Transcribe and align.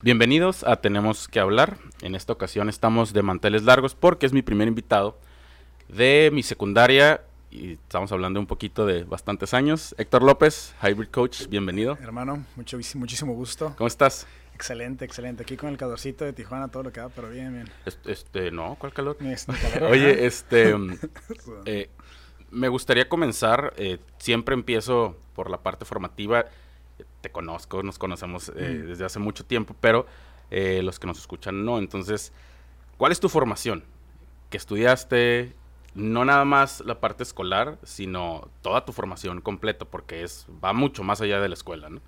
Bienvenidos 0.00 0.62
a 0.62 0.76
Tenemos 0.76 1.26
que 1.26 1.40
hablar. 1.40 1.76
En 2.02 2.14
esta 2.14 2.32
ocasión 2.32 2.68
estamos 2.68 3.12
de 3.12 3.22
manteles 3.22 3.64
largos 3.64 3.96
porque 3.96 4.26
es 4.26 4.32
mi 4.32 4.42
primer 4.42 4.68
invitado 4.68 5.18
de 5.88 6.30
mi 6.32 6.44
secundaria 6.44 7.22
y 7.50 7.72
estamos 7.72 8.12
hablando 8.12 8.38
un 8.38 8.46
poquito 8.46 8.86
de 8.86 9.02
bastantes 9.02 9.54
años. 9.54 9.96
Héctor 9.98 10.22
López, 10.22 10.72
Hybrid 10.84 11.08
Coach, 11.08 11.48
bienvenido. 11.48 11.98
Hermano, 12.00 12.44
mucho, 12.54 12.78
muchísimo 12.94 13.34
gusto. 13.34 13.74
¿Cómo 13.76 13.88
estás? 13.88 14.28
Excelente, 14.54 15.04
excelente. 15.04 15.42
Aquí 15.42 15.56
con 15.56 15.68
el 15.68 15.76
calorcito 15.76 16.24
de 16.24 16.32
Tijuana, 16.32 16.68
todo 16.68 16.84
lo 16.84 16.92
que 16.92 17.00
da, 17.00 17.08
pero 17.08 17.30
bien, 17.30 17.52
bien. 17.52 17.68
Este, 18.04 18.52
no, 18.52 18.76
¿cuál 18.78 18.92
calor? 18.92 19.16
Oye, 19.90 20.26
este, 20.26 20.76
eh, 21.64 21.90
me 22.52 22.68
gustaría 22.68 23.08
comenzar, 23.08 23.74
eh, 23.76 23.98
siempre 24.18 24.54
empiezo 24.54 25.16
por 25.34 25.50
la 25.50 25.58
parte 25.60 25.84
formativa 25.84 26.46
te 27.20 27.30
conozco, 27.30 27.82
nos 27.82 27.98
conocemos 27.98 28.50
eh, 28.56 28.82
desde 28.86 29.04
hace 29.04 29.18
mucho 29.18 29.44
tiempo, 29.44 29.74
pero 29.80 30.06
eh, 30.50 30.82
los 30.82 30.98
que 30.98 31.06
nos 31.06 31.18
escuchan 31.18 31.64
no. 31.64 31.78
Entonces, 31.78 32.32
¿cuál 32.96 33.12
es 33.12 33.20
tu 33.20 33.28
formación? 33.28 33.84
Que 34.50 34.56
estudiaste 34.56 35.54
no 35.94 36.24
nada 36.24 36.44
más 36.44 36.80
la 36.80 37.00
parte 37.00 37.22
escolar, 37.22 37.78
sino 37.82 38.48
toda 38.62 38.84
tu 38.84 38.92
formación 38.92 39.40
completa, 39.40 39.84
porque 39.84 40.22
es 40.22 40.46
va 40.62 40.72
mucho 40.72 41.02
más 41.02 41.20
allá 41.20 41.40
de 41.40 41.48
la 41.48 41.54
escuela, 41.54 41.90
¿no? 41.90 42.00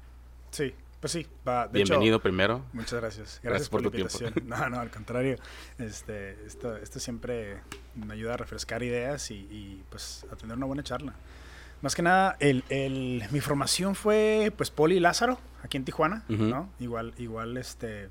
Sí, 0.51 0.75
pues 1.01 1.13
sí. 1.13 1.27
Bienvenido 1.73 2.21
primero. 2.21 2.65
Muchas 2.73 3.01
gracias. 3.01 3.41
Gracias, 3.43 3.69
por, 3.69 3.83
tu 3.83 3.91
tiempo. 3.91 4.19
No, 4.45 4.69
no, 4.69 4.81
al 4.81 4.91
contrario. 4.91 5.37
Este, 5.79 6.37
esto, 6.47 6.77
esto 6.77 7.01
siempre 7.01 7.61
me 7.95 8.15
ayuda 8.15 8.35
a 8.35 8.37
refrescar 8.37 8.83
ideas 8.83 9.31
y, 9.31 9.37
y 9.51 9.83
pues 9.89 10.27
a 10.31 10.37
tener 10.37 10.57
una 10.57 10.67
buena 10.67 10.83
charla. 10.83 11.15
Más 11.83 11.95
que 11.95 12.03
nada, 12.03 12.37
el, 12.41 12.65
el, 12.69 13.25
mi 13.31 13.41
formación 13.41 13.95
fue, 13.95 14.53
pues, 14.57 14.71
Poli 14.71 15.01
Lázaro, 15.01 15.39
aquí 15.63 15.77
en 15.77 15.85
Tijuana, 15.85 16.25
¿no? 16.29 16.69
Igual, 16.79 17.15
igual, 17.19 17.57
este, 17.57 18.09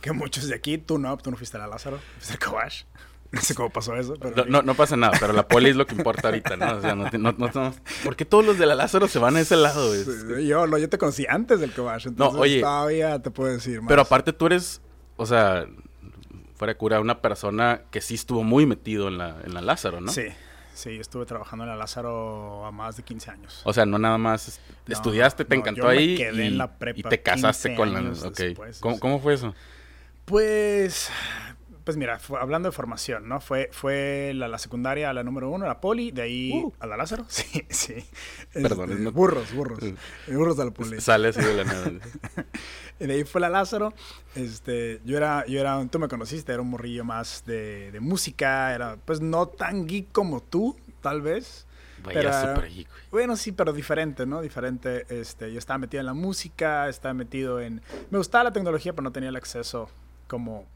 que 0.00 0.12
muchos 0.12 0.48
de 0.48 0.54
aquí, 0.54 0.78
tú 0.78 0.98
no, 0.98 1.16
tú 1.18 1.30
no 1.30 1.36
fuiste 1.36 1.56
a 1.56 1.60
la 1.60 1.66
Lázaro, 1.66 1.98
fuiste 2.18 2.34
a 2.34 2.48
Cobash. 2.48 2.84
No 3.32 3.40
sé 3.40 3.54
cómo 3.54 3.70
pasó 3.70 3.94
eso, 3.96 4.14
pero... 4.18 4.46
No, 4.46 4.62
no, 4.62 4.74
pasa 4.74 4.96
nada, 4.96 5.16
pero 5.18 5.32
la 5.32 5.46
poli 5.46 5.70
es 5.70 5.76
lo 5.76 5.86
que 5.86 5.94
importa 5.94 6.28
ahorita, 6.28 6.56
¿no? 6.56 6.76
O 6.76 6.80
sea, 6.80 6.94
no, 6.94 7.10
no, 7.10 7.32
no, 7.32 7.74
¿Por 8.04 8.16
qué 8.16 8.24
todos 8.24 8.46
los 8.46 8.58
de 8.58 8.66
la 8.66 8.74
Lázaro 8.74 9.08
se 9.08 9.18
van 9.18 9.36
a 9.36 9.40
ese 9.40 9.56
lado? 9.56 9.92
yo, 10.40 10.66
no, 10.66 10.78
yo 10.78 10.88
te 10.88 10.96
conocí 10.96 11.26
antes 11.28 11.60
del 11.60 11.72
Cobash, 11.72 12.06
entonces 12.06 12.34
no, 12.34 12.40
oye, 12.40 12.60
todavía 12.60 13.20
te 13.20 13.30
puedo 13.30 13.52
decir 13.52 13.80
más. 13.80 13.88
Pero 13.88 14.02
aparte 14.02 14.32
tú 14.32 14.46
eres, 14.46 14.80
o 15.16 15.26
sea, 15.26 15.66
fuera 16.54 16.72
de 16.72 16.78
cura, 16.78 17.00
una 17.00 17.20
persona 17.20 17.82
que 17.90 18.00
sí 18.00 18.14
estuvo 18.14 18.42
muy 18.42 18.64
metido 18.64 19.08
en 19.08 19.18
la, 19.18 19.36
en 19.44 19.54
la 19.54 19.60
Lázaro, 19.60 20.00
¿no? 20.00 20.12
Sí, 20.12 20.26
Sí, 20.76 20.98
estuve 21.00 21.24
trabajando 21.24 21.64
en 21.64 21.70
la 21.70 21.76
Lázaro 21.76 22.66
a 22.66 22.70
más 22.70 22.98
de 22.98 23.02
15 23.02 23.30
años. 23.30 23.62
O 23.64 23.72
sea, 23.72 23.86
no 23.86 23.98
nada 23.98 24.18
más 24.18 24.60
estudiaste, 24.86 25.46
te 25.46 25.54
encantó 25.54 25.88
ahí 25.88 26.18
y, 26.20 27.00
y, 27.00 27.02
te 27.02 27.22
casaste 27.22 27.74
con 27.74 27.94
la... 27.94 28.12
Okay. 28.28 28.54
¿Cómo, 28.80 29.00
¿Cómo, 29.00 29.18
fue 29.18 29.32
eso? 29.32 29.54
Pues, 30.26 31.10
pues 31.86 31.96
mira, 31.96 32.18
hablando 32.40 32.68
de 32.68 32.72
formación, 32.72 33.28
¿no? 33.28 33.40
Fue, 33.40 33.68
fue 33.70 34.32
la, 34.34 34.48
la, 34.48 34.58
secundaria, 34.58 35.12
la 35.12 35.22
número 35.22 35.50
uno, 35.50 35.66
la 35.66 35.80
poli, 35.80 36.10
de 36.10 36.22
ahí 36.22 36.50
uh. 36.52 36.72
a 36.80 36.86
la 36.88 36.96
Lázaro. 36.96 37.24
Sí, 37.28 37.64
sí. 37.70 38.04
Perdón. 38.52 38.90
Este, 38.90 39.08
burros, 39.10 39.54
burros. 39.54 39.78
Uh. 39.80 40.32
burros 40.32 40.56
de 40.56 40.64
la 40.64 40.72
poli. 40.72 41.00
Sale 41.00 41.28
así 41.28 41.40
de 41.40 41.54
la 41.54 41.62
nada. 41.62 41.92
y 42.98 43.06
de 43.06 43.12
ahí 43.12 43.22
fue 43.22 43.40
la 43.40 43.50
Lázaro. 43.50 43.94
Este, 44.34 45.00
yo 45.04 45.16
era, 45.16 45.46
yo 45.46 45.60
era, 45.60 45.86
tú 45.86 46.00
me 46.00 46.08
conociste, 46.08 46.52
era 46.52 46.60
un 46.60 46.70
morrillo 46.70 47.04
más 47.04 47.44
de, 47.46 47.92
de 47.92 48.00
música, 48.00 48.74
era 48.74 48.96
pues 49.04 49.20
no 49.20 49.46
tan 49.46 49.86
geek 49.86 50.10
como 50.10 50.42
tú, 50.42 50.76
tal 51.02 51.22
vez. 51.22 51.68
Pero, 52.02 52.32
super 52.32 52.68
geek, 52.68 52.88
bueno, 53.12 53.36
sí, 53.36 53.52
pero 53.52 53.72
diferente, 53.72 54.26
¿no? 54.26 54.42
Diferente. 54.42 55.06
Este, 55.08 55.52
yo 55.52 55.58
estaba 55.60 55.78
metido 55.78 56.00
en 56.00 56.06
la 56.06 56.14
música, 56.14 56.88
estaba 56.88 57.14
metido 57.14 57.60
en... 57.60 57.80
Me 58.10 58.18
gustaba 58.18 58.42
la 58.42 58.52
tecnología, 58.52 58.92
pero 58.92 59.04
no 59.04 59.12
tenía 59.12 59.28
el 59.28 59.36
acceso 59.36 59.88
como 60.26 60.66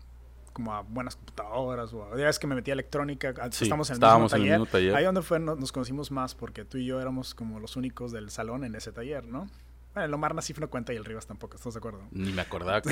como 0.53 0.75
a 0.75 0.83
buenas 0.83 1.17
computadoras 1.17 1.93
o 1.93 2.17
ya 2.17 2.29
es 2.29 2.39
que 2.39 2.47
me 2.47 2.55
metí 2.55 2.71
a 2.71 2.75
electrónica 2.75 3.31
estamos 3.47 3.91
en 3.91 4.03
el, 4.03 4.11
mismo 4.11 4.29
taller. 4.29 4.47
en 4.47 4.53
el 4.53 4.59
mismo 4.61 4.73
taller 4.73 4.95
ahí 4.95 5.05
donde 5.05 5.23
fue 5.23 5.39
nos 5.39 5.73
conocimos 5.73 6.11
más 6.11 6.35
porque 6.35 6.65
tú 6.65 6.79
y 6.79 6.87
yo 6.87 7.01
éramos 7.01 7.35
como 7.35 7.61
los 7.61 7.77
únicos 7.77 8.13
del 8.13 8.31
salón 8.31 8.65
en 8.65 8.75
ese 8.75 8.93
taller 8.93 9.27
no 9.27 9.47
bueno, 10.01 10.09
el 10.09 10.15
Omar 10.15 10.35
Nasif 10.35 10.59
no 10.59 10.71
cuenta 10.71 10.93
y 10.93 10.97
el 10.97 11.05
Rivas 11.05 11.27
tampoco, 11.27 11.57
¿estás 11.57 11.75
de 11.75 11.79
acuerdo? 11.79 12.01
Ni 12.11 12.33
me 12.33 12.43
acordaba 12.43 12.81
que, 12.83 12.89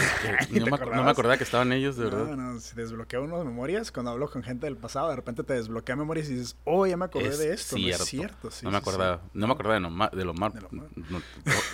no, 0.61 0.67
me, 0.67 1.11
acordaba 1.11 1.37
que 1.37 1.45
estaban 1.45 1.73
ellos, 1.73 1.97
de 1.97 2.05
verdad. 2.05 2.27
No, 2.27 2.37
no, 2.37 2.61
si 2.61 2.75
desbloquea 2.77 3.21
unas 3.21 3.45
memorias, 3.45 3.91
cuando 3.91 4.11
hablo 4.11 4.31
con 4.31 4.43
gente 4.43 4.67
del 4.67 4.77
pasado, 4.77 5.09
de 5.09 5.17
repente 5.17 5.43
te 5.43 5.55
desbloquea 5.55 5.97
memorias 5.97 6.29
y 6.29 6.35
dices, 6.35 6.57
oh, 6.65 6.87
ya 6.87 6.97
me 6.97 7.07
acordé 7.07 7.37
de 7.37 7.55
esto. 7.55 7.77
Cierto. 7.77 7.99
No 7.99 8.05
es 8.05 8.09
cierto, 8.09 8.51
sí, 8.51 8.65
No 8.65 8.71
me 8.73 8.77
acordaba, 8.77 9.23
no 9.33 9.47
me 9.47 9.53
acordaba 9.53 9.81
de, 9.81 9.87
Omar. 9.87 10.11
De 10.13 10.23
Omar. 10.23 10.53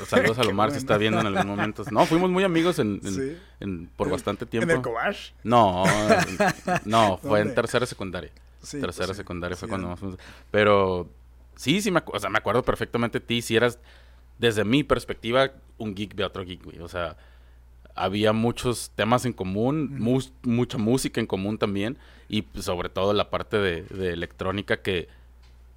saludos 0.07 0.39
a 0.39 0.43
Omar 0.43 0.71
si 0.71 0.79
está 0.79 0.97
viendo 0.97 1.21
en 1.21 1.27
algún 1.27 1.47
momento. 1.47 1.83
No, 1.91 2.07
fuimos 2.07 2.31
muy 2.31 2.45
amigos 2.45 2.79
en, 2.79 3.01
en, 3.61 3.91
por 3.97 4.11
bastante 4.11 4.47
tiempo. 4.47 4.71
¿En 4.71 4.77
el 4.77 4.83
Cobash? 4.83 5.33
No, 5.43 5.85
no, 6.85 7.19
fue 7.19 7.41
en 7.41 7.55
tercera 7.55 7.87
secundaria. 7.87 8.31
tercera 8.61 9.07
pues 9.09 9.17
secundaria 9.17 9.57
fue 9.57 9.69
cuando 9.69 9.89
más 9.89 9.99
fuimos. 9.99 10.19
Pero 10.51 11.11
sí, 11.57 11.81
sí, 11.81 11.91
me, 11.91 12.03
o 12.07 12.19
sea, 12.19 12.31
me 12.31 12.39
acuerdo 12.39 12.63
perfectamente 12.63 13.19
de 13.19 13.27
ti, 13.27 13.43
si 13.43 13.57
eras 13.57 13.79
desde 14.39 14.65
mi 14.65 14.85
perspectiva, 14.85 15.51
un 15.79 15.95
geek 15.95 16.15
ve 16.15 16.25
otro 16.25 16.45
geek, 16.45 16.65
güey. 16.65 16.79
O 16.81 16.89
sea, 16.89 17.17
había 17.95 18.33
muchos 18.33 18.91
temas 18.95 19.25
en 19.25 19.33
común, 19.33 19.97
mucha 20.43 20.79
música 20.79 21.21
en 21.21 21.27
común 21.27 21.59
también, 21.59 21.99
y 22.29 22.43
pues, 22.43 22.65
sobre 22.65 22.89
todo 22.89 23.13
la 23.13 23.31
parte 23.31 23.59
de, 23.59 24.13
electrónica 24.13 24.83
que, 24.83 25.09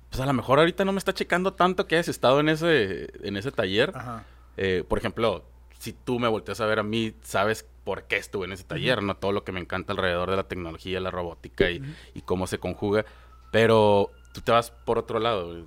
pues 0.09 0.21
a 0.21 0.25
lo 0.25 0.33
mejor 0.33 0.59
ahorita 0.59 0.85
no 0.85 0.93
me 0.93 0.99
está 0.99 1.13
checando 1.13 1.53
tanto 1.53 1.85
que 1.85 1.95
hayas 1.95 2.07
estado 2.07 2.39
en 2.39 2.49
ese, 2.49 3.09
en 3.23 3.37
ese 3.37 3.51
taller. 3.51 3.93
Eh, 4.55 4.83
por 4.87 4.97
ejemplo, 4.97 5.43
si 5.77 5.93
tú 5.93 6.17
me 6.19 6.27
volteas 6.27 6.59
a 6.61 6.65
ver 6.65 6.79
a 6.79 6.83
mí, 6.83 7.13
sabes 7.21 7.67
por 7.83 8.03
qué 8.03 8.17
estuve 8.17 8.45
en 8.45 8.53
ese 8.53 8.63
taller, 8.63 9.03
¿no? 9.03 9.15
Todo 9.15 9.31
lo 9.31 9.43
que 9.43 9.51
me 9.51 9.59
encanta 9.59 9.93
alrededor 9.93 10.31
de 10.31 10.37
la 10.37 10.47
tecnología, 10.47 10.99
la 10.99 11.11
robótica 11.11 11.69
y, 11.69 11.81
y 12.15 12.21
cómo 12.21 12.47
se 12.47 12.57
conjuga. 12.57 13.05
Pero 13.51 14.11
tú 14.37 14.41
te 14.41 14.51
vas 14.51 14.69
por 14.69 14.99
otro 14.99 15.19
lado. 15.19 15.65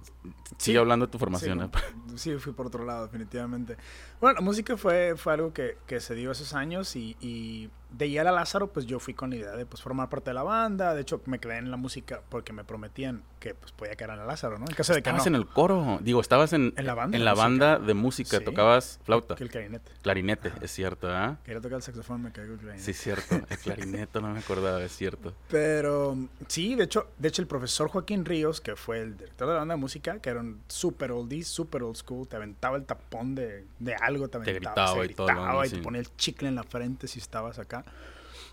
Sigue 0.56 0.78
hablando 0.78 1.06
de 1.06 1.10
tu 1.10 1.18
formación. 1.18 1.60
¿eh? 1.62 1.70
Sí, 2.14 2.36
fui 2.38 2.52
por 2.52 2.68
otro 2.68 2.84
lado, 2.84 3.06
definitivamente. 3.06 3.76
Bueno, 4.20 4.36
la 4.36 4.40
música 4.42 4.76
fue, 4.76 5.14
fue 5.16 5.32
algo 5.32 5.52
que, 5.52 5.78
que 5.88 5.98
se 5.98 6.14
dio 6.14 6.30
esos 6.30 6.54
años 6.54 6.94
y, 6.94 7.16
y 7.20 7.68
de 7.92 8.06
ir 8.06 8.20
a 8.20 8.32
Lázaro, 8.32 8.68
pues 8.68 8.86
yo 8.86 9.00
fui 9.00 9.14
con 9.14 9.30
la 9.30 9.36
idea 9.36 9.52
de 9.52 9.66
pues, 9.66 9.82
formar 9.82 10.08
parte 10.08 10.30
de 10.30 10.34
la 10.34 10.42
banda. 10.42 10.94
De 10.94 11.02
hecho, 11.02 11.20
me 11.26 11.38
quedé 11.38 11.58
en 11.58 11.70
la 11.70 11.76
música 11.76 12.22
porque 12.28 12.52
me 12.52 12.64
prometían 12.64 13.22
que 13.38 13.54
pues, 13.54 13.72
podía 13.72 13.96
quedar 13.96 14.10
en 14.10 14.18
la 14.18 14.26
Lázaro, 14.26 14.58
¿no? 14.58 14.66
En 14.68 14.74
caso 14.74 14.92
de 14.92 15.02
que 15.02 15.08
estabas 15.08 15.26
en 15.26 15.34
el 15.34 15.46
coro, 15.46 15.98
digo, 16.02 16.20
estabas 16.20 16.52
en, 16.52 16.72
en 16.76 16.86
la 16.86 16.94
banda, 16.94 17.16
en 17.16 17.24
la 17.24 17.34
banda 17.34 17.78
de 17.78 17.94
música, 17.94 18.40
tocabas 18.40 19.00
flauta. 19.04 19.34
El 19.38 19.50
clarinete. 19.50 19.92
Clarinete, 20.02 20.52
es 20.60 20.70
cierto, 20.70 21.08
¿ah? 21.10 21.38
Quería 21.44 21.60
tocar 21.60 21.76
el 21.76 21.82
saxofón, 21.82 22.22
me 22.22 22.32
caigo 22.32 22.54
el 22.54 22.58
clarinete. 22.60 22.84
Sí, 22.84 22.92
cierto, 22.92 23.34
el 23.34 23.58
clarinete 23.62 24.20
no 24.20 24.28
me 24.28 24.38
acordaba, 24.38 24.82
es 24.82 24.92
cierto. 24.92 25.34
Pero 25.48 26.16
sí, 26.48 26.74
de 26.74 26.84
hecho, 26.84 27.08
de 27.18 27.28
hecho 27.28 27.42
el 27.42 27.48
profesor 27.48 27.88
Joaquín 27.88 28.24
Ríos, 28.24 28.60
que 28.60 28.76
fue 28.76 29.00
el 29.00 29.16
director 29.16 29.48
de 29.48 29.54
la 29.54 29.60
banda 29.60 29.74
de 29.74 29.80
música, 29.80 30.18
que 30.20 30.30
era 30.30 30.40
un 30.40 30.60
super 30.68 31.12
oldies, 31.12 31.48
super 31.48 31.82
old 31.82 31.96
school, 31.96 32.28
te 32.28 32.36
aventaba 32.36 32.76
el 32.76 32.84
tapón 32.84 33.34
de, 33.34 33.64
de 33.78 33.94
algo, 33.94 34.28
te 34.28 34.36
aventaba, 34.36 34.92
te 34.92 35.08
gritaba, 35.08 35.66
y, 35.66 35.70
te 35.70 35.78
ponía 35.78 36.00
el 36.00 36.14
chicle 36.16 36.48
en 36.48 36.54
la 36.54 36.62
frente 36.62 37.08
si 37.08 37.18
estabas 37.18 37.58
acá 37.58 37.79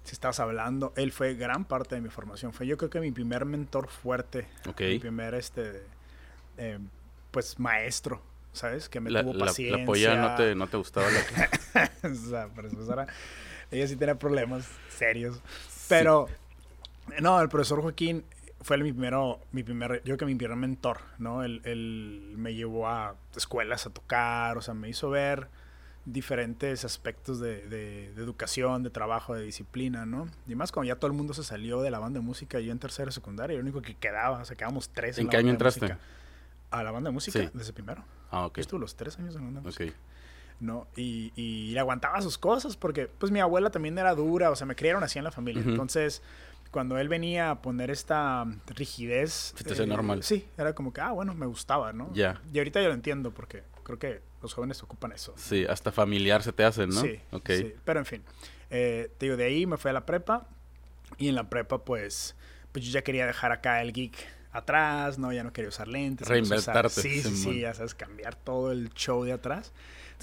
si 0.08 0.14
estabas 0.14 0.40
hablando, 0.40 0.94
él 0.96 1.12
fue 1.12 1.36
gran 1.36 1.66
parte 1.66 1.96
de 1.96 2.02
mi 2.02 2.10
formación. 2.10 2.54
Fue 2.54 2.66
yo 2.66 2.78
creo 2.78 2.90
que 2.90 3.02
mi 3.02 3.12
primer 3.12 3.44
mentor 3.46 3.90
fuerte. 3.90 4.48
Mi 4.80 5.00
primer, 5.00 5.34
este, 5.34 5.84
eh, 6.58 6.80
pues, 7.32 7.60
maestro, 7.60 8.22
¿sabes? 8.54 8.88
Que 8.88 9.02
me 9.02 9.10
tuvo 9.10 9.38
paciencia. 9.38 9.78
La, 9.80 9.86
polla 9.86 10.16
no 10.16 10.36
te, 10.36 10.56
no 10.56 10.68
te 10.68 10.78
gustaba 10.78 11.08
la... 11.10 11.92
o 12.10 12.16
sea, 12.16 12.48
profesora, 12.48 13.08
ella 13.70 13.86
sí 13.86 13.98
tenía 13.98 14.16
problemas 14.16 14.70
serios. 14.90 15.42
Pero, 15.90 16.28
no, 17.20 17.42
el 17.42 17.50
profesor 17.50 17.82
Joaquín 17.82 18.24
fue 18.62 18.78
mi 18.78 18.94
primero, 18.94 19.42
mi 19.52 19.64
primer, 19.64 19.98
yo 19.98 20.16
creo 20.16 20.18
que 20.20 20.26
mi 20.26 20.36
primer 20.36 20.56
mentor, 20.56 21.00
¿no? 21.18 21.44
Él, 21.44 21.62
él 21.66 22.34
me 22.38 22.54
llevó 22.54 22.88
a 22.88 23.16
escuelas 23.36 23.86
a 23.86 23.90
tocar, 23.90 24.58
o 24.58 24.62
sea, 24.62 24.74
me 24.74 24.88
hizo 24.88 25.10
ver 25.10 25.50
diferentes 26.08 26.86
aspectos 26.86 27.40
de, 27.40 27.68
de, 27.68 28.06
educación, 28.16 28.82
de 28.82 28.90
trabajo, 28.90 29.36
de 29.36 29.44
disciplina, 29.44 30.06
¿no? 30.06 30.28
Y 30.48 30.56
más 30.56 30.72
cuando 30.72 30.88
ya 30.88 30.96
todo 30.96 31.12
el 31.12 31.18
mundo 31.18 31.34
se 31.34 31.44
salió 31.44 31.82
de 31.82 31.92
la 31.92 32.00
banda 32.00 32.20
de 32.20 32.26
música, 32.26 32.62
yo 32.62 32.72
en 32.72 32.80
tercera 32.80 33.12
secundaria, 33.12 33.56
el 33.56 33.62
único 33.62 33.82
que 33.82 33.94
quedaba, 33.94 34.40
o 34.40 34.46
sea, 34.46 34.56
quedamos 34.56 34.90
tres. 34.90 35.18
¿En, 35.18 35.26
¿En 35.26 35.30
qué 35.30 35.38
año 35.38 35.50
entraste? 35.50 35.98
A 36.72 36.84
la 36.84 36.92
banda 36.92 37.10
de 37.10 37.14
música, 37.14 37.52
desde 37.54 37.74
primero. 37.74 38.06
Ah, 38.32 38.46
ok. 38.46 38.58
Estuve 38.58 38.80
los 38.80 38.96
tres 38.96 39.20
años 39.20 39.36
en 39.36 39.42
la 39.42 39.46
banda 39.46 39.60
de 39.60 39.66
música. 39.66 39.94
¿no? 40.60 40.88
Y, 40.96 41.34
y, 41.36 41.78
aguantaba 41.78 42.22
sus 42.22 42.38
cosas 42.38 42.78
porque, 42.78 43.08
pues, 43.08 43.32
mi 43.32 43.40
abuela 43.40 43.70
también 43.70 43.98
era 43.98 44.16
dura, 44.16 44.50
o 44.50 44.56
sea, 44.56 44.66
me 44.66 44.76
criaron 44.76 45.04
así 45.04 45.20
en 45.20 45.26
la 45.26 45.32
familia. 45.32 45.62
Entonces, 45.64 46.24
cuando 46.72 46.98
él 46.98 47.10
venía 47.10 47.52
a 47.52 47.62
poner 47.62 47.92
esta 47.92 48.46
rigidez... 48.68 49.54
Eh, 49.66 49.86
normal. 49.86 50.24
Sí, 50.24 50.48
era 50.58 50.74
como 50.74 50.94
que, 50.94 51.02
ah, 51.02 51.12
bueno, 51.12 51.34
me 51.34 51.46
gustaba, 51.46 51.94
¿no? 51.94 52.12
Ya. 52.14 52.42
Y 52.52 52.58
ahorita 52.58 52.82
yo 52.82 52.88
lo 52.88 52.94
entiendo 52.94 53.32
porque 53.32 53.64
creo 53.88 54.00
que 54.00 54.22
los 54.42 54.54
jóvenes 54.54 54.84
ocupan 54.84 55.14
eso. 55.14 55.34
Sí, 55.38 55.66
hasta 55.66 55.94
familiar 55.94 56.44
se 56.44 56.52
te 56.52 56.66
hace, 56.66 56.86
¿no? 56.88 57.02
Sí, 57.02 57.20
okay. 57.32 57.74
Pero 57.86 58.00
en 58.00 58.06
fin, 58.06 58.24
eh, 58.70 59.10
te 59.18 59.28
digo, 59.28 59.38
de 59.38 59.46
ahí 59.46 59.66
me 59.66 59.78
fui 59.78 59.90
a 59.90 59.94
la 59.94 60.06
prepa 60.06 60.46
y 61.18 61.30
en 61.30 61.36
la 61.36 61.50
prepa 61.50 61.86
pues, 61.86 62.36
pues 62.74 62.84
yo 62.84 62.92
ya 62.92 63.02
quería 63.02 63.26
dejar 63.26 63.54
acá 63.54 63.82
el 63.82 63.94
geek 63.94 64.14
atrás, 64.52 65.18
¿no? 65.18 65.32
Ya 65.32 65.44
no 65.44 65.54
quería 65.54 65.70
usar 65.70 65.88
lentes. 65.88 66.28
Reinventarte. 66.28 67.02
sí, 67.02 67.22
sí, 67.22 67.36
sí, 67.36 67.60
ya 67.62 67.74
sabes, 67.74 67.96
cambiar 67.96 68.36
todo 68.36 68.74
el 68.74 68.90
show 68.94 69.24
de 69.24 69.32
atrás, 69.32 69.72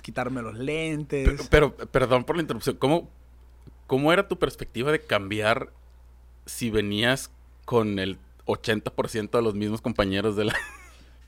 quitarme 0.03 0.43
los 0.43 0.59
lentes. 0.59 1.49
Pero, 1.49 1.75
pero, 1.75 1.91
perdón 1.91 2.25
por 2.25 2.37
la 2.37 2.43
interrupción, 2.43 2.77
¿cómo 2.77 3.11
¿cómo 3.87 4.13
era 4.13 4.29
tu 4.29 4.39
perspectiva 4.39 4.93
de 4.93 5.01
cambiar 5.01 5.71
si 6.47 6.71
venías 6.71 7.31
con 7.65 7.99
el 7.99 8.19
80% 8.47 9.31
de 9.31 9.43
los 9.43 9.55
mismos 9.55 9.81
compañeros 9.81 10.37
de 10.37 10.45
la... 10.45 10.55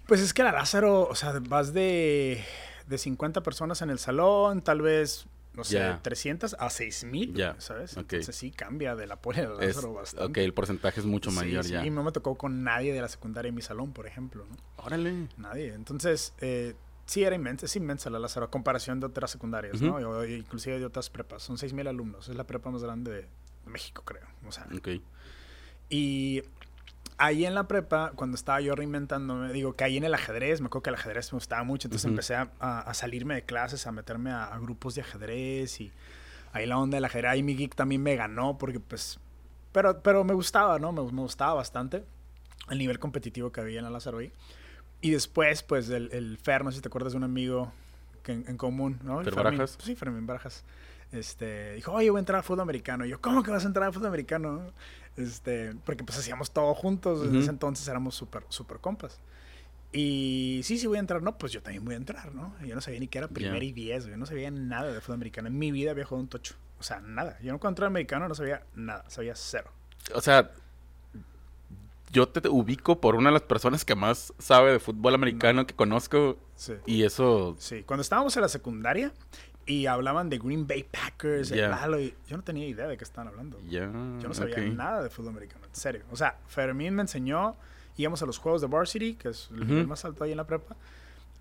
Pues 0.06 0.20
es 0.20 0.32
que 0.32 0.42
la 0.42 0.52
Lázaro, 0.52 1.08
o 1.08 1.14
sea, 1.14 1.34
vas 1.48 1.72
de, 1.72 2.44
de 2.86 2.98
50 2.98 3.42
personas 3.42 3.82
en 3.82 3.90
el 3.90 3.98
salón, 3.98 4.62
tal 4.62 4.80
vez, 4.80 5.26
no 5.54 5.64
sé, 5.64 5.80
300 6.02 6.56
a 6.58 6.70
6000, 6.70 7.34
ya. 7.34 7.56
¿sabes? 7.58 7.96
Entonces 7.96 8.36
sí 8.36 8.50
cambia 8.50 8.94
de 8.94 9.06
la 9.06 9.16
poli 9.16 9.40
a 9.40 9.48
la 9.48 9.66
Lázaro 9.66 9.94
bastante. 9.94 10.26
Ok, 10.26 10.36
el 10.38 10.54
porcentaje 10.54 11.00
es 11.00 11.06
mucho 11.06 11.30
mayor 11.32 11.64
ya. 11.64 11.84
Y 11.84 11.90
no 11.90 12.04
me 12.04 12.12
tocó 12.12 12.36
con 12.36 12.62
nadie 12.62 12.92
de 12.92 13.00
la 13.00 13.08
secundaria 13.08 13.48
en 13.48 13.54
mi 13.54 13.62
salón, 13.62 13.92
por 13.92 14.06
ejemplo, 14.06 14.46
¿no? 14.48 14.56
Órale. 14.76 15.28
Nadie. 15.38 15.74
Entonces, 15.74 16.34
eh, 16.40 16.74
sí 17.06 17.24
era 17.24 17.34
inmensa, 17.34 17.66
es 17.66 17.74
inmensa 17.74 18.08
la 18.10 18.20
Lázaro 18.20 18.46
a 18.46 18.50
comparación 18.50 19.00
de 19.00 19.06
otras 19.06 19.30
secundarias, 19.30 19.80
¿no? 19.80 19.96
O, 19.96 20.24
inclusive 20.24 20.78
de 20.78 20.84
otras 20.84 21.10
prepas. 21.10 21.42
Son 21.42 21.58
6000 21.58 21.88
alumnos, 21.88 22.28
es 22.28 22.36
la 22.36 22.44
prepa 22.44 22.70
más 22.70 22.82
grande 22.82 23.10
de 23.10 23.28
México, 23.64 24.02
creo. 24.04 24.26
O 24.46 24.52
sea. 24.52 24.68
Ok. 24.76 24.88
Y 25.88 26.42
ahí 27.18 27.44
en 27.46 27.54
la 27.54 27.68
prepa, 27.68 28.12
cuando 28.14 28.34
estaba 28.34 28.60
yo 28.60 28.74
reinventándome, 28.74 29.52
digo, 29.52 29.74
que 29.74 29.84
ahí 29.84 29.96
en 29.96 30.04
el 30.04 30.14
ajedrez, 30.14 30.60
me 30.60 30.66
acuerdo 30.66 30.82
que 30.82 30.90
el 30.90 30.96
ajedrez 30.96 31.32
me 31.32 31.36
gustaba 31.36 31.62
mucho, 31.64 31.88
entonces 31.88 32.08
empecé 32.08 32.34
a, 32.34 32.94
salirme 32.94 33.34
de 33.34 33.42
clases, 33.42 33.86
a 33.86 33.92
meterme 33.92 34.30
a, 34.30 34.56
grupos 34.58 34.94
de 34.94 35.02
ajedrez 35.02 35.80
y 35.80 35.92
ahí 36.52 36.66
la 36.66 36.78
onda 36.78 36.96
del 36.96 37.04
ajedrez, 37.04 37.30
ahí 37.30 37.42
mi 37.42 37.56
geek 37.56 37.74
también 37.74 38.02
me 38.02 38.16
ganó 38.16 38.58
porque 38.58 38.80
pues, 38.80 39.18
pero, 39.72 40.02
pero 40.02 40.24
me 40.24 40.34
gustaba, 40.34 40.78
¿no? 40.78 40.92
Me, 40.92 41.02
gustaba 41.02 41.54
bastante 41.54 42.04
el 42.70 42.78
nivel 42.78 42.98
competitivo 42.98 43.52
que 43.52 43.60
había 43.60 43.78
en 43.78 43.84
la 43.84 43.90
Lázaro 43.90 44.20
Y 44.22 45.10
después, 45.10 45.62
pues, 45.62 45.90
el, 45.90 46.10
el 46.12 46.38
Fer, 46.38 46.64
no 46.64 46.70
sé 46.70 46.76
si 46.76 46.82
te 46.82 46.88
acuerdas 46.88 47.12
de 47.12 47.18
un 47.18 47.24
amigo 47.24 47.72
que 48.26 48.32
en, 48.32 48.56
común, 48.56 48.98
¿no? 49.04 49.22
¿Fer 49.22 49.34
Barajas? 49.34 49.78
Sí, 49.80 49.94
Fermín 49.94 50.26
Barajas. 50.26 50.64
Este, 51.12 51.74
dijo, 51.74 51.92
oye, 51.92 52.10
voy 52.10 52.18
a 52.18 52.20
entrar 52.20 52.40
a 52.40 52.42
fútbol 52.42 52.60
americano. 52.60 53.04
Y 53.06 53.10
yo, 53.10 53.20
¿cómo 53.20 53.42
que 53.42 53.50
vas 53.50 53.64
a 53.64 53.66
entrar 53.66 53.88
a 53.88 53.92
fútbol 53.92 54.08
americano? 54.08 54.72
Este, 55.16 55.74
porque 55.84 56.04
pues 56.04 56.18
hacíamos 56.18 56.50
todo 56.50 56.74
juntos, 56.74 57.26
en 57.26 57.36
ese 57.36 57.50
entonces 57.50 57.86
éramos 57.88 58.14
súper, 58.14 58.44
súper 58.48 58.78
compas. 58.78 59.20
Y 59.92 60.60
sí, 60.62 60.78
sí 60.78 60.86
voy 60.86 60.98
a 60.98 61.00
entrar, 61.00 61.22
no, 61.22 61.38
pues 61.38 61.52
yo 61.52 61.62
también 61.62 61.84
voy 61.84 61.94
a 61.94 61.96
entrar, 61.96 62.34
¿no? 62.34 62.54
Yo 62.64 62.74
no 62.74 62.80
sabía 62.80 63.00
ni 63.00 63.08
qué 63.08 63.18
era 63.18 63.28
primer 63.28 63.62
y 63.62 63.72
diez, 63.72 64.04
yo 64.04 64.16
no 64.16 64.26
sabía 64.26 64.50
nada 64.50 64.92
de 64.92 65.00
fútbol 65.00 65.14
americano. 65.14 65.48
En 65.48 65.58
mi 65.58 65.70
vida 65.70 65.92
había 65.92 66.04
jugado 66.04 66.22
un 66.22 66.28
tocho. 66.28 66.54
O 66.78 66.82
sea, 66.82 67.00
nada. 67.00 67.38
Yo 67.40 67.52
no 67.52 67.58
cuando 67.58 67.76
entré 67.76 67.86
americano 67.86 68.28
no 68.28 68.34
sabía 68.34 68.64
nada, 68.74 69.08
sabía 69.08 69.34
cero. 69.34 69.70
O 70.14 70.20
sea, 70.20 70.50
yo 72.12 72.28
te 72.28 72.46
ubico 72.48 73.00
por 73.00 73.14
una 73.14 73.30
de 73.30 73.34
las 73.34 73.42
personas 73.42 73.84
que 73.84 73.94
más 73.94 74.34
sabe 74.38 74.72
de 74.72 74.78
fútbol 74.78 75.14
americano 75.14 75.66
que 75.66 75.74
conozco. 75.74 76.36
Sí. 76.56 76.74
Y 76.84 77.04
eso. 77.04 77.56
Sí, 77.58 77.82
cuando 77.84 78.02
estábamos 78.02 78.36
en 78.36 78.42
la 78.42 78.48
secundaria, 78.48 79.12
y 79.66 79.86
hablaban 79.86 80.30
de 80.30 80.38
Green 80.38 80.66
Bay 80.66 80.84
Packers, 80.84 81.50
el 81.50 81.58
y 82.00 82.14
yo 82.28 82.36
no 82.36 82.44
tenía 82.44 82.66
idea 82.66 82.86
de 82.86 82.96
qué 82.96 83.04
estaban 83.04 83.28
hablando. 83.28 83.60
yo 83.68 83.86
no 83.88 84.34
sabía 84.34 84.58
nada 84.58 85.02
de 85.02 85.10
fútbol 85.10 85.30
americano, 85.30 85.66
en 85.66 85.74
serio. 85.74 86.04
O 86.10 86.16
sea, 86.16 86.38
Fermín 86.46 86.94
me 86.94 87.02
enseñó, 87.02 87.56
íbamos 87.96 88.22
a 88.22 88.26
los 88.26 88.38
juegos 88.38 88.60
de 88.60 88.68
Varsity, 88.68 89.14
que 89.14 89.30
es 89.30 89.50
el 89.50 89.86
más 89.86 90.04
alto 90.04 90.22
ahí 90.22 90.30
en 90.30 90.36
la 90.36 90.46
prepa, 90.46 90.76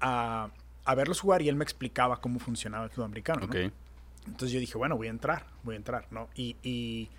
a, 0.02 0.50
a, 0.84 0.96
verlos 0.96 1.22
jugar 1.22 1.44
y 1.44 1.50
él 1.50 1.56
me 1.56 1.64
explicaba 1.64 2.20
cómo 2.20 2.40
funcionaba 2.40 2.86
el 2.86 2.90
fútbol 2.90 3.06
americano. 3.06 3.48
Entonces 4.26 4.52
yo 4.52 4.60
dije, 4.60 4.76
bueno, 4.76 4.98
voy 4.98 5.06
a 5.06 5.12
entrar, 5.12 5.46
voy 5.62 5.76
a 5.76 5.78
entrar, 5.78 6.08
¿no? 6.10 6.30
Y, 6.34 6.56
y, 6.64 7.10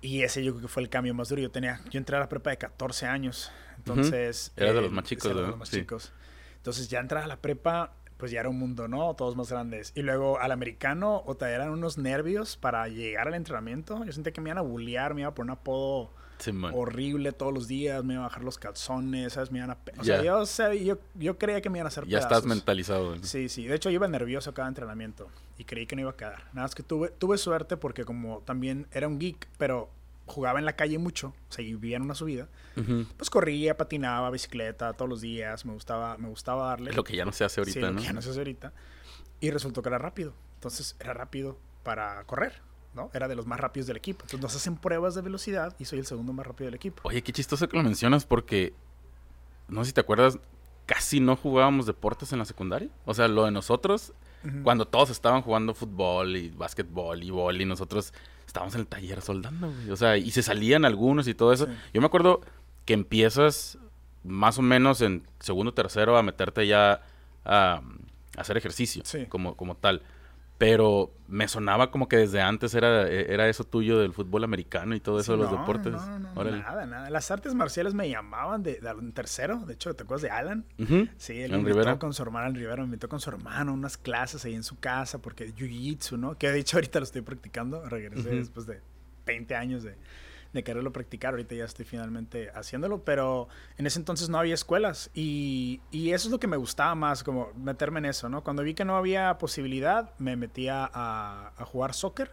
y, 0.00 0.22
ese 0.22 0.44
yo 0.44 0.52
creo 0.52 0.62
que 0.62 0.68
fue 0.68 0.84
el 0.84 0.88
cambio 0.88 1.14
más 1.14 1.28
duro. 1.30 1.42
Yo 1.42 1.50
tenía, 1.50 1.80
yo 1.90 1.98
entré 1.98 2.16
a 2.16 2.20
la 2.20 2.28
prepa 2.28 2.50
de 2.50 2.58
14 2.58 3.06
años, 3.06 3.50
entonces... 3.76 4.52
Era 4.54 4.72
de 4.72 4.82
los 4.82 4.92
más 4.92 5.04
chicos, 5.04 5.34
de 5.34 5.34
los 5.34 5.58
más 5.58 5.68
chicos. 5.68 6.12
Entonces 6.58 6.88
ya 6.88 7.00
entrar 7.00 7.24
a 7.24 7.26
la 7.26 7.38
prepa 7.38 7.92
pues 8.22 8.30
ya 8.30 8.38
era 8.38 8.48
un 8.48 8.56
mundo, 8.56 8.86
¿no? 8.86 9.16
Todos 9.16 9.34
más 9.34 9.50
grandes. 9.50 9.90
Y 9.96 10.02
luego 10.02 10.38
al 10.38 10.52
americano, 10.52 11.24
o 11.26 11.34
te 11.34 11.46
eran 11.46 11.70
unos 11.70 11.98
nervios 11.98 12.56
para 12.56 12.86
llegar 12.86 13.26
al 13.26 13.34
entrenamiento. 13.34 14.04
Yo 14.04 14.12
sentía 14.12 14.32
que 14.32 14.40
me 14.40 14.50
iban 14.50 14.58
a 14.58 14.60
bullear, 14.60 15.12
me 15.12 15.22
iba 15.22 15.30
a 15.30 15.34
poner 15.34 15.50
un 15.50 15.58
apodo 15.58 16.12
horrible 16.72 17.32
todos 17.32 17.52
los 17.52 17.66
días, 17.66 18.04
me 18.04 18.14
iban 18.14 18.22
a 18.22 18.28
bajar 18.28 18.44
los 18.44 18.58
calzones, 18.58 19.32
¿sabes? 19.32 19.50
Me 19.50 19.58
iban 19.58 19.72
a... 19.72 19.78
O 19.98 20.04
sea, 20.04 20.22
yo, 20.22 20.44
yo, 20.74 20.98
yo, 21.16 21.36
creía 21.36 21.60
que 21.60 21.68
me 21.68 21.78
iban 21.78 21.86
a 21.86 21.88
hacer 21.88 22.06
Ya 22.06 22.20
estás 22.20 22.44
mentalizado. 22.44 23.16
Sí, 23.24 23.48
sí. 23.48 23.66
De 23.66 23.74
hecho, 23.74 23.90
yo 23.90 23.94
iba 23.94 24.06
nervioso 24.06 24.54
cada 24.54 24.68
entrenamiento 24.68 25.26
y 25.58 25.64
creí 25.64 25.88
que 25.88 25.96
no 25.96 26.02
iba 26.02 26.12
a 26.12 26.16
quedar. 26.16 26.44
Nada 26.52 26.66
más 26.66 26.76
que 26.76 26.84
tuve, 26.84 27.08
tuve 27.08 27.38
suerte 27.38 27.76
porque 27.76 28.04
como 28.04 28.38
también 28.44 28.86
era 28.92 29.08
un 29.08 29.18
geek, 29.18 29.48
pero 29.58 29.90
jugaba 30.26 30.58
en 30.58 30.64
la 30.64 30.74
calle 30.74 30.98
mucho, 30.98 31.34
o 31.48 31.52
sea, 31.52 31.64
vivía 31.64 31.96
en 31.96 32.02
una 32.02 32.14
subida, 32.14 32.48
pues 33.16 33.30
corría, 33.30 33.76
patinaba, 33.76 34.30
bicicleta 34.30 34.92
todos 34.92 35.08
los 35.08 35.20
días, 35.20 35.64
me 35.64 35.72
gustaba, 35.72 36.16
me 36.16 36.28
gustaba 36.28 36.68
darle. 36.68 36.90
Es 36.90 36.96
lo 36.96 37.04
que 37.04 37.16
ya 37.16 37.24
no 37.24 37.32
se 37.32 37.44
hace 37.44 37.60
ahorita, 37.60 37.90
¿no? 37.90 38.00
ya 38.00 38.12
no 38.12 38.22
se 38.22 38.30
hace 38.30 38.38
ahorita. 38.38 38.72
Y 39.40 39.50
resultó 39.50 39.82
que 39.82 39.88
era 39.88 39.98
rápido. 39.98 40.34
Entonces, 40.54 40.96
era 41.00 41.12
rápido 41.12 41.58
para 41.82 42.22
correr, 42.24 42.62
¿no? 42.94 43.10
Era 43.12 43.26
de 43.26 43.34
los 43.34 43.46
más 43.46 43.58
rápidos 43.58 43.88
del 43.88 43.96
equipo. 43.96 44.22
Entonces, 44.22 44.40
nos 44.40 44.54
hacen 44.54 44.76
pruebas 44.76 45.16
de 45.16 45.22
velocidad 45.22 45.74
y 45.80 45.84
soy 45.84 45.98
el 45.98 46.06
segundo 46.06 46.32
más 46.32 46.46
rápido 46.46 46.66
del 46.66 46.74
equipo. 46.74 47.02
Oye, 47.04 47.22
qué 47.22 47.32
chistoso 47.32 47.68
que 47.68 47.76
lo 47.76 47.82
mencionas 47.82 48.24
porque, 48.24 48.72
no 49.68 49.82
sé 49.82 49.88
si 49.88 49.94
te 49.94 50.00
acuerdas, 50.00 50.38
casi 50.86 51.18
no 51.18 51.34
jugábamos 51.34 51.86
deportes 51.86 52.32
en 52.32 52.38
la 52.38 52.44
secundaria. 52.44 52.88
O 53.04 53.14
sea, 53.14 53.26
lo 53.26 53.44
de 53.44 53.50
nosotros, 53.50 54.12
cuando 54.62 54.86
todos 54.86 55.10
estaban 55.10 55.42
jugando 55.42 55.74
fútbol 55.74 56.36
y 56.36 56.50
básquetbol 56.50 57.22
y 57.22 57.30
boli, 57.30 57.64
nosotros 57.64 58.14
estábamos 58.52 58.74
en 58.74 58.82
el 58.82 58.86
taller 58.86 59.22
soldando, 59.22 59.72
güey. 59.72 59.90
O 59.90 59.96
sea, 59.96 60.18
y 60.18 60.30
se 60.30 60.42
salían 60.42 60.84
algunos 60.84 61.26
y 61.26 61.32
todo 61.32 61.54
eso. 61.54 61.68
Yo 61.94 62.02
me 62.02 62.06
acuerdo 62.06 62.42
que 62.84 62.92
empiezas 62.92 63.78
más 64.24 64.58
o 64.58 64.62
menos 64.62 65.00
en 65.00 65.26
segundo 65.40 65.72
tercero 65.72 66.18
a 66.18 66.22
meterte 66.22 66.66
ya 66.66 67.00
a, 67.46 67.80
hacer 68.36 68.58
ejercicio 68.58 69.02
como, 69.28 69.56
como 69.56 69.74
tal 69.74 70.02
pero 70.62 71.12
me 71.26 71.48
sonaba 71.48 71.90
como 71.90 72.06
que 72.06 72.16
desde 72.16 72.40
antes 72.40 72.72
era, 72.76 73.08
era 73.08 73.48
eso 73.48 73.64
tuyo 73.64 73.98
del 73.98 74.12
fútbol 74.12 74.44
americano 74.44 74.94
y 74.94 75.00
todo 75.00 75.18
eso 75.18 75.32
de 75.32 75.38
los 75.38 75.50
deportes. 75.50 75.92
No, 75.92 76.20
no, 76.20 76.44
nada, 76.44 76.86
nada. 76.86 77.10
Las 77.10 77.32
artes 77.32 77.52
marciales 77.52 77.94
me 77.94 78.08
llamaban 78.08 78.62
de, 78.62 78.80
tercero, 79.12 79.58
de 79.66 79.74
hecho, 79.74 79.92
¿te 79.94 80.04
acuerdas 80.04 80.22
de 80.22 80.30
Alan? 80.30 80.64
Sí, 81.16 81.40
él 81.40 81.50
me 81.50 81.58
invitó 81.68 81.98
con 81.98 82.14
su 82.14 82.22
hermano, 82.22 82.54
Rivera, 82.54 82.76
me 82.76 82.84
invitó 82.84 83.08
con 83.08 83.18
su 83.18 83.28
hermano 83.28 83.74
unas 83.74 83.96
clases 83.96 84.44
ahí 84.44 84.54
en 84.54 84.62
su 84.62 84.78
casa, 84.78 85.18
porque 85.18 85.52
jiu-jitsu, 85.52 86.16
¿no? 86.16 86.38
Que 86.38 86.52
de 86.52 86.60
hecho 86.60 86.76
ahorita 86.76 87.00
lo 87.00 87.04
estoy 87.06 87.22
practicando, 87.22 87.84
regresé 87.88 88.30
después 88.30 88.64
de 88.64 88.80
20 89.26 89.56
años 89.56 89.82
de, 89.82 89.96
de 90.52 90.64
quererlo 90.64 90.92
practicar. 90.92 91.34
Ahorita 91.34 91.54
ya 91.54 91.64
estoy 91.64 91.84
finalmente 91.84 92.50
haciéndolo, 92.54 93.04
pero 93.04 93.48
en 93.78 93.86
ese 93.86 93.98
entonces 93.98 94.28
no 94.28 94.38
había 94.38 94.54
escuelas 94.54 95.10
y, 95.14 95.80
y, 95.90 96.12
eso 96.12 96.28
es 96.28 96.32
lo 96.32 96.40
que 96.40 96.46
me 96.46 96.56
gustaba 96.56 96.94
más, 96.94 97.22
como 97.22 97.52
meterme 97.54 97.98
en 97.98 98.06
eso, 98.06 98.28
¿no? 98.28 98.42
Cuando 98.42 98.62
vi 98.62 98.74
que 98.74 98.84
no 98.84 98.96
había 98.96 99.38
posibilidad, 99.38 100.12
me 100.18 100.36
metía 100.36 100.88
a, 100.92 101.52
a 101.56 101.64
jugar 101.64 101.94
soccer, 101.94 102.32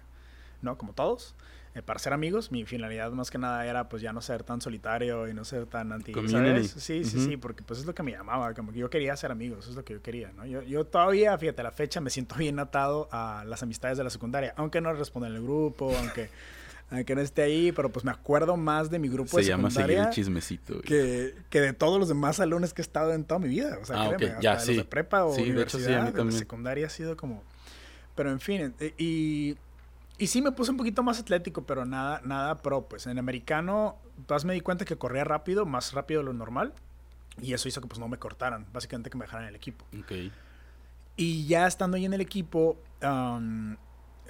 ¿no? 0.62 0.78
Como 0.78 0.94
todos. 0.94 1.36
Eh, 1.76 1.84
para 1.84 2.00
ser 2.00 2.14
amigos, 2.14 2.52
mi 2.52 2.66
finalidad 2.66 3.12
más 3.12 3.30
que 3.30 3.38
nada 3.38 3.66
era 3.66 3.90
pues 3.90 4.02
ya 4.02 4.12
no 4.12 4.22
ser 4.22 4.44
tan 4.44 4.60
solitario 4.60 5.28
y 5.28 5.36
no 5.36 5.46
ser 5.46 5.68
tan 5.68 5.92
anti, 5.92 6.14
¿sabes? 6.28 6.72
Sí, 6.72 7.04
sí, 7.04 7.20
sí, 7.20 7.38
porque 7.38 7.64
pues 7.64 7.80
es 7.80 7.86
lo 7.86 7.94
que 7.94 8.02
me 8.02 8.12
llamaba, 8.12 8.54
como 8.56 8.72
que 8.72 8.80
yo 8.80 8.90
quería 8.90 9.16
ser 9.16 9.32
amigos, 9.32 9.60
eso 9.60 9.70
es 9.72 9.76
lo 9.76 9.86
que 9.86 9.94
yo 9.94 10.02
quería, 10.02 10.32
¿no? 10.34 10.48
Yo, 10.48 10.64
yo 10.64 10.86
todavía, 10.86 11.38
fíjate, 11.38 11.62
a 11.62 11.64
la 11.64 11.72
fecha 11.72 12.02
me 12.02 12.10
siento 12.10 12.36
bien 12.36 12.58
atado 12.58 13.08
a 13.12 13.44
las 13.46 13.62
amistades 13.62 14.00
de 14.00 14.04
la 14.04 14.10
secundaria, 14.10 14.54
aunque 14.58 14.82
no 14.82 14.92
responden 14.94 15.36
el 15.36 15.44
grupo, 15.44 15.96
aunque 15.96 16.30
aunque 16.92 17.16
no 17.16 17.22
esté 17.22 17.44
ahí, 17.44 17.72
pero 17.72 17.90
pues 17.90 18.04
me 18.04 18.12
acuerdo 18.12 18.58
más 18.58 18.90
de 18.90 18.98
mi 19.00 19.10
grupo 19.10 19.38
Se 19.38 19.44
llama 19.44 19.70
seguir 19.70 20.00
el 20.00 20.10
chismecito. 20.10 20.82
Que, 20.82 21.36
que, 21.50 21.62
de 21.62 21.74
todos 21.74 22.00
los 22.00 22.08
demás 22.08 22.38
salones 22.38 22.74
que 22.74 22.82
he 22.82 22.84
estado 22.84 23.14
en 23.14 23.24
toda 23.24 23.40
mi 23.40 23.48
vida. 23.48 23.78
O 23.82 23.86
sea, 23.86 24.04
ah, 24.04 24.16
créeme, 24.16 24.42
ya, 24.42 24.60
sí. 24.60 24.76
de 24.76 24.84
prepa 24.84 25.26
o 25.26 25.36
sí, 25.36 25.44
universidad, 25.44 26.12
de, 26.12 26.32
secundaria 26.32 26.88
ha 26.88 26.90
sido 26.90 27.16
como... 27.16 27.44
Pero 28.16 28.32
en 28.32 28.40
fin, 28.40 28.74
eh, 28.80 28.94
y, 28.98 29.56
y 30.18 30.28
sí 30.28 30.42
me 30.42 30.52
puse 30.52 30.72
un 30.72 30.78
poquito 30.78 31.04
más 31.04 31.20
atlético, 31.20 31.64
pero 31.64 31.86
nada, 31.86 32.22
nada 32.26 32.56
pro. 32.56 32.82
Pues 32.82 33.08
en 33.08 33.18
americano, 33.18 33.96
pues 34.28 34.44
me 34.44 34.54
di 34.54 34.62
cuenta 34.62 34.84
que 34.84 34.98
corría 34.98 35.24
rápido, 35.24 35.66
más 35.66 35.94
rápido 35.94 36.22
de 36.22 36.26
lo 36.26 36.34
normal. 36.34 36.74
Y 37.42 37.54
eso 37.54 37.70
hizo 37.70 37.80
que 37.80 37.88
pues 37.88 38.00
no 38.00 38.08
me 38.10 38.18
cortaran, 38.18 38.66
básicamente 38.74 39.10
que 39.10 39.18
me 39.18 39.24
dejaran 39.24 39.44
en 39.44 39.50
el 39.50 39.56
equipo. 39.56 39.86
Ok. 39.98 40.12
Y 41.16 41.48
ya 41.48 41.68
estando 41.68 41.96
ahí 41.98 42.06
en 42.06 42.14
el 42.14 42.22
equipo, 42.22 42.78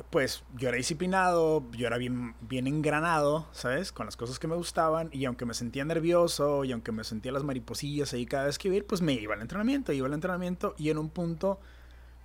pues 0.10 0.44
yo 0.56 0.70
era 0.70 0.78
disciplinado, 0.78 1.64
yo 1.72 1.88
era 1.88 1.98
bien, 1.98 2.36
bien 2.42 2.68
engranado, 2.68 3.48
¿sabes? 3.52 3.92
Con 3.92 4.06
las 4.06 4.18
cosas 4.18 4.40
que 4.40 4.48
me 4.48 4.56
gustaban 4.56 5.10
y 5.12 5.26
aunque 5.26 5.46
me 5.46 5.54
sentía 5.54 5.86
nervioso 5.86 6.64
y 6.66 6.72
aunque 6.72 6.92
me 6.92 7.04
sentía 7.04 7.32
las 7.32 7.44
mariposillas 7.44 8.14
ahí 8.14 8.26
cada 8.26 8.46
vez 8.46 8.58
que 8.58 8.68
iba 8.70 8.86
pues 8.88 9.02
me 9.02 9.14
iba 9.14 9.34
al 9.34 9.42
entrenamiento, 9.42 9.92
iba 9.92 10.08
al 10.08 10.14
entrenamiento 10.14 10.76
y 10.78 10.90
en 10.90 10.98
un 10.98 11.10
punto 11.10 11.60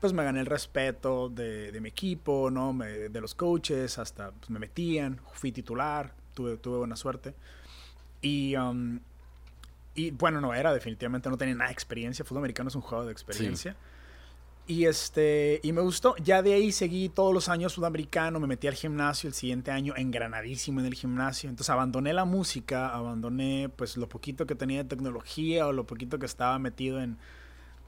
pues 0.00 0.12
me 0.12 0.22
gané 0.22 0.40
el 0.40 0.46
respeto 0.46 1.30
de, 1.30 1.78
mi 1.80 1.88
equipo, 1.88 2.50
¿no? 2.50 2.74
de 2.74 3.20
los 3.20 3.34
coaches, 3.34 3.98
hasta 3.98 4.32
pues, 4.32 4.50
me 4.50 4.58
metían, 4.58 5.18
fui 5.32 5.50
titular, 5.50 6.12
tuve, 6.34 6.58
tuve 6.58 6.76
buena 6.76 6.94
suerte. 6.94 7.34
Y, 8.20 8.54
um, 8.56 9.00
y 9.94 10.10
bueno, 10.10 10.42
no 10.42 10.52
era, 10.52 10.74
definitivamente 10.74 11.30
no 11.30 11.38
tenía 11.38 11.54
nada 11.54 11.68
de 11.68 11.72
experiencia, 11.72 12.22
fútbol 12.24 12.40
americano 12.40 12.68
es 12.68 12.74
un 12.74 12.82
juego 12.82 13.06
de 13.06 13.12
experiencia. 13.12 13.76
Y 14.66 14.86
este, 14.86 15.60
y 15.62 15.72
me 15.72 15.82
gustó. 15.82 16.16
Ya 16.16 16.40
de 16.42 16.54
ahí 16.54 16.72
seguí 16.72 17.10
todos 17.10 17.34
los 17.34 17.48
años 17.48 17.72
sudamericano, 17.72 18.40
me 18.40 18.46
metí 18.46 18.66
al 18.66 18.74
gimnasio 18.74 19.28
el 19.28 19.34
siguiente 19.34 19.70
año, 19.70 19.94
engranadísimo 19.96 20.80
en 20.80 20.86
el 20.86 20.94
gimnasio. 20.94 21.50
Entonces 21.50 21.70
abandoné 21.70 22.12
la 22.14 22.24
música, 22.24 22.88
abandoné 22.88 23.68
pues 23.76 23.96
lo 23.96 24.08
poquito 24.08 24.46
que 24.46 24.54
tenía 24.54 24.82
de 24.82 24.88
tecnología 24.88 25.66
o 25.66 25.72
lo 25.72 25.86
poquito 25.86 26.18
que 26.18 26.26
estaba 26.26 26.58
metido 26.58 27.00
en, 27.02 27.18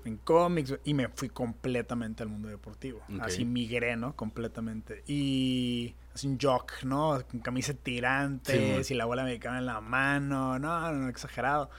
en 0.05 0.17
cómics 0.19 0.79
y 0.85 0.95
me 0.95 1.09
fui 1.09 1.29
completamente 1.29 2.23
al 2.23 2.29
mundo 2.29 2.49
deportivo. 2.49 3.01
Así 3.21 3.45
migré, 3.45 3.97
¿no? 3.97 4.15
Completamente. 4.15 5.03
Y 5.07 5.95
así 6.15 6.27
un 6.27 6.39
jock, 6.41 6.83
¿no? 6.85 7.23
Con 7.31 7.41
camisa 7.41 7.75
tirantes 7.75 8.91
y 8.91 8.95
la 8.95 9.05
bola 9.05 9.23
americana 9.23 9.59
en 9.59 9.67
la 9.67 9.81
mano, 9.81 10.59
no, 10.59 10.93
no, 10.93 11.09
exagerado. 11.09 11.71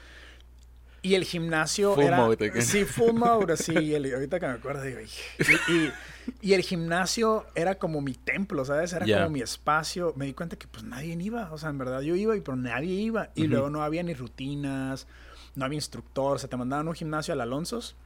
Y 1.08 1.14
el 1.14 1.24
gimnasio 1.24 1.94
full 1.94 2.04
era... 2.04 2.18
Mode, 2.18 2.62
sí, 2.62 2.84
full 2.84 3.14
mode, 3.14 3.56
sí. 3.56 3.94
El, 3.94 4.12
ahorita 4.12 4.38
que 4.38 4.46
me 4.46 4.52
acuerdo, 4.52 4.82
digo... 4.82 5.00
Y, 5.00 5.92
y, 6.42 6.52
el 6.52 6.60
gimnasio 6.60 7.46
era 7.54 7.76
como 7.76 8.02
mi 8.02 8.12
templo, 8.12 8.64
¿sabes? 8.66 8.92
Era 8.92 9.06
como 9.06 9.30
mi 9.30 9.40
espacio. 9.40 10.12
Me 10.16 10.26
di 10.26 10.34
cuenta 10.34 10.56
que 10.56 10.66
pues 10.66 10.84
nadie 10.84 11.16
iba. 11.18 11.50
O 11.50 11.56
sea, 11.56 11.70
en 11.70 11.78
verdad 11.78 12.02
yo 12.02 12.14
iba, 12.14 12.36
y 12.36 12.42
pero 12.42 12.56
nadie 12.56 12.92
iba. 12.92 13.30
Y 13.34 13.46
luego 13.46 13.70
no 13.70 13.82
había 13.82 14.02
ni 14.02 14.12
rutinas, 14.12 15.06
no 15.54 15.64
había 15.64 15.76
instructor. 15.76 16.36
O 16.36 16.38
sea, 16.38 16.50
te 16.50 16.56
mandaban 16.58 16.86
a 16.86 16.90
un 16.90 16.96
gimnasio 16.96 17.32
al 17.32 17.40
Alonso's 17.40 17.96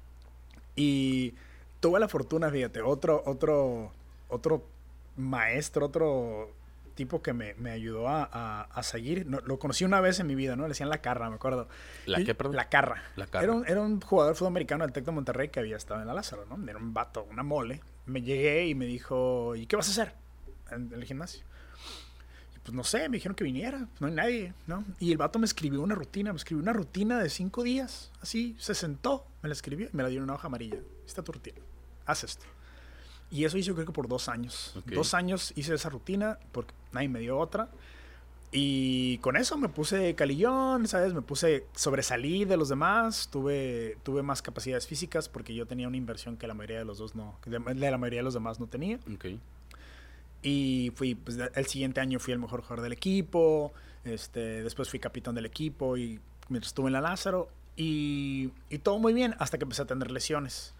y 0.76 1.34
tuve 1.80 1.98
la 1.98 2.08
fortuna, 2.08 2.50
fíjate, 2.50 2.80
otro, 2.82 3.22
otro, 3.26 3.90
otro 4.28 4.64
maestro, 5.16 5.86
otro 5.86 6.50
tipo 7.02 7.22
que 7.22 7.32
me, 7.32 7.70
ayudó 7.70 8.08
a, 8.08 8.80
seguir. 8.82 9.26
lo 9.26 9.58
conocí 9.58 9.84
una 9.84 10.00
vez 10.00 10.20
en 10.20 10.26
mi 10.26 10.34
vida, 10.34 10.56
¿no? 10.56 10.62
Le 10.62 10.70
decían 10.70 10.88
La 10.88 10.98
Carra, 10.98 11.28
me 11.28 11.36
acuerdo. 11.36 11.68
¿La 12.06 12.22
qué, 12.24 12.34
perdón? 12.34 12.56
La 12.56 12.68
Carra. 12.68 13.02
La 13.16 13.26
Carra. 13.26 13.44
Era 13.44 13.52
un, 13.52 13.66
era 13.66 13.80
un 13.80 14.00
jugador 14.00 14.36
fútbol 14.36 14.52
americano 14.52 14.84
del 14.84 14.92
Tec 14.92 15.04
de 15.04 15.12
Monterrey 15.12 15.48
que 15.48 15.60
había 15.60 15.76
estado 15.76 16.00
en 16.00 16.06
la 16.06 16.14
Lázaro, 16.14 16.46
¿no? 16.46 16.56
Era 16.68 16.78
un 16.78 16.94
vato, 16.94 17.26
una 17.30 17.42
mole. 17.42 17.80
Me 18.06 18.22
llegué 18.22 18.66
y 18.66 18.74
me 18.74 18.86
dijo, 18.86 19.56
¿y 19.56 19.66
qué 19.66 19.76
vas 19.76 19.88
a 19.88 19.90
hacer 19.90 20.14
en 20.70 20.92
el 20.92 21.04
gimnasio? 21.04 21.44
pues 22.62 22.74
no 22.76 22.84
sé, 22.84 23.08
me 23.08 23.16
dijeron 23.16 23.34
que 23.34 23.42
viniera, 23.42 23.88
no 23.98 24.06
hay 24.06 24.12
nadie, 24.12 24.54
¿no? 24.68 24.84
Y 25.00 25.10
el 25.10 25.18
vato 25.18 25.40
me 25.40 25.46
escribió 25.46 25.82
una 25.82 25.96
rutina, 25.96 26.32
me 26.32 26.36
escribió 26.36 26.62
una 26.62 26.72
rutina 26.72 27.18
de 27.18 27.28
cinco 27.28 27.64
días, 27.64 28.12
así, 28.20 28.54
se 28.58 28.74
sentó, 28.74 29.26
me 29.42 29.48
la 29.48 29.52
escribió 29.52 29.88
y 29.92 29.96
me 29.96 30.04
la 30.04 30.08
dio 30.08 30.18
en 30.18 30.24
una 30.24 30.34
hoja 30.34 30.46
amarilla. 30.46 30.78
Esta 31.04 31.24
tu 31.24 31.32
rutina, 31.32 31.60
haz 32.06 32.22
esto. 32.22 32.46
Y 33.32 33.46
eso 33.46 33.56
hice 33.56 33.72
creo 33.72 33.86
que 33.86 33.92
por 33.92 34.08
dos 34.08 34.28
años. 34.28 34.74
Dos 34.84 35.14
años 35.14 35.54
hice 35.56 35.74
esa 35.74 35.88
rutina 35.88 36.38
porque 36.52 36.74
nadie 36.92 37.08
me 37.08 37.18
dio 37.18 37.38
otra. 37.38 37.70
Y 38.54 39.16
con 39.18 39.38
eso 39.38 39.56
me 39.56 39.70
puse 39.70 40.14
calillón, 40.14 40.86
¿sabes? 40.86 41.14
Me 41.14 41.22
puse, 41.22 41.64
sobresalí 41.74 42.44
de 42.44 42.58
los 42.58 42.68
demás, 42.68 43.30
tuve, 43.32 43.96
tuve 44.02 44.22
más 44.22 44.42
capacidades 44.42 44.86
físicas 44.86 45.30
porque 45.30 45.54
yo 45.54 45.64
tenía 45.64 45.88
una 45.88 45.96
inversión 45.96 46.36
que 46.36 46.46
la 46.46 46.52
mayoría 46.52 46.80
de 46.80 46.84
los 46.84 46.98
dos 46.98 47.14
no, 47.14 47.38
de, 47.46 47.58
la 47.58 47.96
mayoría 47.96 48.18
de 48.20 48.24
los 48.24 48.34
demás 48.34 48.60
no 48.60 48.66
tenía. 48.66 48.98
Okay. 49.14 49.40
Y 50.42 50.92
fui, 50.94 51.14
pues 51.14 51.38
el 51.38 51.66
siguiente 51.66 52.02
año 52.02 52.18
fui 52.18 52.34
el 52.34 52.38
mejor 52.38 52.60
jugador 52.60 52.82
del 52.82 52.92
equipo, 52.92 53.72
este, 54.04 54.62
después 54.62 54.90
fui 54.90 54.98
capitán 54.98 55.34
del 55.34 55.46
equipo 55.46 55.96
y 55.96 56.20
mientras 56.50 56.72
estuve 56.72 56.88
en 56.88 56.92
la 56.92 57.00
Lázaro 57.00 57.48
y, 57.76 58.50
y, 58.68 58.76
todo 58.78 58.98
muy 58.98 59.14
bien 59.14 59.34
hasta 59.38 59.56
que 59.56 59.64
empecé 59.64 59.80
a 59.80 59.86
tener 59.86 60.10
lesiones. 60.10 60.74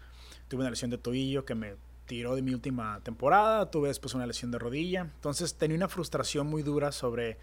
Tuve 0.47 0.61
una 0.61 0.69
lesión 0.69 0.91
de 0.91 0.99
tobillo 0.99 1.43
que 1.43 1.55
me 1.55 1.73
de 2.21 2.41
mi 2.41 2.53
última 2.53 2.99
temporada, 3.01 3.69
tuve 3.71 3.87
después 3.87 4.13
una 4.13 4.27
lesión 4.27 4.51
de 4.51 4.59
rodilla, 4.59 5.01
entonces 5.01 5.55
tenía 5.55 5.77
una 5.77 5.87
frustración 5.87 6.47
muy 6.47 6.63
dura 6.63 6.91
sobre 6.91 7.37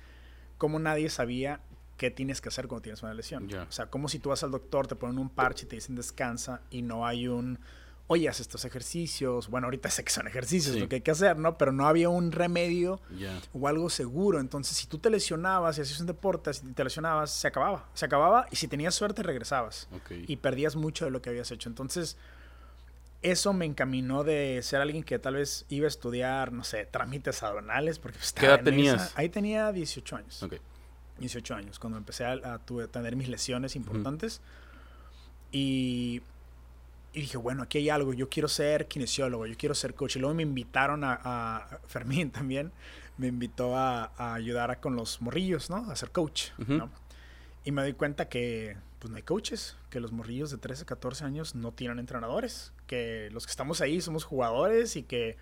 cómo 0.59 0.79
nadie 0.79 1.11
sabía 1.11 1.61
qué 1.97 2.11
tienes 2.11 2.41
que 2.41 2.49
hacer 2.49 2.67
cuando 2.67 2.83
tienes 2.83 3.03
una 3.03 3.13
lesión. 3.15 3.53
O 3.53 3.73
sea, 3.73 3.87
como 3.87 4.09
si 4.09 4.19
tú 4.19 4.31
vas 4.31 4.43
al 4.43 4.51
doctor, 4.51 4.87
te 4.87 4.97
ponen 4.97 5.19
un 5.19 5.29
parche 5.29 5.67
y 5.67 5.69
te 5.69 5.77
dicen 5.77 5.97
descansa 5.97 6.63
y 6.71 6.83
no 6.83 7.07
hay 7.07 7.29
un 7.29 7.59
oye, 8.11 8.29
haz 8.29 8.41
estos 8.41 8.65
ejercicios. 8.65 9.49
Bueno, 9.49 9.69
ahorita 9.69 9.89
sé 9.89 10.03
que 10.03 10.11
son 10.11 10.27
ejercicios 10.27 10.75
lo 10.75 10.89
que 10.89 10.97
hay 10.97 11.01
que 11.01 11.13
hacer, 11.13 11.39
¿no? 11.39 11.57
Pero 11.57 11.71
no 11.71 11.87
había 11.87 12.09
un 12.09 12.33
remedio 12.33 13.01
o 13.53 13.69
algo 13.69 13.89
seguro. 13.89 14.41
Entonces, 14.41 14.77
si 14.77 14.89
tú 14.89 14.99
te 14.99 15.11
lesionabas 15.11 15.79
y 15.79 15.83
hacías 15.83 16.01
un 16.01 16.07
deporte, 16.07 16.53
si 16.53 16.73
te 16.73 16.83
lesionabas, 16.83 17.31
se 17.31 17.47
acababa. 17.47 17.89
Se 17.95 18.07
acababa 18.07 18.47
y 18.51 18.57
si 18.57 18.67
tenías 18.67 18.97
suerte, 18.97 19.23
regresabas. 19.23 19.89
Y 20.27 20.37
perdías 20.39 20.75
mucho 20.75 21.05
de 21.05 21.13
lo 21.13 21.23
que 21.23 21.31
habías 21.31 21.53
hecho. 21.53 21.69
Entonces, 21.69 22.17
eso 23.23 23.53
me 23.53 23.65
encaminó 23.67 24.25
de 24.25 24.61
ser 24.63 24.81
alguien 24.81 25.03
que 25.03 25.19
tal 25.19 25.35
vez 25.35 25.67
iba 25.69 25.87
a 25.87 25.89
estudiar, 25.89 26.53
no 26.53 26.65
sé, 26.65 26.87
trámites 26.87 27.43
aduanales. 27.43 27.99
Porque 27.99 28.19
¿Qué 28.35 28.47
edad 28.47 28.63
tenías? 28.63 29.13
Ahí 29.17 29.29
tenía 29.29 29.73
18 29.73 30.17
años. 30.17 30.47
18 31.19 31.55
años, 31.55 31.79
cuando 31.79 31.99
empecé 31.99 32.25
a, 32.25 32.61
tener 32.91 33.17
mis 33.17 33.29
lesiones 33.29 33.77
importantes. 33.77 34.41
Y 35.53 36.23
y 37.13 37.23
dije, 37.23 37.37
bueno, 37.37 37.65
aquí 37.65 37.79
hay 37.79 37.91
algo, 37.91 38.15
yo 38.15 38.29
quiero 38.29 38.47
ser 38.47 38.87
kinesiólogo, 38.87 39.47
yo 39.47 39.57
quiero 39.57 39.75
ser 39.75 39.95
coach. 39.95 40.17
Y 40.17 40.19
luego 40.21 40.35
me 40.35 40.45
invitaron 40.45 41.03
a, 41.03 41.81
Fermín 41.87 42.31
también, 42.31 42.73
me 43.19 43.27
invitó 43.27 43.77
a, 43.77 44.13
ayudar 44.35 44.71
a, 44.71 44.81
con 44.81 44.95
los 44.95 45.21
morrillos, 45.21 45.71
¿no? 45.71 45.91
A 45.91 45.97
ser 45.97 46.11
coach, 46.11 46.51
¿no? 46.59 46.91
Y 47.65 47.73
me 47.73 47.83
doy 47.83 47.95
cuenta 47.95 48.29
que, 48.29 48.77
pues 49.01 49.11
no 49.11 49.17
hay 49.17 49.23
coaches, 49.23 49.77
que 49.91 50.01
los 50.01 50.13
morrillos 50.13 50.51
de 50.51 50.59
13, 50.59 50.85
14 50.85 51.25
años 51.25 51.55
no 51.55 51.73
tienen 51.73 51.99
entrenadores, 51.99 52.73
que 52.91 53.29
los 53.31 53.47
que 53.47 53.51
estamos 53.51 53.81
ahí 53.81 54.01
somos 54.01 54.25
jugadores 54.25 54.97
y 54.97 55.05
que 55.05 55.37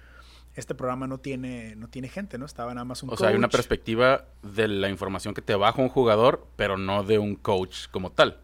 este 0.55 0.75
programa 0.75 1.07
no 1.07 1.17
tiene, 1.17 1.76
no 1.76 1.88
tiene 1.88 2.11
gente, 2.11 2.37
¿no? 2.37 2.45
Estaba 2.45 2.75
nada 2.75 2.85
más 2.85 3.02
un 3.02 3.09
o 3.09 3.17
sea, 3.17 3.28
hay 3.28 3.37
una 3.37 3.49
perspectiva 3.49 4.26
de 4.43 4.69
la 4.69 4.90
información 4.90 5.33
que 5.33 5.40
te 5.40 5.55
baja 5.55 5.81
un 5.81 5.88
jugador, 5.88 6.47
pero 6.57 6.76
no 6.76 7.05
de 7.05 7.19
un 7.19 7.37
coach 7.37 7.88
como 7.90 8.12
tal. 8.12 8.38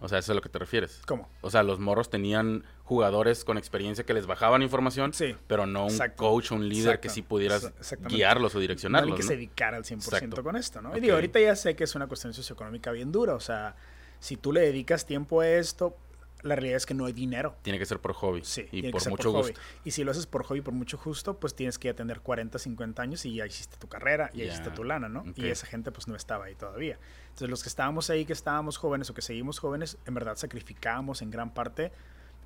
O 0.00 0.08
sea, 0.08 0.18
eso 0.18 0.26
es 0.26 0.30
a 0.30 0.34
lo 0.34 0.40
que 0.40 0.48
te 0.48 0.58
refieres. 0.58 1.02
¿Cómo? 1.06 1.28
O 1.42 1.50
sea, 1.50 1.62
los 1.62 1.78
morros 1.78 2.08
tenían 2.08 2.64
jugadores 2.84 3.44
con 3.44 3.58
experiencia 3.58 4.04
que 4.04 4.14
les 4.14 4.26
bajaban 4.26 4.62
información, 4.62 5.12
sí. 5.12 5.36
pero 5.46 5.66
no 5.66 5.86
un 5.86 5.98
coach 6.16 6.52
o 6.52 6.54
un 6.54 6.70
líder 6.70 7.00
que 7.00 7.10
sí 7.10 7.20
pudieras 7.20 7.70
guiarlos 8.08 8.54
o 8.54 8.58
direccionarlos. 8.58 9.10
Nadie 9.10 9.20
que 9.20 9.26
se 9.26 9.34
dedicara 9.34 9.76
al 9.76 9.84
100% 9.84 10.42
con 10.42 10.56
esto, 10.56 10.80
¿no? 10.80 10.96
Y 10.96 11.00
digo, 11.00 11.16
ahorita 11.16 11.38
ya 11.38 11.54
sé 11.54 11.76
que 11.76 11.84
es 11.84 11.94
una 11.94 12.06
cuestión 12.06 12.32
socioeconómica 12.32 12.92
bien 12.92 13.12
dura. 13.12 13.34
O 13.34 13.40
sea, 13.40 13.76
si 14.20 14.36
tú 14.36 14.54
le 14.54 14.62
dedicas 14.62 15.04
tiempo 15.04 15.42
a 15.42 15.48
esto, 15.48 15.94
la 16.42 16.54
realidad 16.54 16.76
es 16.76 16.86
que 16.86 16.94
no 16.94 17.06
hay 17.06 17.12
dinero. 17.12 17.56
Tiene 17.62 17.78
que 17.78 17.86
ser 17.86 17.98
por 17.98 18.12
hobby. 18.12 18.42
Sí, 18.44 18.66
y 18.70 18.90
por 18.90 19.08
mucho 19.08 19.32
gusto. 19.32 19.58
Y 19.84 19.90
si 19.90 20.04
lo 20.04 20.10
haces 20.10 20.26
por 20.26 20.44
hobby, 20.44 20.60
por 20.60 20.74
mucho 20.74 20.98
gusto, 21.02 21.38
pues 21.38 21.54
tienes 21.54 21.78
que 21.78 21.92
tener 21.94 22.20
40, 22.20 22.58
50 22.58 23.02
años 23.02 23.24
y 23.24 23.34
ya 23.34 23.46
hiciste 23.46 23.76
tu 23.76 23.88
carrera, 23.88 24.30
y 24.32 24.38
ya 24.38 24.44
hiciste 24.44 24.70
tu 24.70 24.84
lana, 24.84 25.08
¿no? 25.08 25.24
Y 25.34 25.46
esa 25.46 25.66
gente 25.66 25.90
pues 25.92 26.08
no 26.08 26.16
estaba 26.16 26.46
ahí 26.46 26.54
todavía. 26.54 26.98
Entonces 27.24 27.50
los 27.50 27.62
que 27.62 27.68
estábamos 27.68 28.10
ahí, 28.10 28.24
que 28.24 28.32
estábamos 28.32 28.76
jóvenes 28.76 29.10
o 29.10 29.14
que 29.14 29.22
seguimos 29.22 29.58
jóvenes, 29.58 29.98
en 30.06 30.14
verdad 30.14 30.36
sacrificábamos 30.36 31.22
en 31.22 31.30
gran 31.30 31.52
parte 31.52 31.92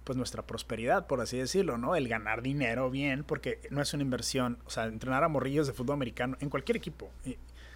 pues 0.05 0.17
nuestra 0.17 0.47
prosperidad, 0.47 1.07
por 1.07 1.21
así 1.21 1.37
decirlo, 1.37 1.77
¿no? 1.77 1.95
El 1.95 2.09
ganar 2.09 2.41
dinero 2.43 2.91
bien, 2.91 3.23
porque 3.23 3.61
no 3.71 3.83
es 3.83 3.93
una 3.93 4.03
inversión, 4.03 4.59
o 4.65 4.71
sea, 4.71 4.87
entrenar 4.87 5.25
a 5.25 5.29
morrillos 5.29 5.67
de 5.67 5.75
fútbol 5.75 5.95
americano 5.95 6.37
en 6.41 6.49
cualquier 6.49 6.77
equipo, 6.77 7.11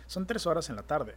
son 0.07 0.27
tres 0.27 0.47
horas 0.47 0.71
en 0.71 0.77
la 0.77 0.83
tarde. 0.83 1.15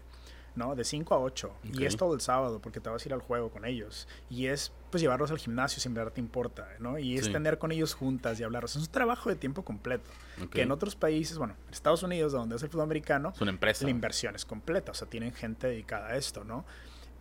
¿No? 0.57 0.75
De 0.75 0.83
5 0.83 1.13
a 1.13 1.19
8. 1.19 1.51
Y 1.73 1.85
es 1.85 1.95
todo 1.95 2.13
el 2.13 2.21
sábado 2.21 2.59
porque 2.59 2.79
te 2.79 2.89
vas 2.89 3.05
a 3.05 3.07
ir 3.07 3.13
al 3.13 3.21
juego 3.21 3.49
con 3.49 3.63
ellos. 3.63 4.07
Y 4.29 4.47
es 4.47 4.73
pues 4.89 5.01
llevarlos 5.01 5.31
al 5.31 5.37
gimnasio 5.37 5.81
sin 5.81 5.93
verdad 5.93 6.11
te 6.11 6.21
importa, 6.21 6.67
¿no? 6.79 6.97
Y 6.97 7.17
es 7.17 7.31
tener 7.31 7.57
con 7.57 7.71
ellos 7.71 7.93
juntas 7.93 8.39
y 8.39 8.43
hablarlos. 8.43 8.75
Es 8.75 8.81
un 8.81 8.91
trabajo 8.91 9.29
de 9.29 9.35
tiempo 9.35 9.63
completo. 9.63 10.09
Que 10.51 10.63
en 10.63 10.71
otros 10.71 10.95
países, 10.95 11.37
bueno, 11.37 11.55
en 11.67 11.73
Estados 11.73 12.03
Unidos, 12.03 12.33
donde 12.33 12.55
es 12.55 12.63
el 12.63 12.69
fútbol 12.69 12.85
americano, 12.85 13.31
es 13.33 13.41
una 13.41 13.51
empresa. 13.51 13.85
La 13.85 13.91
inversión 13.91 14.35
es 14.35 14.45
completa. 14.45 14.91
O 14.91 14.95
sea, 14.95 15.07
tienen 15.07 15.33
gente 15.33 15.67
dedicada 15.67 16.07
a 16.07 16.17
esto, 16.17 16.43
¿no? 16.43 16.65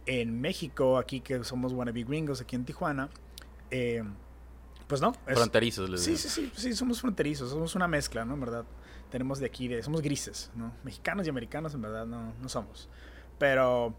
En 0.07 0.41
México, 0.41 0.99
aquí 0.99 1.21
que 1.21 1.45
somos 1.45 1.73
wannabe 1.73 2.05
gringos, 2.05 2.41
aquí 2.41 2.57
en 2.57 2.65
Tijuana, 2.65 3.11
eh, 3.71 4.03
pues 4.87 5.01
no. 5.01 5.13
fronterizos, 5.13 5.91
les 5.91 6.01
sí, 6.01 6.17
sí, 6.17 6.29
sí, 6.29 6.53
sí, 6.55 6.73
somos 6.75 7.01
fronterizos, 7.01 7.51
somos 7.51 7.75
una 7.75 7.89
mezcla, 7.89 8.25
¿no? 8.25 8.35
En 8.35 8.41
verdad, 8.41 8.65
tenemos 9.11 9.39
de 9.41 9.47
aquí, 9.47 9.67
de, 9.67 9.83
somos 9.83 10.01
grises, 10.01 10.51
¿no? 10.55 10.73
Mexicanos 10.85 11.27
y 11.27 11.31
americanos, 11.31 11.75
en 11.75 11.83
verdad, 11.83 12.07
no, 12.07 12.35
no 12.41 12.49
somos. 12.49 12.89
Pero 13.39 13.95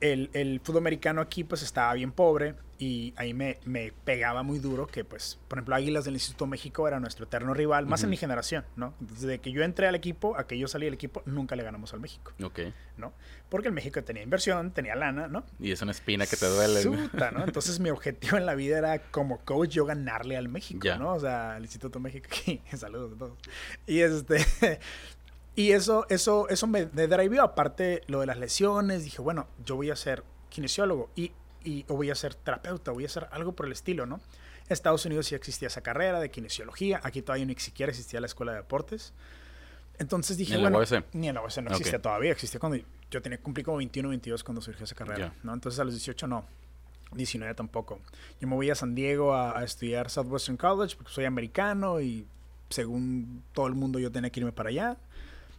el, 0.00 0.30
el, 0.32 0.60
fútbol 0.60 0.82
americano 0.82 1.20
aquí 1.20 1.44
pues 1.44 1.62
estaba 1.62 1.94
bien 1.94 2.12
pobre 2.12 2.54
y 2.78 3.14
ahí 3.16 3.32
me, 3.32 3.58
me, 3.64 3.92
pegaba 4.04 4.42
muy 4.42 4.58
duro 4.58 4.86
que 4.86 5.04
pues, 5.04 5.38
por 5.48 5.58
ejemplo, 5.58 5.74
Águilas 5.74 6.04
del 6.04 6.14
Instituto 6.14 6.46
México 6.46 6.86
era 6.86 7.00
nuestro 7.00 7.24
eterno 7.24 7.54
rival, 7.54 7.86
más 7.86 8.02
en 8.02 8.10
mi 8.10 8.16
generación, 8.16 8.64
¿no? 8.76 8.94
Desde 9.00 9.38
que 9.38 9.50
yo 9.50 9.62
entré 9.62 9.86
al 9.86 9.94
equipo, 9.94 10.36
a 10.36 10.46
que 10.46 10.58
yo 10.58 10.68
salí 10.68 10.84
del 10.84 10.94
equipo, 10.94 11.22
nunca 11.24 11.56
le 11.56 11.62
ganamos 11.62 11.94
al 11.94 12.00
México. 12.00 12.32
Ok. 12.42 12.60
¿No? 12.98 13.14
Porque 13.48 13.68
el 13.68 13.74
México 13.74 14.02
tenía 14.04 14.22
inversión, 14.22 14.72
tenía 14.72 14.94
lana, 14.94 15.28
¿no? 15.28 15.44
Y 15.58 15.72
es 15.72 15.80
una 15.80 15.92
espina 15.92 16.26
que 16.26 16.36
te 16.36 16.46
duele. 16.46 16.84
¿no? 16.84 17.44
Entonces 17.44 17.80
mi 17.80 17.90
objetivo 17.90 18.36
en 18.36 18.44
la 18.44 18.54
vida 18.54 18.78
era 18.78 18.98
como 19.10 19.38
coach 19.38 19.70
yo 19.70 19.86
ganarle 19.86 20.36
al 20.36 20.48
México, 20.48 20.86
¿no? 20.98 21.14
O 21.14 21.20
sea, 21.20 21.56
al 21.56 21.62
Instituto 21.62 21.98
México 21.98 22.28
aquí, 22.30 22.60
saludos 22.76 23.14
a 23.14 23.18
todos. 23.18 23.38
Y 23.86 24.00
este, 24.00 24.80
y 25.56 25.72
eso, 25.72 26.04
eso, 26.10 26.48
eso 26.50 26.66
me, 26.66 26.86
me 26.92 27.06
driveó, 27.06 27.42
aparte 27.42 28.02
lo 28.08 28.20
de 28.20 28.26
las 28.26 28.38
lesiones, 28.38 29.04
dije, 29.04 29.22
bueno, 29.22 29.48
yo 29.64 29.74
voy 29.74 29.90
a 29.90 29.96
ser 29.96 30.22
kinesiólogo 30.50 31.08
y, 31.16 31.32
y, 31.64 31.86
o 31.88 31.96
voy 31.96 32.10
a 32.10 32.14
ser 32.14 32.34
terapeuta, 32.34 32.92
voy 32.92 33.04
a 33.04 33.06
hacer 33.06 33.26
algo 33.30 33.52
por 33.52 33.64
el 33.64 33.72
estilo, 33.72 34.04
¿no? 34.04 34.16
En 34.16 34.72
Estados 34.72 35.06
Unidos 35.06 35.30
ya 35.30 35.36
existía 35.38 35.68
esa 35.68 35.80
carrera 35.80 36.20
de 36.20 36.30
kinesiología, 36.30 37.00
aquí 37.02 37.22
todavía 37.22 37.46
ni 37.46 37.54
siquiera 37.54 37.88
existía 37.88 38.20
la 38.20 38.26
escuela 38.26 38.52
de 38.52 38.58
deportes. 38.58 39.14
Entonces 39.98 40.36
dije, 40.36 40.58
bueno, 40.58 40.78
ni 41.14 41.28
en 41.28 41.34
la 41.34 41.40
OS 41.40 41.56
no 41.62 41.70
existía 41.70 42.02
todavía, 42.02 42.32
existía 42.32 42.60
cuando 42.60 42.78
yo 43.10 43.22
tenía, 43.22 43.40
cumplí 43.40 43.64
como 43.64 43.78
21 43.78 44.10
22 44.10 44.44
cuando 44.44 44.60
surgió 44.60 44.84
esa 44.84 44.94
carrera, 44.94 45.32
¿no? 45.42 45.54
Entonces 45.54 45.80
a 45.80 45.84
los 45.84 45.94
18 45.94 46.26
no, 46.26 46.44
19 47.12 47.54
tampoco. 47.54 48.00
Yo 48.38 48.46
me 48.46 48.56
voy 48.56 48.68
a 48.68 48.74
San 48.74 48.94
Diego 48.94 49.32
a, 49.32 49.58
a, 49.58 49.64
estudiar 49.64 50.10
Southwestern 50.10 50.58
College 50.58 50.96
porque 50.96 51.10
soy 51.10 51.24
americano 51.24 51.98
y 51.98 52.26
según 52.68 53.42
todo 53.54 53.68
el 53.68 53.74
mundo 53.74 53.98
yo 53.98 54.12
tenía 54.12 54.28
que 54.28 54.40
irme 54.40 54.52
para 54.52 54.68
allá 54.68 54.98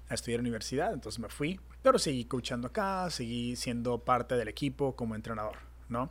a 0.10 0.14
estudiar 0.14 0.40
universidad, 0.40 0.94
entonces 0.94 1.20
me 1.20 1.30
fui, 1.30 1.60
pero 1.82 2.00
seguí 2.00 2.26
coachando 2.26 2.68
acá, 2.68 3.10
seguí 3.10 3.56
siendo 3.56 4.00
parte 4.00 4.36
del 4.36 4.48
equipo 4.48 4.96
como 4.96 5.16
entrenador, 5.16 5.58
¿no? 5.90 6.10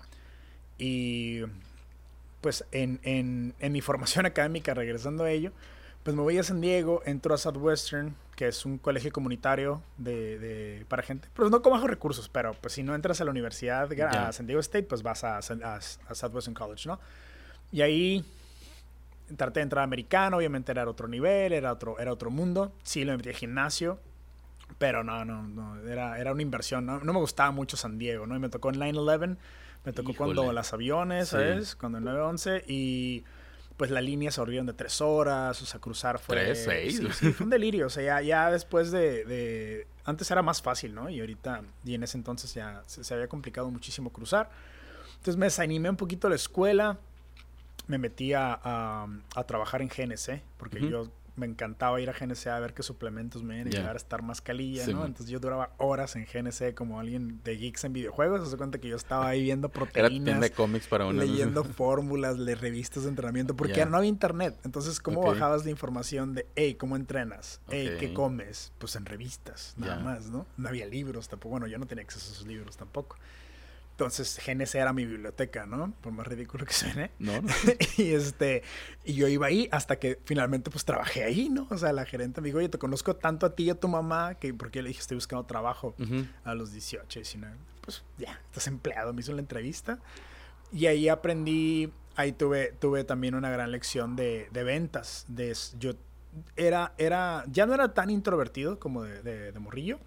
Y 0.79 1.43
pues 2.41 2.65
en, 2.73 3.01
en, 3.03 3.55
en 3.59 3.73
mi 3.73 3.81
formación 3.83 4.27
académica, 4.27 4.75
regresando 4.75 5.25
a 5.25 5.31
ello, 5.31 5.53
pues 6.03 6.15
me 6.15 6.23
voy 6.23 6.39
a 6.39 6.45
San 6.45 6.61
Diego, 6.61 7.03
entro 7.05 7.35
a 7.35 7.39
Southwestern, 7.39 8.15
que 8.37 8.47
es 8.47 8.65
un 8.65 8.79
colegio 8.79 9.11
comunitario 9.11 9.83
de, 9.97 10.39
de 10.39 10.87
para 10.87 11.03
gente, 11.03 11.29
pues 11.35 11.51
no 11.51 11.63
con 11.63 11.73
bajos 11.73 11.91
recursos, 11.91 12.29
pero 12.29 12.55
pues 12.55 12.75
si 12.75 12.85
no 12.85 12.95
entras 12.95 13.21
a 13.21 13.25
la 13.25 13.33
universidad, 13.33 13.91
a 14.01 14.33
San 14.33 14.47
Diego 14.47 14.61
State, 14.61 14.85
pues 14.85 15.03
vas 15.03 15.25
a, 15.25 15.39
a, 15.39 16.15
Southwestern 16.15 16.55
College, 16.55 16.89
¿no? 16.89 17.01
Y 17.73 17.81
ahí 17.81 18.25
traté 19.37 19.61
de 19.61 19.65
entrar 19.65 19.85
americano, 19.85 20.37
obviamente 20.37 20.73
era 20.73 20.89
otro 20.89 21.09
nivel, 21.09 21.53
era 21.53 21.73
otro, 21.73 21.99
era 21.99 22.13
otro 22.13 22.31
mundo. 22.31 22.73
Sí, 22.83 23.05
lo 23.05 23.17
metí 23.17 23.31
al 23.31 23.35
gimnasio, 23.35 23.99
pero 24.79 25.03
no, 25.03 25.25
no, 25.25 25.43
no, 25.43 25.81
era, 25.89 26.19
era 26.19 26.33
una 26.33 26.43
inversión. 26.43 26.87
No, 26.87 27.01
no 27.01 27.13
me 27.13 27.19
gustaba 27.19 27.51
mucho 27.51 27.77
San 27.77 27.99
Diego, 27.99 28.27
¿no? 28.27 28.37
Y 28.37 28.39
me 28.39 28.49
tocó 28.49 28.71
en 28.71 28.77
9-11, 28.77 29.37
me 29.85 29.93
tocó 29.93 30.15
cuando 30.15 30.53
las 30.53 30.73
aviones, 30.73 31.29
¿sabes? 31.29 31.77
Cuando 31.77 31.99
en 31.99 32.05
9-11 32.05 32.65
y 32.67 33.25
pues 33.77 33.91
la 33.91 34.01
línea 34.01 34.31
se 34.31 34.41
abrieron 34.41 34.67
de 34.67 34.73
tres 34.73 35.01
horas, 35.01 35.61
o 35.61 35.67
sea, 35.67 35.81
cruzar 35.81 36.19
fue... 36.19 36.37
¿Tres, 36.37 36.65
seis? 36.65 37.01
Sí, 37.13 37.33
fue 37.33 37.45
un 37.45 37.51
delirio, 37.51 37.87
o 37.87 37.91
sea, 37.91 38.03
ya, 38.03 38.23
ya 38.23 38.51
después 38.51 38.91
de, 38.91 39.25
de, 39.25 39.87
Antes 40.05 40.31
era 40.31 40.43
más 40.43 40.63
fácil, 40.63 40.95
¿no? 40.95 41.11
Y 41.11 41.21
ahorita, 41.21 41.63
y 41.85 41.95
en 41.95 42.03
ese 42.03 42.17
entonces 42.17 42.55
ya 42.55 42.83
se, 42.87 43.13
había 43.13 43.29
complicado 43.29 43.71
muchísimo 43.71 44.11
cruzar. 44.11 44.49
Entonces 45.17 45.37
me 45.37 45.47
desanimé 45.47 45.91
un 45.91 45.97
poquito 45.97 46.29
la 46.29 46.37
escuela, 46.37 46.99
me 47.87 47.99
metí 47.99 48.33
a, 48.33 48.61
a, 48.63 49.45
trabajar 49.45 49.83
en 49.83 49.89
GNC, 49.89 50.43
porque 50.57 50.89
yo 50.89 51.11
me 51.37 51.47
encantaba 51.47 52.01
ir 52.01 52.09
a 52.09 52.15
GNC 52.15 52.47
a 52.47 52.59
ver 52.59 52.73
qué 52.73 52.83
suplementos 52.83 53.43
me 53.43 53.57
iban 53.57 53.69
a 53.69 53.71
llegar 53.71 53.95
a 53.95 53.99
estar 53.99 54.23
más 54.23 54.41
calilla, 54.41 54.87
¿no? 54.87 55.05
Entonces 55.05 55.29
yo 55.29 55.39
duraba 55.39 55.71
horas 55.77 56.17
en 56.17 56.25
GNC 56.25 56.75
como 56.75 56.99
alguien 56.99 57.43
de 57.45 57.57
geeks 57.57 57.85
en 57.85 57.93
videojuegos. 57.93 58.49
Se 58.49 58.57
cuenta 58.57 58.79
que 58.79 58.89
yo 58.89 58.97
estaba 58.97 59.29
ahí 59.29 59.43
viendo 59.43 59.69
proteínas. 59.71 60.29
Era 60.29 60.41
de 60.41 60.51
cómics 60.51 60.87
para 60.87 61.07
uno. 61.07 61.21
Leyendo 61.21 61.63
fórmulas, 61.65 62.39
de 62.39 62.55
revistas 62.55 63.03
de 63.05 63.11
entrenamiento, 63.11 63.55
porque 63.55 63.85
no 63.85 63.99
había 63.99 64.09
internet. 64.09 64.59
Entonces, 64.65 64.99
¿cómo 64.99 65.23
bajabas 65.23 65.65
la 65.65 65.71
información 65.71 66.35
de, 66.35 66.47
hey, 66.57 66.75
¿cómo 66.75 66.97
entrenas? 66.97 67.61
Hey, 67.69 67.97
¿qué 68.01 68.15
comes? 68.15 68.73
Pues 68.79 68.97
en 68.97 69.05
revistas, 69.05 69.75
nada 69.77 69.99
más, 69.99 70.31
¿no? 70.31 70.47
No 70.57 70.69
había 70.69 70.87
libros 70.87 71.29
tampoco. 71.29 71.51
Bueno, 71.51 71.67
yo 71.67 71.79
no 71.79 71.87
tenía 71.87 72.03
acceso 72.03 72.31
a 72.31 72.33
esos 72.33 72.47
libros 72.47 72.77
tampoco. 72.77 73.17
Entonces, 73.97 74.39
GNC 74.47 74.75
era 74.75 74.93
mi 74.93 75.07
biblioteca, 75.07 75.65
¿no? 75.65 75.95
Por 76.03 76.13
más 76.13 76.27
ridículo 76.27 76.67
que 76.67 76.75
suene. 76.75 77.13
No, 77.19 77.41
no. 77.41 77.49
y 77.97 78.13
este, 78.13 78.63
y 79.07 79.15
yo 79.15 79.27
iba 79.27 79.47
ahí 79.47 79.71
hasta 79.73 79.99
que 79.99 80.21
finalmente 80.27 80.71
pues 80.71 80.85
trabajé 80.85 81.25
ahí, 81.25 81.49
¿no? 81.49 81.67
O 81.71 81.79
sea, 81.79 81.95
la 81.95 82.05
gerente 82.05 82.43
me 82.43 82.49
dijo, 82.49 82.59
oye, 82.59 82.69
te 82.69 82.77
conozco 82.77 83.17
tanto 83.17 83.47
a 83.47 83.55
ti 83.55 83.65
y 83.65 83.71
a 83.71 83.81
tu 83.81 83.89
mamá, 83.89 84.35
que 84.35 84.53
porque 84.53 84.83
le 84.83 84.89
dije, 84.89 85.01
estoy 85.01 85.15
buscando 85.15 85.47
trabajo 85.47 85.95
a 86.45 86.55
los 86.55 86.73
18, 86.73 87.21
19. 87.21 87.57
Pues 87.81 88.05
ya, 88.19 88.39
estás 88.45 88.67
empleado, 88.67 89.15
me 89.15 89.23
hizo 89.23 89.33
la 89.33 89.41
entrevista. 89.41 89.99
Y 90.73 90.85
ahí 90.85 91.09
aprendí, 91.09 91.91
ahí 92.17 92.33
tuve, 92.33 92.73
tuve 92.79 93.03
también 93.05 93.35
una 93.35 93.49
gran 93.49 93.73
lección 93.73 94.15
de, 94.15 94.51
de 94.53 94.63
ventas. 94.63 95.25
De, 95.27 95.57
yo 95.79 95.95
era, 96.55 96.93
era, 96.99 97.45
ya 97.51 97.65
no 97.65 97.73
era 97.73 97.95
tan 97.95 98.11
introvertido 98.11 98.79
como 98.79 99.05
de, 99.05 99.23
de, 99.23 99.53
de 99.53 99.59
morrillo. 99.59 99.99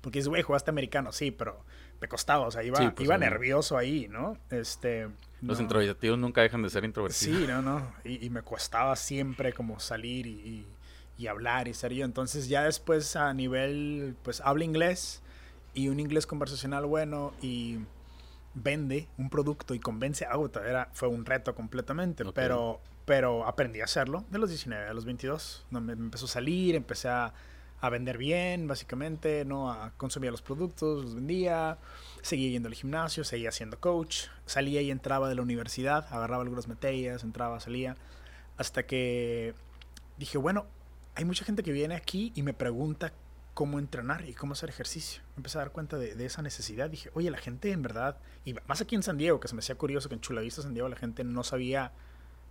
Porque 0.00 0.20
dices, 0.20 0.28
güey, 0.28 0.42
jugaste 0.42 0.70
americano, 0.70 1.10
sí, 1.10 1.32
pero 1.32 1.64
me 2.04 2.08
costaba, 2.08 2.46
o 2.46 2.50
sea, 2.50 2.62
iba, 2.62 2.78
pues, 2.78 3.06
iba 3.06 3.16
nervioso 3.16 3.78
ahí, 3.78 4.08
¿no? 4.08 4.36
Este, 4.50 5.08
Los 5.40 5.58
introvertidos 5.58 6.18
nunca 6.18 6.42
dejan 6.42 6.62
de 6.62 6.68
ser 6.68 6.84
introvertidos. 6.84 7.38
Sí, 7.38 7.46
no, 7.46 7.62
no, 7.62 7.94
y, 8.04 8.28
me 8.28 8.42
costaba 8.42 8.94
siempre 8.94 9.54
como 9.54 9.80
salir 9.80 10.26
y, 10.26 10.66
y, 11.16 11.26
hablar 11.28 11.66
y 11.66 11.72
ser 11.72 11.94
yo. 11.94 12.04
Entonces 12.04 12.48
ya 12.48 12.62
después 12.62 13.16
a 13.16 13.32
nivel, 13.32 14.16
pues 14.22 14.42
habla 14.42 14.64
inglés 14.64 15.22
y 15.72 15.88
un 15.88 15.98
inglés 15.98 16.26
conversacional 16.26 16.84
bueno 16.84 17.32
y 17.40 17.78
vende 18.52 19.08
un 19.16 19.30
producto 19.30 19.72
y 19.74 19.80
convence 19.80 20.26
a 20.26 20.32
auto, 20.32 20.62
era, 20.62 20.90
fue 20.92 21.08
un 21.08 21.24
reto 21.24 21.54
completamente, 21.54 22.22
pero, 22.34 22.82
pero 23.06 23.46
aprendí 23.46 23.80
a 23.80 23.84
hacerlo 23.84 24.26
de 24.30 24.38
los 24.38 24.50
19 24.50 24.88
a 24.88 24.92
los 24.92 25.06
22. 25.06 25.64
No, 25.70 25.80
me 25.80 25.94
empezó 25.94 26.26
a 26.26 26.28
salir, 26.28 26.74
empecé 26.74 27.08
a 27.08 27.32
a 27.80 27.90
vender 27.90 28.18
bien, 28.18 28.66
básicamente, 28.66 29.44
¿no? 29.44 29.70
A 29.70 29.92
consumir 29.96 30.30
los 30.30 30.42
productos, 30.42 31.04
los 31.04 31.14
vendía, 31.14 31.78
seguía 32.22 32.50
yendo 32.50 32.68
al 32.68 32.74
gimnasio, 32.74 33.24
seguía 33.24 33.52
siendo 33.52 33.78
coach, 33.78 34.28
salía 34.46 34.80
y 34.80 34.90
entraba 34.90 35.28
de 35.28 35.34
la 35.34 35.42
universidad, 35.42 36.06
agarraba 36.10 36.42
algunas 36.42 36.66
materias, 36.66 37.24
entraba, 37.24 37.60
salía, 37.60 37.96
hasta 38.56 38.84
que 38.86 39.54
dije, 40.16 40.38
bueno, 40.38 40.66
hay 41.14 41.24
mucha 41.24 41.44
gente 41.44 41.62
que 41.62 41.72
viene 41.72 41.94
aquí 41.94 42.32
y 42.34 42.42
me 42.42 42.54
pregunta 42.54 43.12
cómo 43.54 43.78
entrenar 43.78 44.28
y 44.28 44.34
cómo 44.34 44.52
hacer 44.52 44.68
ejercicio. 44.68 45.22
Me 45.34 45.40
empecé 45.40 45.58
a 45.58 45.62
dar 45.62 45.70
cuenta 45.70 45.96
de, 45.96 46.24
esa 46.24 46.42
necesidad. 46.42 46.90
Dije, 46.90 47.10
oye, 47.14 47.30
la 47.30 47.38
gente 47.38 47.70
en 47.70 47.82
verdad, 47.82 48.18
y 48.44 48.54
más 48.66 48.80
aquí 48.80 48.96
en 48.96 49.02
San 49.02 49.16
Diego, 49.16 49.40
que 49.40 49.48
se 49.48 49.54
me 49.54 49.60
hacía 49.60 49.76
curioso 49.76 50.08
que 50.08 50.16
en 50.16 50.20
Chulavista, 50.20 50.62
San 50.62 50.74
Diego, 50.74 50.88
la 50.88 50.96
gente 50.96 51.22
no 51.22 51.44
sabía 51.44 51.92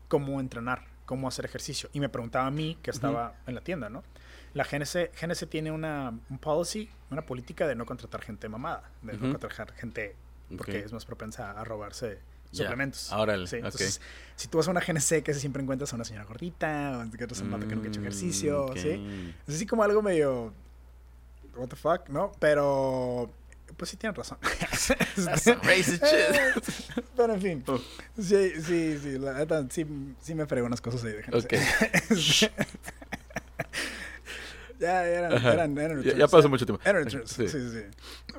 cómo 0.07 0.39
entrenar, 0.39 0.85
cómo 1.05 1.27
hacer 1.27 1.45
ejercicio. 1.45 1.89
Y 1.91 1.99
me 1.99 2.09
preguntaba 2.09 2.47
a 2.47 2.51
mí, 2.51 2.77
que 2.81 2.91
estaba 2.91 3.35
en 3.45 3.55
la 3.55 3.61
tienda, 3.61 3.89
¿no? 3.89 4.03
La 4.53 4.63
GNC, 4.63 5.11
GNC 5.19 5.49
tiene 5.49 5.71
una 5.71 6.13
un 6.29 6.37
policy, 6.37 6.89
una 7.09 7.25
política 7.25 7.67
de 7.67 7.75
no 7.75 7.85
contratar 7.85 8.21
gente 8.21 8.47
mamada, 8.49 8.91
de 9.01 9.13
no 9.13 9.31
contratar 9.31 9.73
gente 9.73 10.15
porque 10.57 10.79
es 10.79 10.93
más 10.93 11.05
propensa 11.05 11.51
a 11.51 11.63
robarse 11.63 12.19
suplementos. 12.51 13.11
Ahora, 13.11 13.35
entonces, 13.35 13.99
si 14.35 14.47
tú 14.47 14.57
vas 14.57 14.67
a 14.67 14.71
una 14.71 14.81
GNC 14.81 15.23
que 15.23 15.33
siempre 15.33 15.61
encuentras 15.61 15.91
a 15.93 15.95
una 15.95 16.05
señora 16.05 16.25
gordita, 16.25 17.03
o 17.03 17.17
que 17.17 17.23
otro 17.23 17.35
zapato 17.35 17.67
que 17.67 17.75
nunca 17.75 17.87
ha 17.87 17.89
hecho 17.89 17.99
mm, 17.99 18.03
ejercicio, 18.03 18.67
¿sí? 18.75 19.33
Es 19.47 19.55
así 19.55 19.65
como 19.65 19.83
algo 19.83 20.01
medio, 20.01 20.53
what 21.55 21.67
the 21.67 21.75
fuck, 21.75 22.09
¿no? 22.09 22.31
Pero, 22.39 23.31
pues 23.75 23.89
sí 23.89 23.97
tienen 23.97 24.15
razón. 24.15 24.37
Pero 27.17 27.33
en 27.33 27.41
fin, 27.41 27.63
oh. 27.67 27.79
sí, 28.19 28.51
sí, 28.61 28.99
sí, 29.01 29.17
la 29.17 29.67
sí, 29.69 29.85
sí 30.21 30.35
me 30.35 30.45
frego 30.45 30.67
unas 30.67 30.81
cosas 30.81 31.03
ahí 31.03 31.13
de 31.13 31.23
GNC. 31.23 32.51
Ya, 34.83 35.05
eran, 35.05 35.33
eran, 35.45 35.77
eran 35.77 36.03
ya, 36.03 36.27
pasó 36.27 36.49
mucho 36.49 36.65
tiempo. 36.65 36.81
Eran 36.85 37.09
sí. 37.09 37.19
sí, 37.25 37.47
sí. 37.47 37.83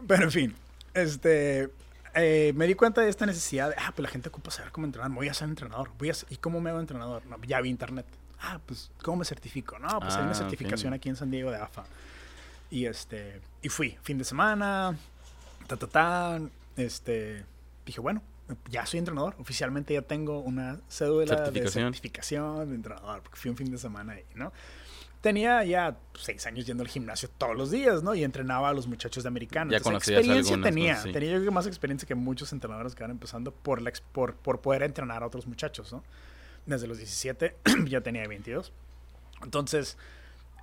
Pero 0.06 0.24
en 0.24 0.30
fin, 0.30 0.54
este, 0.92 1.70
eh, 2.14 2.52
me 2.54 2.66
di 2.66 2.74
cuenta 2.74 3.00
de 3.00 3.08
esta 3.08 3.26
necesidad 3.26 3.70
de, 3.70 3.76
ah, 3.78 3.92
pues 3.94 4.02
la 4.02 4.08
gente 4.10 4.28
ocupa 4.28 4.50
saber 4.50 4.70
cómo 4.70 4.86
entrenar, 4.86 5.10
voy 5.10 5.28
a 5.28 5.34
ser 5.34 5.48
entrenador, 5.48 5.90
voy 5.98 6.10
a 6.10 6.14
¿y 6.28 6.36
cómo 6.36 6.60
me 6.60 6.70
hago 6.70 6.80
entrenador? 6.80 7.24
No, 7.26 7.36
ya 7.46 7.60
vi 7.60 7.70
internet. 7.70 8.06
Ah, 8.40 8.60
pues, 8.64 8.90
¿cómo 9.02 9.18
me 9.18 9.24
certifico? 9.24 9.78
No, 9.78 9.98
pues 10.00 10.14
hay 10.14 10.22
una 10.22 10.32
ah, 10.32 10.34
certificación 10.34 10.92
aquí 10.92 11.08
en 11.08 11.16
San 11.16 11.30
Diego 11.30 11.50
de 11.50 11.56
AFA. 11.56 11.84
Y 12.70 12.86
este, 12.86 13.40
y 13.62 13.68
fui, 13.68 13.96
fin 14.02 14.18
de 14.18 14.24
semana, 14.24 14.96
ta, 15.66 15.76
ta, 15.76 15.86
ta, 15.86 16.40
este, 16.76 17.44
dije, 17.86 18.00
bueno, 18.00 18.22
ya 18.70 18.84
soy 18.86 18.98
entrenador, 18.98 19.34
oficialmente 19.38 19.94
ya 19.94 20.02
tengo 20.02 20.40
una 20.40 20.80
cédula 20.88 21.50
de 21.50 21.68
certificación 21.68 22.68
de 22.68 22.74
entrenador, 22.74 23.22
porque 23.22 23.36
fui 23.38 23.50
un 23.50 23.56
fin 23.56 23.70
de 23.70 23.78
semana 23.78 24.12
ahí, 24.12 24.24
¿no? 24.34 24.52
Tenía 25.24 25.64
ya 25.64 25.96
seis 26.12 26.46
años 26.46 26.66
yendo 26.66 26.82
al 26.82 26.88
gimnasio 26.90 27.30
todos 27.38 27.56
los 27.56 27.70
días, 27.70 28.02
¿no? 28.02 28.14
Y 28.14 28.22
entrenaba 28.24 28.68
a 28.68 28.74
los 28.74 28.86
muchachos 28.86 29.22
de 29.24 29.28
americano. 29.28 29.70
Ya 29.70 29.78
Entonces, 29.78 30.10
experiencia 30.10 30.60
tenía. 30.60 31.02
Tenía 31.02 31.32
yo 31.32 31.40
creo 31.40 31.50
más 31.50 31.66
experiencia 31.66 32.06
que 32.06 32.14
muchos 32.14 32.52
entrenadores 32.52 32.94
que 32.94 33.04
van 33.04 33.10
empezando 33.10 33.50
por, 33.50 33.80
la, 33.80 33.90
por, 34.12 34.36
por 34.36 34.60
poder 34.60 34.82
entrenar 34.82 35.22
a 35.22 35.26
otros 35.26 35.46
muchachos, 35.46 35.94
¿no? 35.94 36.04
Desde 36.66 36.86
los 36.86 36.98
17 36.98 37.56
ya 37.86 38.02
tenía 38.02 38.28
22. 38.28 38.70
Entonces, 39.42 39.96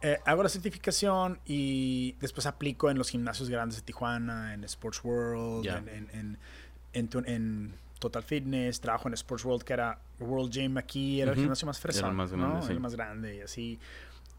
eh, 0.03 0.19
hago 0.25 0.43
la 0.43 0.49
certificación 0.49 1.39
y 1.43 2.11
después 2.19 2.45
aplico 2.45 2.91
en 2.91 2.99
los 2.99 3.09
gimnasios 3.09 3.49
grandes 3.49 3.77
de 3.77 3.81
Tijuana, 3.81 4.53
en 4.53 4.63
Sports 4.65 5.03
World, 5.03 5.65
en, 5.65 6.37
en, 6.93 7.09
en, 7.25 7.73
Total 7.97 8.21
Fitness, 8.21 8.79
trabajo 8.79 9.07
en 9.07 9.15
Sports 9.15 9.43
World, 9.43 9.63
que 9.63 9.73
era 9.73 9.99
World 10.19 10.51
Gym 10.51 10.77
aquí, 10.77 11.19
era 11.19 11.31
el 11.31 11.37
gimnasio 11.37 11.65
más 11.65 11.79
fresco, 11.79 12.07
grande, 12.11 12.37
¿no? 12.37 12.67
el 12.67 12.79
más 12.79 12.95
grande 12.95 13.37
y 13.37 13.41
así. 13.41 13.79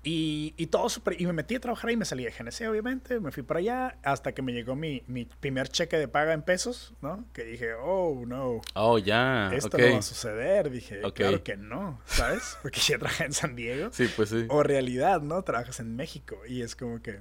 Y, 0.04 0.54
y 0.56 0.66
todo 0.66 0.88
super, 0.88 1.20
y 1.20 1.26
me 1.26 1.32
metí 1.32 1.54
a 1.54 1.60
trabajar 1.60 1.90
ahí, 1.90 1.96
me 1.96 2.04
salí 2.04 2.24
de 2.24 2.32
GNC, 2.32 2.68
obviamente, 2.68 3.20
me 3.20 3.30
fui 3.30 3.44
para 3.44 3.60
allá, 3.60 3.98
hasta 4.02 4.32
que 4.32 4.42
me 4.42 4.52
llegó 4.52 4.74
mi, 4.74 5.04
mi 5.06 5.26
primer 5.26 5.68
cheque 5.68 5.96
de 5.96 6.08
paga 6.08 6.32
en 6.32 6.42
pesos, 6.42 6.92
¿no? 7.00 7.24
Que 7.32 7.44
dije, 7.44 7.74
oh, 7.74 8.24
no. 8.26 8.62
Oh, 8.74 8.98
ya. 8.98 9.52
Esto 9.54 9.78
no 9.78 9.92
va 9.92 9.98
a 9.98 10.02
suceder. 10.02 10.70
Dije, 10.70 11.00
claro 11.14 11.44
que 11.44 11.56
no, 11.56 12.00
¿sabes? 12.04 12.58
Porque 12.62 12.80
ya 12.80 12.98
trabajé 12.98 13.24
en 13.26 13.32
San 13.32 13.54
Diego. 13.54 13.90
Sí, 13.92 14.10
pues 14.16 14.30
sí. 14.30 14.46
O 14.48 14.64
realidad, 14.64 15.20
¿no? 15.20 15.42
Trabajas 15.42 15.78
en 15.78 15.94
México. 15.94 16.36
Y 16.48 16.62
es 16.62 16.74
como 16.74 17.00
que. 17.00 17.20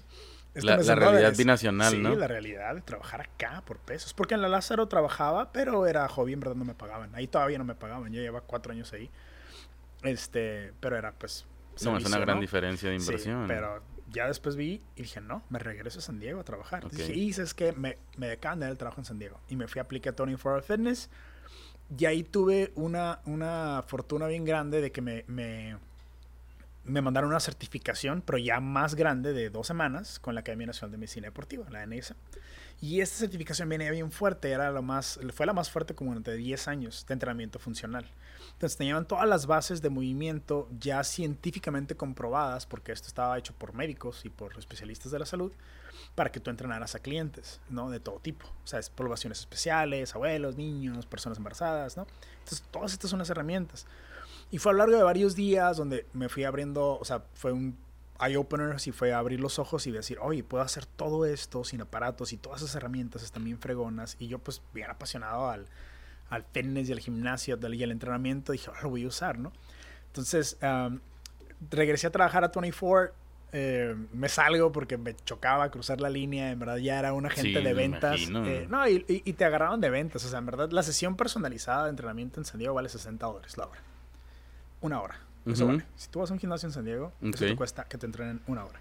La, 0.53 0.75
la 0.77 0.95
realidad 0.95 1.33
binacional, 1.37 2.01
¿no? 2.01 2.11
Sí, 2.11 2.17
la 2.17 2.27
realidad 2.27 2.75
de 2.75 2.81
trabajar 2.81 3.21
acá 3.21 3.63
por 3.65 3.77
pesos. 3.77 4.13
Porque 4.13 4.33
en 4.33 4.41
la 4.41 4.49
Lázaro 4.49 4.87
trabajaba, 4.87 5.53
pero 5.53 5.87
era 5.87 6.05
hobby, 6.09 6.33
en 6.33 6.41
verdad 6.41 6.55
no 6.55 6.65
me 6.65 6.73
pagaban. 6.73 7.15
Ahí 7.15 7.27
todavía 7.27 7.57
no 7.57 7.63
me 7.63 7.75
pagaban. 7.75 8.11
Yo 8.11 8.21
llevaba 8.21 8.45
cuatro 8.45 8.73
años 8.73 8.91
ahí. 8.91 9.09
Este, 10.03 10.73
pero 10.79 10.97
era 10.97 11.13
pues 11.13 11.45
no, 11.83 11.97
es 11.97 12.05
una 12.05 12.19
gran 12.19 12.39
diferencia 12.39 12.89
de 12.89 12.95
inversión. 12.95 13.45
pero 13.47 13.81
ya 14.09 14.27
después 14.27 14.55
vi 14.55 14.81
y 14.95 15.03
dije, 15.03 15.21
no, 15.21 15.43
me 15.49 15.59
regreso 15.59 15.99
a 15.99 16.01
San 16.01 16.19
Diego 16.19 16.41
a 16.41 16.43
trabajar. 16.43 16.89
Dije, 16.89 17.13
y 17.13 17.29
es 17.29 17.53
que 17.53 17.71
me, 17.73 17.97
me 18.17 18.27
decaban 18.27 18.59
de 18.59 18.67
el 18.67 18.77
trabajo 18.77 19.01
en 19.01 19.05
San 19.05 19.19
Diego. 19.19 19.39
Y 19.47 19.55
me 19.55 19.67
fui 19.67 19.79
a 19.79 19.83
aplicar 19.83 20.13
Tony 20.13 20.35
for 20.35 20.61
Fitness. 20.61 21.09
Y 21.97 22.05
ahí 22.05 22.23
tuve 22.23 22.71
una, 22.75 23.19
una 23.25 23.83
fortuna 23.87 24.27
bien 24.27 24.45
grande 24.45 24.81
de 24.81 24.91
que 24.91 25.01
me, 25.01 25.25
me 25.27 25.77
me 26.83 27.01
mandaron 27.01 27.29
una 27.29 27.39
certificación, 27.39 28.21
pero 28.21 28.37
ya 28.37 28.59
más 28.59 28.95
grande, 28.95 29.33
de 29.33 29.49
dos 29.49 29.67
semanas, 29.67 30.19
con 30.19 30.33
la 30.33 30.41
Academia 30.41 30.67
Nacional 30.67 30.91
de 30.91 30.97
Medicina 30.97 31.27
Deportiva, 31.27 31.65
la 31.69 31.85
NSA. 31.85 32.15
Y 32.81 33.01
esta 33.01 33.17
certificación 33.17 33.69
venía 33.69 33.91
bien 33.91 34.11
fuerte, 34.11 34.49
era 34.49 34.71
lo 34.71 34.81
más, 34.81 35.19
fue 35.33 35.45
la 35.45 35.53
más 35.53 35.69
fuerte 35.69 35.93
como 35.93 36.11
durante 36.11 36.35
10 36.35 36.67
años 36.67 37.05
de 37.07 37.13
entrenamiento 37.13 37.59
funcional. 37.59 38.05
Entonces 38.61 38.77
tenían 38.77 39.07
todas 39.07 39.27
las 39.27 39.47
bases 39.47 39.81
de 39.81 39.89
movimiento 39.89 40.69
ya 40.79 41.03
científicamente 41.03 41.95
comprobadas, 41.95 42.67
porque 42.67 42.91
esto 42.91 43.07
estaba 43.07 43.35
hecho 43.39 43.55
por 43.55 43.73
médicos 43.73 44.23
y 44.23 44.29
por 44.29 44.55
especialistas 44.55 45.11
de 45.11 45.17
la 45.17 45.25
salud, 45.25 45.51
para 46.13 46.31
que 46.31 46.39
tú 46.39 46.51
entrenaras 46.51 46.93
a 46.93 46.99
clientes, 46.99 47.59
¿no? 47.71 47.89
De 47.89 47.99
todo 47.99 48.19
tipo. 48.19 48.45
O 48.63 48.67
sea, 48.67 48.77
es 48.77 48.91
poblaciones 48.91 49.39
especiales, 49.39 50.13
abuelos, 50.13 50.57
niños, 50.57 51.07
personas 51.07 51.39
embarazadas, 51.39 51.97
¿no? 51.97 52.05
Entonces, 52.33 52.63
todas 52.69 52.93
estas 52.93 53.09
son 53.09 53.17
las 53.17 53.31
herramientas. 53.31 53.87
Y 54.51 54.59
fue 54.59 54.69
a 54.69 54.73
lo 54.73 54.77
largo 54.77 54.95
de 54.95 55.01
varios 55.01 55.35
días 55.35 55.77
donde 55.77 56.05
me 56.13 56.29
fui 56.29 56.43
abriendo, 56.43 56.99
o 56.99 57.03
sea, 57.03 57.23
fue 57.33 57.51
un 57.51 57.75
eye-opener, 58.19 58.75
y 58.85 58.91
fue 58.91 59.11
abrir 59.11 59.39
los 59.39 59.57
ojos 59.57 59.87
y 59.87 59.91
decir, 59.91 60.19
oye, 60.21 60.43
puedo 60.43 60.63
hacer 60.63 60.85
todo 60.85 61.25
esto 61.25 61.63
sin 61.63 61.81
aparatos 61.81 62.31
y 62.31 62.37
todas 62.37 62.61
esas 62.61 62.75
herramientas 62.75 63.23
están 63.23 63.43
bien 63.43 63.57
fregonas. 63.57 64.17
Y 64.19 64.27
yo, 64.27 64.37
pues, 64.37 64.61
bien 64.71 64.91
apasionado 64.91 65.49
al, 65.49 65.65
al 66.31 66.43
fitness 66.43 66.89
y 66.89 66.93
al 66.93 66.99
gimnasio 66.99 67.59
y 67.61 67.83
al 67.83 67.91
entrenamiento, 67.91 68.53
dije, 68.53 68.69
ahora 68.69 68.81
lo 68.81 68.89
voy 68.89 69.03
a 69.03 69.07
usar, 69.07 69.37
¿no? 69.37 69.51
Entonces, 70.07 70.57
regresé 71.69 72.07
a 72.07 72.11
trabajar 72.11 72.43
a 72.43 72.47
24 72.47 73.21
eh, 73.53 73.95
me 74.13 74.29
salgo 74.29 74.71
porque 74.71 74.97
me 74.97 75.13
chocaba 75.13 75.69
cruzar 75.69 75.99
la 75.99 76.09
línea, 76.09 76.51
en 76.51 76.59
verdad 76.59 76.77
ya 76.77 76.97
era 76.97 77.11
un 77.11 77.25
agente 77.25 77.59
de 77.59 77.73
ventas. 77.73 78.21
Eh, 78.21 78.65
no, 78.69 78.87
y, 78.87 79.01
te 79.33 79.45
agarraron 79.45 79.81
de 79.81 79.89
ventas, 79.89 80.23
o 80.23 80.29
sea, 80.29 80.39
en 80.39 80.45
verdad 80.45 80.71
la 80.71 80.83
sesión 80.83 81.17
personalizada 81.17 81.83
de 81.83 81.89
entrenamiento 81.89 82.39
en 82.39 82.45
San 82.45 82.59
Diego 82.59 82.73
vale 82.73 82.87
60 82.87 83.25
dólares 83.25 83.57
la 83.57 83.65
hora. 83.67 83.81
Una 84.79 85.01
hora. 85.01 85.19
Eso 85.45 85.67
vale. 85.67 85.85
Si 85.95 86.07
tú 86.09 86.19
vas 86.19 86.29
a 86.29 86.33
un 86.33 86.39
gimnasio 86.39 86.67
en 86.67 86.73
San 86.73 86.85
Diego, 86.85 87.11
eso 87.21 87.45
te 87.45 87.55
cuesta 87.55 87.83
que 87.83 87.97
te 87.97 88.05
entrenen 88.05 88.41
una 88.47 88.63
hora. 88.63 88.79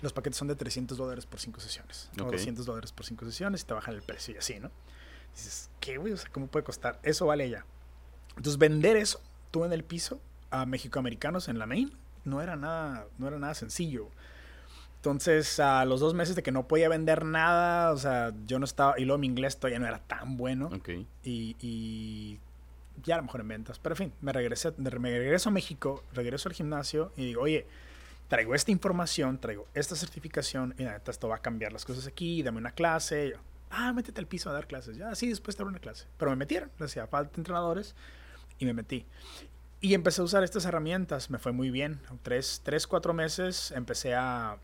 Los 0.00 0.12
paquetes 0.12 0.38
son 0.38 0.48
de 0.48 0.56
300 0.56 0.96
dólares 0.96 1.26
por 1.26 1.38
5 1.38 1.60
sesiones. 1.60 2.10
O 2.20 2.24
200 2.24 2.66
dólares 2.66 2.90
por 2.90 3.06
5 3.06 3.24
sesiones 3.26 3.62
y 3.62 3.66
te 3.66 3.74
bajan 3.74 3.94
el 3.94 4.02
precio 4.02 4.34
y 4.34 4.38
así, 4.38 4.58
¿no? 4.58 4.70
Dices, 5.34 5.70
¿qué, 5.80 5.96
güey? 5.98 6.12
O 6.12 6.16
sea, 6.16 6.30
¿cómo 6.30 6.46
puede 6.46 6.64
costar? 6.64 6.98
Eso 7.02 7.26
vale 7.26 7.48
ya. 7.48 7.64
Entonces, 8.30 8.58
vender 8.58 8.96
eso, 8.96 9.20
tú 9.50 9.64
en 9.64 9.72
el 9.72 9.84
piso, 9.84 10.20
a 10.50 10.66
mexicoamericanos 10.66 11.48
en 11.48 11.58
la 11.58 11.66
main, 11.66 11.92
no 12.24 12.42
era 12.42 12.56
nada, 12.56 13.06
no 13.18 13.28
era 13.28 13.38
nada 13.38 13.54
sencillo. 13.54 14.08
Entonces, 14.96 15.58
a 15.60 15.84
los 15.86 16.00
dos 16.00 16.12
meses 16.12 16.36
de 16.36 16.42
que 16.42 16.52
no 16.52 16.68
podía 16.68 16.88
vender 16.88 17.24
nada, 17.24 17.92
o 17.92 17.96
sea, 17.96 18.34
yo 18.46 18.58
no 18.58 18.66
estaba, 18.66 18.98
y 18.98 19.06
luego 19.06 19.18
mi 19.18 19.26
inglés 19.26 19.56
todavía 19.56 19.78
no 19.78 19.86
era 19.86 19.98
tan 19.98 20.36
bueno. 20.36 20.66
Okay. 20.66 21.06
Y, 21.24 21.56
y, 21.60 22.38
ya 23.02 23.14
a 23.14 23.18
lo 23.18 23.24
mejor 23.24 23.40
en 23.40 23.48
ventas. 23.48 23.78
Pero 23.78 23.94
en 23.94 23.96
fin, 23.96 24.12
me, 24.20 24.32
regresé, 24.32 24.74
me 24.76 24.90
regreso 24.90 25.48
a 25.48 25.52
México, 25.52 26.04
regreso 26.12 26.50
al 26.50 26.54
gimnasio 26.54 27.12
y 27.16 27.26
digo, 27.26 27.42
oye, 27.42 27.66
traigo 28.28 28.54
esta 28.54 28.70
información, 28.70 29.38
traigo 29.40 29.66
esta 29.74 29.96
certificación, 29.96 30.74
y 30.78 30.84
neta, 30.84 31.10
esto 31.10 31.28
va 31.28 31.36
a 31.36 31.42
cambiar 31.42 31.72
las 31.72 31.84
cosas 31.84 32.06
aquí, 32.06 32.42
dame 32.42 32.58
una 32.58 32.72
clase. 32.72 33.34
Ah, 33.70 33.92
métete 33.92 34.20
al 34.20 34.26
piso 34.26 34.50
a 34.50 34.52
dar 34.52 34.66
clases. 34.66 34.96
Ya, 34.96 35.14
sí, 35.14 35.28
después 35.28 35.56
te 35.56 35.62
una 35.62 35.78
clase. 35.78 36.06
Pero 36.18 36.30
me 36.30 36.36
metieron, 36.36 36.70
decía, 36.78 37.06
falta 37.06 37.36
entrenadores, 37.36 37.94
y 38.58 38.66
me 38.66 38.74
metí. 38.74 39.06
Y 39.80 39.94
empecé 39.94 40.20
a 40.20 40.24
usar 40.24 40.44
estas 40.44 40.66
herramientas, 40.66 41.30
me 41.30 41.38
fue 41.38 41.52
muy 41.52 41.70
bien. 41.70 42.00
Tres, 42.22 42.60
tres 42.62 42.86
cuatro 42.86 43.14
meses 43.14 43.72
empecé 43.74 44.14
a, 44.14 44.58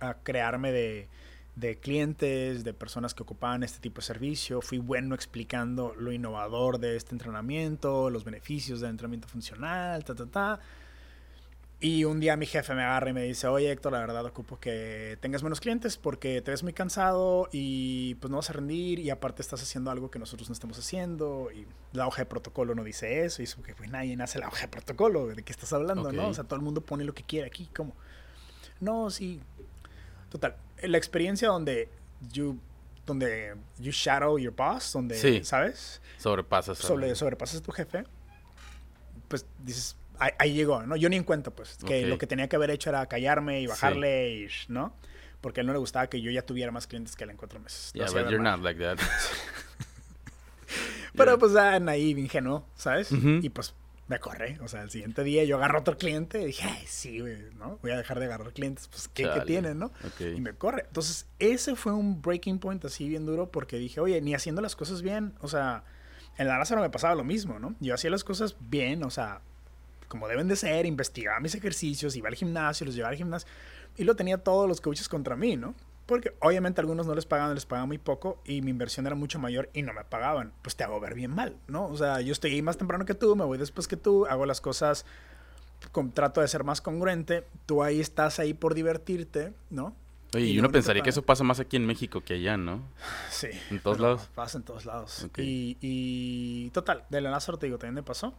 a, 0.00 0.14
crearme 0.22 0.72
de, 0.72 1.08
de, 1.56 1.78
clientes, 1.78 2.64
de 2.64 2.74
personas 2.74 3.14
que 3.14 3.22
ocupaban 3.22 3.62
este 3.62 3.80
tipo 3.80 4.02
de 4.02 4.06
servicio. 4.06 4.60
Fui 4.60 4.76
bueno 4.76 5.14
explicando 5.14 5.94
lo 5.98 6.12
innovador 6.12 6.78
de 6.78 6.96
este 6.96 7.14
entrenamiento, 7.14 8.10
los 8.10 8.24
beneficios 8.24 8.80
del 8.80 8.90
entrenamiento 8.90 9.28
funcional, 9.28 10.04
ta, 10.04 10.14
ta, 10.14 10.26
ta. 10.26 10.60
Y 11.80 12.04
un 12.04 12.18
día 12.18 12.36
mi 12.36 12.46
jefe 12.46 12.74
me 12.74 12.82
agarra 12.82 13.10
y 13.10 13.12
me 13.12 13.22
dice, 13.22 13.46
oye 13.46 13.70
Héctor, 13.70 13.92
la 13.92 14.00
verdad 14.00 14.24
ocupo 14.26 14.58
que 14.58 15.16
tengas 15.20 15.44
menos 15.44 15.60
clientes 15.60 15.96
porque 15.96 16.42
te 16.42 16.50
ves 16.50 16.64
muy 16.64 16.72
cansado 16.72 17.48
y 17.52 18.16
pues 18.16 18.32
no 18.32 18.38
vas 18.38 18.50
a 18.50 18.54
rendir 18.54 18.98
y 18.98 19.10
aparte 19.10 19.42
estás 19.42 19.62
haciendo 19.62 19.92
algo 19.92 20.10
que 20.10 20.18
nosotros 20.18 20.48
no 20.48 20.54
estamos 20.54 20.76
haciendo 20.76 21.50
y 21.54 21.68
la 21.92 22.08
hoja 22.08 22.22
de 22.22 22.26
protocolo 22.26 22.74
no 22.74 22.82
dice 22.82 23.24
eso 23.24 23.42
y 23.42 23.44
eso 23.44 23.62
que 23.62 23.76
pues 23.76 23.90
nadie 23.90 24.20
hace 24.20 24.40
la 24.40 24.48
hoja 24.48 24.62
de 24.62 24.68
protocolo, 24.68 25.28
¿de 25.28 25.40
qué 25.44 25.52
estás 25.52 25.72
hablando? 25.72 26.10
¿no? 26.10 26.28
O 26.28 26.34
sea, 26.34 26.42
todo 26.42 26.56
el 26.56 26.62
mundo 26.62 26.80
pone 26.80 27.04
lo 27.04 27.14
que 27.14 27.22
quiere 27.22 27.46
aquí, 27.46 27.70
¿cómo? 27.72 27.94
No, 28.80 29.08
sí. 29.10 29.40
Total, 30.30 30.56
la 30.82 30.98
experiencia 30.98 31.46
donde 31.46 31.88
you 32.32 32.58
donde 33.06 33.54
you 33.78 33.90
shadow 33.92 34.36
your 34.36 34.54
boss, 34.54 34.92
donde, 34.92 35.44
¿sabes? 35.44 36.02
Sobrepasas. 36.18 36.78
Sobre, 36.78 37.14
sobrepasas 37.14 37.60
a 37.60 37.62
tu 37.62 37.72
jefe, 37.72 38.04
pues 39.28 39.46
dices, 39.64 39.96
ahí, 40.18 40.52
llegó, 40.52 40.82
¿no? 40.82 40.96
Yo 40.96 41.08
ni 41.08 41.16
en 41.16 41.24
cuenta, 41.24 41.50
pues, 41.50 41.78
que 41.86 42.06
lo 42.06 42.18
que 42.18 42.26
tenía 42.26 42.48
que 42.48 42.56
haber 42.56 42.70
hecho 42.70 42.90
era 42.90 43.06
callarme 43.06 43.60
y 43.60 43.66
bajarle, 43.66 44.30
y, 44.30 44.48
¿no? 44.68 44.94
Porque 45.40 45.60
a 45.60 45.62
él 45.62 45.66
no 45.66 45.72
le 45.72 45.78
gustaba 45.78 46.08
que 46.08 46.20
yo 46.20 46.30
ya 46.30 46.42
tuviera 46.42 46.72
más 46.72 46.86
clientes 46.86 47.14
que 47.14 47.24
él 47.24 47.30
en 47.30 47.36
cuatro 47.36 47.60
meses. 47.60 47.92
Yeah, 47.94 48.06
but 48.06 48.28
you're 48.28 48.42
not 48.42 48.60
like 48.60 48.80
that. 48.80 48.98
Pero 51.16 51.38
pues, 51.38 51.54
ah, 51.56 51.78
naive, 51.78 52.20
ingenuo, 52.20 52.66
¿sabes? 52.74 53.10
Y 53.12 53.48
pues 53.50 53.74
me 54.08 54.18
corre. 54.18 54.58
O 54.62 54.68
sea, 54.68 54.82
el 54.82 54.90
siguiente 54.90 55.22
día 55.22 55.44
yo 55.44 55.56
agarro 55.56 55.80
otro 55.80 55.96
cliente 55.96 56.42
y 56.42 56.46
dije, 56.46 56.66
ay, 56.66 56.84
sí, 56.86 57.20
güey, 57.20 57.36
¿no? 57.58 57.78
Voy 57.82 57.92
a 57.92 57.96
dejar 57.96 58.18
de 58.18 58.26
agarrar 58.26 58.52
clientes, 58.52 58.88
pues, 58.88 59.08
¿qué, 59.08 59.28
¿qué 59.32 59.40
tienen, 59.42 59.78
no? 59.78 59.92
Y 60.18 60.40
me 60.40 60.54
corre. 60.54 60.84
Entonces, 60.86 61.26
ese 61.38 61.76
fue 61.76 61.92
un 61.92 62.20
breaking 62.22 62.58
point 62.58 62.84
así 62.84 63.08
bien 63.08 63.26
duro 63.26 63.50
porque 63.50 63.76
dije, 63.76 64.00
oye, 64.00 64.20
ni 64.20 64.34
haciendo 64.34 64.62
las 64.62 64.74
cosas 64.74 65.02
bien, 65.02 65.34
o 65.40 65.48
sea, 65.48 65.84
en 66.38 66.48
la 66.48 66.56
raza 66.56 66.74
no 66.74 66.80
me 66.80 66.90
pasaba 66.90 67.14
lo 67.14 67.24
mismo, 67.24 67.58
¿no? 67.58 67.74
Yo 67.80 67.94
hacía 67.94 68.10
las 68.10 68.24
cosas 68.24 68.56
bien, 68.60 69.04
o 69.04 69.10
sea, 69.10 69.42
como 70.08 70.26
deben 70.28 70.48
de 70.48 70.56
ser, 70.56 70.86
investigaba 70.86 71.38
mis 71.40 71.54
ejercicios, 71.54 72.16
iba 72.16 72.28
al 72.28 72.34
gimnasio, 72.34 72.86
los 72.86 72.94
llevaba 72.94 73.12
al 73.12 73.16
gimnasio 73.16 73.48
y 73.96 74.04
lo 74.04 74.16
tenía 74.16 74.38
todos 74.38 74.68
los 74.68 74.80
coaches 74.80 75.08
contra 75.08 75.36
mí, 75.36 75.56
¿no? 75.56 75.74
Porque 76.06 76.32
obviamente 76.40 76.80
algunos 76.80 77.06
no 77.06 77.14
les 77.14 77.26
pagaban, 77.26 77.54
les 77.54 77.66
pagaban 77.66 77.88
muy 77.88 77.98
poco 77.98 78.40
y 78.46 78.62
mi 78.62 78.70
inversión 78.70 79.06
era 79.06 79.14
mucho 79.14 79.38
mayor 79.38 79.68
y 79.74 79.82
no 79.82 79.92
me 79.92 80.04
pagaban. 80.04 80.54
Pues 80.62 80.74
te 80.74 80.84
hago 80.84 80.98
ver 81.00 81.14
bien 81.14 81.32
mal, 81.32 81.56
¿no? 81.66 81.86
O 81.86 81.96
sea, 81.96 82.22
yo 82.22 82.32
estoy 82.32 82.52
ahí 82.52 82.62
más 82.62 82.78
temprano 82.78 83.04
que 83.04 83.14
tú, 83.14 83.36
me 83.36 83.44
voy 83.44 83.58
después 83.58 83.86
que 83.86 83.98
tú, 83.98 84.24
hago 84.24 84.46
las 84.46 84.62
cosas, 84.62 85.04
con, 85.92 86.12
trato 86.12 86.40
de 86.40 86.48
ser 86.48 86.64
más 86.64 86.80
congruente, 86.80 87.44
tú 87.66 87.82
ahí 87.82 88.00
estás 88.00 88.38
ahí 88.38 88.54
por 88.54 88.72
divertirte, 88.74 89.52
¿no? 89.68 89.94
Oye, 90.34 90.46
y, 90.46 90.58
uno 90.58 90.70
pensaría 90.70 91.02
que 91.02 91.10
eso 91.10 91.22
pasa 91.22 91.42
más 91.42 91.58
aquí 91.60 91.76
en 91.76 91.86
México 91.86 92.22
que 92.22 92.34
allá, 92.34 92.56
¿no? 92.56 92.82
Sí. 93.30 93.48
¿En 93.70 93.80
todos 93.80 93.98
lados? 93.98 94.30
Pasa 94.34 94.56
en 94.58 94.64
todos 94.64 94.86
lados. 94.86 95.26
Y, 95.36 95.76
y, 95.80 96.70
total, 96.70 97.04
de 97.10 97.20
la 97.20 97.30
Lázaro 97.30 97.58
te 97.58 97.66
digo, 97.66 97.78
también 97.78 97.96
me 97.96 98.02
pasó 98.02 98.34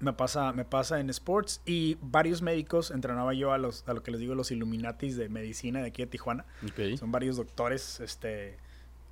me 0.00 0.12
pasa, 0.12 0.52
me 0.52 0.64
pasa 0.64 1.00
en 1.00 1.10
sports 1.10 1.60
y 1.64 1.96
varios 2.00 2.42
médicos, 2.42 2.90
entrenaba 2.90 3.34
yo 3.34 3.52
a, 3.52 3.58
los, 3.58 3.84
a 3.88 3.94
lo 3.94 4.02
que 4.02 4.10
les 4.10 4.20
digo 4.20 4.34
los 4.34 4.50
Illuminatis 4.50 5.16
de 5.16 5.28
medicina 5.28 5.80
de 5.80 5.88
aquí 5.88 6.02
de 6.02 6.06
Tijuana. 6.06 6.44
Son 6.98 7.10
varios 7.10 7.36
doctores, 7.36 8.00
este, 8.00 8.58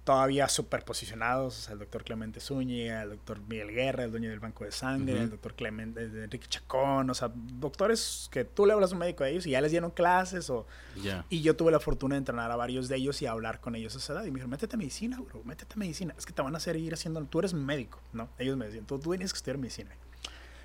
todavía 0.04 0.48
super 0.48 0.84
posicionados, 0.84 1.58
o 1.58 1.62
sea, 1.62 1.72
el 1.74 1.78
doctor 1.78 2.02
Clemente 2.02 2.40
Zúñiga, 2.40 3.02
el 3.02 3.10
doctor 3.10 3.40
Miguel 3.48 3.70
Guerra, 3.70 4.04
el 4.04 4.10
dueño 4.10 4.30
del 4.30 4.40
Banco 4.40 4.64
de 4.64 4.72
Sangre, 4.72 5.22
el 5.22 5.30
doctor 5.30 5.54
Clemente, 5.54 6.02
Enrique 6.02 6.46
Chacón, 6.48 7.08
o 7.08 7.14
sea, 7.14 7.30
doctores 7.34 8.28
que 8.32 8.44
tú 8.44 8.66
le 8.66 8.72
hablas 8.72 8.90
a 8.90 8.94
un 8.94 8.98
médico 8.98 9.22
de 9.24 9.30
ellos 9.30 9.46
y 9.46 9.50
ya 9.50 9.60
les 9.60 9.70
dieron 9.70 9.92
clases 9.92 10.50
o... 10.50 10.66
Y 11.30 11.42
yo 11.42 11.56
tuve 11.56 11.70
la 11.70 11.80
fortuna 11.80 12.16
de 12.16 12.18
entrenar 12.18 12.50
a 12.50 12.56
varios 12.56 12.88
de 12.88 12.96
ellos 12.96 13.22
y 13.22 13.26
hablar 13.26 13.60
con 13.60 13.76
ellos 13.76 13.94
a 13.94 13.98
esa 13.98 14.12
edad 14.14 14.24
y 14.24 14.26
me 14.26 14.34
dijeron, 14.34 14.50
métete 14.50 14.74
a 14.74 14.78
medicina, 14.78 15.20
bro, 15.20 15.42
métete 15.44 15.74
a 15.74 15.78
medicina, 15.78 16.14
es 16.18 16.26
que 16.26 16.32
te 16.32 16.42
van 16.42 16.54
a 16.54 16.56
hacer 16.58 16.76
ir 16.76 16.92
haciendo, 16.92 17.24
tú 17.24 17.38
eres 17.38 17.54
médico, 17.54 18.00
¿no? 18.12 18.28
Ellos 18.38 18.56
me 18.56 18.66
decían, 18.66 18.84
tú, 18.84 18.98
tú 18.98 19.10
tienes 19.10 19.32
que 19.32 19.36
estudiar 19.36 19.58
medicina 19.58 19.90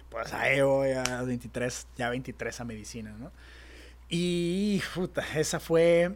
pues 0.09 0.33
ahí 0.33 0.61
voy 0.61 0.91
a 0.91 1.21
23, 1.23 1.87
ya 1.95 2.09
23 2.09 2.61
a 2.61 2.63
medicina, 2.63 3.15
¿no? 3.17 3.31
Y 4.09 4.81
puta, 4.95 5.23
esa 5.35 5.59
fue, 5.59 6.15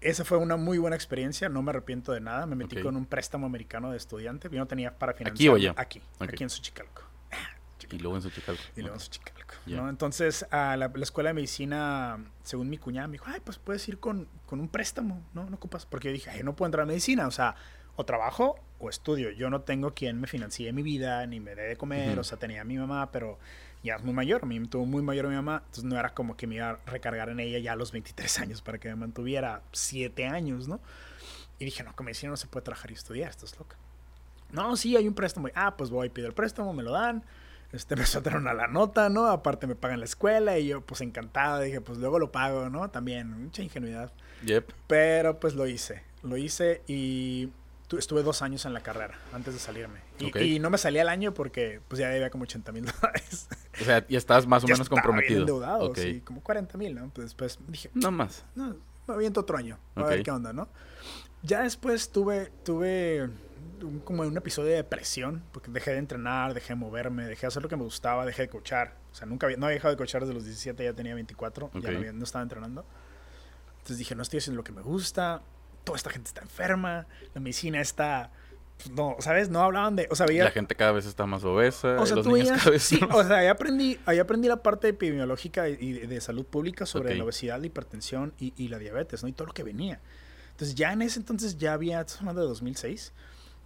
esa 0.00 0.24
fue 0.24 0.38
una 0.38 0.56
muy 0.56 0.78
buena 0.78 0.96
experiencia, 0.96 1.48
no 1.48 1.62
me 1.62 1.70
arrepiento 1.70 2.12
de 2.12 2.20
nada, 2.20 2.46
me 2.46 2.56
metí 2.56 2.80
con 2.80 2.96
un 2.96 3.06
préstamo 3.06 3.46
americano 3.46 3.90
de 3.90 3.96
estudiante, 3.96 4.48
yo 4.50 4.58
no 4.58 4.66
tenía 4.66 4.96
para 4.96 5.14
financiar. 5.14 5.34
¿Aquí 5.34 5.48
o 5.48 5.54
allá? 5.56 5.74
Aquí, 5.76 6.00
aquí 6.20 6.42
en 6.42 6.50
Xochicalco. 6.50 7.02
Y 7.90 7.98
luego 7.98 8.16
en 8.16 8.22
Xochicalco. 8.22 8.62
Y 8.76 8.80
luego 8.80 8.96
en 8.96 9.00
Xochicalco. 9.00 9.54
¿no? 9.66 9.88
Entonces, 9.88 10.46
a 10.50 10.76
la, 10.76 10.90
escuela 11.00 11.30
de 11.30 11.34
medicina, 11.34 12.18
según 12.42 12.68
mi 12.68 12.78
cuñada, 12.78 13.08
me 13.08 13.12
dijo, 13.12 13.26
ay, 13.28 13.40
pues 13.44 13.58
puedes 13.58 13.86
ir 13.88 13.98
con, 13.98 14.28
con 14.46 14.60
un 14.60 14.68
préstamo, 14.68 15.22
¿no? 15.32 15.48
No 15.48 15.56
ocupas. 15.56 15.86
Porque 15.86 16.08
yo 16.08 16.12
dije, 16.12 16.30
ay, 16.30 16.42
no 16.42 16.56
puedo 16.56 16.66
entrar 16.66 16.82
a 16.82 16.86
medicina. 16.86 17.26
O 17.26 17.30
sea, 17.30 17.54
o 17.96 18.04
trabajo 18.04 18.56
o 18.78 18.88
estudio. 18.90 19.30
Yo 19.30 19.50
no 19.50 19.62
tengo 19.62 19.94
quien 19.94 20.20
me 20.20 20.26
financie 20.26 20.72
mi 20.72 20.82
vida, 20.82 21.26
ni 21.26 21.40
me 21.40 21.54
dé 21.54 21.62
de 21.62 21.76
comer, 21.76 22.18
o 22.18 22.24
sea, 22.24 22.38
tenía 22.38 22.62
a 22.62 22.64
mi 22.64 22.76
mamá, 22.76 23.10
pero 23.10 23.38
ya 23.82 23.96
es 23.96 24.02
muy 24.02 24.14
mayor, 24.14 24.42
a 24.42 24.46
me 24.46 24.58
tuvo 24.66 24.86
muy 24.86 25.02
mayor 25.02 25.28
mi 25.28 25.34
mamá, 25.34 25.62
entonces 25.66 25.84
no 25.84 25.98
era 25.98 26.14
como 26.14 26.36
que 26.36 26.46
me 26.46 26.56
iba 26.56 26.70
a 26.70 26.78
recargar 26.86 27.28
en 27.28 27.40
ella 27.40 27.58
ya 27.58 27.72
a 27.72 27.76
los 27.76 27.92
23 27.92 28.40
años 28.40 28.62
para 28.62 28.78
que 28.78 28.88
me 28.88 28.96
mantuviera 28.96 29.62
7 29.72 30.26
años, 30.26 30.68
¿no? 30.68 30.80
Y 31.58 31.66
dije, 31.66 31.84
no, 31.84 31.94
como 31.94 32.08
decía, 32.08 32.28
no 32.28 32.36
se 32.36 32.46
puede 32.46 32.64
trabajar 32.64 32.90
y 32.90 32.94
estudiar, 32.94 33.30
estás 33.30 33.58
loca. 33.58 33.76
No, 34.50 34.76
sí, 34.76 34.96
hay 34.96 35.06
un 35.06 35.14
préstamo. 35.14 35.48
Ah, 35.54 35.76
pues 35.76 35.90
voy, 35.90 36.08
pido 36.08 36.26
el 36.26 36.34
préstamo, 36.34 36.72
me 36.72 36.82
lo 36.82 36.92
dan. 36.92 37.24
Este, 37.72 37.96
me 37.96 38.06
soltaron 38.06 38.48
a 38.48 38.54
la 38.54 38.66
nota, 38.66 39.08
¿no? 39.08 39.26
Aparte 39.26 39.66
me 39.66 39.74
pagan 39.74 40.00
la 40.00 40.04
escuela 40.04 40.58
y 40.58 40.68
yo, 40.68 40.80
pues 40.80 41.00
encantado, 41.00 41.60
dije, 41.60 41.80
pues 41.80 41.98
luego 41.98 42.18
lo 42.18 42.32
pago, 42.32 42.70
¿no? 42.70 42.90
También, 42.90 43.30
mucha 43.30 43.62
ingenuidad. 43.62 44.12
Yep. 44.44 44.72
Pero 44.86 45.40
pues 45.40 45.54
lo 45.54 45.66
hice, 45.66 46.02
lo 46.22 46.36
hice 46.36 46.82
y 46.86 47.50
estuve 47.92 48.22
dos 48.22 48.42
años 48.42 48.64
en 48.64 48.72
la 48.72 48.80
carrera 48.80 49.18
antes 49.32 49.54
de 49.54 49.60
salirme. 49.60 50.00
Y, 50.18 50.58
no 50.58 50.70
me 50.70 50.78
salía 50.78 51.02
el 51.02 51.08
año 51.08 51.34
porque 51.34 51.80
pues 51.88 51.98
ya 51.98 52.08
había 52.08 52.30
como 52.30 52.44
80 52.44 52.72
mil 52.72 52.84
dólares. 53.00 53.48
O 53.80 53.84
sea, 53.84 54.06
ya 54.06 54.18
estabas 54.18 54.46
más 54.46 54.64
o 54.64 54.68
menos 54.68 54.88
comprometido. 54.88 55.40
endeudado, 55.40 55.94
sí, 55.94 56.20
como 56.20 56.42
40 56.42 56.78
mil, 56.78 56.94
¿no? 56.94 57.10
Pues 57.10 57.26
después 57.26 57.58
dije... 57.68 57.90
No 57.94 58.10
más. 58.10 58.44
No, 58.54 58.76
me 59.06 59.14
aviento 59.14 59.40
otro 59.40 59.56
año. 59.56 59.78
A 59.94 60.04
ver 60.04 60.22
qué 60.22 60.30
onda, 60.30 60.52
¿no? 60.52 60.68
Ya 61.42 61.62
después 61.62 62.10
tuve, 62.10 62.50
tuve 62.64 63.28
como 64.04 64.22
un 64.22 64.36
episodio 64.36 64.70
de 64.70 64.76
depresión, 64.76 65.42
porque 65.52 65.70
dejé 65.70 65.92
de 65.92 65.98
entrenar, 65.98 66.54
dejé 66.54 66.68
de 66.68 66.76
moverme, 66.76 67.24
dejé 67.26 67.42
de 67.42 67.46
hacer 67.48 67.62
lo 67.62 67.68
que 67.68 67.76
me 67.76 67.84
gustaba, 67.84 68.24
dejé 68.24 68.42
de 68.42 68.48
coachar. 68.48 68.96
O 69.12 69.14
sea, 69.14 69.26
nunca 69.26 69.46
había, 69.46 69.58
no 69.58 69.66
había 69.66 69.74
dejado 69.74 69.92
de 69.92 69.98
coachar 69.98 70.22
desde 70.22 70.34
los 70.34 70.44
17, 70.44 70.82
ya 70.82 70.92
tenía 70.94 71.14
24, 71.14 71.70
ya 71.74 71.90
no, 71.90 72.12
no, 72.12 72.24
estaba 72.24 72.42
entrenando. 72.42 72.84
Entonces 73.74 73.98
dije, 73.98 74.14
no 74.14 74.22
estoy 74.22 74.38
haciendo 74.38 74.56
lo 74.56 74.64
que 74.64 74.72
me 74.72 74.80
gusta, 74.80 75.42
toda 75.84 75.96
esta 75.96 76.10
gente 76.10 76.28
está 76.28 76.42
enferma, 76.42 77.06
la 77.34 77.40
medicina 77.40 77.80
está... 77.80 78.30
Pues, 78.76 78.90
no, 78.90 79.16
¿sabes? 79.20 79.50
No 79.50 79.60
hablaban 79.62 79.94
de... 79.94 80.08
O 80.10 80.16
sea, 80.16 80.26
La 80.26 80.50
gente 80.50 80.74
cada 80.74 80.92
vez 80.92 81.06
está 81.06 81.26
más 81.26 81.44
obesa. 81.44 82.00
O 82.00 82.06
sea, 82.06 82.16
los 82.16 82.26
niños 82.26 82.50
cada 82.50 82.70
vez 82.70 82.82
sí, 82.82 82.98
o 83.12 83.22
sea, 83.22 83.36
ahí 83.36 83.46
aprendí, 83.46 83.98
ahí 84.04 84.18
aprendí 84.18 84.48
la 84.48 84.62
parte 84.62 84.88
epidemiológica 84.88 85.68
y 85.68 85.92
de, 85.92 86.20
salud 86.20 86.44
pública 86.44 86.86
sobre 86.86 87.14
la 87.14 87.24
obesidad, 87.24 87.60
la 87.60 87.66
hipertensión 87.66 88.34
y, 88.38 88.52
y, 88.56 88.68
la 88.68 88.78
diabetes, 88.78 89.22
¿no? 89.22 89.28
Y 89.28 89.32
todo 89.32 89.46
lo 89.48 89.54
que 89.54 89.62
venía. 89.62 90.00
Entonces 90.50 90.74
ya 90.74 90.92
en 90.92 91.02
ese 91.02 91.18
entonces 91.20 91.58
ya 91.58 91.72
había, 91.72 92.00
estamos 92.00 92.20
hablando 92.20 92.42
de 92.42 92.48
2006, 92.48 93.12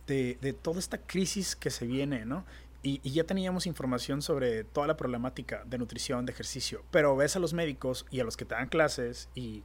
de, 0.07 0.39
de 0.41 0.53
toda 0.53 0.79
esta 0.79 0.99
crisis 0.99 1.55
que 1.55 1.71
se 1.71 1.87
viene, 1.87 2.25
¿no? 2.25 2.45
Y, 2.83 3.01
y, 3.03 3.11
ya 3.11 3.25
teníamos 3.25 3.67
información 3.67 4.23
sobre 4.23 4.63
toda 4.65 4.87
la 4.87 4.97
problemática 4.97 5.65
de 5.67 5.79
nutrición, 5.79 6.27
de 6.27 6.33
ejercicio. 6.33 6.85
Pero 6.91 7.17
ves 7.17 7.35
a 7.35 7.41
los 7.41 7.53
médicos 7.53 8.07
y 8.11 8.21
a 8.21 8.25
los 8.25 8.37
que 8.37 8.45
te 8.45 8.55
dan 8.55 8.69
clases 8.69 9.29
y 9.35 9.65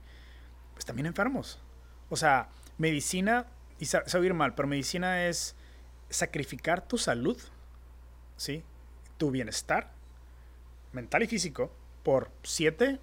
pues 0.74 0.86
también 0.86 1.06
enfermos. 1.06 1.60
O 2.13 2.15
sea, 2.15 2.49
medicina, 2.78 3.47
y 3.80 3.88
oír 4.15 4.36
mal, 4.36 4.54
pero 4.54 4.67
medicina 4.67 5.26
es 5.26 5.56
sacrificar 6.12 6.88
tu 6.88 6.99
salud, 6.99 7.41
¿sí? 8.38 8.62
Tu 9.17 9.32
bienestar 9.32 9.89
mental 10.91 11.23
y 11.23 11.28
físico 11.28 11.71
por 12.04 12.30
7 12.43 12.99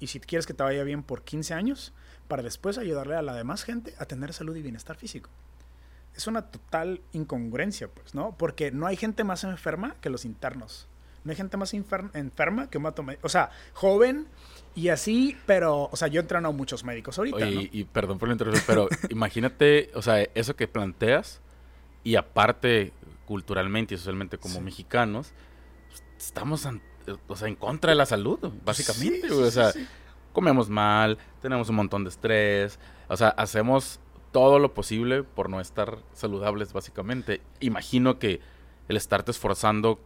y 0.00 0.06
si 0.06 0.20
quieres 0.20 0.46
que 0.46 0.54
te 0.54 0.62
vaya 0.62 0.84
bien 0.84 1.02
por 1.02 1.22
15 1.22 1.52
años 1.52 1.92
para 2.28 2.42
después 2.42 2.78
ayudarle 2.78 3.16
a 3.16 3.20
la 3.20 3.34
demás 3.34 3.62
gente 3.62 3.94
a 3.98 4.06
tener 4.06 4.32
salud 4.32 4.56
y 4.56 4.62
bienestar 4.62 4.96
físico. 4.96 5.28
Es 6.14 6.26
una 6.26 6.50
total 6.50 7.02
incongruencia, 7.12 7.88
pues, 7.88 8.14
¿no? 8.14 8.38
Porque 8.38 8.70
no 8.70 8.86
hay 8.86 8.96
gente 8.96 9.22
más 9.22 9.44
enferma 9.44 9.96
que 10.00 10.08
los 10.08 10.24
internos. 10.24 10.88
No 11.24 11.30
hay 11.30 11.36
gente 11.36 11.58
más 11.58 11.74
enferma 11.74 12.70
que 12.70 12.78
un 12.78 13.16
O 13.20 13.28
sea, 13.28 13.50
joven 13.74 14.28
y 14.76 14.90
así, 14.90 15.36
pero, 15.46 15.88
o 15.90 15.96
sea, 15.96 16.06
yo 16.08 16.20
he 16.20 16.22
entrenado 16.22 16.52
a 16.52 16.56
muchos 16.56 16.84
médicos 16.84 17.16
ahorita. 17.16 17.38
Oye, 17.38 17.70
y, 17.72 17.84
perdón 17.84 18.18
por 18.18 18.28
la 18.28 18.34
interrupción, 18.34 18.64
pero 18.66 18.88
imagínate, 19.08 19.90
o 19.94 20.02
sea, 20.02 20.20
eso 20.34 20.54
que 20.54 20.68
planteas 20.68 21.40
y 22.04 22.16
aparte 22.16 22.92
culturalmente 23.24 23.94
y 23.94 23.96
socialmente 23.96 24.36
como 24.36 24.60
mexicanos, 24.60 25.32
estamos, 26.18 26.68
o 27.26 27.36
sea, 27.36 27.48
en 27.48 27.56
contra 27.56 27.90
de 27.90 27.96
la 27.96 28.04
salud, 28.04 28.38
básicamente. 28.66 29.32
o 29.32 29.50
sea, 29.50 29.72
comemos 30.34 30.68
mal, 30.68 31.16
tenemos 31.40 31.70
un 31.70 31.76
montón 31.76 32.04
de 32.04 32.10
estrés, 32.10 32.78
o 33.08 33.16
sea, 33.16 33.28
hacemos 33.30 33.98
todo 34.30 34.58
lo 34.58 34.74
posible 34.74 35.22
por 35.22 35.48
no 35.48 35.62
estar 35.62 36.00
saludables, 36.12 36.74
básicamente. 36.74 37.40
Imagino 37.60 38.18
que 38.18 38.40
el 38.88 38.98
estarte 38.98 39.30
esforzando 39.30 39.98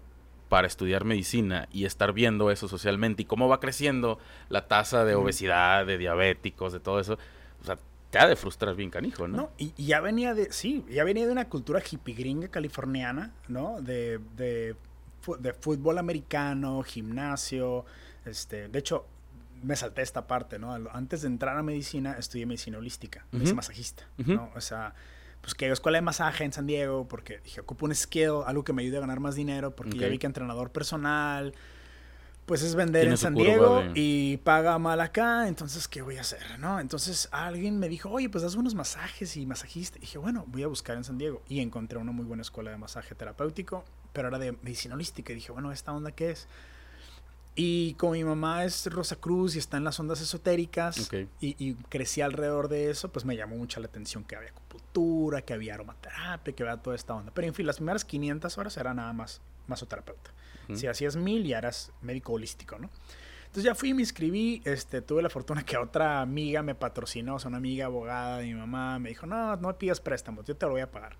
para 0.50 0.66
estudiar 0.66 1.04
medicina 1.04 1.68
y 1.70 1.84
estar 1.84 2.12
viendo 2.12 2.50
eso 2.50 2.66
socialmente 2.66 3.22
y 3.22 3.24
cómo 3.24 3.48
va 3.48 3.60
creciendo 3.60 4.18
la 4.48 4.66
tasa 4.66 5.04
de 5.04 5.14
obesidad, 5.14 5.86
de 5.86 5.96
diabéticos, 5.96 6.72
de 6.72 6.80
todo 6.80 6.98
eso, 6.98 7.18
o 7.62 7.64
sea, 7.64 7.78
te 8.10 8.18
ha 8.18 8.26
de 8.26 8.34
frustrar 8.34 8.74
bien 8.74 8.90
canijo, 8.90 9.28
¿no? 9.28 9.36
No, 9.36 9.50
y, 9.58 9.72
ya 9.76 10.00
venía 10.00 10.34
de, 10.34 10.52
sí, 10.52 10.84
ya 10.90 11.04
venía 11.04 11.24
de 11.24 11.30
una 11.30 11.48
cultura 11.48 11.80
hippie 11.80 12.16
gringa 12.16 12.48
californiana, 12.48 13.32
¿no? 13.46 13.80
De, 13.80 14.18
de, 14.36 14.74
de 15.38 15.52
fútbol 15.52 15.98
americano, 15.98 16.82
gimnasio, 16.82 17.84
este, 18.26 18.66
de 18.66 18.78
hecho, 18.80 19.06
me 19.62 19.76
salté 19.76 20.02
esta 20.02 20.26
parte, 20.26 20.58
¿no? 20.58 20.74
Antes 20.92 21.22
de 21.22 21.28
entrar 21.28 21.56
a 21.56 21.62
medicina, 21.62 22.16
estudié 22.18 22.44
medicina 22.44 22.78
holística, 22.78 23.24
uh 23.32 23.54
masajista, 23.54 24.08
¿no? 24.18 24.50
O 24.56 24.60
sea, 24.60 24.96
pues 25.40 25.54
que 25.54 25.70
escuela 25.70 25.98
de 25.98 26.02
masaje 26.02 26.44
en 26.44 26.52
San 26.52 26.66
Diego, 26.66 27.06
porque 27.08 27.40
dije, 27.44 27.60
ocupo 27.60 27.86
un 27.86 27.94
skill, 27.94 28.42
algo 28.46 28.64
que 28.64 28.72
me 28.72 28.82
ayude 28.82 28.98
a 28.98 29.00
ganar 29.00 29.20
más 29.20 29.34
dinero, 29.34 29.74
porque 29.74 29.98
ya 29.98 30.08
vi 30.08 30.18
que 30.18 30.26
entrenador 30.26 30.70
personal, 30.70 31.54
pues 32.50 32.62
es 32.62 32.74
vender 32.74 33.06
en 33.06 33.16
San 33.16 33.34
Diego 33.34 33.84
y 33.94 34.38
paga 34.38 34.76
mal 34.78 35.00
acá, 35.00 35.46
entonces, 35.46 35.86
¿qué 35.86 36.02
voy 36.02 36.16
a 36.16 36.22
hacer? 36.22 36.58
¿no? 36.58 36.80
Entonces 36.80 37.28
alguien 37.30 37.78
me 37.78 37.88
dijo, 37.88 38.10
oye, 38.10 38.28
pues 38.28 38.42
das 38.42 38.56
unos 38.56 38.74
masajes 38.74 39.36
y 39.36 39.46
masajista. 39.46 39.98
Y 39.98 40.00
dije, 40.00 40.18
bueno, 40.18 40.44
voy 40.48 40.64
a 40.64 40.66
buscar 40.66 40.96
en 40.96 41.04
San 41.04 41.16
Diego. 41.16 41.42
Y 41.48 41.60
encontré 41.60 41.98
una 41.98 42.10
muy 42.10 42.24
buena 42.24 42.42
escuela 42.42 42.72
de 42.72 42.76
masaje 42.76 43.14
terapéutico, 43.14 43.84
pero 44.12 44.26
era 44.28 44.40
de 44.40 44.52
medicina 44.62 44.96
holística. 44.96 45.32
Y 45.32 45.36
dije, 45.36 45.52
bueno, 45.52 45.70
¿esta 45.70 45.92
onda 45.92 46.10
qué 46.10 46.30
es? 46.30 46.48
Y 47.56 47.94
como 47.94 48.12
mi 48.12 48.24
mamá 48.24 48.64
es 48.64 48.86
Rosa 48.86 49.16
Cruz 49.16 49.56
y 49.56 49.58
está 49.58 49.76
en 49.76 49.84
las 49.84 49.98
ondas 49.98 50.20
esotéricas 50.20 51.10
y, 51.40 51.74
crecí 51.88 52.20
alrededor 52.20 52.68
de 52.68 52.90
eso, 52.90 53.10
pues 53.10 53.24
me 53.24 53.36
llamó 53.36 53.56
mucho 53.56 53.80
la 53.80 53.86
atención 53.86 54.24
que 54.24 54.36
había 54.36 54.50
acupuntura, 54.50 55.42
que 55.42 55.52
había 55.52 55.74
aromaterapia, 55.74 56.54
que 56.54 56.62
había 56.62 56.76
toda 56.76 56.96
esta 56.96 57.14
onda. 57.14 57.32
Pero 57.34 57.48
en 57.48 57.54
fin, 57.54 57.66
las 57.66 57.76
primeras 57.76 58.04
500 58.04 58.56
horas 58.56 58.76
era 58.76 58.94
nada 58.94 59.12
más 59.12 59.40
masoterapeuta. 59.66 60.30
Si 60.74 60.86
hacías 60.86 61.16
mil 61.16 61.44
ya 61.44 61.58
eras 61.58 61.92
médico 62.00 62.32
holístico, 62.32 62.78
¿no? 62.78 62.90
Entonces 63.40 63.64
ya 63.64 63.74
fui 63.74 63.88
y 63.88 63.94
me 63.94 64.02
inscribí, 64.02 64.62
este, 64.64 65.02
tuve 65.02 65.20
la 65.20 65.28
fortuna 65.28 65.64
que 65.64 65.76
otra 65.76 66.20
amiga 66.20 66.62
me 66.62 66.76
patrocinó, 66.76 67.34
o 67.34 67.38
sea, 67.40 67.48
una 67.48 67.56
amiga 67.56 67.86
abogada 67.86 68.38
de 68.38 68.46
mi 68.46 68.54
mamá, 68.54 69.00
me 69.00 69.08
dijo, 69.08 69.26
no, 69.26 69.56
no 69.56 69.76
pidas 69.76 70.00
préstamos, 70.00 70.44
yo 70.44 70.56
te 70.56 70.66
lo 70.66 70.72
voy 70.72 70.82
a 70.82 70.92
pagar. 70.92 71.16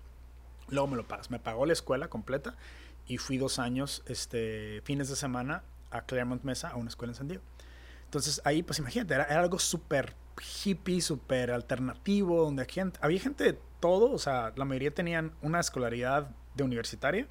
Luego 0.69 0.87
me 0.87 0.95
lo 0.95 1.05
pagas. 1.05 1.29
Me 1.29 1.39
pagó 1.39 1.65
la 1.65 1.73
escuela 1.73 2.07
completa 2.07 2.55
y 3.05 3.17
fui 3.17 3.37
dos 3.37 3.59
años, 3.59 4.03
este, 4.07 4.81
fines 4.85 5.09
de 5.09 5.17
semana 5.17 5.63
a 5.91 6.01
Claremont 6.01 6.43
Mesa, 6.43 6.69
a 6.69 6.75
una 6.75 6.89
escuela 6.89 7.11
en 7.11 7.15
San 7.15 7.27
Diego. 7.27 7.43
Entonces 8.05 8.41
ahí, 8.43 8.63
pues 8.63 8.79
imagínate, 8.79 9.13
era, 9.13 9.23
algo 9.23 9.59
súper 9.59 10.15
hippie, 10.63 11.01
súper 11.01 11.51
alternativo, 11.51 12.43
donde 12.43 12.67
había 12.99 13.19
gente 13.19 13.43
de 13.43 13.59
todo, 13.79 14.11
o 14.11 14.17
sea, 14.17 14.53
la 14.55 14.65
mayoría 14.65 14.93
tenían 14.93 15.33
una 15.41 15.59
escolaridad 15.59 16.29
de 16.55 16.63
universitaria, 16.63 17.27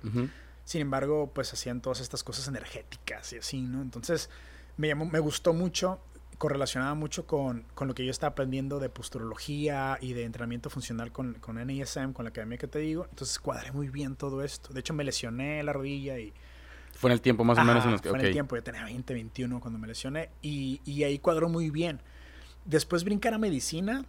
sin 0.64 0.80
embargo, 0.80 1.30
pues 1.34 1.52
hacían 1.52 1.80
todas 1.80 2.00
estas 2.00 2.22
cosas 2.22 2.48
energéticas 2.48 3.32
y 3.32 3.38
así, 3.38 3.60
¿no? 3.60 3.82
Entonces 3.82 4.30
me, 4.76 4.88
llamó, 4.88 5.04
me 5.04 5.18
gustó 5.18 5.52
mucho, 5.52 6.00
correlacionaba 6.38 6.94
mucho 6.94 7.26
con, 7.26 7.66
con, 7.74 7.88
lo 7.88 7.94
que 7.94 8.04
yo 8.04 8.10
estaba 8.10 8.30
aprendiendo 8.30 8.78
de 8.78 8.88
posturología 8.88 9.98
y 10.00 10.14
de 10.14 10.24
entrenamiento 10.24 10.70
funcional 10.70 11.12
con, 11.12 11.34
con 11.34 11.56
NISM, 11.64 12.12
con 12.12 12.24
la 12.24 12.30
academia 12.30 12.56
que 12.56 12.68
te 12.68 12.78
digo, 12.78 13.06
entonces 13.10 13.38
cuadré 13.38 13.72
muy 13.72 13.88
bien 13.90 14.16
todo 14.16 14.42
esto. 14.42 14.72
De 14.72 14.80
hecho, 14.80 14.94
me 14.94 15.04
lesioné 15.04 15.62
la 15.62 15.72
rodilla 15.72 16.18
y 16.18 16.32
fue 17.00 17.08
en 17.08 17.12
el 17.12 17.22
tiempo 17.22 17.44
más 17.44 17.56
o 17.56 17.64
menos 17.64 17.82
en 17.86 17.98
Fue 17.98 18.18
en 18.18 18.26
el 18.26 18.32
tiempo, 18.32 18.56
yo 18.56 18.62
tenía 18.62 18.84
20, 18.84 19.14
21 19.14 19.58
cuando 19.58 19.78
me 19.78 19.88
lesioné 19.88 20.28
y, 20.42 20.82
y 20.84 21.02
ahí 21.04 21.18
cuadró 21.18 21.48
muy 21.48 21.70
bien. 21.70 22.02
Después 22.66 23.04
brincar 23.04 23.32
a 23.32 23.38
medicina 23.38 24.04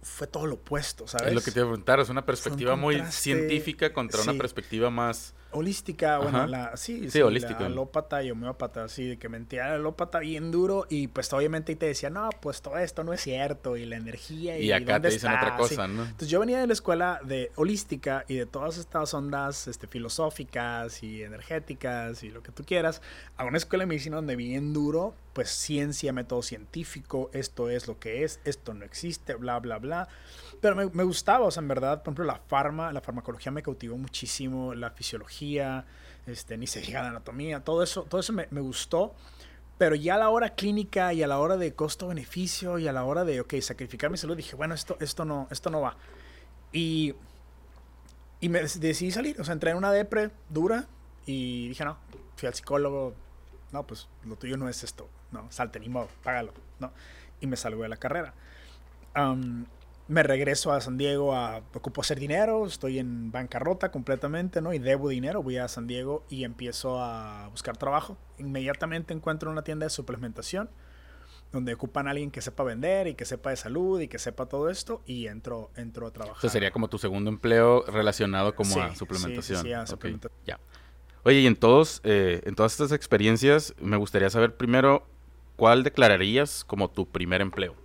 fue 0.00 0.26
todo 0.26 0.46
lo 0.46 0.54
opuesto, 0.54 1.06
¿sabes? 1.06 1.28
Es 1.28 1.34
lo 1.34 1.42
que 1.42 1.50
te 1.50 1.58
iba 1.58 1.66
a 1.66 1.70
preguntar, 1.70 2.00
es 2.00 2.08
una 2.08 2.24
perspectiva 2.24 2.76
muy 2.76 3.02
científica 3.10 3.92
contra 3.92 4.22
una 4.22 4.32
perspectiva 4.32 4.88
más 4.88 5.34
holística, 5.52 6.18
bueno, 6.18 6.46
la, 6.46 6.76
sí, 6.76 7.10
sí, 7.10 7.20
holística. 7.20 7.60
La 7.60 7.66
alópata 7.66 8.22
y 8.22 8.30
homeópata, 8.30 8.84
así, 8.84 9.06
de 9.06 9.18
que 9.18 9.28
mentía 9.28 9.68
la 9.68 9.74
alópata 9.74 10.18
bien 10.18 10.50
duro 10.50 10.86
y 10.88 11.08
pues 11.08 11.32
obviamente 11.32 11.74
te 11.76 11.86
decía, 11.86 12.10
no, 12.10 12.30
pues 12.40 12.62
todo 12.62 12.78
esto 12.78 13.04
no 13.04 13.12
es 13.12 13.20
cierto 13.20 13.76
y 13.76 13.84
la 13.84 13.96
energía 13.96 14.58
y, 14.58 14.66
y 14.66 14.72
acá 14.72 15.00
te 15.00 15.10
dicen 15.10 15.32
otra 15.32 15.56
cosa, 15.56 15.86
¿no? 15.86 16.02
Entonces 16.02 16.28
yo 16.28 16.40
venía 16.40 16.58
de 16.60 16.66
la 16.66 16.72
escuela 16.72 17.20
de 17.24 17.50
holística 17.56 18.24
y 18.28 18.36
de 18.36 18.46
todas 18.46 18.78
estas 18.78 19.12
ondas 19.14 19.68
este, 19.68 19.86
filosóficas 19.86 21.02
y 21.02 21.22
energéticas 21.22 22.22
y 22.22 22.30
lo 22.30 22.42
que 22.42 22.52
tú 22.52 22.64
quieras, 22.64 23.02
a 23.36 23.44
una 23.44 23.56
escuela 23.56 23.82
de 23.82 23.86
medicina 23.86 24.16
donde 24.16 24.36
bien 24.36 24.72
duro, 24.72 25.14
pues 25.32 25.50
ciencia, 25.50 26.12
método 26.12 26.42
científico, 26.42 27.30
esto 27.32 27.70
es 27.70 27.86
lo 27.88 27.98
que 27.98 28.24
es, 28.24 28.40
esto 28.44 28.74
no 28.74 28.84
existe, 28.84 29.34
bla, 29.34 29.58
bla, 29.60 29.78
bla. 29.78 30.08
Pero 30.62 30.76
me, 30.76 30.86
me 30.90 31.02
gustaba, 31.02 31.44
o 31.44 31.50
sea, 31.50 31.60
en 31.60 31.66
verdad, 31.66 32.04
por 32.04 32.12
ejemplo, 32.12 32.24
la 32.24 32.36
farma, 32.36 32.92
la 32.92 33.00
farmacología 33.00 33.50
me 33.50 33.64
cautivó 33.64 33.98
muchísimo, 33.98 34.74
la 34.74 34.92
fisiología, 34.92 35.84
este, 36.24 36.56
ni 36.56 36.68
se 36.68 36.88
la 36.92 37.08
anatomía, 37.08 37.64
todo 37.64 37.82
eso, 37.82 38.04
todo 38.04 38.20
eso 38.20 38.32
me, 38.32 38.46
me 38.52 38.60
gustó. 38.60 39.12
Pero 39.76 39.96
ya 39.96 40.14
a 40.14 40.18
la 40.18 40.28
hora 40.28 40.50
clínica 40.50 41.12
y 41.12 41.24
a 41.24 41.26
la 41.26 41.40
hora 41.40 41.56
de 41.56 41.74
costo-beneficio 41.74 42.78
y 42.78 42.86
a 42.86 42.92
la 42.92 43.02
hora 43.02 43.24
de, 43.24 43.40
ok, 43.40 43.54
sacrificar 43.60 44.08
mi 44.12 44.16
salud, 44.16 44.36
dije, 44.36 44.54
bueno, 44.54 44.72
esto, 44.74 44.96
esto, 45.00 45.24
no, 45.24 45.48
esto 45.50 45.68
no 45.68 45.80
va. 45.80 45.96
Y, 46.70 47.16
y 48.38 48.48
me 48.48 48.60
decidí 48.62 49.10
salir, 49.10 49.40
o 49.40 49.44
sea, 49.44 49.54
entré 49.54 49.72
en 49.72 49.78
una 49.78 49.90
depre 49.90 50.30
dura 50.48 50.86
y 51.26 51.70
dije, 51.70 51.84
no, 51.84 51.98
fui 52.36 52.46
al 52.46 52.54
psicólogo, 52.54 53.14
no, 53.72 53.84
pues 53.84 54.06
lo 54.24 54.36
tuyo 54.36 54.56
no 54.56 54.68
es 54.68 54.84
esto, 54.84 55.08
no, 55.32 55.50
salte 55.50 55.80
ni 55.80 55.88
modo, 55.88 56.08
págalo, 56.22 56.52
no. 56.78 56.92
Y 57.40 57.48
me 57.48 57.56
salgo 57.56 57.82
de 57.82 57.88
la 57.88 57.96
carrera 57.96 58.32
me 60.12 60.22
regreso 60.22 60.72
a 60.72 60.80
San 60.80 60.98
Diego 60.98 61.34
a 61.34 61.62
ocupo 61.74 62.02
hacer 62.02 62.20
dinero, 62.20 62.66
estoy 62.66 62.98
en 62.98 63.32
bancarrota 63.32 63.90
completamente, 63.90 64.60
¿no? 64.60 64.74
Y 64.74 64.78
debo 64.78 65.08
dinero, 65.08 65.42
voy 65.42 65.56
a 65.56 65.66
San 65.68 65.86
Diego 65.86 66.24
y 66.28 66.44
empiezo 66.44 67.02
a 67.02 67.48
buscar 67.48 67.76
trabajo. 67.76 68.18
Inmediatamente 68.38 69.14
encuentro 69.14 69.50
una 69.50 69.64
tienda 69.64 69.86
de 69.86 69.90
suplementación 69.90 70.68
donde 71.50 71.74
ocupan 71.74 72.08
a 72.08 72.10
alguien 72.12 72.30
que 72.30 72.40
sepa 72.40 72.62
vender 72.62 73.06
y 73.06 73.14
que 73.14 73.24
sepa 73.24 73.50
de 73.50 73.56
salud 73.56 74.00
y 74.00 74.08
que 74.08 74.18
sepa 74.18 74.46
todo 74.46 74.70
esto 74.70 75.02
y 75.06 75.26
entro, 75.26 75.70
entro 75.76 76.06
a 76.06 76.10
trabajar. 76.10 76.38
O 76.38 76.40
sea, 76.40 76.50
sería 76.50 76.70
como 76.70 76.88
tu 76.88 76.98
segundo 76.98 77.30
empleo 77.30 77.84
relacionado 77.86 78.54
como 78.54 78.80
a 78.80 78.94
suplementación. 78.94 79.60
Sí, 79.60 79.68
sí, 79.68 79.72
a 79.72 79.86
suplementación. 79.86 80.38
Ya. 80.46 80.58
Oye, 81.24 81.40
y 81.40 81.46
en 81.46 81.56
todos, 81.56 82.00
eh, 82.04 82.42
en 82.44 82.54
todas 82.54 82.72
estas 82.72 82.92
experiencias, 82.92 83.74
me 83.80 83.96
gustaría 83.96 84.28
saber 84.30 84.56
primero, 84.56 85.06
¿cuál 85.56 85.84
declararías 85.84 86.64
como 86.64 86.90
tu 86.90 87.06
primer 87.06 87.40
empleo? 87.40 87.76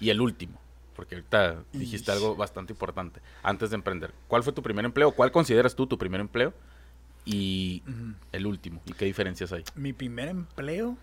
Y 0.00 0.10
el 0.10 0.20
último, 0.20 0.60
porque 0.94 1.16
ahorita 1.16 1.62
dijiste 1.72 2.10
algo 2.12 2.36
bastante 2.36 2.72
importante 2.72 3.20
antes 3.42 3.70
de 3.70 3.76
emprender. 3.76 4.12
¿Cuál 4.28 4.42
fue 4.42 4.52
tu 4.52 4.62
primer 4.62 4.84
empleo? 4.84 5.12
¿Cuál 5.12 5.32
consideras 5.32 5.74
tú 5.74 5.86
tu 5.86 5.98
primer 5.98 6.20
empleo? 6.20 6.54
Y 7.24 7.82
el 8.32 8.46
último. 8.46 8.82
¿Y 8.84 8.92
qué 8.92 9.06
diferencias 9.06 9.52
hay? 9.52 9.64
Mi 9.74 9.92
primer 9.92 10.28
empleo, 10.28 10.96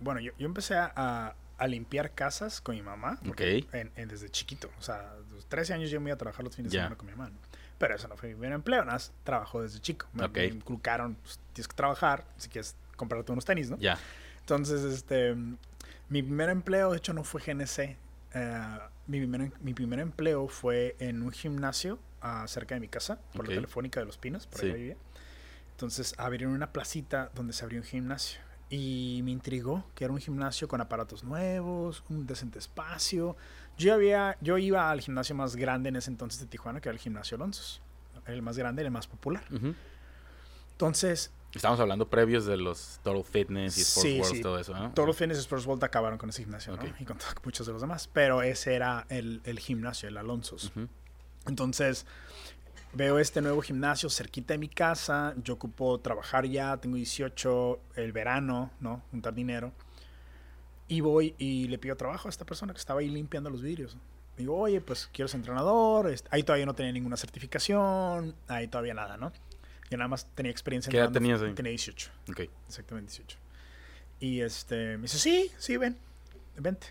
bueno, 0.00 0.20
yo, 0.20 0.32
empecé 0.38 0.74
a, 0.76 1.34
limpiar 1.66 2.12
casas 2.12 2.60
con 2.60 2.76
mi 2.76 2.82
mamá. 2.82 3.18
Ok. 3.28 3.40
desde 3.40 4.30
chiquito. 4.30 4.70
O 4.78 4.82
sea, 4.82 5.12
a 5.12 5.34
los 5.34 5.46
13 5.46 5.74
años 5.74 5.90
yo 5.90 6.00
me 6.00 6.10
iba 6.10 6.14
a 6.14 6.18
trabajar 6.18 6.44
los 6.44 6.56
fines 6.56 6.72
de 6.72 6.78
semana 6.78 6.96
con 6.96 7.06
mi 7.06 7.12
mamá. 7.14 7.30
Pero 7.78 7.94
eso 7.94 8.08
no 8.08 8.16
fue 8.16 8.30
mi 8.30 8.34
primer 8.34 8.52
empleo, 8.52 8.80
nada 8.80 8.94
más 8.94 9.12
trabajo 9.22 9.62
desde 9.62 9.80
chico. 9.80 10.06
Me, 10.12 10.46
inculcaron, 10.46 11.14
pues, 11.16 11.38
tienes 11.52 11.68
que 11.68 11.76
trabajar 11.76 12.24
si 12.36 12.48
quieres 12.48 12.74
comprarte 12.96 13.30
unos 13.30 13.44
tenis, 13.44 13.70
¿no? 13.70 13.78
Ya. 13.78 13.98
Entonces, 14.40 14.82
este, 14.82 15.36
mi 16.08 16.22
primer 16.22 16.48
empleo, 16.48 16.90
de 16.90 16.96
hecho, 16.96 17.12
no 17.12 17.22
fue 17.22 17.40
GNC. 17.40 17.96
Mi, 19.06 19.18
primer, 19.20 19.52
mi 19.60 19.74
primer 19.74 20.00
empleo 20.00 20.48
fue 20.48 20.96
en 20.98 21.22
un 21.22 21.32
gimnasio 21.32 21.98
uh, 22.22 22.46
cerca 22.46 22.74
de 22.74 22.80
mi 22.80 22.88
casa, 22.88 23.18
por 23.32 23.48
la 23.48 23.54
Telefónica 23.54 24.00
de 24.00 24.06
los 24.06 24.18
Pinos, 24.18 24.46
por 24.46 24.60
ahí 24.60 24.72
vivía. 24.72 24.96
Entonces 25.70 26.14
abrieron 26.18 26.54
una 26.54 26.72
placita 26.72 27.30
donde 27.34 27.52
se 27.52 27.64
abrió 27.64 27.80
un 27.80 27.86
gimnasio. 27.86 28.40
Y 28.70 29.20
me 29.24 29.30
intrigó 29.30 29.86
que 29.94 30.04
era 30.04 30.12
un 30.12 30.20
gimnasio 30.20 30.68
con 30.68 30.80
aparatos 30.80 31.24
nuevos, 31.24 32.04
un 32.10 32.26
decente 32.26 32.58
espacio. 32.58 33.36
Yo, 33.78 33.94
había, 33.94 34.36
yo 34.40 34.58
iba 34.58 34.90
al 34.90 35.00
gimnasio 35.00 35.34
más 35.34 35.56
grande 35.56 35.88
en 35.88 35.96
ese 35.96 36.10
entonces 36.10 36.40
de 36.40 36.46
Tijuana, 36.46 36.80
que 36.80 36.88
era 36.88 36.94
el 36.94 37.00
gimnasio 37.00 37.36
Alonso. 37.36 37.80
El 38.26 38.42
más 38.42 38.58
grande, 38.58 38.82
el 38.82 38.90
más 38.90 39.06
popular. 39.06 39.44
Entonces... 40.72 41.32
Estamos 41.54 41.80
hablando 41.80 42.08
previos 42.08 42.44
de 42.44 42.56
los 42.58 43.00
Total 43.02 43.24
Fitness 43.24 43.78
y 43.78 43.80
Sports 43.80 44.20
World, 44.20 44.42
todo 44.42 44.58
eso, 44.58 44.74
¿no? 44.74 44.92
Total 44.92 45.14
Fitness 45.14 45.38
y 45.38 45.40
Sports 45.40 45.66
World 45.66 45.82
acabaron 45.82 46.18
con 46.18 46.28
ese 46.28 46.42
gimnasio, 46.42 46.76
¿no? 46.76 46.82
Y 46.98 47.04
con 47.04 47.16
muchos 47.44 47.66
de 47.66 47.72
los 47.72 47.80
demás. 47.80 48.08
Pero 48.12 48.42
ese 48.42 48.74
era 48.74 49.06
el, 49.08 49.40
el 49.44 49.58
gimnasio, 49.58 50.08
el 50.08 50.18
Alonso. 50.18 50.56
Entonces, 51.46 52.04
veo 52.92 53.18
este 53.18 53.40
nuevo 53.40 53.62
gimnasio 53.62 54.10
cerquita 54.10 54.54
de 54.54 54.58
mi 54.58 54.68
casa. 54.68 55.34
Yo 55.42 55.54
ocupo 55.54 55.98
trabajar 56.00 56.46
ya, 56.46 56.76
tengo 56.76 56.96
18, 56.96 57.80
el 57.96 58.12
verano, 58.12 58.70
¿no? 58.80 59.02
Juntar 59.10 59.34
dinero. 59.34 59.72
Y 60.86 61.00
voy 61.00 61.34
y 61.38 61.68
le 61.68 61.78
pido 61.78 61.96
trabajo 61.96 62.28
a 62.28 62.30
esta 62.30 62.44
persona 62.44 62.72
que 62.74 62.78
estaba 62.78 63.00
ahí 63.00 63.08
limpiando 63.08 63.48
los 63.48 63.62
vidrios. 63.62 63.96
Digo, 64.36 64.56
oye, 64.56 64.80
pues 64.80 65.08
quiero 65.12 65.28
ser 65.28 65.38
entrenador. 65.38 66.14
Ahí 66.30 66.42
todavía 66.42 66.66
no 66.66 66.74
tenía 66.74 66.92
ninguna 66.92 67.16
certificación. 67.16 68.34
Ahí 68.46 68.68
todavía 68.68 68.94
nada, 68.94 69.16
¿no? 69.16 69.32
Yo 69.90 69.96
nada 69.96 70.08
más 70.08 70.26
tenía 70.34 70.52
experiencia. 70.52 70.90
¿Qué 70.90 70.98
edad 70.98 71.10
tenías 71.10 71.40
ahí? 71.42 71.54
Tenía 71.54 71.70
18. 71.70 72.10
Ok. 72.30 72.40
Exactamente 72.66 73.10
18. 73.10 73.38
Y 74.20 74.40
este, 74.40 74.96
me 74.96 75.02
dice, 75.02 75.18
sí, 75.18 75.50
sí, 75.58 75.76
ven, 75.76 75.96
vente. 76.56 76.88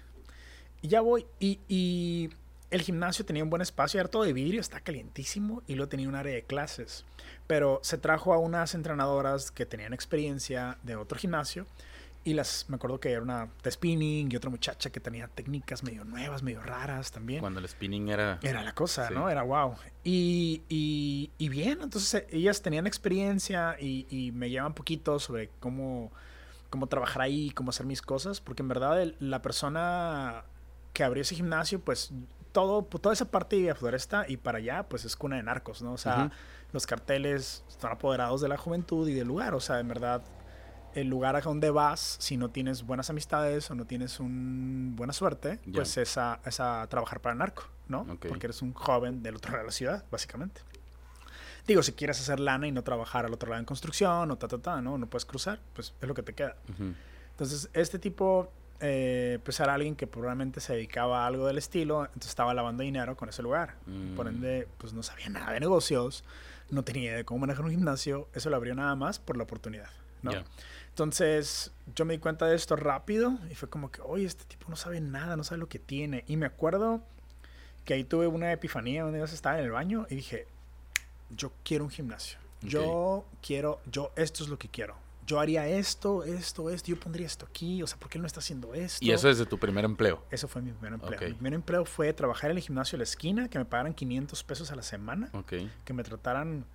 Y 0.82 0.88
ya 0.88 1.02
voy. 1.02 1.26
Y, 1.40 1.60
y 1.68 2.30
el 2.72 2.82
gimnasio 2.82 3.26
tenía 3.26 3.44
un 3.44 3.50
buen 3.50 3.62
espacio, 3.62 4.00
era 4.00 4.10
todo 4.10 4.24
de 4.24 4.34
vidrio, 4.34 4.62
está 4.62 4.80
calientísimo 4.80 5.64
y 5.68 5.76
luego 5.76 5.90
tenía 5.90 6.08
un 6.08 6.16
área 6.16 6.34
de 6.34 6.44
clases. 6.44 7.06
Pero 7.46 7.80
se 7.84 7.98
trajo 7.98 8.34
a 8.34 8.38
unas 8.38 8.74
entrenadoras 8.76 9.52
que 9.52 9.66
tenían 9.66 9.94
experiencia 9.94 10.78
de 10.84 10.96
otro 10.96 11.18
gimnasio 11.18 11.66
y 12.28 12.34
las, 12.34 12.66
me 12.68 12.76
acuerdo 12.76 13.00
que 13.00 13.10
era 13.10 13.22
una 13.22 13.48
de 13.64 13.72
spinning 13.72 14.30
y 14.30 14.36
otra 14.36 14.50
muchacha 14.50 14.90
que 14.90 15.00
tenía 15.00 15.30
técnicas 15.30 15.82
medio 15.82 16.04
nuevas, 16.04 16.44
medio 16.44 16.62
raras 16.62 17.10
también. 17.10 17.40
Cuando 17.40 17.62
el 17.62 17.70
spinning 17.70 18.10
era... 18.10 18.38
Era 18.42 18.64
la 18.64 18.74
cosa, 18.74 19.10
¿no? 19.12 19.30
Era 19.30 19.44
wow. 19.44 19.76
Y, 20.04 20.62
y, 20.68 21.32
y, 21.38 21.48
bien, 21.48 21.80
entonces 21.82 22.14
eh, 22.16 22.28
ellas 22.32 22.62
tenían 22.62 22.86
experiencia 22.86 23.78
y, 23.80 24.08
y 24.10 24.34
me 24.34 24.50
llevan 24.50 24.74
poquito 24.74 25.20
sobre 25.20 25.52
cómo, 25.62 26.12
cómo 26.70 26.88
trabajar 26.88 27.22
ahí, 27.22 27.52
cómo 27.52 27.70
hacer 27.70 27.86
mis 27.86 28.02
cosas, 28.02 28.42
porque 28.42 28.62
en 28.62 28.68
verdad 28.68 29.08
la 29.20 29.42
persona 29.42 30.44
que 30.92 31.06
abrió 31.06 31.22
ese 31.22 31.34
gimnasio, 31.34 31.80
pues 31.80 32.12
todo, 32.52 32.84
toda 32.84 33.14
esa 33.14 33.32
parte 33.32 33.56
de 33.56 33.74
Floresta 33.74 34.26
y 34.28 34.36
para 34.36 34.58
allá, 34.58 34.84
pues 34.90 35.06
es 35.06 35.16
cuna 35.16 35.38
de 35.38 35.44
narcos, 35.44 35.82
¿no? 35.82 35.94
O 35.94 35.98
sea, 35.98 36.30
los 36.74 36.86
carteles 36.86 37.64
están 37.70 37.94
apoderados 37.94 38.42
de 38.42 38.50
la 38.50 38.58
juventud 38.58 39.08
y 39.08 39.14
del 39.14 39.28
lugar, 39.28 39.54
o 39.54 39.62
sea, 39.62 39.80
en 39.80 39.88
verdad, 39.88 40.24
el 40.98 41.10
lugar 41.10 41.36
a 41.36 41.42
donde 41.42 41.70
vas, 41.70 42.18
si 42.20 42.38
no 42.38 42.50
tienes 42.50 42.84
buenas 42.84 43.12
amistades 43.12 43.70
o 43.70 43.76
no 43.76 43.86
tienes 43.86 44.20
un 44.20 44.96
buena 44.96 45.14
suerte, 45.14 45.60
pues 45.72 45.96
es 45.98 46.18
a, 46.18 46.40
es 46.44 46.60
a, 46.60 46.88
trabajar 46.88 47.22
para 47.22 47.36
narco, 47.36 47.66
¿no? 47.88 48.06
Porque 48.06 48.48
eres 48.48 48.64
un 48.64 48.74
joven 48.74 49.22
del 49.22 49.36
otro 49.36 49.52
lado 49.52 49.64
de 49.64 49.68
la 49.68 49.72
ciudad, 49.72 50.06
básicamente. 50.10 50.62
Digo, 51.68 51.84
si 51.84 51.92
quieres 51.92 52.20
hacer 52.20 52.40
lana 52.40 52.68
y 52.68 52.72
no 52.72 52.84
trabajar 52.84 53.26
al 53.26 53.34
otro 53.34 53.50
lado 53.50 53.60
en 53.60 53.66
construcción 53.66 54.32
o 54.32 54.38
ta, 54.38 54.48
ta, 54.48 54.58
ta, 54.58 54.82
¿no? 54.82 54.98
No 54.98 55.06
puedes 55.06 55.26
cruzar, 55.26 55.60
pues 55.74 55.94
es 56.02 56.08
lo 56.08 56.16
que 56.16 56.24
te 56.24 56.34
queda. 56.34 56.56
Entonces, 57.32 57.70
este 57.74 58.00
tipo 58.00 58.52
eh, 58.80 59.38
pues 59.44 59.60
era 59.60 59.76
alguien 59.76 59.96
que 59.96 60.08
probablemente 60.08 60.62
se 60.62 60.74
dedicaba 60.74 61.26
a 61.26 61.28
algo 61.28 61.46
del 61.46 61.60
estilo, 61.60 62.06
entonces 62.06 62.30
estaba 62.30 62.56
lavando 62.56 62.82
dinero 62.82 63.16
con 63.16 63.30
ese 63.30 63.44
lugar. 63.44 63.76
Por 64.16 64.26
mm. 64.26 64.30
ende, 64.30 64.68
pues 64.80 64.94
no 64.94 65.04
sabía 65.04 65.30
nada 65.30 65.52
de 65.52 65.60
negocios, 65.60 66.24
no 66.72 66.84
tenía 66.84 67.04
idea 67.04 67.18
de 67.18 67.26
cómo 67.26 67.42
manejar 67.42 67.66
un 67.66 67.72
gimnasio, 67.72 68.28
eso 68.34 68.50
lo 68.50 68.56
abrió 68.56 68.74
nada 68.74 68.96
más 68.96 69.20
por 69.20 69.38
la 69.38 69.44
oportunidad, 69.44 69.90
¿no? 70.24 70.32
Entonces, 70.98 71.72
yo 71.96 72.06
me 72.06 72.16
di 72.16 72.20
cuenta 72.20 72.48
de 72.48 72.56
esto 72.56 72.76
rápido 72.76 73.38
y 73.52 73.54
fue 73.54 73.70
como 73.70 73.92
que, 73.92 74.02
oye, 74.02 74.26
este 74.26 74.46
tipo 74.46 74.68
no 74.68 74.76
sabe 74.76 75.00
nada, 75.00 75.38
no 75.38 75.44
sabe 75.44 75.60
lo 75.60 75.70
que 75.70 75.78
tiene. 75.78 76.24
Y 76.26 76.38
me 76.38 76.48
acuerdo 76.48 77.04
que 77.86 77.94
ahí 77.94 78.04
tuve 78.04 78.26
una 78.26 78.52
epifanía 78.52 79.04
donde 79.04 79.20
yo 79.20 79.26
estaba 79.26 79.60
en 79.60 79.66
el 79.66 79.70
baño 79.70 80.08
y 80.10 80.16
dije, 80.16 80.48
yo 81.30 81.52
quiero 81.64 81.84
un 81.84 81.92
gimnasio. 81.92 82.40
Yo 82.64 83.26
quiero, 83.44 83.80
yo, 83.86 84.12
esto 84.16 84.44
es 84.44 84.50
lo 84.50 84.58
que 84.58 84.70
quiero 84.70 84.96
yo 85.28 85.42
haría 85.42 85.68
esto, 85.68 86.24
esto, 86.24 86.70
esto, 86.70 86.88
yo 86.88 86.98
pondría 86.98 87.28
esto 87.28 87.46
aquí, 87.46 87.84
o 87.84 87.88
sea, 87.88 88.00
¿por 88.00 88.10
qué 88.10 88.18
él 88.18 88.22
no 88.22 88.28
está 88.28 88.40
haciendo 88.40 88.74
esto? 88.74 89.04
¿Y 89.04 89.12
eso 89.12 89.30
es 89.30 89.38
de 89.38 89.46
tu 89.46 89.60
primer 89.60 89.84
empleo? 89.84 90.24
Eso 90.32 90.48
fue 90.48 90.62
mi 90.62 90.72
primer 90.72 90.94
empleo. 90.94 91.20
Mi 91.20 91.34
primer 91.34 91.54
empleo 91.54 91.84
fue 91.84 92.14
trabajar 92.14 92.50
en 92.50 92.56
el 92.56 92.64
gimnasio 92.64 92.96
de 92.96 93.00
la 93.00 93.04
esquina, 93.04 93.50
que 93.50 93.60
me 93.60 93.66
pagaran 93.66 93.94
500 93.94 94.42
pesos 94.46 94.72
a 94.72 94.78
la 94.78 94.84
semana, 94.84 95.30
que 95.84 95.94
me 95.94 96.04
trataran 96.04 96.66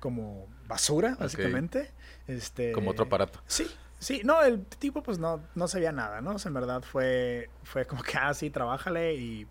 como 0.00 0.46
basura, 0.66 1.16
básicamente. 1.18 1.90
Este, 2.26 2.72
como 2.72 2.90
otro 2.90 3.06
aparato. 3.06 3.40
Sí, 3.46 3.66
sí, 3.98 4.22
no, 4.24 4.42
el 4.42 4.64
tipo 4.64 5.02
pues 5.02 5.18
no, 5.18 5.42
no 5.54 5.68
sabía 5.68 5.92
nada, 5.92 6.20
¿no? 6.20 6.32
O 6.32 6.38
sea, 6.38 6.50
en 6.50 6.54
verdad 6.54 6.82
fue, 6.82 7.50
fue 7.64 7.86
como 7.86 8.02
que, 8.02 8.16
ah, 8.18 8.34
sí, 8.34 8.50
trabájale 8.50 9.14
y... 9.14 9.46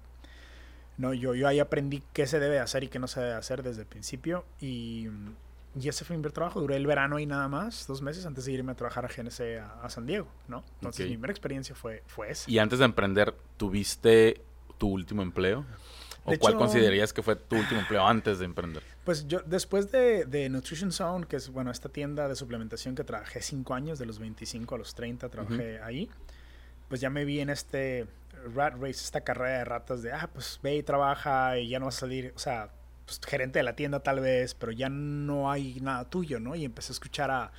No, 0.98 1.14
yo, 1.14 1.36
yo 1.36 1.48
ahí 1.48 1.60
aprendí 1.60 2.02
qué 2.12 2.26
se 2.26 2.40
debe 2.40 2.58
hacer 2.58 2.84
y 2.84 2.88
qué 2.88 2.98
no 2.98 3.08
se 3.08 3.20
debe 3.20 3.34
hacer 3.34 3.62
desde 3.62 3.82
el 3.82 3.88
principio 3.88 4.46
y 4.60 5.08
y 5.80 5.90
ese 5.90 6.06
fue 6.06 6.16
mi 6.16 6.22
primer 6.22 6.34
trabajo. 6.34 6.60
Duré 6.60 6.76
el 6.76 6.88
verano 6.88 7.20
y 7.20 7.26
nada 7.26 7.48
más, 7.48 7.88
dos 7.88 8.02
meses 8.02 8.26
antes 8.26 8.46
de 8.46 8.54
irme 8.54 8.72
a 8.72 8.76
trabajar 8.76 9.06
a 9.06 9.10
GNC 9.10 9.60
a, 9.84 9.90
San 9.90 10.06
Diego, 10.06 10.28
¿no? 10.48 10.64
Entonces 10.76 11.06
mi 11.06 11.14
primera 11.14 11.32
experiencia 11.32 11.76
fue, 11.76 12.04
fue 12.08 12.32
esa. 12.32 12.50
¿Y 12.50 12.60
antes 12.60 12.80
de 12.80 12.86
emprender, 12.86 13.36
tuviste 13.58 14.42
tu 14.78 14.90
último 14.90 15.22
empleo? 15.22 15.66
¿O 16.28 16.38
cuál 16.38 16.56
considerarías 16.58 17.14
que 17.14 17.24
fue 17.24 17.38
tu 17.38 17.56
último 17.56 17.80
empleo 17.80 18.06
antes 18.06 18.40
de 18.40 18.46
emprender? 18.46 18.84
Pues 19.06 19.28
yo, 19.28 19.40
después 19.46 19.92
de, 19.92 20.26
de, 20.26 20.50
Nutrition 20.50 20.92
Zone, 20.92 21.26
que 21.26 21.38
es, 21.38 21.50
bueno, 21.50 21.72
esta 21.72 21.88
tienda 21.88 22.28
de 22.28 22.36
suplementación 22.36 22.96
que 22.96 23.06
trabajé 23.06 23.42
cinco 23.42 23.74
años, 23.74 23.98
de 23.98 24.06
los 24.06 24.20
25 24.20 24.76
a 24.76 24.78
los 24.78 24.94
30 24.94 25.30
trabajé 25.30 25.80
ahí, 25.82 26.10
pues 26.90 27.00
ya 27.00 27.10
me 27.10 27.24
vi 27.24 27.40
en 27.40 27.50
este 27.50 28.08
rat 28.54 28.74
race, 28.74 28.92
esta 28.92 29.22
carrera 29.22 29.60
de 29.60 29.66
ratas 29.66 30.02
de, 30.02 30.12
ah, 30.12 30.30
pues 30.34 30.60
ve 30.62 30.76
y 30.76 30.84
trabaja 30.84 31.58
y 31.58 31.70
ya 31.70 31.80
no 31.80 31.86
vas 31.86 31.98
a 31.98 32.00
salir, 32.02 32.34
o 32.36 32.40
sea, 32.40 32.72
pues, 33.06 33.22
gerente 33.26 33.60
de 33.60 33.64
la 33.64 33.76
tienda 33.76 34.02
tal 34.02 34.20
vez, 34.20 34.54
pero 34.54 34.74
ya 34.74 34.90
no 34.90 35.50
hay 35.50 35.80
nada 35.82 36.10
tuyo, 36.10 36.42
¿no? 36.42 36.56
Y 36.56 36.66
empecé 36.66 36.92
a 36.92 36.96
escuchar 36.96 37.32
a, 37.32 37.52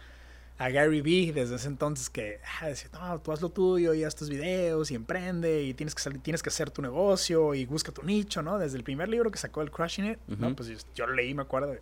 a 0.59 0.71
Gary 0.71 1.01
Vee 1.01 1.33
desde 1.33 1.55
ese 1.55 1.69
entonces 1.69 2.11
que 2.11 2.41
ah, 2.61 2.67
decía, 2.67 2.91
no, 2.93 3.21
tú 3.21 3.33
haz 3.33 3.41
lo 3.41 3.49
tuyo 3.49 3.95
y 3.95 4.05
haz 4.05 4.17
tus 4.17 4.29
videos 4.29 4.91
y 4.91 4.97
emprende 4.97 5.63
y 5.63 5.73
tienes 5.75 5.95
que 5.95 6.03
salir, 6.03 6.21
tienes 6.21 6.43
que 6.43 6.49
hacer 6.49 6.71
tu 6.71 6.83
negocio 6.83 7.55
y 7.55 7.65
busca 7.65 7.93
tu 7.93 8.03
nicho, 8.03 8.43
¿no? 8.43 8.59
Desde 8.59 8.77
el 8.77 8.85
primer 8.85 9.09
libro 9.09 9.31
que 9.31 9.39
sacó 9.39 9.63
el 9.63 9.71
Crushing 9.71 10.13
It, 10.13 10.19
¿no? 10.27 10.55
Pues 10.57 10.87
yo, 10.95 11.07
lo 11.07 11.15
leí, 11.15 11.33
me 11.33 11.43
acuerdo. 11.43 11.77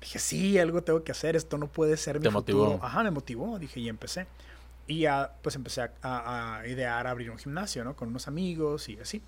Dije, 0.00 0.18
sí, 0.18 0.58
algo 0.58 0.82
tengo 0.82 1.02
que 1.02 1.12
hacer, 1.12 1.34
esto 1.34 1.56
no 1.56 1.66
puede 1.66 1.96
ser 1.96 2.18
mi 2.18 2.24
¿Te 2.24 2.30
motivó? 2.30 2.78
Ajá, 2.82 3.02
me 3.02 3.10
motivó, 3.10 3.58
dije, 3.58 3.80
y 3.80 3.88
empecé. 3.88 4.26
Y 4.86 5.00
ya, 5.00 5.32
pues 5.40 5.56
empecé 5.56 5.80
a, 5.80 5.90
a 6.02 6.66
idear 6.68 7.06
abrir 7.06 7.30
un 7.30 7.38
gimnasio, 7.38 7.84
¿no? 7.84 7.96
Con 7.96 8.08
unos 8.08 8.28
amigos 8.28 8.90
y 8.90 8.98
así. 8.98 9.22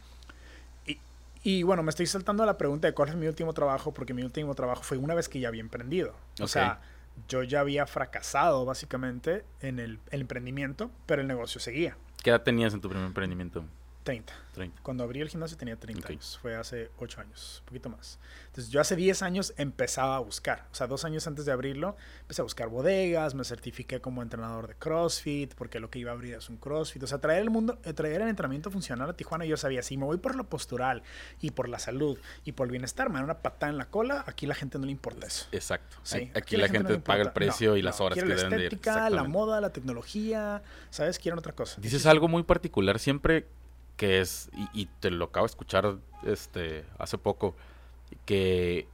Y 1.47 1.63
bueno, 1.63 1.85
me 1.85 1.91
estoy 1.91 2.07
saltando 2.07 2.43
a 2.43 2.47
la 2.47 2.59
pregunta 2.59 2.89
de 2.89 2.93
cuál 2.93 3.09
es 3.09 3.15
mi 3.15 3.29
último 3.29 3.53
trabajo, 3.53 3.95
porque 3.95 4.13
mi 4.13 4.25
último 4.25 4.57
trabajo 4.57 4.83
fue 4.83 4.99
una 4.99 5.15
vez 5.15 5.29
que 5.29 5.39
ya 5.39 5.47
había 5.47 5.61
emprendido. 5.61 6.13
O 6.41 6.49
sea, 6.49 6.81
yo 7.29 7.43
ya 7.43 7.61
había 7.61 7.87
fracasado 7.87 8.65
básicamente 8.65 9.45
en 9.61 9.79
el, 9.79 9.99
emprendimiento, 10.11 10.91
pero 11.07 11.23
el 11.23 11.29
negocio 11.29 11.61
seguía. 11.61 11.97
¿Qué 12.23 12.31
edad 12.31 12.43
tenías 12.43 12.75
en 12.75 12.81
tu 12.81 12.89
primer 12.89 13.07
emprendimiento? 13.07 13.65
30. 14.07 14.33
Cuando 14.83 15.03
abrí 15.03 15.21
el 15.21 15.29
gimnasio 15.29 15.57
tenía 15.59 15.77
30 15.77 16.09
años. 16.09 16.39
Fue 16.41 16.55
hace 16.55 16.91
8 16.99 17.21
años, 17.21 17.59
un 17.61 17.67
poquito 17.67 17.91
más. 17.91 18.19
Entonces 18.47 18.73
yo 18.73 18.81
hace 18.81 18.95
10 18.95 19.21
años 19.23 19.53
empezaba 19.59 20.17
a 20.17 20.21
buscar. 20.21 20.67
O 20.71 20.75
sea, 20.77 20.87
dos 20.87 21.05
años 21.05 21.27
antes 21.27 21.45
de 21.45 21.53
abrirlo, 21.53 21.97
empecé 22.21 22.41
a 22.41 22.45
buscar 22.45 22.69
bodegas, 22.69 23.35
me 23.35 23.45
certifiqué 23.45 24.01
como 24.01 24.23
entrenador 24.23 24.69
de 24.69 24.75
CrossFit, 24.77 25.55
porque 25.55 25.81
lo 25.81 25.91
que 25.91 25.99
iba 25.99 26.13
a 26.13 26.15
abrir 26.15 26.35
es 26.35 26.49
un 26.49 26.57
CrossFit. 26.57 27.03
O 27.03 27.07
sea, 27.09 27.19
traer 27.19 27.43
el 27.43 27.51
mundo, 27.51 27.79
eh, 27.83 27.93
traer 27.93 28.23
el 28.23 28.29
entrenamiento 28.29 28.71
funcional 28.71 29.11
a 29.11 29.13
Tijuana, 29.15 29.45
yo 29.45 29.57
sabía, 29.57 29.83
si 29.83 29.97
me 29.97 30.05
voy 30.05 30.19
por 30.19 30.37
lo 30.37 30.45
postural 30.45 31.03
y 31.41 31.51
por 31.51 31.69
la 31.69 31.81
salud 31.81 32.17
y 32.45 32.53
por 32.53 32.69
el 32.69 32.71
bienestar, 32.71 33.11
me 33.11 33.19
da 33.19 33.25
una 33.25 33.39
patada 33.43 33.71
en 33.73 33.79
la 33.79 33.87
cola, 33.87 34.25
aquí 34.29 34.47
la 34.47 34.55
gente 34.55 34.79
no 34.79 34.87
le 34.87 34.93
importa 34.93 35.27
eso. 35.27 35.49
Exacto. 35.51 35.97
Sí, 36.05 36.31
aquí, 36.35 36.57
la, 36.57 36.69
gente, 36.69 36.99
paga 37.01 37.25
el 37.25 37.33
precio 37.33 37.77
y 37.77 37.83
las 37.83 38.01
horas 38.01 38.17
que 38.17 38.25
la 38.25 38.37
deben 38.37 38.51
la 38.51 38.57
estética, 38.57 39.11
la 39.11 39.25
moda, 39.25 39.61
la 39.61 39.71
tecnología, 39.71 40.63
¿sabes? 40.91 41.19
Quieren 41.19 41.41
otra 41.41 41.53
cosa. 41.53 41.81
Dices 41.81 42.07
algo 42.07 42.29
muy 42.29 42.45
particular 42.45 43.01
siempre 43.01 43.49
que 43.97 44.21
es, 44.21 44.51
y, 44.73 44.87
te 45.01 45.11
lo 45.11 45.27
acabo 45.27 45.47
de 45.47 45.51
escuchar 45.51 45.97
este, 46.25 46.85
hace 46.99 47.19
poco, 47.19 47.57
que 48.25 48.87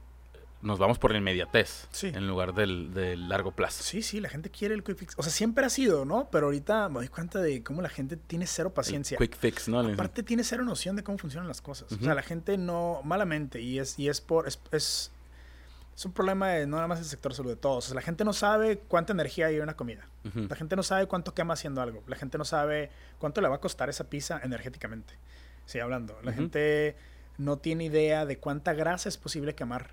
nos 0.61 0.79
vamos 0.79 0.97
por 0.97 1.11
la 1.11 1.17
inmediatez 1.17 1.87
en 2.03 2.25
lugar 2.25 2.53
del, 2.53 3.27
largo 3.27 3.51
plazo. 3.51 3.83
Sí, 3.83 4.01
sí, 4.01 4.21
la 4.21 4.29
gente 4.29 4.49
quiere 4.49 4.73
el 4.73 4.83
quick 4.83 4.97
fix. 4.97 5.13
O 5.17 5.23
sea, 5.23 5.31
siempre 5.31 5.65
ha 5.65 5.69
sido, 5.69 6.05
¿no? 6.05 6.29
Pero 6.31 6.45
ahorita 6.45 6.87
me 6.87 6.95
doy 6.95 7.09
cuenta 7.09 7.41
de 7.41 7.61
cómo 7.63 7.81
la 7.81 7.89
gente 7.89 8.15
tiene 8.15 8.47
cero 8.47 8.73
paciencia. 8.73 9.17
quick 9.17 9.35
fix, 9.37 9.67
¿no? 9.67 9.81
Aparte 9.81 10.23
tiene 10.23 10.43
cero 10.43 10.63
noción 10.63 10.95
de 10.95 11.03
cómo 11.03 11.17
funcionan 11.17 11.47
las 11.47 11.61
cosas. 11.61 11.91
O 11.91 12.01
sea, 12.01 12.15
la 12.15 12.23
gente 12.23 12.57
no, 12.57 13.01
malamente, 13.03 13.61
y 13.61 13.79
es, 13.79 13.99
y 13.99 14.07
es 14.07 14.21
por, 14.21 14.47
es 14.47 14.59
es 14.71 15.11
un 16.05 16.11
problema 16.11 16.49
de 16.49 16.65
no 16.65 16.77
nada 16.77 16.87
más 16.87 16.99
el 16.99 17.05
sector 17.05 17.33
salud 17.33 17.51
de 17.51 17.55
todos. 17.55 17.85
O 17.85 17.87
sea, 17.89 17.95
la 17.95 18.01
gente 18.01 18.23
no 18.23 18.33
sabe 18.33 18.79
cuánta 18.79 19.13
energía 19.13 19.47
hay 19.47 19.57
en 19.57 19.63
una 19.63 19.75
comida. 19.75 20.07
La 20.49 20.55
gente 20.55 20.75
no 20.75 20.83
sabe 20.83 21.07
cuánto 21.07 21.33
quema 21.33 21.53
haciendo 21.53 21.81
algo. 21.81 22.03
La 22.07 22.15
gente 22.15 22.37
no 22.37 22.45
sabe 22.45 22.89
cuánto 23.19 23.41
le 23.41 23.47
va 23.47 23.55
a 23.55 23.59
costar 23.59 23.89
esa 23.89 24.09
pizza 24.09 24.39
energéticamente. 24.43 25.13
Sí, 25.65 25.79
hablando. 25.79 26.17
La 26.23 26.33
gente 26.33 26.95
no 27.37 27.57
tiene 27.57 27.85
idea 27.85 28.25
de 28.25 28.37
cuánta 28.37 28.73
grasa 28.73 29.09
es 29.09 29.17
posible 29.17 29.55
quemar 29.55 29.91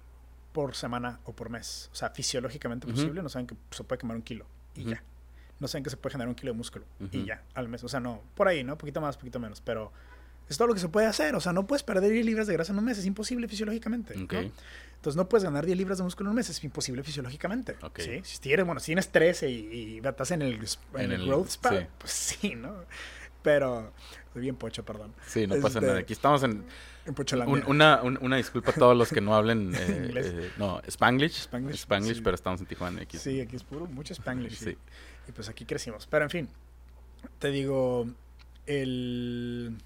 por 0.52 0.74
semana 0.74 1.20
o 1.24 1.32
por 1.32 1.50
mes. 1.50 1.90
O 1.92 1.94
sea, 1.94 2.10
fisiológicamente 2.10 2.86
posible. 2.86 3.22
No 3.22 3.28
saben 3.28 3.46
que 3.46 3.56
se 3.70 3.84
puede 3.84 3.98
quemar 4.00 4.16
un 4.16 4.22
kilo 4.22 4.46
y 4.74 4.84
ya. 4.84 5.02
No 5.58 5.68
saben 5.68 5.84
que 5.84 5.90
se 5.90 5.96
puede 5.96 6.12
generar 6.12 6.28
un 6.28 6.34
kilo 6.34 6.52
de 6.52 6.56
músculo 6.56 6.86
y 7.12 7.24
ya 7.24 7.42
al 7.54 7.68
mes. 7.68 7.84
O 7.84 7.88
sea, 7.88 8.00
no, 8.00 8.22
por 8.34 8.48
ahí, 8.48 8.64
¿no? 8.64 8.78
Poquito 8.78 9.00
más, 9.00 9.16
poquito 9.16 9.38
menos. 9.38 9.60
Pero 9.60 9.92
es 10.48 10.56
todo 10.56 10.68
lo 10.68 10.74
que 10.74 10.80
se 10.80 10.88
puede 10.88 11.06
hacer. 11.06 11.34
O 11.34 11.40
sea, 11.40 11.52
no 11.52 11.66
puedes 11.66 11.82
perder 11.82 12.10
10 12.10 12.24
libras 12.24 12.46
de 12.46 12.54
grasa 12.54 12.72
en 12.72 12.78
un 12.78 12.84
mes. 12.84 12.98
Es 12.98 13.06
imposible 13.06 13.46
fisiológicamente. 13.46 14.14
Entonces 15.00 15.16
no 15.16 15.30
puedes 15.30 15.44
ganar 15.44 15.64
10 15.64 15.78
libras 15.78 15.96
de 15.96 16.04
músculo 16.04 16.28
en 16.28 16.32
un 16.32 16.36
mes, 16.36 16.50
es 16.50 16.62
imposible 16.62 17.02
fisiológicamente. 17.02 17.74
¿sí? 17.96 18.20
Si 18.22 18.38
tienes, 18.38 18.66
bueno, 18.66 18.80
si 18.80 18.86
tienes 18.86 19.08
13 19.08 19.48
y, 19.48 20.02
estás 20.04 20.30
en 20.32 20.42
el, 20.42 20.60
en, 20.94 21.12
el, 21.12 21.26
growth 21.26 21.48
spot, 21.48 21.88
pues 21.96 22.12
sí, 22.40 22.54
¿no? 22.54 22.84
Pero, 23.40 23.94
estoy 24.26 24.42
bien 24.42 24.56
pocho, 24.56 24.84
perdón. 24.84 25.14
Sí, 25.26 25.46
no 25.46 25.54
pasa 25.54 25.78
este, 25.78 25.86
nada. 25.86 26.00
Aquí 26.00 26.12
estamos 26.12 26.42
en... 26.42 26.66
En 27.06 27.48
un, 27.48 27.64
una, 27.66 28.02
una 28.02 28.36
disculpa 28.36 28.72
a 28.72 28.74
todos 28.74 28.94
los 28.94 29.08
que 29.08 29.22
no 29.22 29.34
hablen 29.34 29.74
eh, 29.74 30.12
eh, 30.14 30.50
no, 30.58 30.82
Spanglish. 30.86 31.44
Spanglish, 31.44 31.80
Spanglish 31.80 32.22
pero 32.22 32.34
estamos 32.34 32.60
en 32.60 32.66
Tijuana. 32.66 33.00
Aquí. 33.00 33.16
Sí, 33.16 33.40
aquí 33.40 33.56
es 33.56 33.64
puro, 33.64 33.86
mucho 33.86 34.12
Spanglish. 34.12 34.58
Sí. 34.58 34.76
Y 35.26 35.32
pues 35.32 35.48
aquí 35.48 35.64
crecimos. 35.64 36.06
Pero 36.06 36.24
en 36.24 36.30
fin, 36.30 36.48
te 37.38 37.48
digo, 37.48 38.06
el 38.66 39.78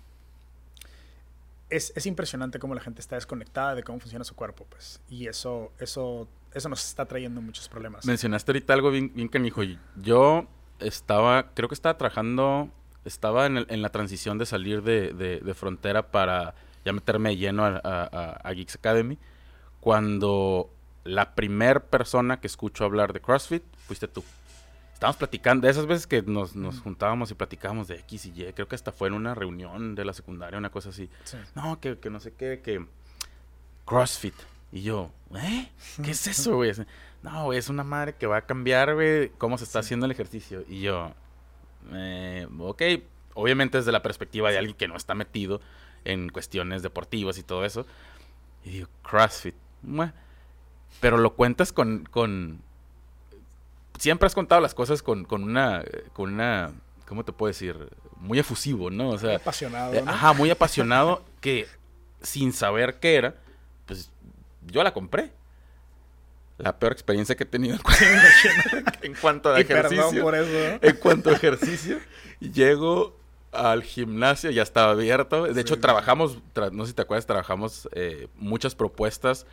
es, 1.70 2.06
impresionante 2.06 2.58
cómo 2.58 2.74
la 2.74 2.80
gente 2.80 3.00
está 3.00 3.16
desconectada 3.16 3.74
de 3.74 3.82
cómo 3.82 4.00
funciona 4.00 4.24
su 4.24 4.34
cuerpo, 4.34 4.66
pues. 4.68 5.00
Y 5.08 5.26
eso, 5.26 5.72
eso, 5.78 6.28
eso 6.52 6.68
nos 6.68 6.84
está 6.84 7.06
trayendo 7.06 7.40
muchos 7.40 7.68
problemas. 7.68 8.04
Mencionaste 8.04 8.52
ahorita 8.52 8.72
algo 8.72 8.90
bien, 8.90 9.12
bien 9.14 9.28
canijo. 9.28 9.62
Yo 9.96 10.46
estaba, 10.78 11.54
creo 11.54 11.68
que 11.68 11.74
estaba 11.74 11.96
trabajando, 11.96 12.70
estaba 13.04 13.46
en, 13.46 13.66
en 13.68 13.82
la 13.82 13.90
transición 13.90 14.38
de 14.38 14.46
salir 14.46 14.82
de, 14.82 15.12
de, 15.12 15.54
frontera 15.54 16.10
para 16.10 16.54
ya 16.84 16.92
meterme 16.92 17.36
lleno 17.36 17.64
a, 17.64 18.40
a, 18.42 18.52
Geeks 18.52 18.76
Academy. 18.76 19.18
Cuando 19.80 20.70
la 21.04 21.34
primer 21.34 21.84
persona 21.84 22.40
que 22.40 22.46
escucho 22.46 22.84
hablar 22.84 23.12
de 23.12 23.20
CrossFit 23.20 23.62
fuiste 23.86 24.08
tú 24.08 24.24
estábamos 25.04 25.16
platicando, 25.18 25.66
de 25.66 25.70
esas 25.70 25.84
veces 25.84 26.06
que 26.06 26.22
nos, 26.22 26.56
nos 26.56 26.80
juntábamos 26.80 27.30
y 27.30 27.34
platicábamos 27.34 27.88
de 27.88 27.96
X 27.96 28.24
y 28.24 28.30
Y, 28.30 28.52
creo 28.54 28.68
que 28.68 28.74
hasta 28.74 28.90
fue 28.90 29.08
en 29.08 29.14
una 29.14 29.34
reunión 29.34 29.94
de 29.94 30.02
la 30.02 30.14
secundaria, 30.14 30.56
una 30.56 30.70
cosa 30.70 30.88
así. 30.88 31.10
No, 31.54 31.78
que, 31.78 31.98
que, 31.98 32.08
no 32.08 32.20
sé 32.20 32.32
qué, 32.32 32.62
que 32.64 32.86
CrossFit. 33.84 34.34
Y 34.72 34.80
yo, 34.80 35.10
¿eh? 35.36 35.70
¿Qué 36.02 36.12
es 36.12 36.26
eso, 36.26 36.56
güey? 36.56 36.72
No, 37.22 37.44
güey, 37.44 37.58
es 37.58 37.68
una 37.68 37.84
madre 37.84 38.14
que 38.14 38.26
va 38.26 38.38
a 38.38 38.46
cambiar, 38.46 38.94
güey, 38.94 39.28
cómo 39.36 39.58
se 39.58 39.64
está 39.64 39.80
haciendo 39.80 40.06
el 40.06 40.12
ejercicio. 40.12 40.64
Y 40.66 40.80
yo, 40.80 41.12
eh, 41.92 42.48
ok, 42.58 42.82
obviamente 43.34 43.76
desde 43.76 43.92
la 43.92 44.00
perspectiva 44.00 44.50
de 44.50 44.56
alguien 44.56 44.74
que 44.74 44.88
no 44.88 44.96
está 44.96 45.14
metido 45.14 45.60
en 46.06 46.30
cuestiones 46.30 46.82
deportivas 46.82 47.36
y 47.36 47.42
todo 47.42 47.66
eso. 47.66 47.86
Y 48.64 48.70
digo, 48.70 48.88
CrossFit. 49.02 49.54
Pero 51.00 51.18
lo 51.18 51.34
cuentas 51.34 51.74
con, 51.74 52.04
con 52.10 52.62
siempre 53.98 54.26
has 54.26 54.34
contado 54.34 54.60
las 54.60 54.74
cosas 54.74 55.02
con, 55.02 55.24
con 55.24 55.42
una, 55.42 55.84
con 56.12 56.32
una, 56.32 56.72
¿cómo 57.06 57.24
te 57.24 57.32
puedo 57.32 57.48
decir? 57.48 57.88
Muy 58.16 58.38
efusivo, 58.38 58.90
¿no? 58.90 59.10
O 59.10 59.18
sea, 59.18 59.36
apasionado. 59.36 59.94
Eh, 59.94 60.02
ajá, 60.06 60.32
muy 60.32 60.50
apasionado 60.50 61.24
que 61.40 61.66
sin 62.22 62.52
saber 62.52 62.98
qué 63.00 63.16
era, 63.16 63.34
pues 63.86 64.10
yo 64.66 64.82
la 64.82 64.92
compré. 64.92 65.32
La 66.56 66.78
peor 66.78 66.92
experiencia 66.92 67.34
que 67.34 67.42
he 67.42 67.46
tenido 67.46 67.76
en 69.02 69.14
cuanto 69.20 69.52
a 69.52 69.58
ejercicio. 69.58 70.22
Por 70.22 70.36
eso, 70.36 70.78
En 70.80 70.96
cuanto 70.96 71.30
a 71.30 71.32
ejercicio, 71.32 71.98
llego 72.38 73.18
al 73.50 73.82
gimnasio, 73.82 74.50
ya 74.50 74.62
estaba 74.62 74.92
abierto. 74.92 75.52
De 75.52 75.60
hecho, 75.60 75.80
trabajamos, 75.80 76.38
no 76.70 76.84
sé 76.84 76.90
si 76.90 76.94
te 76.94 77.02
acuerdas, 77.02 77.26
trabajamos 77.26 77.88
eh, 77.92 78.28
muchas 78.36 78.76
propuestas 78.76 79.46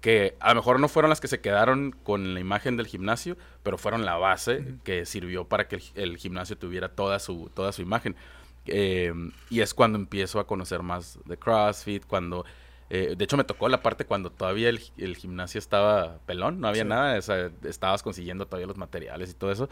que 0.00 0.36
a 0.40 0.50
lo 0.50 0.56
mejor 0.56 0.78
no 0.80 0.88
fueron 0.88 1.08
las 1.08 1.20
que 1.20 1.28
se 1.28 1.40
quedaron 1.40 1.92
con 2.04 2.34
la 2.34 2.40
imagen 2.40 2.76
del 2.76 2.86
gimnasio, 2.86 3.36
pero 3.62 3.78
fueron 3.78 4.04
la 4.04 4.16
base 4.16 4.76
que 4.84 5.06
sirvió 5.06 5.46
para 5.46 5.66
que 5.66 5.80
el, 5.94 6.16
gimnasio 6.18 6.56
tuviera 6.56 6.88
toda 6.88 7.18
su, 7.18 7.50
toda 7.54 7.72
su 7.72 7.82
imagen. 7.82 8.14
Eh, 8.66 9.12
y 9.50 9.60
es 9.60 9.74
cuando 9.74 9.98
empiezo 9.98 10.38
a 10.38 10.46
conocer 10.46 10.82
más 10.82 11.18
de 11.24 11.36
CrossFit, 11.36 12.06
cuando... 12.06 12.44
Eh, 12.90 13.16
de 13.18 13.24
hecho, 13.24 13.36
me 13.36 13.44
tocó 13.44 13.68
la 13.68 13.82
parte 13.82 14.06
cuando 14.06 14.30
todavía 14.30 14.70
el, 14.70 15.16
gimnasio 15.16 15.58
estaba 15.58 16.18
pelón, 16.24 16.60
no 16.60 16.68
había 16.68 16.84
nada, 16.84 17.18
estabas 17.18 18.02
consiguiendo 18.02 18.46
todavía 18.46 18.66
los 18.66 18.78
materiales 18.78 19.30
y 19.30 19.34
todo 19.34 19.52
eso, 19.52 19.68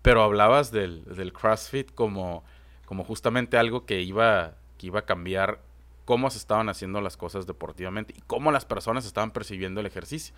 pero 0.00 0.22
hablabas 0.22 0.70
del, 0.70 1.04
del 1.04 1.34
CrossFit 1.34 1.92
como, 1.92 2.44
como 2.86 3.04
justamente 3.04 3.58
algo 3.58 3.84
que 3.84 4.00
iba, 4.00 4.54
que 4.78 4.86
iba 4.86 5.00
a 5.00 5.04
cambiar 5.04 5.60
cómo 6.06 6.30
se 6.30 6.38
estaban 6.38 6.70
haciendo 6.70 7.02
las 7.02 7.18
cosas 7.18 7.46
deportivamente 7.46 8.14
y 8.16 8.22
cómo 8.22 8.50
las 8.50 8.64
personas 8.64 9.04
estaban 9.04 9.32
percibiendo 9.32 9.80
el 9.80 9.86
ejercicio. 9.86 10.34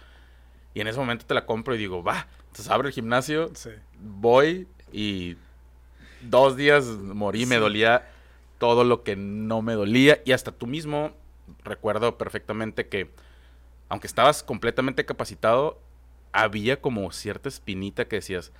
Y 0.74 0.80
en 0.80 0.88
ese 0.88 0.98
momento 0.98 1.24
te 1.24 1.34
la 1.34 1.46
compro 1.46 1.74
y 1.74 1.78
digo, 1.78 2.02
va, 2.02 2.26
entonces 2.40 2.68
abre 2.68 2.88
el 2.88 2.94
gimnasio, 2.94 3.52
voy 4.00 4.66
y 4.92 5.36
dos 6.22 6.56
días 6.56 6.86
morí, 6.86 7.46
me 7.46 7.56
dolía 7.56 8.10
todo 8.58 8.82
lo 8.82 9.04
que 9.04 9.14
no 9.14 9.62
me 9.62 9.74
dolía 9.74 10.20
y 10.24 10.32
hasta 10.32 10.50
tú 10.50 10.66
mismo 10.66 11.12
recuerdo 11.62 12.18
perfectamente 12.18 12.88
que 12.88 13.10
aunque 13.88 14.06
estabas 14.06 14.42
completamente 14.42 15.06
capacitado, 15.06 15.80
había 16.32 16.80
como 16.80 17.10
cierta 17.12 17.48
espinita 17.48 18.06
que 18.06 18.16
decías, 18.16 18.52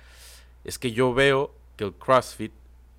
es 0.63 0.79
que 0.79 0.91
yo 0.91 1.13
veo 1.13 1.53
que 1.75 1.83
el 1.83 1.93
CrossFit, 1.93 2.51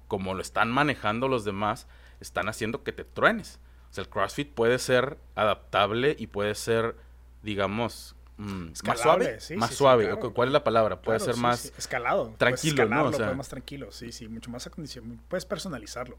como 0.09 0.35
lo 0.35 0.43
están 0.43 0.71
manejando 0.71 1.29
los 1.29 1.45
demás, 1.45 1.87
están 2.21 2.49
haciendo 2.49 2.83
que 2.83 2.93
te 2.93 3.05
truenes. 3.05 3.59
O 3.91 3.95
sea, 3.95 4.03
el 4.03 4.09
CrossFit 4.09 4.53
puede 4.53 4.79
ser 4.79 5.19
adaptable 5.35 6.15
y 6.19 6.29
puede 6.29 6.55
ser, 6.55 6.95
digamos, 7.43 8.15
mm, 8.37 8.69
más 8.85 9.01
suave. 9.01 9.39
más 9.57 9.75
suave. 9.75 10.17
¿Cuál 10.33 10.49
es 10.49 10.53
la 10.53 10.63
palabra? 10.63 11.03
Puede 11.03 11.19
ser 11.19 11.37
más 11.37 11.73
escalado. 11.77 12.35
Tranquilo, 12.39 12.87
¿no? 12.87 13.07
O 13.07 13.13
sea, 13.13 13.33
más 13.33 13.49
tranquilo, 13.49 13.91
sí, 13.91 14.13
sí, 14.13 14.29
mucho 14.29 14.51
más 14.51 14.67
acondicionado. 14.67 15.21
Puedes 15.29 15.45
personalizarlo. 15.45 16.17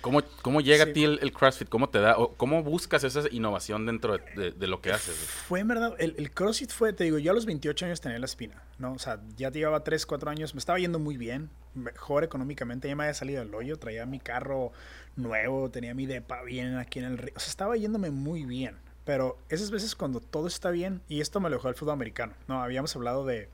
¿Cómo, 0.00 0.22
cómo 0.42 0.60
llega 0.60 0.84
a 0.84 0.92
ti 0.92 1.04
el, 1.04 1.32
CrossFit? 1.32 1.68
¿Cómo 1.68 1.88
te 1.88 2.00
da? 2.00 2.16
O 2.18 2.34
¿Cómo 2.34 2.62
buscas 2.62 3.04
esa 3.04 3.22
innovación 3.30 3.86
dentro 3.86 4.18
de, 4.18 4.66
lo 4.66 4.80
que 4.80 4.92
haces? 4.92 5.14
Fue 5.14 5.60
en 5.60 5.68
verdad, 5.68 5.94
el, 5.98 6.30
CrossFit 6.30 6.70
fue, 6.70 6.92
te 6.92 7.04
digo, 7.04 7.18
yo 7.18 7.30
a 7.30 7.34
los 7.34 7.46
28 7.46 7.86
años 7.86 8.00
tenía 8.00 8.18
la 8.18 8.26
espina, 8.26 8.62
¿no? 8.78 8.92
O 8.92 8.98
sea, 8.98 9.20
ya 9.36 9.50
llevaba 9.50 9.84
3, 9.84 10.06
4 10.06 10.30
años, 10.30 10.54
me 10.54 10.58
estaba 10.58 10.78
yendo 10.78 10.98
muy 10.98 11.16
bien, 11.16 11.50
mejor 11.74 12.24
económicamente, 12.24 12.88
ya 12.88 12.96
me 12.96 13.04
había 13.04 13.14
salido 13.14 13.44
del 13.44 13.54
hoyo, 13.54 13.78
traía 13.78 14.06
mi 14.06 14.20
carro 14.20 14.72
nuevo, 15.16 15.70
tenía 15.70 15.94
mi 15.94 16.06
depa 16.06 16.42
bien 16.42 16.76
aquí 16.76 16.98
en 16.98 17.06
el 17.06 17.18
río. 17.18 17.32
O 17.36 17.40
sea, 17.40 17.50
estaba 17.50 17.76
yéndome 17.76 18.10
muy 18.10 18.44
bien. 18.44 18.76
Pero 19.04 19.36
esas 19.50 19.70
veces 19.70 19.94
cuando 19.94 20.20
todo 20.20 20.46
está 20.46 20.70
bien, 20.70 21.02
y 21.08 21.20
esto 21.20 21.38
me 21.38 21.50
lo 21.50 21.56
dejó 21.56 21.68
el 21.68 21.74
fútbol 21.74 21.92
americano, 21.92 22.32
¿no? 22.48 22.62
Habíamos 22.62 22.96
hablado 22.96 23.26
de, 23.26 23.50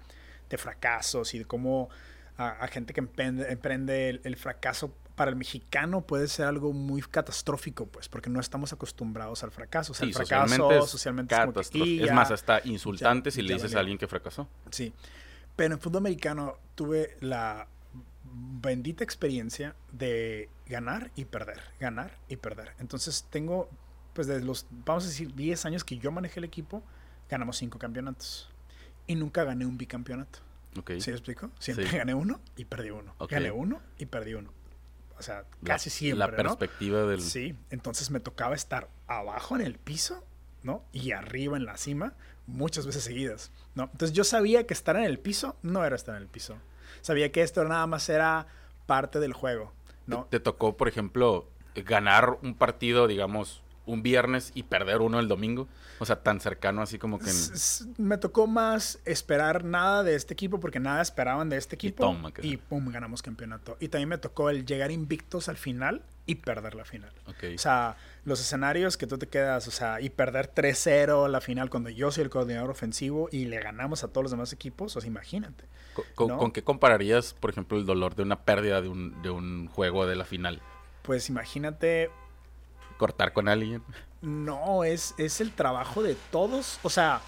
de 0.49 0.59
fracasos 0.59 1.35
y 1.35 1.41
de 1.41 1.45
cómo 1.45 1.89
a, 2.41 2.67
gente 2.69 2.95
que 2.95 3.01
emprende, 3.01 4.21
el, 4.23 4.37
fracaso 4.37 4.95
para 5.21 5.33
el 5.33 5.37
mexicano 5.37 6.01
puede 6.01 6.29
ser 6.29 6.47
algo 6.47 6.73
muy 6.73 7.03
catastrófico, 7.03 7.85
pues, 7.85 8.09
porque 8.09 8.31
no 8.31 8.41
estamos 8.41 8.73
acostumbrados 8.73 9.45
al 9.45 9.51
fracaso. 9.51 9.93
O 9.93 9.95
sea, 9.95 10.07
el 10.07 10.15
fracaso 10.15 10.87
socialmente, 10.87 11.35
es, 11.35 12.09
es, 12.09 12.13
más, 12.15 12.31
hasta 12.31 12.63
insultante 12.65 13.31
si 13.31 13.43
le 13.43 13.53
dices 13.53 13.75
a 13.75 13.81
alguien 13.81 13.99
que 13.99 14.09
fracasó. 14.09 14.49
Sí. 14.71 14.95
Pero 15.57 15.75
en 15.75 15.81
fútbol 15.83 15.99
americano 15.99 16.57
tuve 16.75 17.19
la 17.21 17.69
bendita 18.25 19.05
experiencia 19.05 19.77
de 19.93 20.49
ganar 20.65 21.11
y 21.17 21.27
perder, 21.27 21.61
ganar 21.79 22.17
y 22.31 22.37
perder. 22.37 22.73
Entonces 22.79 23.27
tengo, 23.29 23.69
pues 24.15 24.27
desde 24.27 24.43
los, 24.43 24.69
vamos 24.71 25.05
a 25.05 25.09
decir, 25.09 25.35
10 25.35 25.67
años 25.67 25.85
que 25.85 25.99
yo 25.99 26.11
manejé 26.13 26.41
el 26.41 26.45
equipo, 26.45 26.83
ganamos 27.29 27.59
5 27.59 27.79
campeonatos. 27.79 28.49
Y 29.07 29.17
nunca 29.17 29.45
gané 29.45 29.67
un 29.67 29.77
bicampeonato. 29.77 30.39
Okay. 30.79 30.99
¿Sí 30.99 31.11
me 31.11 31.17
explico? 31.19 31.51
Siempre 31.59 31.85
gané 31.99 32.15
uno 32.15 32.41
y 32.57 32.65
perdí 32.65 32.89
uno. 32.89 33.15
Gané 33.29 33.51
uno 33.51 33.83
y 33.99 34.07
perdí 34.07 34.33
uno. 34.33 34.59
O 35.21 35.23
sea, 35.23 35.45
casi 35.63 35.91
siempre. 35.91 36.19
La 36.19 36.35
perspectiva 36.35 37.03
del. 37.03 37.21
Sí, 37.21 37.55
entonces 37.69 38.11
me 38.11 38.21
tocaba 38.21 38.55
estar 38.55 38.89
abajo 39.07 39.55
en 39.55 39.61
el 39.61 39.75
piso, 39.75 40.25
¿no? 40.63 40.83
Y 40.93 41.13
arriba 41.13 41.59
en 41.59 41.67
la 41.67 41.77
cima, 41.77 42.15
muchas 42.47 42.87
veces 42.87 43.05
seguidas, 43.05 43.53
¿no? 43.75 43.91
Entonces 43.93 44.17
yo 44.17 44.25
sabía 44.25 44.67
que 44.67 44.73
estar 44.73 44.97
en 44.97 45.05
el 45.05 45.19
piso 45.19 45.57
no 45.61 45.85
era 45.85 45.95
estar 45.95 46.17
en 46.17 46.23
el 46.23 46.29
piso. 46.29 46.57
Sabía 47.03 47.31
que 47.33 47.43
esto 47.43 47.63
nada 47.65 47.87
más 47.87 48.09
era 48.09 48.47
parte 48.87 49.21
del 49.21 49.35
juego, 49.35 49.75
¿no? 50.07 50.27
¿Te, 50.31 50.41
tocó, 50.41 50.79
por 50.79 50.89
ejemplo, 50.89 51.47
ganar 51.75 52.39
un 52.43 52.55
partido, 52.55 53.07
digamos, 53.07 53.63
un 53.87 54.03
viernes 54.03 54.53
y 54.55 54.65
perder 54.65 55.01
uno 55.01 55.21
el 55.21 55.29
domingo? 55.29 55.69
O 55.99 56.07
sea, 56.07 56.23
tan 56.23 56.41
cercano 56.41 56.83
así 56.83 56.99
como 56.99 57.19
que... 57.19 57.31
Me 57.99 58.17
tocó 58.19 58.47
más 58.47 58.99
esperar 59.05 59.65
nada 59.65 60.03
de 60.03 60.15
este 60.15 60.33
equipo 60.35 60.59
porque 60.61 60.81
nada 60.81 61.03
esperaban 61.03 61.49
de 61.49 61.57
este 61.57 61.75
equipo. 61.75 62.17
Y, 62.43 62.57
pum, 62.57 62.91
ganamos 62.91 63.23
campeonato. 63.23 63.77
Y 63.81 63.89
también 63.89 64.09
me 64.09 64.19
tocó 64.19 64.51
el 64.51 64.65
llegar 64.65 64.91
invictos 64.91 65.49
al 65.49 65.57
final 65.57 66.03
y 66.27 66.37
perder 66.37 66.75
la 66.75 66.85
final. 66.85 67.13
O 67.27 67.59
sea, 67.59 67.97
los 68.25 68.41
escenarios 68.41 68.97
que 68.97 69.07
tú 69.07 69.19
te 69.19 69.27
quedas, 69.27 69.67
o 69.67 69.71
sea, 69.71 70.01
y 70.01 70.11
perder 70.11 70.55
3-0 70.55 71.29
la 71.29 71.41
final 71.41 71.71
cuando 71.71 71.91
yo 71.91 72.11
soy 72.13 72.25
el 72.25 72.31
coordinador 72.31 72.71
ofensivo 72.71 73.29
y 73.33 73.47
le 73.47 73.61
ganamos 73.61 74.05
a 74.05 74.09
todos 74.09 74.25
los 74.25 74.31
demás 74.31 74.53
equipos, 74.53 74.97
o 74.97 75.01
sea, 75.01 75.09
imagínate. 75.09 75.65
¿Con, 76.15 76.53
qué 76.53 76.63
compararías, 76.63 77.35
por 77.35 77.51
ejemplo, 77.51 77.77
el 77.77 77.85
dolor 77.85 78.15
de 78.15 78.23
una 78.23 78.45
pérdida 78.45 78.81
de 78.81 78.89
un, 78.89 79.21
de 79.23 79.31
un 79.31 79.67
juego 79.69 80.07
de 80.07 80.17
la 80.17 80.25
final? 80.25 80.63
Pues 81.03 81.29
imagínate... 81.29 82.11
Cortar 83.01 83.33
con 83.33 83.49
alguien. 83.49 83.83
No, 84.21 84.85
es, 84.85 85.15
es 85.17 85.41
el 85.41 85.53
trabajo 85.53 86.03
de 86.03 86.17
todos. 86.31 86.79
O 86.83 86.91
sea, 86.91 87.23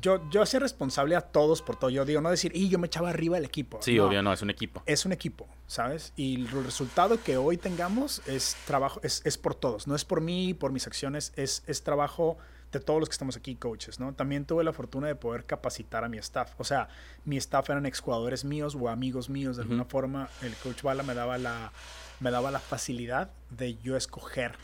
yo, 0.00 0.28
yo 0.30 0.42
hacía 0.42 0.58
responsable 0.58 1.14
a 1.14 1.20
todos 1.20 1.62
por 1.62 1.76
todo. 1.76 1.90
Yo 1.90 2.04
digo, 2.04 2.20
no 2.20 2.28
decir, 2.28 2.50
y 2.56 2.68
yo 2.68 2.80
me 2.80 2.88
echaba 2.88 3.10
arriba 3.10 3.38
el 3.38 3.44
equipo. 3.44 3.78
Sí, 3.82 4.00
obvio, 4.00 4.20
no, 4.20 4.32
es 4.32 4.42
un 4.42 4.50
equipo. 4.50 4.82
Es 4.84 5.06
un 5.06 5.12
equipo, 5.12 5.46
¿sabes? 5.68 6.12
Y 6.16 6.40
el 6.40 6.48
resultado 6.64 7.22
que 7.22 7.36
hoy 7.36 7.56
tengamos 7.56 8.20
es 8.26 8.56
trabajo, 8.66 8.98
es, 9.04 9.22
es 9.24 9.38
por 9.38 9.54
todos. 9.54 9.86
No 9.86 9.94
es 9.94 10.04
por 10.04 10.20
mí, 10.20 10.54
por 10.54 10.72
mis 10.72 10.88
acciones, 10.88 11.32
es, 11.36 11.62
es 11.68 11.84
trabajo 11.84 12.36
de 12.72 12.80
todos 12.80 12.98
los 12.98 13.08
que 13.08 13.12
estamos 13.12 13.36
aquí, 13.36 13.54
coaches, 13.54 14.00
¿no? 14.00 14.12
También 14.14 14.44
tuve 14.44 14.64
la 14.64 14.72
fortuna 14.72 15.06
de 15.06 15.14
poder 15.14 15.44
capacitar 15.44 16.02
a 16.02 16.08
mi 16.08 16.18
staff. 16.18 16.54
O 16.58 16.64
sea, 16.64 16.88
mi 17.24 17.36
staff 17.36 17.70
eran 17.70 17.86
exjugadores 17.86 18.44
míos 18.44 18.76
o 18.80 18.88
amigos 18.88 19.30
míos 19.30 19.56
de 19.56 19.62
alguna 19.62 19.84
forma. 19.84 20.28
El 20.40 20.54
coach 20.56 20.82
Bala 20.82 21.04
me 21.04 21.14
daba 21.14 21.38
la, 21.38 21.70
me 22.18 22.32
daba 22.32 22.50
la 22.50 22.58
facilidad 22.58 23.30
de 23.50 23.76
yo 23.76 23.96
escoger 23.96 24.56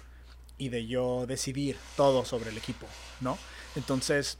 y 0.58 0.68
de 0.68 0.86
yo 0.86 1.26
decidir 1.26 1.76
todo 1.96 2.24
sobre 2.24 2.50
el 2.50 2.58
equipo, 2.58 2.86
¿no? 3.20 3.38
Entonces 3.76 4.38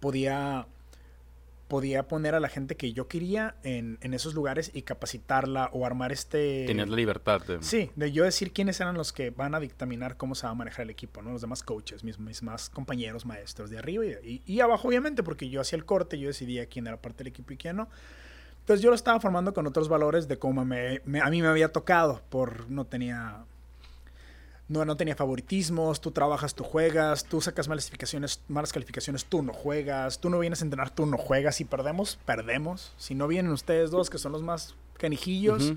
podía, 0.00 0.66
podía 1.68 2.08
poner 2.08 2.34
a 2.34 2.40
la 2.40 2.48
gente 2.48 2.76
que 2.76 2.92
yo 2.92 3.06
quería 3.06 3.56
en, 3.62 3.98
esos 4.14 4.34
lugares 4.34 4.70
y 4.74 4.82
capacitarla 4.82 5.70
o 5.72 5.84
armar 5.84 6.12
este... 6.12 6.64
Tenías 6.66 6.88
la 6.88 6.96
libertad 6.96 7.42
de... 7.42 7.62
Sí, 7.62 7.90
de 7.96 8.12
yo 8.12 8.24
decir 8.24 8.52
quiénes 8.52 8.80
eran 8.80 8.96
los 8.96 9.12
que 9.12 9.30
van 9.30 9.54
a 9.54 9.60
dictaminar 9.60 10.16
cómo 10.16 10.34
se 10.34 10.46
va 10.46 10.52
a 10.52 10.54
manejar 10.54 10.84
el 10.84 10.90
equipo, 10.90 11.22
¿no? 11.22 11.32
Los 11.32 11.42
demás 11.42 11.62
coaches, 11.62 12.02
mis, 12.02 12.18
mis 12.18 12.42
más 12.42 12.70
compañeros, 12.70 13.26
maestros 13.26 13.70
de 13.70 13.78
arriba 13.78 14.04
y, 14.06 14.42
y, 14.46 14.60
abajo, 14.60 14.88
obviamente, 14.88 15.22
porque 15.22 15.48
yo 15.48 15.60
hacía 15.60 15.76
el 15.76 15.84
corte, 15.84 16.18
yo 16.18 16.28
decidía 16.28 16.66
quién 16.66 16.86
era 16.86 16.96
parte 16.96 17.18
del 17.18 17.28
equipo 17.28 17.52
y 17.52 17.56
quién 17.56 17.76
no. 17.76 17.88
Entonces 18.66 18.82
yo 18.82 18.90
lo 18.90 18.96
estaba 18.96 19.20
formando 19.20 19.54
con 19.54 19.64
otros 19.68 19.88
valores 19.88 20.26
de 20.26 20.40
cómo 20.40 20.64
me, 20.64 21.00
a 21.22 21.30
mí 21.30 21.40
me 21.40 21.46
había 21.46 21.70
tocado, 21.70 22.20
por 22.28 22.68
no 22.68 22.84
tenía 22.84 23.44
no, 24.68 24.84
no 24.84 24.96
tenía 24.96 25.14
favoritismos, 25.14 26.00
tú 26.00 26.10
trabajas, 26.10 26.54
tú 26.54 26.64
juegas, 26.64 27.24
tú 27.24 27.40
sacas 27.40 27.68
malas 27.68 27.84
calificaciones, 27.84 28.42
malas 28.48 28.72
calificaciones, 28.72 29.24
tú 29.24 29.42
no 29.42 29.52
juegas, 29.52 30.20
tú 30.20 30.28
no 30.28 30.38
vienes 30.38 30.60
a 30.62 30.64
entrenar, 30.64 30.90
tú 30.90 31.06
no 31.06 31.16
juegas, 31.16 31.56
si 31.56 31.64
perdemos, 31.64 32.18
perdemos. 32.24 32.92
Si 32.96 33.14
no 33.14 33.28
vienen 33.28 33.52
ustedes 33.52 33.90
dos, 33.90 34.10
que 34.10 34.18
son 34.18 34.32
los 34.32 34.42
más 34.42 34.74
canijillos, 34.98 35.74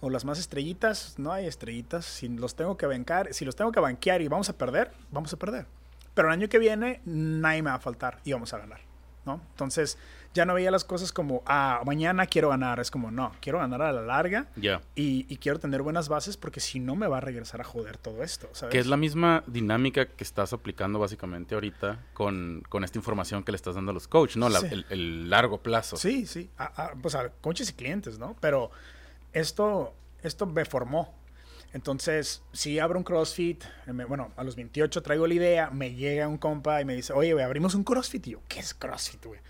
o 0.00 0.10
las 0.10 0.24
más 0.24 0.38
estrellitas, 0.38 1.18
no 1.18 1.32
hay 1.32 1.46
estrellitas. 1.46 2.04
Si 2.04 2.28
los 2.28 2.54
tengo 2.54 2.76
que 2.76 2.86
bancar, 2.86 3.34
si 3.34 3.44
los 3.44 3.56
tengo 3.56 3.72
que 3.72 3.80
banquear 3.80 4.22
y 4.22 4.28
vamos 4.28 4.48
a 4.48 4.56
perder, 4.56 4.92
vamos 5.10 5.32
a 5.32 5.36
perder. 5.36 5.66
Pero 6.14 6.28
el 6.28 6.34
año 6.34 6.48
que 6.48 6.58
viene, 6.58 7.00
nadie 7.04 7.62
me 7.62 7.70
va 7.70 7.76
a 7.76 7.80
faltar 7.80 8.20
y 8.24 8.32
vamos 8.32 8.52
a 8.54 8.58
ganar. 8.58 8.80
¿no? 9.26 9.40
Entonces, 9.50 9.98
ya 10.34 10.44
no 10.44 10.54
veía 10.54 10.70
las 10.70 10.84
cosas 10.84 11.12
como, 11.12 11.42
ah, 11.46 11.80
mañana 11.84 12.26
quiero 12.26 12.50
ganar. 12.50 12.80
Es 12.80 12.90
como, 12.90 13.10
no, 13.10 13.32
quiero 13.40 13.58
ganar 13.58 13.82
a 13.82 13.92
la 13.92 14.02
larga. 14.02 14.46
Ya. 14.56 14.80
Y, 14.94 15.24
quiero 15.38 15.58
tener 15.58 15.82
buenas 15.82 16.08
bases 16.08 16.36
porque 16.36 16.60
si 16.60 16.80
no 16.80 16.96
me 16.96 17.06
va 17.06 17.18
a 17.18 17.20
regresar 17.20 17.60
a 17.60 17.64
joder 17.64 17.96
todo 17.96 18.22
esto, 18.22 18.48
¿sabes? 18.52 18.72
Que 18.72 18.78
es 18.78 18.86
la 18.86 18.96
misma 18.96 19.44
dinámica 19.46 20.06
que 20.06 20.24
estás 20.24 20.52
aplicando 20.52 20.98
básicamente 20.98 21.54
ahorita 21.54 22.04
con, 22.12 22.62
esta 22.82 22.98
información 22.98 23.44
que 23.44 23.52
le 23.52 23.56
estás 23.56 23.74
dando 23.74 23.90
a 23.90 23.94
los 23.94 24.08
coaches, 24.08 24.36
¿no? 24.36 24.48
el, 24.90 25.30
largo 25.30 25.58
plazo. 25.62 25.96
Sí, 25.96 26.26
sí. 26.26 26.50
pues 27.02 27.14
a 27.14 27.30
coaches 27.40 27.70
y 27.70 27.72
clientes, 27.72 28.18
¿no? 28.18 28.36
Pero 28.40 28.70
esto, 29.32 29.94
esto 30.22 30.46
me 30.46 30.64
formó. 30.64 31.14
Entonces, 31.72 32.42
si 32.52 32.78
abro 32.78 32.98
un 32.98 33.04
CrossFit, 33.04 33.62
bueno, 34.08 34.32
a 34.36 34.44
los 34.44 34.56
28 34.56 35.02
traigo 35.02 35.26
la 35.26 35.34
idea, 35.34 35.70
me 35.70 35.94
llega 35.94 36.26
un 36.26 36.38
compa 36.38 36.80
y 36.80 36.84
me 36.84 36.94
dice, 36.94 37.12
oye, 37.12 37.40
abrimos 37.42 37.74
un 37.74 37.84
CrossFit. 37.84 38.26
Y 38.26 38.30
yo, 38.32 38.42
¿qué 38.48 38.60
es 38.60 38.72
CrossFit, 38.72 39.24
güey? 39.24 39.40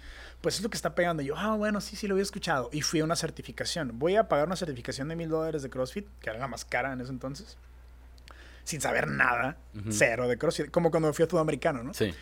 Pues 0.41 0.57
es 0.57 0.63
lo 0.63 0.71
que 0.71 0.77
está 0.77 0.95
pegando. 0.95 1.23
Y 1.23 1.27
yo, 1.27 1.37
ah, 1.37 1.57
bueno, 1.57 1.81
sí, 1.81 1.97
sí, 1.97 2.07
lo 2.07 2.15
había 2.15 2.23
escuchado. 2.23 2.71
Y 2.73 2.83
fui 2.83 3.01
a 3.01 3.05
una 3.05 3.17
certificación. 3.17 3.99
Voy 3.99 4.17
a 4.17 4.29
pagar 4.29 4.47
una 4.47 4.57
certificación 4.57 5.09
de 5.09 5.17
mil 5.17 5.29
dólares 5.29 5.63
de 5.63 5.71
CrossFit, 5.71 6.07
que 6.21 6.31
era 6.31 6.39
la 6.39 6.49
más 6.49 6.65
cara 6.65 6.93
en 6.93 7.01
ese 7.01 7.11
entonces. 7.11 7.59
Sin 8.65 8.81
saber 8.83 9.09
nada, 9.09 9.57
cero 9.89 10.29
de 10.29 10.37
CrossFit. 10.37 10.71
Como 10.71 10.91
cuando 10.91 11.13
fui 11.15 11.25
a 11.25 11.29
Sudamericano, 11.29 11.83
¿no? 11.83 11.95
Sí 11.95 12.15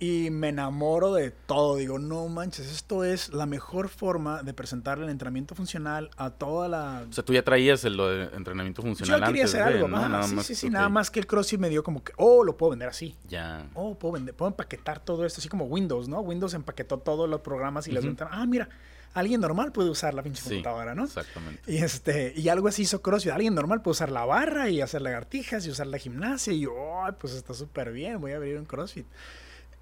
y 0.00 0.30
me 0.30 0.48
enamoro 0.48 1.12
de 1.12 1.30
todo. 1.30 1.76
Digo, 1.76 1.98
no 1.98 2.26
manches, 2.28 2.72
esto 2.72 3.04
es 3.04 3.34
la 3.34 3.44
mejor 3.44 3.90
forma 3.90 4.42
de 4.42 4.54
presentar 4.54 4.98
el 4.98 5.10
entrenamiento 5.10 5.54
funcional 5.54 6.10
a 6.16 6.30
toda 6.30 6.68
la... 6.68 7.04
O 7.08 7.12
sea, 7.12 7.22
tú 7.22 7.34
ya 7.34 7.44
traías 7.44 7.84
el 7.84 7.98
de 7.98 8.30
entrenamiento 8.34 8.80
funcional 8.80 9.20
Yo 9.20 9.26
quería 9.26 9.44
hacer 9.44 9.60
algo, 9.60 9.88
¿no? 9.88 10.08
Nada 10.08 10.22
sí, 10.26 10.34
más, 10.34 10.46
sí, 10.46 10.54
sí, 10.54 10.70
nada 10.70 10.88
más 10.88 11.10
que 11.10 11.20
el 11.20 11.26
CrossFit 11.26 11.60
me 11.60 11.68
dio 11.68 11.84
como 11.84 12.02
que, 12.02 12.14
oh, 12.16 12.42
lo 12.42 12.56
puedo 12.56 12.70
vender 12.70 12.88
así. 12.88 13.14
Ya. 13.28 13.68
Oh, 13.74 13.94
puedo 13.94 14.12
vender, 14.12 14.34
puedo 14.34 14.48
empaquetar 14.48 15.00
todo 15.00 15.26
esto, 15.26 15.40
así 15.40 15.50
como 15.50 15.66
Windows, 15.66 16.08
¿no? 16.08 16.20
Windows 16.20 16.54
empaquetó 16.54 16.98
todos 16.98 17.28
los 17.28 17.42
programas 17.42 17.86
y 17.86 17.92
les 17.92 18.02
ventanas. 18.02 18.32
Ah, 18.34 18.46
mira, 18.46 18.70
alguien 19.12 19.42
normal 19.42 19.70
puede 19.70 19.90
usar 19.90 20.14
la 20.14 20.22
pinche 20.22 20.42
computadora, 20.42 20.94
¿no? 20.94 21.04
Exactamente. 21.04 21.70
Y, 21.70 21.76
este, 21.76 22.32
y 22.34 22.48
algo 22.48 22.68
así 22.68 22.82
hizo 22.82 23.02
CrossFit. 23.02 23.32
Alguien 23.32 23.54
normal 23.54 23.82
puede 23.82 23.92
usar 23.92 24.10
la 24.10 24.24
barra 24.24 24.70
y 24.70 24.80
hacer 24.80 25.02
lagartijas 25.02 25.66
y 25.66 25.70
usar 25.70 25.88
la 25.88 25.98
gimnasia. 25.98 26.54
Y 26.54 26.60
yo, 26.60 26.72
oh, 26.74 27.06
pues 27.18 27.34
está 27.34 27.52
súper 27.52 27.92
bien, 27.92 28.18
voy 28.18 28.32
a 28.32 28.36
abrir 28.36 28.56
un 28.56 28.64
CrossFit. 28.64 29.04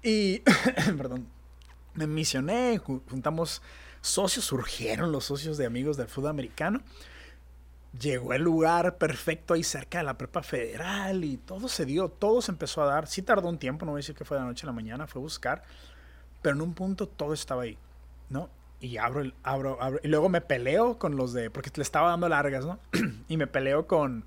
Y, 0.03 0.39
perdón, 0.97 1.27
me 1.93 2.07
misioné, 2.07 2.77
juntamos 2.77 3.61
socios, 4.01 4.45
surgieron 4.45 5.11
los 5.11 5.25
socios 5.25 5.57
de 5.57 5.65
amigos 5.65 5.97
del 5.97 6.07
fútbol 6.07 6.31
americano. 6.31 6.81
Llegó 7.99 8.33
el 8.33 8.43
lugar 8.43 8.97
perfecto 8.97 9.55
ahí 9.55 9.63
cerca 9.63 9.97
de 9.97 10.03
la 10.03 10.17
prepa 10.17 10.43
federal 10.43 11.23
y 11.23 11.37
todo 11.37 11.67
se 11.67 11.85
dio, 11.85 12.07
todo 12.07 12.41
se 12.41 12.51
empezó 12.51 12.83
a 12.83 12.85
dar. 12.85 13.07
Sí 13.07 13.21
tardó 13.21 13.49
un 13.49 13.57
tiempo, 13.57 13.85
no 13.85 13.91
voy 13.91 13.99
a 13.99 14.01
decir 14.03 14.15
que 14.15 14.25
fue 14.25 14.37
de 14.37 14.43
la 14.43 14.47
noche 14.47 14.65
a 14.65 14.67
la 14.67 14.73
mañana, 14.73 15.07
fue 15.07 15.19
a 15.19 15.23
buscar, 15.23 15.63
pero 16.41 16.55
en 16.55 16.61
un 16.61 16.73
punto 16.75 17.07
todo 17.07 17.33
estaba 17.33 17.63
ahí, 17.63 17.77
¿no? 18.29 18.49
Y 18.79 18.97
abro, 18.97 19.21
el, 19.21 19.33
abro, 19.43 19.81
abro, 19.81 19.99
y 20.03 20.07
luego 20.07 20.29
me 20.29 20.39
peleo 20.39 20.99
con 20.99 21.17
los 21.17 21.33
de, 21.33 21.49
porque 21.49 21.71
le 21.75 21.81
estaba 21.81 22.09
dando 22.09 22.29
largas, 22.29 22.63
¿no? 22.63 22.79
y 23.27 23.37
me 23.37 23.47
peleo 23.47 23.87
con, 23.87 24.23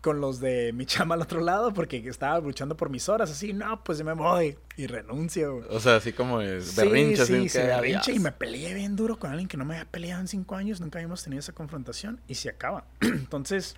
con 0.00 0.20
los 0.20 0.40
de 0.40 0.72
mi 0.72 0.86
chama 0.86 1.14
al 1.14 1.22
otro 1.22 1.40
lado 1.40 1.72
porque 1.72 1.96
estaba 2.08 2.38
luchando 2.40 2.76
por 2.76 2.90
mis 2.90 3.08
horas, 3.08 3.30
así, 3.30 3.52
no, 3.52 3.82
pues 3.84 4.02
me 4.02 4.12
voy 4.12 4.56
y 4.76 4.86
renuncio. 4.86 5.64
O 5.70 5.80
sea, 5.80 5.96
así 5.96 6.12
como 6.12 6.40
es 6.40 6.76
berrinche. 6.76 7.26
Sí, 7.26 7.48
sí, 7.48 7.58
berrinche 7.58 8.12
y 8.12 8.18
me 8.18 8.32
peleé 8.32 8.74
bien 8.74 8.96
duro 8.96 9.18
con 9.18 9.30
alguien 9.30 9.48
que 9.48 9.56
no 9.56 9.64
me 9.64 9.74
había 9.74 9.90
peleado 9.90 10.20
en 10.20 10.28
cinco 10.28 10.54
años, 10.54 10.80
nunca 10.80 10.98
habíamos 10.98 11.22
tenido 11.22 11.40
esa 11.40 11.52
confrontación 11.52 12.20
y 12.28 12.34
se 12.34 12.48
acaba. 12.48 12.84
Entonces, 13.00 13.76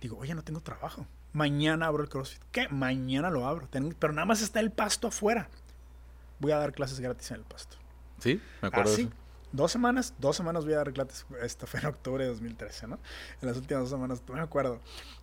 digo, 0.00 0.18
oye, 0.18 0.34
no 0.34 0.42
tengo 0.42 0.60
trabajo. 0.60 1.06
Mañana 1.32 1.86
abro 1.86 2.02
el 2.04 2.08
CrossFit. 2.08 2.42
¿Qué? 2.52 2.68
Mañana 2.68 3.28
lo 3.28 3.46
abro. 3.46 3.68
pero 3.98 4.12
nada 4.12 4.24
más 4.24 4.40
está 4.40 4.60
el 4.60 4.70
pasto 4.70 5.08
afuera. 5.08 5.48
Voy 6.38 6.52
a 6.52 6.58
dar 6.58 6.72
clases 6.72 7.00
gratis 7.00 7.30
en 7.32 7.38
el 7.38 7.42
pasto. 7.42 7.76
Sí, 8.20 8.40
me 8.62 8.68
acuerdo. 8.68 8.92
Así, 8.92 9.10
dos 9.54 9.72
semanas, 9.72 10.14
dos 10.18 10.36
semanas 10.36 10.64
voy 10.64 10.74
a 10.74 10.78
dar 10.78 10.92
clases. 10.92 11.26
Esto 11.42 11.66
fue 11.66 11.80
en 11.80 11.86
octubre 11.86 12.24
de 12.24 12.30
2013, 12.30 12.88
¿no? 12.88 12.98
En 13.40 13.48
las 13.48 13.56
últimas 13.56 13.84
dos 13.84 13.90
semanas, 13.90 14.22
no 14.26 14.34
me 14.34 14.40
acuerdo. 14.40 14.80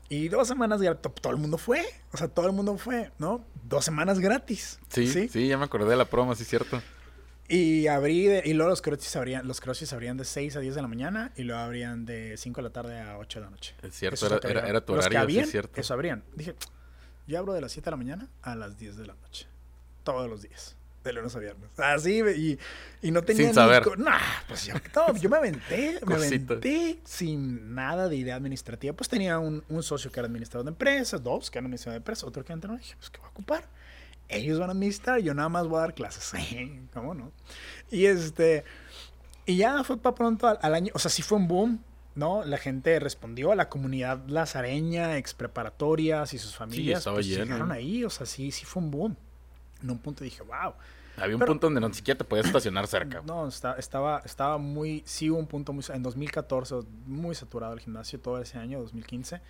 Y 0.09 0.29
dos 0.29 0.47
semanas 0.47 0.82
ya 0.82 0.95
todo 0.95 1.34
el 1.34 1.39
mundo 1.39 1.57
fue. 1.57 1.84
O 2.11 2.17
sea, 2.17 2.27
todo 2.27 2.47
el 2.47 2.53
mundo 2.53 2.77
fue, 2.77 3.11
¿no? 3.19 3.45
Dos 3.63 3.86
semanas 3.86 4.19
gratis. 4.19 4.79
Sí, 4.89 5.07
sí, 5.27 5.47
ya 5.47 5.57
me 5.57 5.65
acordé 5.65 5.89
de 5.89 5.97
la 5.97 6.05
promo, 6.05 6.34
sí, 6.36 6.45
cierto. 6.45 6.82
Y 7.47 7.88
abrí, 7.88 8.29
y 8.45 8.53
luego 8.53 8.69
los 8.69 8.82
crossfits 8.82 9.17
abrían, 9.17 9.45
los 9.45 9.59
crossfits 9.59 9.91
abrían 9.91 10.15
de 10.15 10.23
6 10.23 10.55
a 10.55 10.59
10 10.61 10.73
de 10.73 10.82
la 10.82 10.88
mañana 10.88 11.34
y 11.36 11.43
luego 11.43 11.61
abrían 11.61 12.05
de 12.05 12.38
5 12.38 12.61
de 12.61 12.63
la 12.63 12.69
tarde 12.69 13.01
a 13.01 13.17
8 13.17 13.39
de 13.39 13.45
la 13.45 13.51
noche. 13.51 13.75
Es 13.82 13.93
cierto, 13.93 14.25
era, 14.47 14.65
era, 14.65 14.86
tu 14.86 14.93
horario, 14.93 15.43
sí, 15.43 15.51
cierto. 15.51 15.82
Eso 15.82 15.93
abrían. 15.93 16.23
Dije, 16.34 16.55
yo 17.27 17.38
abro 17.38 17.51
de 17.51 17.59
las 17.59 17.73
7 17.73 17.84
de 17.84 17.91
la 17.91 17.97
mañana 17.97 18.29
a 18.41 18.55
las 18.55 18.77
10 18.77 18.95
de 18.95 19.07
la 19.07 19.15
noche. 19.15 19.47
Todos 20.05 20.29
los 20.29 20.41
días. 20.41 20.77
De 21.04 21.14
lunes 21.14 21.36
a 21.36 21.39
viernes. 21.39 21.70
Así, 21.80 22.20
y, 22.20 22.60
y 23.02 23.12
no 23.12 23.24
tenía 23.24 23.45
Sin 23.45 23.56
saber. 23.56 23.84
Ni, 23.97 24.04
nah, 24.04 24.20
pues 24.47 24.66
yo, 24.66 24.74
no, 24.95 25.16
yo 25.18 25.30
me 25.30 25.38
aventé, 25.38 25.99
me 26.06 26.16
aventé 26.16 26.99
sin 27.04 27.74
nada 27.74 28.08
de 28.08 28.16
idea 28.16 28.36
administrativa. 28.36 28.95
Pues 28.95 29.10
tenía 29.10 29.39
un, 29.39 29.64
un, 29.70 29.84
socio 29.84 30.12
que 30.12 30.20
era 30.20 30.28
administrador 30.28 30.66
de 30.66 30.72
empresas, 30.72 31.24
dos 31.24 31.49
que 31.49 31.58
eran 31.58 31.66
administrador 31.66 31.93
de 31.93 31.97
empresas, 31.97 32.24
otro 32.24 32.45
que 32.45 32.54
entrenador. 32.54 32.82
Dije, 32.82 32.95
pues, 32.97 33.10
¿qué 33.10 33.20
voy 33.20 33.28
a 33.28 33.32
ocupar? 33.32 33.70
Ellos 34.30 34.60
van 34.60 34.70
a 34.70 34.74
administrar, 34.74 35.20
yo 35.20 35.34
nada 35.34 35.49
más 35.49 35.68
voy 35.68 35.78
a 35.78 35.82
dar 35.82 35.93
clases. 35.93 36.32
¿Cómo 36.93 37.14
no? 37.14 37.32
Y 37.89 38.06
este, 38.06 38.64
y 39.45 39.58
ya 39.58 39.84
fue 39.84 39.97
para 39.97 40.16
pronto 40.16 40.47
al, 40.47 40.60
al 40.62 40.76
año, 40.76 40.91
o 40.93 40.99
sea, 40.99 41.12
sí 41.12 41.22
fue 41.22 41.38
un 41.38 41.47
boom, 41.47 41.84
¿no? 42.16 42.43
La 42.45 42.58
gente 42.58 42.99
respondió 42.99 43.56
la 43.56 43.70
comunidad 43.70 44.26
lazareña, 44.28 45.18
ex 45.18 45.34
preparatorias 45.34 46.34
y 46.34 46.38
sus 46.38 46.56
familias. 46.56 47.04
Sí, 47.04 47.10
pues, 47.12 47.28
llegaron 47.28 47.72
ahí, 47.72 48.04
o 48.04 48.10
sea, 48.10 48.26
sí, 48.26 48.52
sí 48.52 48.66
fue 48.66 48.84
un 48.84 48.91
boom. 48.91 49.18
En 49.82 49.89
un 49.89 49.99
punto 49.99 50.23
dije, 50.23 50.41
wow. 50.43 50.73
Había 51.17 51.36
un 51.36 51.39
Pero, 51.39 51.51
punto 51.51 51.67
donde 51.67 51.82
no 51.82 51.93
siquiera 51.93 52.17
te 52.17 52.23
podías 52.23 52.45
estacionar 52.45 52.88
cerca. 52.88 53.21
No, 53.25 53.47
está, 53.47 53.73
estaba, 53.73 54.21
estaba 54.25 54.57
muy, 54.57 55.03
sí 55.05 55.29
hubo 55.29 55.39
un 55.39 55.47
punto 55.47 55.73
muy, 55.73 55.84
en 55.93 56.01
2014, 56.01 56.75
muy 57.05 57.36
saturado 57.36 57.73
el 57.73 57.79
gimnasio 57.79 58.19
todo 58.19 58.41
ese 58.41 58.57
año, 58.57 58.79
2015. 58.79 59.41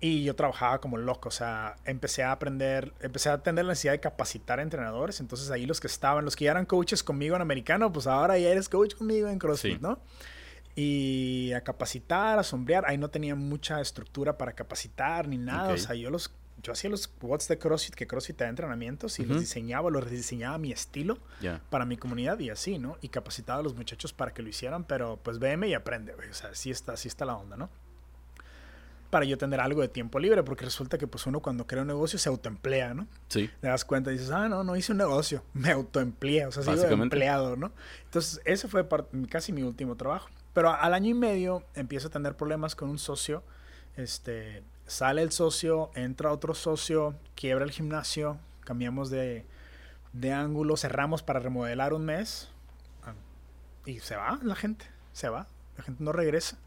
Y 0.00 0.24
yo 0.24 0.34
trabajaba 0.34 0.80
como 0.80 0.96
loco, 0.96 1.28
o 1.28 1.32
sea, 1.32 1.76
empecé 1.84 2.22
a 2.24 2.32
aprender, 2.32 2.92
empecé 3.00 3.30
a 3.30 3.38
tener 3.38 3.64
la 3.64 3.72
necesidad 3.72 3.92
de 3.92 4.00
capacitar 4.00 4.58
a 4.58 4.62
entrenadores. 4.62 5.20
Entonces 5.20 5.50
ahí 5.50 5.66
los 5.66 5.80
que 5.80 5.86
estaban, 5.86 6.24
los 6.24 6.34
que 6.34 6.46
ya 6.46 6.52
eran 6.52 6.66
coaches 6.66 7.02
conmigo 7.02 7.36
en 7.36 7.42
americano, 7.42 7.92
pues 7.92 8.06
ahora 8.06 8.38
ya 8.38 8.48
eres 8.48 8.68
coach 8.68 8.94
conmigo 8.94 9.28
en 9.28 9.38
CrossFit, 9.38 9.74
sí. 9.74 9.78
¿no? 9.80 10.00
y 10.74 11.52
a 11.52 11.60
capacitar, 11.62 12.38
a 12.38 12.42
sombrear. 12.42 12.84
Ahí 12.86 12.98
no 12.98 13.10
tenía 13.10 13.34
mucha 13.34 13.80
estructura 13.80 14.38
para 14.38 14.52
capacitar 14.52 15.28
ni 15.28 15.36
nada. 15.36 15.64
Okay. 15.64 15.74
O 15.74 15.78
sea, 15.78 15.94
yo 15.94 16.10
los 16.10 16.32
yo 16.62 16.72
hacía 16.72 16.90
los 16.90 17.10
watts 17.20 17.48
de 17.48 17.58
CrossFit, 17.58 17.94
que 17.94 18.06
CrossFit 18.06 18.36
te 18.36 18.44
da 18.44 18.50
entrenamientos 18.50 19.18
y 19.18 19.22
uh 19.22 19.24
-huh. 19.24 19.28
los 19.30 19.40
diseñaba, 19.40 19.90
los 19.90 20.08
diseñaba 20.08 20.54
a 20.54 20.58
mi 20.58 20.70
estilo 20.70 21.18
yeah. 21.40 21.60
para 21.70 21.84
mi 21.84 21.96
comunidad 21.96 22.38
y 22.38 22.50
así, 22.50 22.78
¿no? 22.78 22.98
Y 23.00 23.08
capacitaba 23.08 23.60
a 23.60 23.62
los 23.62 23.74
muchachos 23.74 24.12
para 24.12 24.32
que 24.32 24.42
lo 24.42 24.48
hicieran, 24.48 24.84
pero 24.84 25.18
pues 25.22 25.38
veme 25.38 25.68
y 25.68 25.74
aprende, 25.74 26.14
güey. 26.14 26.28
O 26.28 26.34
sea, 26.34 26.50
así 26.50 26.70
está, 26.70 26.92
así 26.92 27.08
está 27.08 27.24
la 27.24 27.36
onda, 27.36 27.56
¿no? 27.56 27.68
Para 29.10 29.24
yo 29.26 29.36
tener 29.36 29.60
algo 29.60 29.82
de 29.82 29.88
tiempo 29.88 30.18
libre, 30.20 30.42
porque 30.42 30.64
resulta 30.64 30.98
que 30.98 31.06
pues 31.06 31.26
uno 31.26 31.40
cuando 31.40 31.66
crea 31.66 31.82
un 31.82 31.88
negocio 31.88 32.18
se 32.18 32.28
autoemplea, 32.28 32.94
¿no? 32.94 33.08
Sí. 33.28 33.50
Te 33.60 33.66
das 33.66 33.84
cuenta 33.84 34.10
y 34.10 34.14
dices, 34.14 34.30
ah, 34.30 34.48
no, 34.48 34.62
no 34.62 34.76
hice 34.76 34.92
un 34.92 34.98
negocio, 34.98 35.44
me 35.52 35.70
autoempleé, 35.72 36.46
o 36.46 36.52
sea, 36.52 36.62
sigo 36.62 37.02
empleado, 37.02 37.56
¿no? 37.56 37.72
Entonces, 38.04 38.40
ese 38.44 38.68
fue 38.68 38.86
casi 39.28 39.52
mi 39.52 39.62
último 39.62 39.96
trabajo. 39.96 40.28
Pero 40.54 40.72
al 40.72 40.94
año 40.94 41.10
y 41.10 41.14
medio 41.14 41.64
empiezo 41.74 42.08
a 42.08 42.10
tener 42.10 42.36
problemas 42.36 42.76
con 42.76 42.88
un 42.88 42.98
socio. 42.98 43.42
Este, 43.96 44.62
sale 44.92 45.22
el 45.22 45.32
socio, 45.32 45.90
entra 45.94 46.32
otro 46.32 46.54
socio, 46.54 47.14
quiebra 47.34 47.64
el 47.64 47.70
gimnasio, 47.70 48.38
cambiamos 48.60 49.10
de, 49.10 49.46
de 50.12 50.32
ángulo, 50.32 50.76
cerramos 50.76 51.22
para 51.22 51.40
remodelar 51.40 51.94
un 51.94 52.04
mes. 52.04 52.50
Y 53.84 53.98
se 53.98 54.14
va 54.14 54.38
la 54.42 54.54
gente, 54.54 54.84
se 55.12 55.28
va. 55.28 55.48
La 55.76 55.82
gente 55.82 56.04
no 56.04 56.12
regresa. 56.12 56.58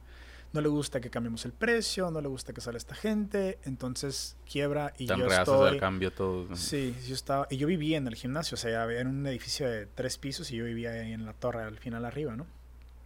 No 0.52 0.62
le 0.62 0.70
gusta 0.70 1.00
que 1.02 1.10
cambiemos 1.10 1.46
el 1.46 1.54
precio, 1.54 2.12
no 2.12 2.20
le 2.20 2.28
gusta 2.28 2.52
que 2.52 2.62
salga 2.62 2.78
esta 2.78 2.96
gente, 2.96 3.60
entonces 3.64 4.38
quiebra 4.50 4.94
y 4.98 5.06
Tan 5.06 5.20
yo 5.20 5.28
estoy... 5.28 5.66
estoy... 5.66 5.80
cambio 5.80 6.12
todo. 6.12 6.56
Sí, 6.56 6.96
yo 7.08 7.14
estaba... 7.14 7.48
Y 7.50 7.58
yo 7.58 7.68
vivía 7.68 7.98
en 7.98 8.08
el 8.08 8.16
gimnasio, 8.16 8.56
o 8.56 8.58
sea, 8.58 8.92
en 8.92 9.08
un 9.08 9.28
edificio 9.28 9.70
de 9.70 9.86
tres 9.86 10.18
pisos 10.18 10.52
y 10.52 10.56
yo 10.56 10.66
vivía 10.66 10.92
ahí 10.92 11.14
en 11.14 11.26
la 11.26 11.34
torre 11.34 11.64
al 11.64 11.78
final 11.78 12.06
arriba, 12.06 12.36
¿no? 12.36 12.48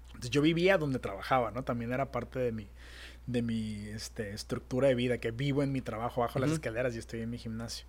Entonces 0.08 0.32
yo 0.32 0.42
vivía 0.42 0.78
donde 0.78 1.00
trabajaba, 1.00 1.52
¿no? 1.52 1.64
También 1.64 1.92
era 1.92 2.12
parte 2.12 2.40
de 2.40 2.52
mi, 2.52 2.68
de 3.32 3.42
mi 3.42 3.88
este, 3.88 4.34
estructura 4.34 4.88
de 4.88 4.96
vida, 4.96 5.18
que 5.20 5.32
vivo 5.32 5.64
en 5.64 5.72
mi 5.72 5.82
trabajo, 5.82 6.22
bajo 6.22 6.40
uh 6.40 6.42
-huh. 6.42 6.46
las 6.46 6.52
escaleras 6.52 6.96
y 6.96 7.00
estoy 7.00 7.22
en 7.22 7.30
mi 7.30 7.38
gimnasio. 7.38 7.86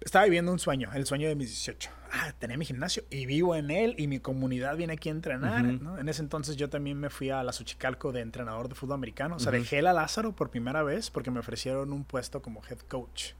Estaba 0.00 0.24
viviendo 0.24 0.50
un 0.50 0.58
sueño, 0.58 0.90
el 0.94 1.06
sueño 1.06 1.28
de 1.28 1.36
mis 1.36 1.48
18. 1.48 1.90
Ah, 2.10 2.32
tenía 2.36 2.56
mi 2.56 2.64
gimnasio 2.64 3.04
y 3.08 3.24
vivo 3.24 3.54
en 3.54 3.70
él 3.70 3.94
y 3.98 4.08
mi 4.08 4.18
comunidad 4.18 4.76
viene 4.76 4.94
aquí 4.94 5.08
a 5.08 5.12
entrenar, 5.12 5.64
uh 5.64 5.68
-huh. 5.68 5.80
¿no? 5.80 5.98
En 5.98 6.08
ese 6.08 6.22
entonces 6.22 6.56
yo 6.56 6.68
también 6.68 6.98
me 6.98 7.08
fui 7.08 7.30
a 7.30 7.44
la 7.44 7.52
Xochicalco 7.52 8.10
de 8.10 8.20
entrenador 8.20 8.68
de 8.68 8.74
fútbol 8.74 8.94
americano. 8.94 9.36
O 9.36 9.38
sea, 9.38 9.52
uh 9.52 9.54
-huh. 9.54 9.58
dejé 9.60 9.80
la 9.80 9.92
Lázaro 9.92 10.32
por 10.32 10.50
primera 10.50 10.82
vez 10.82 11.10
porque 11.10 11.30
me 11.30 11.38
ofrecieron 11.38 11.92
un 11.92 12.04
puesto 12.04 12.42
como 12.42 12.62
head 12.68 12.80
coach. 12.88 13.34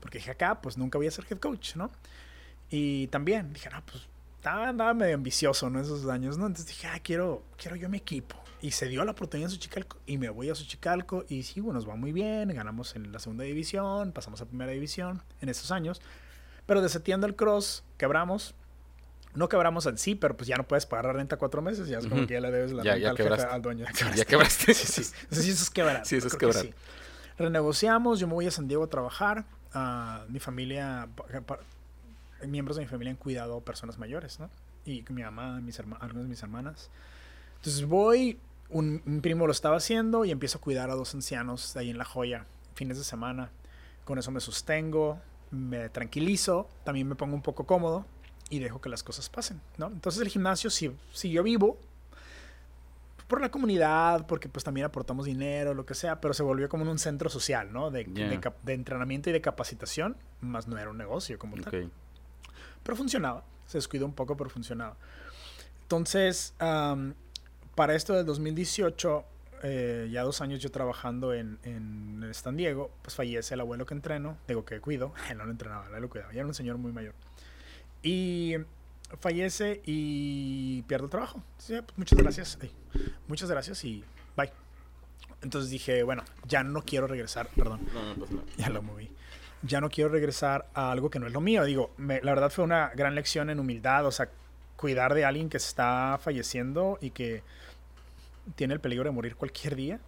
Porque 0.00 0.18
dije 0.18 0.32
acá, 0.32 0.60
pues 0.60 0.76
nunca 0.76 0.98
voy 0.98 1.06
a 1.06 1.10
ser 1.10 1.24
head 1.30 1.38
coach, 1.38 1.76
¿no? 1.76 1.90
Y 2.70 3.06
también 3.08 3.52
dije, 3.52 3.70
no, 3.70 3.80
pues 3.86 4.08
estaba, 4.38 4.94
medio 4.94 5.14
ambicioso, 5.14 5.70
¿no? 5.70 5.80
Esos 5.80 6.06
años, 6.06 6.36
¿no? 6.36 6.46
Entonces 6.46 6.66
dije, 6.66 6.86
ah, 6.88 6.98
quiero, 7.00 7.44
quiero 7.56 7.76
yo 7.76 7.88
mi 7.88 7.98
equipo. 7.98 8.36
Y 8.60 8.72
se 8.72 8.86
dio 8.88 9.04
la 9.04 9.12
oportunidad 9.12 9.50
en 9.50 9.54
Xochicalco 9.54 9.98
y 10.06 10.18
me 10.18 10.30
voy 10.30 10.50
a 10.50 10.54
Xochicalco 10.54 11.24
y 11.28 11.44
sí, 11.44 11.60
bueno, 11.60 11.78
nos 11.78 11.88
va 11.88 11.94
muy 11.94 12.12
bien, 12.12 12.48
ganamos 12.48 12.96
en 12.96 13.12
la 13.12 13.20
segunda 13.20 13.44
división, 13.44 14.12
pasamos 14.12 14.40
a 14.40 14.46
primera 14.46 14.72
división 14.72 15.22
en 15.40 15.48
esos 15.48 15.70
años. 15.70 16.00
Pero 16.66 16.82
desatiendo 16.82 17.26
el 17.26 17.34
cross, 17.36 17.84
quebramos. 17.96 18.54
No 19.34 19.48
quebramos 19.48 19.86
en 19.86 19.98
sí, 19.98 20.14
pero 20.14 20.36
pues 20.36 20.48
ya 20.48 20.56
no 20.56 20.66
puedes 20.66 20.86
pagar 20.86 21.04
la 21.06 21.12
renta 21.12 21.36
cuatro 21.36 21.62
meses, 21.62 21.88
ya 21.88 21.98
es 21.98 22.06
como 22.06 22.22
uh 22.22 22.24
-huh. 22.24 22.26
que 22.26 22.34
ya 22.34 22.40
le 22.40 22.50
debes 22.50 22.72
la 22.72 22.82
ya, 22.82 22.92
renta 22.92 23.02
ya 23.04 23.10
al 23.10 23.16
quebraste. 23.16 23.42
jefe, 23.44 23.54
al 23.54 23.62
dueño. 23.62 23.84
Ya 23.84 23.92
quebraste. 23.92 24.18
Ya 24.18 24.24
quebraste. 24.24 24.74
sí, 24.74 25.04
sí. 25.04 25.14
Sí, 25.30 25.50
eso 25.50 25.62
es 25.62 25.70
quebrar. 25.70 26.04
Sí, 26.06 26.16
eso 26.16 26.26
es 26.26 26.34
quebrar. 26.36 26.62
Sí. 26.64 26.74
Renegociamos, 27.38 28.18
yo 28.18 28.26
me 28.26 28.34
voy 28.34 28.46
a 28.46 28.50
San 28.50 28.66
Diego 28.66 28.84
a 28.84 28.88
trabajar. 28.88 29.44
Uh, 29.74 30.30
mi 30.30 30.40
familia, 30.40 31.08
miembros 32.46 32.76
de 32.76 32.82
mi 32.82 32.88
familia 32.88 33.12
han 33.12 33.16
cuidado 33.16 33.60
personas 33.60 33.98
mayores, 33.98 34.40
¿no? 34.40 34.50
Y 34.84 35.04
mi 35.10 35.22
mamá, 35.22 35.60
mis 35.60 35.78
algunas 35.78 36.14
de 36.24 36.28
mis 36.28 36.42
hermanas. 36.42 36.90
Entonces 37.56 37.84
voy, 37.86 38.38
un, 38.70 39.02
un, 39.06 39.20
primo 39.20 39.46
lo 39.46 39.52
estaba 39.52 39.76
haciendo 39.76 40.24
y 40.24 40.30
empiezo 40.30 40.58
a 40.58 40.60
cuidar 40.60 40.90
a 40.90 40.94
dos 40.94 41.14
ancianos 41.14 41.74
de 41.74 41.80
ahí 41.80 41.90
en 41.90 41.98
La 41.98 42.04
Joya, 42.04 42.46
fines 42.74 42.98
de 42.98 43.04
semana. 43.04 43.50
Con 44.04 44.18
eso 44.18 44.30
me 44.30 44.40
sostengo, 44.40 45.20
me 45.50 45.88
tranquilizo, 45.88 46.68
también 46.84 47.08
me 47.08 47.14
pongo 47.14 47.34
un 47.34 47.42
poco 47.42 47.64
cómodo 47.64 48.04
y 48.50 48.58
dejo 48.58 48.80
que 48.80 48.88
las 48.88 49.02
cosas 49.02 49.28
pasen, 49.28 49.60
¿no? 49.76 49.88
Entonces 49.88 50.22
el 50.22 50.28
gimnasio 50.28 50.70
si, 50.70 50.90
si 51.12 51.30
yo 51.30 51.42
vivo 51.42 51.78
por 53.26 53.42
la 53.42 53.50
comunidad, 53.50 54.26
porque 54.26 54.48
pues 54.48 54.64
también 54.64 54.86
aportamos 54.86 55.26
dinero, 55.26 55.74
lo 55.74 55.84
que 55.84 55.94
sea, 55.94 56.20
pero 56.20 56.32
se 56.32 56.42
volvió 56.42 56.68
como 56.70 56.90
un 56.90 56.98
centro 56.98 57.28
social, 57.28 57.72
¿no? 57.72 57.90
De, 57.90 58.04
yeah. 58.04 58.28
de, 58.28 58.52
de 58.62 58.72
entrenamiento 58.72 59.28
y 59.28 59.34
de 59.34 59.42
capacitación, 59.42 60.16
más 60.40 60.66
no 60.66 60.78
era 60.78 60.90
un 60.90 60.96
negocio 60.96 61.38
como 61.38 61.54
okay. 61.54 61.82
tal. 61.82 61.92
Pero 62.82 62.96
funcionaba, 62.96 63.44
se 63.66 63.76
descuidó 63.76 64.06
un 64.06 64.14
poco, 64.14 64.34
pero 64.36 64.48
funcionaba. 64.48 64.96
Entonces, 65.82 66.54
um, 66.60 67.12
para 67.78 67.94
esto 67.94 68.12
del 68.12 68.26
2018, 68.26 69.24
eh, 69.62 70.08
ya 70.10 70.24
dos 70.24 70.40
años 70.40 70.60
yo 70.60 70.68
trabajando 70.68 71.32
en, 71.32 71.60
en, 71.62 72.28
San 72.34 72.56
Diego, 72.56 72.90
pues 73.02 73.14
fallece 73.14 73.54
el 73.54 73.60
abuelo 73.60 73.86
que 73.86 73.94
entreno, 73.94 74.36
digo 74.48 74.64
que 74.64 74.80
cuido, 74.80 75.14
él 75.30 75.38
no 75.38 75.44
lo 75.44 75.52
entrenaba, 75.52 75.86
él 75.94 76.02
lo 76.02 76.10
cuidaba, 76.10 76.32
ya 76.32 76.40
era 76.40 76.48
un 76.48 76.54
señor 76.54 76.76
muy 76.76 76.90
mayor. 76.90 77.14
Y 78.02 78.56
fallece 79.20 79.80
y 79.86 80.82
pierdo 80.88 81.04
el 81.04 81.10
trabajo. 81.12 81.40
Pues 81.68 81.84
muchas 81.94 82.18
gracias, 82.18 82.58
Ay, 82.60 82.72
muchas 83.28 83.48
gracias 83.48 83.84
y 83.84 84.02
bye. 84.36 84.50
Entonces 85.40 85.70
dije, 85.70 86.02
bueno, 86.02 86.24
ya 86.48 86.64
no 86.64 86.82
quiero 86.82 87.06
regresar, 87.06 87.46
perdón, 87.54 87.86
no, 87.94 88.02
no, 88.02 88.14
pues 88.16 88.30
no. 88.32 88.42
ya 88.56 88.70
lo 88.70 88.82
moví. 88.82 89.08
Ya 89.62 89.80
no 89.80 89.88
quiero 89.88 90.10
regresar 90.10 90.68
a 90.74 90.90
algo 90.90 91.10
que 91.10 91.20
no 91.20 91.28
es 91.28 91.32
lo 91.32 91.40
mío. 91.40 91.62
Digo, 91.62 91.92
me, 91.96 92.20
la 92.22 92.32
verdad 92.32 92.50
fue 92.50 92.64
una 92.64 92.90
gran 92.96 93.14
lección 93.14 93.50
en 93.50 93.60
humildad, 93.60 94.04
o 94.04 94.10
sea, 94.10 94.28
cuidar 94.74 95.14
de 95.14 95.24
alguien 95.24 95.48
que 95.48 95.58
está 95.58 96.18
falleciendo 96.20 96.98
y 97.00 97.10
que 97.10 97.44
tiene 98.54 98.74
el 98.74 98.80
peligro 98.80 99.04
de 99.04 99.10
morir 99.10 99.36
cualquier 99.36 99.76
día. 99.76 100.00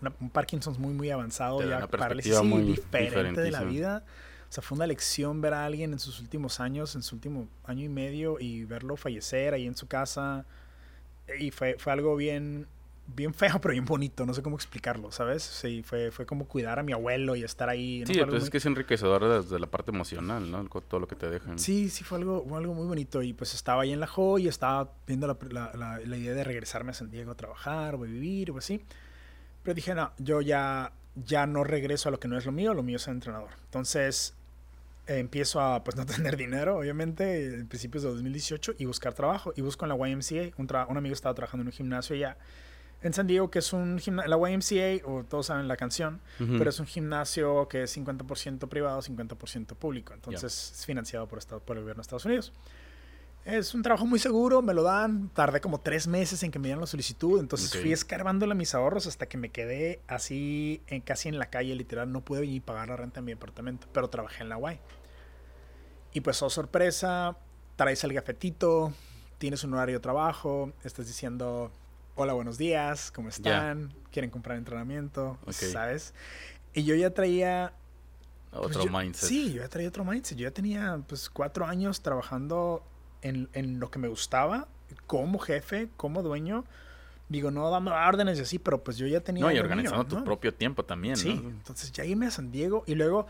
Una, 0.00 0.12
un 0.20 0.30
Parkinson 0.30 0.74
muy, 0.78 0.92
muy 0.92 1.10
avanzado, 1.10 1.58
Te 1.58 1.68
ya 1.68 1.86
parálisis 1.86 2.42
muy 2.42 2.62
diferente 2.62 3.40
de 3.40 3.50
la 3.50 3.64
vida. 3.64 4.04
O 4.48 4.52
sea, 4.52 4.62
fue 4.62 4.76
una 4.76 4.86
lección 4.86 5.40
ver 5.40 5.54
a 5.54 5.64
alguien 5.64 5.92
en 5.92 5.98
sus 5.98 6.20
últimos 6.20 6.60
años, 6.60 6.94
en 6.94 7.02
su 7.02 7.16
último 7.16 7.48
año 7.64 7.84
y 7.84 7.88
medio, 7.88 8.38
y 8.38 8.64
verlo 8.64 8.96
fallecer 8.96 9.54
ahí 9.54 9.66
en 9.66 9.76
su 9.76 9.88
casa. 9.88 10.46
Y 11.38 11.50
fue, 11.50 11.76
fue 11.78 11.92
algo 11.92 12.14
bien, 12.14 12.68
bien 13.06 13.34
feo, 13.34 13.58
pero 13.60 13.72
bien 13.72 13.84
bonito. 13.84 14.26
No 14.26 14.34
sé 14.34 14.42
cómo 14.42 14.56
explicarlo, 14.56 15.10
¿sabes? 15.12 15.42
Sí, 15.42 15.82
fue, 15.82 16.10
fue 16.10 16.26
como 16.26 16.46
cuidar 16.46 16.78
a 16.78 16.82
mi 16.82 16.92
abuelo 16.92 17.36
y 17.36 17.44
estar 17.44 17.68
ahí. 17.68 18.00
¿no? 18.00 18.06
Sí, 18.06 18.14
pues 18.14 18.28
muy... 18.28 18.36
es 18.38 18.50
que 18.50 18.58
es 18.58 18.66
enriquecedor 18.66 19.42
desde 19.42 19.58
la 19.58 19.66
parte 19.66 19.90
emocional, 19.90 20.50
¿no? 20.50 20.64
Todo 20.66 21.00
lo 21.00 21.08
que 21.08 21.16
te 21.16 21.28
dejan. 21.28 21.58
Sí, 21.58 21.88
sí, 21.88 22.04
fue 22.04 22.18
algo, 22.18 22.44
algo 22.56 22.74
muy 22.74 22.86
bonito. 22.86 23.22
Y 23.22 23.32
pues 23.32 23.54
estaba 23.54 23.82
ahí 23.82 23.92
en 23.92 24.00
la 24.00 24.06
Jo 24.06 24.38
y 24.38 24.48
estaba 24.48 24.90
viendo 25.06 25.26
la, 25.26 25.36
la, 25.50 25.72
la, 25.74 26.00
la 26.00 26.16
idea 26.16 26.34
de 26.34 26.44
regresarme 26.44 26.90
a 26.90 26.94
San 26.94 27.10
Diego 27.10 27.32
a 27.32 27.34
trabajar 27.36 27.94
o 27.94 28.04
a 28.04 28.06
vivir 28.06 28.50
o 28.50 28.58
así. 28.58 28.82
Pero 29.62 29.74
dije, 29.74 29.94
no, 29.94 30.12
yo 30.18 30.40
ya, 30.40 30.92
ya 31.16 31.46
no 31.46 31.64
regreso 31.64 32.08
a 32.08 32.12
lo 32.12 32.20
que 32.20 32.28
no 32.28 32.38
es 32.38 32.46
lo 32.46 32.52
mío, 32.52 32.74
lo 32.74 32.82
mío 32.82 32.96
es 32.96 33.02
ser 33.02 33.14
entrenador. 33.14 33.50
Entonces 33.64 34.34
eh, 35.06 35.18
empiezo 35.18 35.60
a 35.60 35.82
pues 35.82 35.96
no 35.96 36.06
tener 36.06 36.36
dinero, 36.36 36.78
obviamente, 36.78 37.54
en 37.54 37.66
principios 37.66 38.02
de 38.02 38.10
2018 38.10 38.74
y 38.78 38.84
buscar 38.84 39.14
trabajo. 39.14 39.52
Y 39.56 39.62
busco 39.62 39.84
en 39.84 39.88
la 39.88 40.08
YMCA, 40.08 40.54
un, 40.56 40.68
un 40.88 40.96
amigo 40.96 41.14
estaba 41.14 41.34
trabajando 41.34 41.62
en 41.62 41.68
un 41.68 41.72
gimnasio 41.72 42.14
allá 42.16 42.36
en 43.02 43.12
San 43.12 43.26
Diego, 43.26 43.50
que 43.50 43.60
es 43.60 43.72
un 43.72 43.98
gimnasio, 43.98 44.36
la 44.36 44.50
YMCA, 44.50 45.06
o 45.06 45.24
todos 45.24 45.46
saben 45.46 45.68
la 45.68 45.76
canción, 45.76 46.20
uh 46.40 46.44
-huh. 46.44 46.58
pero 46.58 46.70
es 46.70 46.80
un 46.80 46.86
gimnasio 46.86 47.68
que 47.68 47.84
es 47.84 47.96
50% 47.96 48.68
privado, 48.68 49.00
50% 49.02 49.74
público. 49.76 50.14
Entonces 50.14 50.70
yeah. 50.70 50.78
es 50.78 50.86
financiado 50.86 51.28
por, 51.28 51.38
estado, 51.38 51.60
por 51.60 51.76
el 51.76 51.82
gobierno 51.82 52.00
de 52.00 52.02
Estados 52.02 52.24
Unidos. 52.24 52.52
Es 53.44 53.74
un 53.74 53.82
trabajo 53.82 54.06
muy 54.06 54.18
seguro, 54.18 54.60
me 54.60 54.74
lo 54.74 54.82
dan. 54.82 55.28
Tardé 55.28 55.60
como 55.60 55.80
tres 55.80 56.08
meses 56.08 56.42
en 56.42 56.50
que 56.50 56.58
me 56.58 56.66
dieran 56.66 56.80
la 56.80 56.88
solicitud. 56.88 57.38
Entonces 57.38 57.68
okay. 57.68 57.80
fui 57.80 57.92
escarbándole 57.92 58.56
mis 58.56 58.74
ahorros 58.74 59.06
hasta 59.06 59.26
que 59.26 59.38
me 59.38 59.50
quedé 59.50 60.00
así, 60.08 60.82
en, 60.88 61.00
casi 61.00 61.28
en 61.28 61.38
la 61.38 61.46
calle, 61.48 61.76
literal. 61.76 62.10
No 62.10 62.22
pude 62.22 62.40
ni 62.44 62.58
pagar 62.58 62.88
la 62.88 62.96
renta 62.96 63.20
de 63.20 63.24
mi 63.24 63.32
apartamento, 63.32 63.86
pero 63.92 64.10
trabajé 64.10 64.42
en 64.42 64.48
la 64.48 64.58
Y. 64.58 64.80
Y 66.12 66.22
pues, 66.22 66.42
oh 66.42 66.50
sorpresa, 66.50 67.36
traes 67.76 68.02
el 68.02 68.14
gafetito, 68.14 68.92
tienes 69.38 69.62
un 69.62 69.74
horario 69.74 69.96
de 69.96 70.00
trabajo, 70.00 70.72
estás 70.82 71.06
diciendo, 71.06 71.70
hola, 72.16 72.32
buenos 72.32 72.56
días, 72.56 73.10
¿cómo 73.12 73.28
están? 73.28 73.92
¿Quieren 74.10 74.30
comprar 74.30 74.56
entrenamiento? 74.56 75.38
¿Sabes? 75.50 76.14
Y 76.72 76.84
yo 76.84 76.94
ya 76.94 77.10
traía... 77.10 77.72
Pues, 78.50 78.74
otro 78.74 78.90
mindset. 78.90 79.28
Sí, 79.28 79.52
yo 79.52 79.62
ya 79.62 79.68
traía 79.68 79.88
otro 79.88 80.02
mindset. 80.04 80.38
Yo 80.38 80.48
ya 80.48 80.50
tenía 80.50 80.98
pues 81.06 81.28
cuatro 81.28 81.66
años 81.66 82.00
trabajando 82.00 82.82
en, 83.20 83.50
en 83.52 83.78
lo 83.78 83.90
que 83.90 83.98
me 83.98 84.08
gustaba, 84.08 84.66
como 85.06 85.38
jefe, 85.38 85.90
como 85.98 86.22
dueño. 86.22 86.64
Digo, 87.28 87.50
no 87.50 87.68
dando 87.70 87.92
órdenes 87.92 88.38
y 88.38 88.42
así, 88.42 88.58
pero 88.58 88.82
pues 88.82 88.96
yo 88.96 89.06
ya 89.06 89.20
tenía... 89.20 89.44
No, 89.44 89.52
y 89.52 89.58
organizando 89.58 90.04
tu 90.06 90.24
propio 90.24 90.54
tiempo 90.54 90.84
también, 90.84 91.16
Sí, 91.16 91.30
entonces 91.30 91.92
ya 91.92 92.04
irme 92.04 92.26
a 92.26 92.30
San 92.30 92.50
Diego 92.50 92.82
y 92.86 92.94
luego 92.94 93.26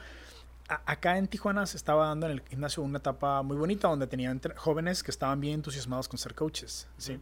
acá 0.68 1.18
en 1.18 1.26
Tijuana 1.26 1.66
se 1.66 1.76
estaba 1.76 2.06
dando 2.06 2.26
en 2.26 2.32
el 2.32 2.42
gimnasio 2.42 2.82
una 2.84 2.98
etapa 2.98 3.42
muy 3.42 3.56
bonita 3.56 3.88
donde 3.88 4.06
tenían 4.06 4.40
jóvenes 4.56 5.02
que 5.02 5.10
estaban 5.10 5.40
bien 5.40 5.54
entusiasmados 5.54 6.08
con 6.08 6.18
ser 6.18 6.34
coaches, 6.34 6.86
¿sí? 6.98 7.18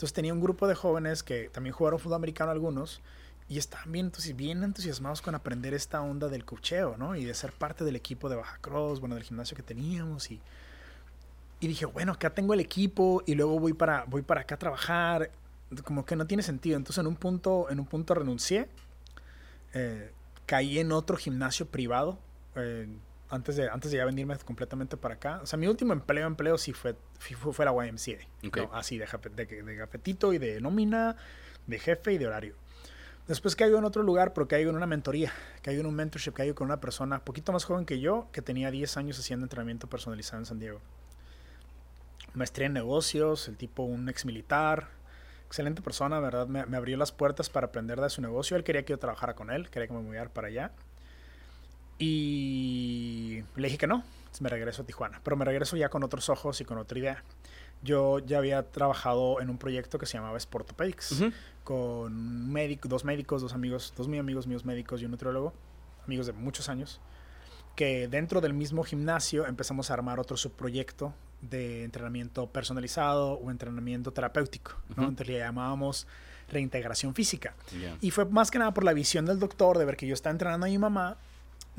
Entonces 0.00 0.14
tenía 0.14 0.32
un 0.32 0.40
grupo 0.40 0.66
de 0.66 0.74
jóvenes 0.74 1.22
que 1.22 1.50
también 1.50 1.74
jugaron 1.74 1.98
fútbol 1.98 2.14
americano 2.14 2.50
algunos 2.50 3.02
y 3.50 3.58
estaban 3.58 3.92
bien, 3.92 4.10
bien 4.34 4.64
entusiasmados 4.64 5.20
con 5.20 5.34
aprender 5.34 5.74
esta 5.74 6.00
onda 6.00 6.28
del 6.28 6.46
cocheo, 6.46 6.96
¿no? 6.96 7.16
Y 7.16 7.26
de 7.26 7.34
ser 7.34 7.52
parte 7.52 7.84
del 7.84 7.96
equipo 7.96 8.30
de 8.30 8.36
Baja 8.36 8.56
Cross, 8.62 9.00
bueno, 9.00 9.14
del 9.14 9.24
gimnasio 9.24 9.54
que 9.54 9.62
teníamos 9.62 10.30
y... 10.30 10.40
Y 11.60 11.68
dije, 11.68 11.84
bueno, 11.84 12.12
acá 12.12 12.30
tengo 12.30 12.54
el 12.54 12.60
equipo 12.60 13.22
y 13.26 13.34
luego 13.34 13.60
voy 13.60 13.74
para, 13.74 14.04
voy 14.06 14.22
para 14.22 14.40
acá 14.40 14.54
a 14.54 14.58
trabajar. 14.58 15.32
Como 15.84 16.06
que 16.06 16.16
no 16.16 16.26
tiene 16.26 16.42
sentido. 16.42 16.78
Entonces 16.78 17.02
en 17.02 17.06
un 17.06 17.16
punto, 17.16 17.68
en 17.68 17.78
un 17.78 17.84
punto 17.84 18.14
renuncié. 18.14 18.68
Eh, 19.74 20.14
caí 20.46 20.78
en 20.78 20.92
otro 20.92 21.18
gimnasio 21.18 21.66
privado 21.66 22.18
eh, 22.54 22.88
antes, 23.30 23.56
de, 23.56 23.68
antes 23.68 23.90
de 23.92 23.98
ya 23.98 24.04
venirme 24.04 24.36
completamente 24.38 24.96
para 24.96 25.14
acá. 25.14 25.40
O 25.42 25.46
sea, 25.46 25.58
mi 25.58 25.68
último 25.68 25.92
empleo, 25.92 26.26
empleo 26.26 26.58
sí 26.58 26.72
fue, 26.72 26.96
fue, 27.18 27.64
la 27.64 27.72
YMCA. 27.72 28.26
Así, 28.72 28.98
de, 28.98 29.06
de, 29.34 29.62
de, 29.62 29.74
gafetito 29.76 30.32
y 30.32 30.38
de 30.38 30.60
nómina, 30.60 31.16
de 31.66 31.78
jefe 31.78 32.12
y 32.12 32.18
de 32.18 32.26
horario. 32.26 32.56
Después 33.28 33.54
caigo 33.54 33.78
en 33.78 33.84
otro 33.84 34.02
lugar, 34.02 34.34
pero 34.34 34.48
caigo 34.48 34.70
en 34.70 34.76
una 34.76 34.86
mentoría, 34.86 35.32
caigo 35.62 35.80
en 35.80 35.86
un 35.86 35.94
mentorship, 35.94 36.32
caigo 36.32 36.56
con 36.56 36.66
una 36.66 36.80
persona 36.80 37.24
poquito 37.24 37.52
más 37.52 37.64
joven 37.64 37.86
que 37.86 38.00
yo, 38.00 38.26
que 38.32 38.42
tenía 38.42 38.72
10 38.72 38.96
años 38.96 39.18
haciendo 39.20 39.44
entrenamiento 39.44 39.86
personalizado 39.86 40.40
en 40.40 40.46
San 40.46 40.58
Diego. 40.58 40.80
Maestría 42.34 42.66
en 42.66 42.72
negocios, 42.72 43.46
el 43.46 43.56
tipo 43.56 43.84
un 43.84 44.08
ex 44.08 44.24
militar, 44.24 44.88
excelente 45.46 45.82
persona, 45.82 46.18
¿verdad? 46.18 46.48
Me, 46.48 46.66
me, 46.66 46.76
abrió 46.76 46.96
las 46.96 47.12
puertas 47.12 47.50
para 47.50 47.68
aprender 47.68 48.00
de 48.00 48.10
su 48.10 48.20
negocio. 48.20 48.56
Él 48.56 48.64
quería 48.64 48.84
que 48.84 48.92
yo 48.92 48.98
trabajara 48.98 49.34
con 49.34 49.50
él, 49.50 49.70
quería 49.70 49.86
que 49.86 49.94
me 49.94 50.02
moviera 50.02 50.28
para 50.28 50.48
allá. 50.48 50.72
Y 52.00 53.44
le 53.56 53.68
dije 53.68 53.78
que 53.78 53.86
no, 53.86 54.02
me 54.40 54.48
regreso 54.48 54.82
a 54.82 54.86
Tijuana, 54.86 55.20
pero 55.22 55.36
me 55.36 55.44
regreso 55.44 55.76
ya 55.76 55.90
con 55.90 56.02
otros 56.02 56.28
ojos 56.30 56.60
y 56.60 56.64
con 56.64 56.78
otra 56.78 56.98
idea. 56.98 57.22
Yo 57.82 58.18
ya 58.18 58.38
había 58.38 58.62
trabajado 58.70 59.40
en 59.40 59.50
un 59.50 59.58
proyecto 59.58 59.98
que 59.98 60.06
se 60.06 60.14
llamaba 60.14 60.40
Sportopedics, 60.40 61.22
con 61.62 62.50
médico, 62.50 62.88
dos 62.88 63.04
médicos, 63.04 63.42
dos 63.42 63.52
amigos, 63.52 63.92
dos 63.96 64.08
muy 64.08 64.18
amigos 64.18 64.46
míos 64.46 64.64
médicos 64.64 65.02
y 65.02 65.04
un 65.04 65.10
nutriólogo, 65.12 65.52
amigos 66.06 66.26
de 66.26 66.32
muchos 66.32 66.68
años, 66.68 67.00
que 67.76 68.08
dentro 68.08 68.40
del 68.40 68.54
mismo 68.54 68.82
gimnasio 68.82 69.46
empezamos 69.46 69.90
a 69.90 69.94
armar 69.94 70.18
otro 70.18 70.36
subproyecto 70.36 71.14
de 71.42 71.84
entrenamiento 71.84 72.46
personalizado 72.46 73.32
o 73.32 73.50
entrenamiento 73.50 74.12
terapéutico, 74.12 74.72
¿no? 74.96 75.04
Entonces 75.04 75.28
le 75.28 75.38
llamábamos 75.38 76.06
reintegración 76.50 77.14
física. 77.14 77.54
Y 78.00 78.10
fue 78.10 78.24
más 78.24 78.50
que 78.50 78.58
nada 78.58 78.74
por 78.74 78.84
la 78.84 78.92
visión 78.92 79.24
del 79.26 79.38
doctor 79.38 79.78
de 79.78 79.84
ver 79.84 79.96
que 79.96 80.06
yo 80.06 80.14
estaba 80.14 80.32
entrenando 80.32 80.66
a 80.66 80.68
mi 80.68 80.78
mamá 80.78 81.16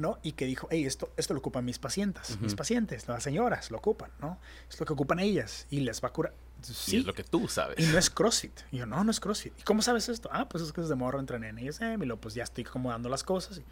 ¿no? 0.02 0.20
Y 0.24 0.34
que 0.34 0.46
dijo, 0.46 0.68
hey, 0.72 0.86
esto, 0.86 1.12
esto 1.16 1.34
lo 1.34 1.40
ocupan 1.40 1.64
mis 1.64 1.80
pacientes, 1.80 2.40
mis 2.42 2.56
pacientes, 2.56 3.08
las 3.08 3.24
señoras 3.24 3.72
lo 3.72 3.78
ocupan, 3.78 4.12
¿no? 4.20 4.40
Es 4.70 4.80
lo 4.80 4.86
que 4.86 4.94
ocupan 4.94 5.20
ellas 5.20 5.68
y 5.70 5.82
les 5.82 6.04
va 6.04 6.10
a 6.10 6.14
curar. 6.14 6.34
Sí. 6.62 6.98
es 6.98 7.06
lo 7.06 7.14
que 7.14 7.24
tú 7.24 7.48
sabes. 7.48 7.80
Y 7.80 7.92
no 7.92 7.98
es 7.98 8.10
CrossFit. 8.10 8.52
Y 8.72 8.78
yo, 8.78 8.86
no, 8.86 9.04
no 9.04 9.10
es 9.10 9.20
CrossFit. 9.20 9.54
¿Y 9.60 9.64
cómo 9.64 9.82
sabes 9.82 10.10
esto? 10.10 10.30
Ah, 10.32 10.48
pues 10.48 10.64
es 10.64 10.72
que 10.72 10.82
desde 10.82 10.96
morro 10.96 11.20
entrené 11.20 11.50
en 11.50 11.68
ASM 11.68 12.04
y 12.04 12.06
lo, 12.06 12.18
pues 12.18 12.36
ya 12.36 12.44
estoy 12.44 12.66
acomodando 12.68 13.10
las 13.10 13.24
cosas. 13.24 13.58
Y 13.58 13.64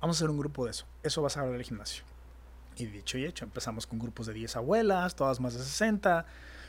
vamos 0.00 0.16
a 0.16 0.18
hacer 0.18 0.30
un 0.30 0.38
grupo 0.38 0.64
de 0.66 0.72
eso. 0.72 0.86
Eso 1.02 1.22
vas 1.22 1.36
a 1.36 1.40
hablar 1.40 1.56
del 1.56 1.64
gimnasio. 1.64 2.04
Y 2.76 2.86
dicho 2.86 3.16
y 3.16 3.24
hecho, 3.24 3.44
empezamos 3.44 3.86
con 3.86 3.98
grupos 3.98 4.26
de 4.26 4.34
10 4.34 4.56
abuelas, 4.56 5.14
todas 5.14 5.40
más 5.40 5.54
de 5.54 5.62
60. 5.62 6.26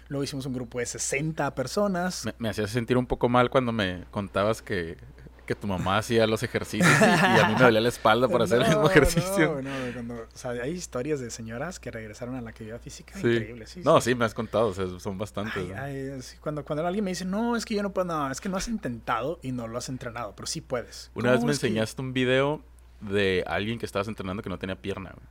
Luego 0.07 0.23
hicimos 0.23 0.45
un 0.45 0.53
grupo 0.53 0.79
de 0.79 0.85
60 0.85 1.53
personas. 1.55 2.25
Me, 2.25 2.35
me 2.37 2.49
hacía 2.49 2.67
sentir 2.67 2.97
un 2.97 3.07
poco 3.07 3.27
mal 3.27 3.49
cuando 3.49 3.71
me 3.71 4.05
contabas 4.11 4.61
que 4.61 4.97
que 5.45 5.55
tu 5.55 5.67
mamá 5.67 5.97
hacía 5.97 6.27
los 6.27 6.43
ejercicios 6.43 6.89
y, 6.99 7.03
a 7.03 7.47
mí 7.47 7.53
me 7.53 7.59
dolía 7.59 7.81
la 7.81 7.89
espalda 7.89 8.27
por 8.27 8.41
hacer 8.41 8.61
el 8.61 8.67
mismo 8.67 8.89
ejercicio. 8.89 9.61
No, 9.61 9.69
no, 9.69 9.93
cuando, 9.93 10.15
o 10.15 10.27
sea, 10.33 10.51
hay 10.51 10.71
historias 10.71 11.19
de 11.19 11.29
señoras 11.29 11.79
que 11.79 11.91
regresaron 11.91 12.35
a 12.35 12.41
la 12.41 12.49
actividad 12.49 12.81
física 12.81 13.17
increíbles. 13.17 13.69
Sí, 13.69 13.81
no, 13.83 14.01
sí. 14.01 14.15
me 14.15 14.25
has 14.25 14.33
contado, 14.33 14.67
o 14.67 14.73
sea, 14.73 14.87
son 14.99 15.17
bastantes. 15.17 16.37
cuando, 16.41 16.65
cuando 16.65 16.85
alguien 16.85 17.05
me 17.05 17.11
dice, 17.11 17.25
no, 17.25 17.55
es 17.55 17.65
que 17.65 17.75
yo 17.75 17.83
no 17.83 17.93
puedo, 17.93 18.05
no, 18.05 18.31
es 18.31 18.41
que 18.41 18.49
no 18.49 18.57
has 18.57 18.67
intentado 18.67 19.39
y 19.41 19.51
no 19.51 19.67
lo 19.67 19.77
has 19.77 19.89
entrenado, 19.89 20.35
pero 20.35 20.47
sí 20.47 20.61
puedes. 20.61 21.11
Una 21.13 21.31
vez 21.31 21.43
me 21.43 21.51
enseñaste 21.51 22.01
un 22.01 22.13
video 22.13 22.61
de 23.01 23.43
alguien 23.47 23.79
que 23.79 23.85
estabas 23.85 24.07
entrenando 24.07 24.41
que 24.41 24.49
no 24.49 24.57
tenía 24.57 24.75
pierna, 24.75 25.13
güey. 25.13 25.27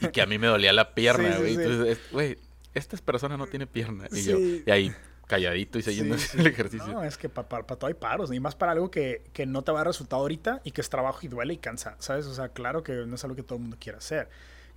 Y 0.00 0.08
que 0.12 0.22
a 0.22 0.26
mí 0.26 0.38
me 0.38 0.46
dolía 0.46 0.72
la 0.72 0.90
pierna, 0.94 1.38
güey. 1.38 1.54
Entonces, 1.54 1.98
güey, 2.12 2.38
esta 2.74 2.96
persona 2.98 3.36
no 3.36 3.46
tiene 3.46 3.66
pierna. 3.66 4.06
Y 4.12 4.22
yo, 4.22 4.38
y 4.38 4.70
ahí 4.70 4.94
calladito 5.26 5.78
y 5.78 5.82
siguiendo 5.82 6.16
el 6.34 6.46
ejercicio. 6.46 6.92
No, 6.92 7.02
es 7.02 7.18
que 7.18 7.28
para, 7.28 7.62
todo 7.64 7.86
hay 7.86 7.94
paros, 7.94 8.32
y 8.32 8.40
más 8.40 8.54
para 8.54 8.72
algo 8.72 8.90
que, 8.90 9.22
que, 9.32 9.46
no 9.46 9.62
te 9.62 9.72
va 9.72 9.78
a 9.78 9.80
dar 9.80 9.88
resultado 9.88 10.22
ahorita 10.22 10.60
y 10.64 10.70
que 10.70 10.80
es 10.80 10.88
trabajo 10.88 11.20
y 11.22 11.28
duele 11.28 11.54
y 11.54 11.58
cansa, 11.58 11.96
¿sabes? 11.98 12.26
O 12.26 12.34
sea, 12.34 12.48
claro 12.50 12.82
que 12.82 12.92
no 13.06 13.14
es 13.14 13.24
algo 13.24 13.36
que 13.36 13.42
todo 13.42 13.56
el 13.56 13.62
mundo 13.62 13.76
quiera 13.78 13.98
hacer. 13.98 14.28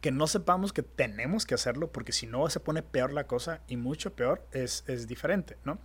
Que 0.01 0.11
no 0.11 0.27
sepamos 0.27 0.73
que 0.73 0.81
tenemos 0.81 1.45
que 1.45 1.55
hacerlo 1.55 1.91
porque 1.91 2.11
si 2.11 2.25
no 2.25 2.49
se 2.49 2.59
pone 2.59 2.81
peor 2.81 3.11
la 3.11 3.25
cosa 3.25 3.61
y 3.67 3.77
mucho 3.77 4.13
peor 4.13 4.41
es, 4.51 4.83
es 4.87 5.07
diferente, 5.07 5.57
¿no? 5.65 5.77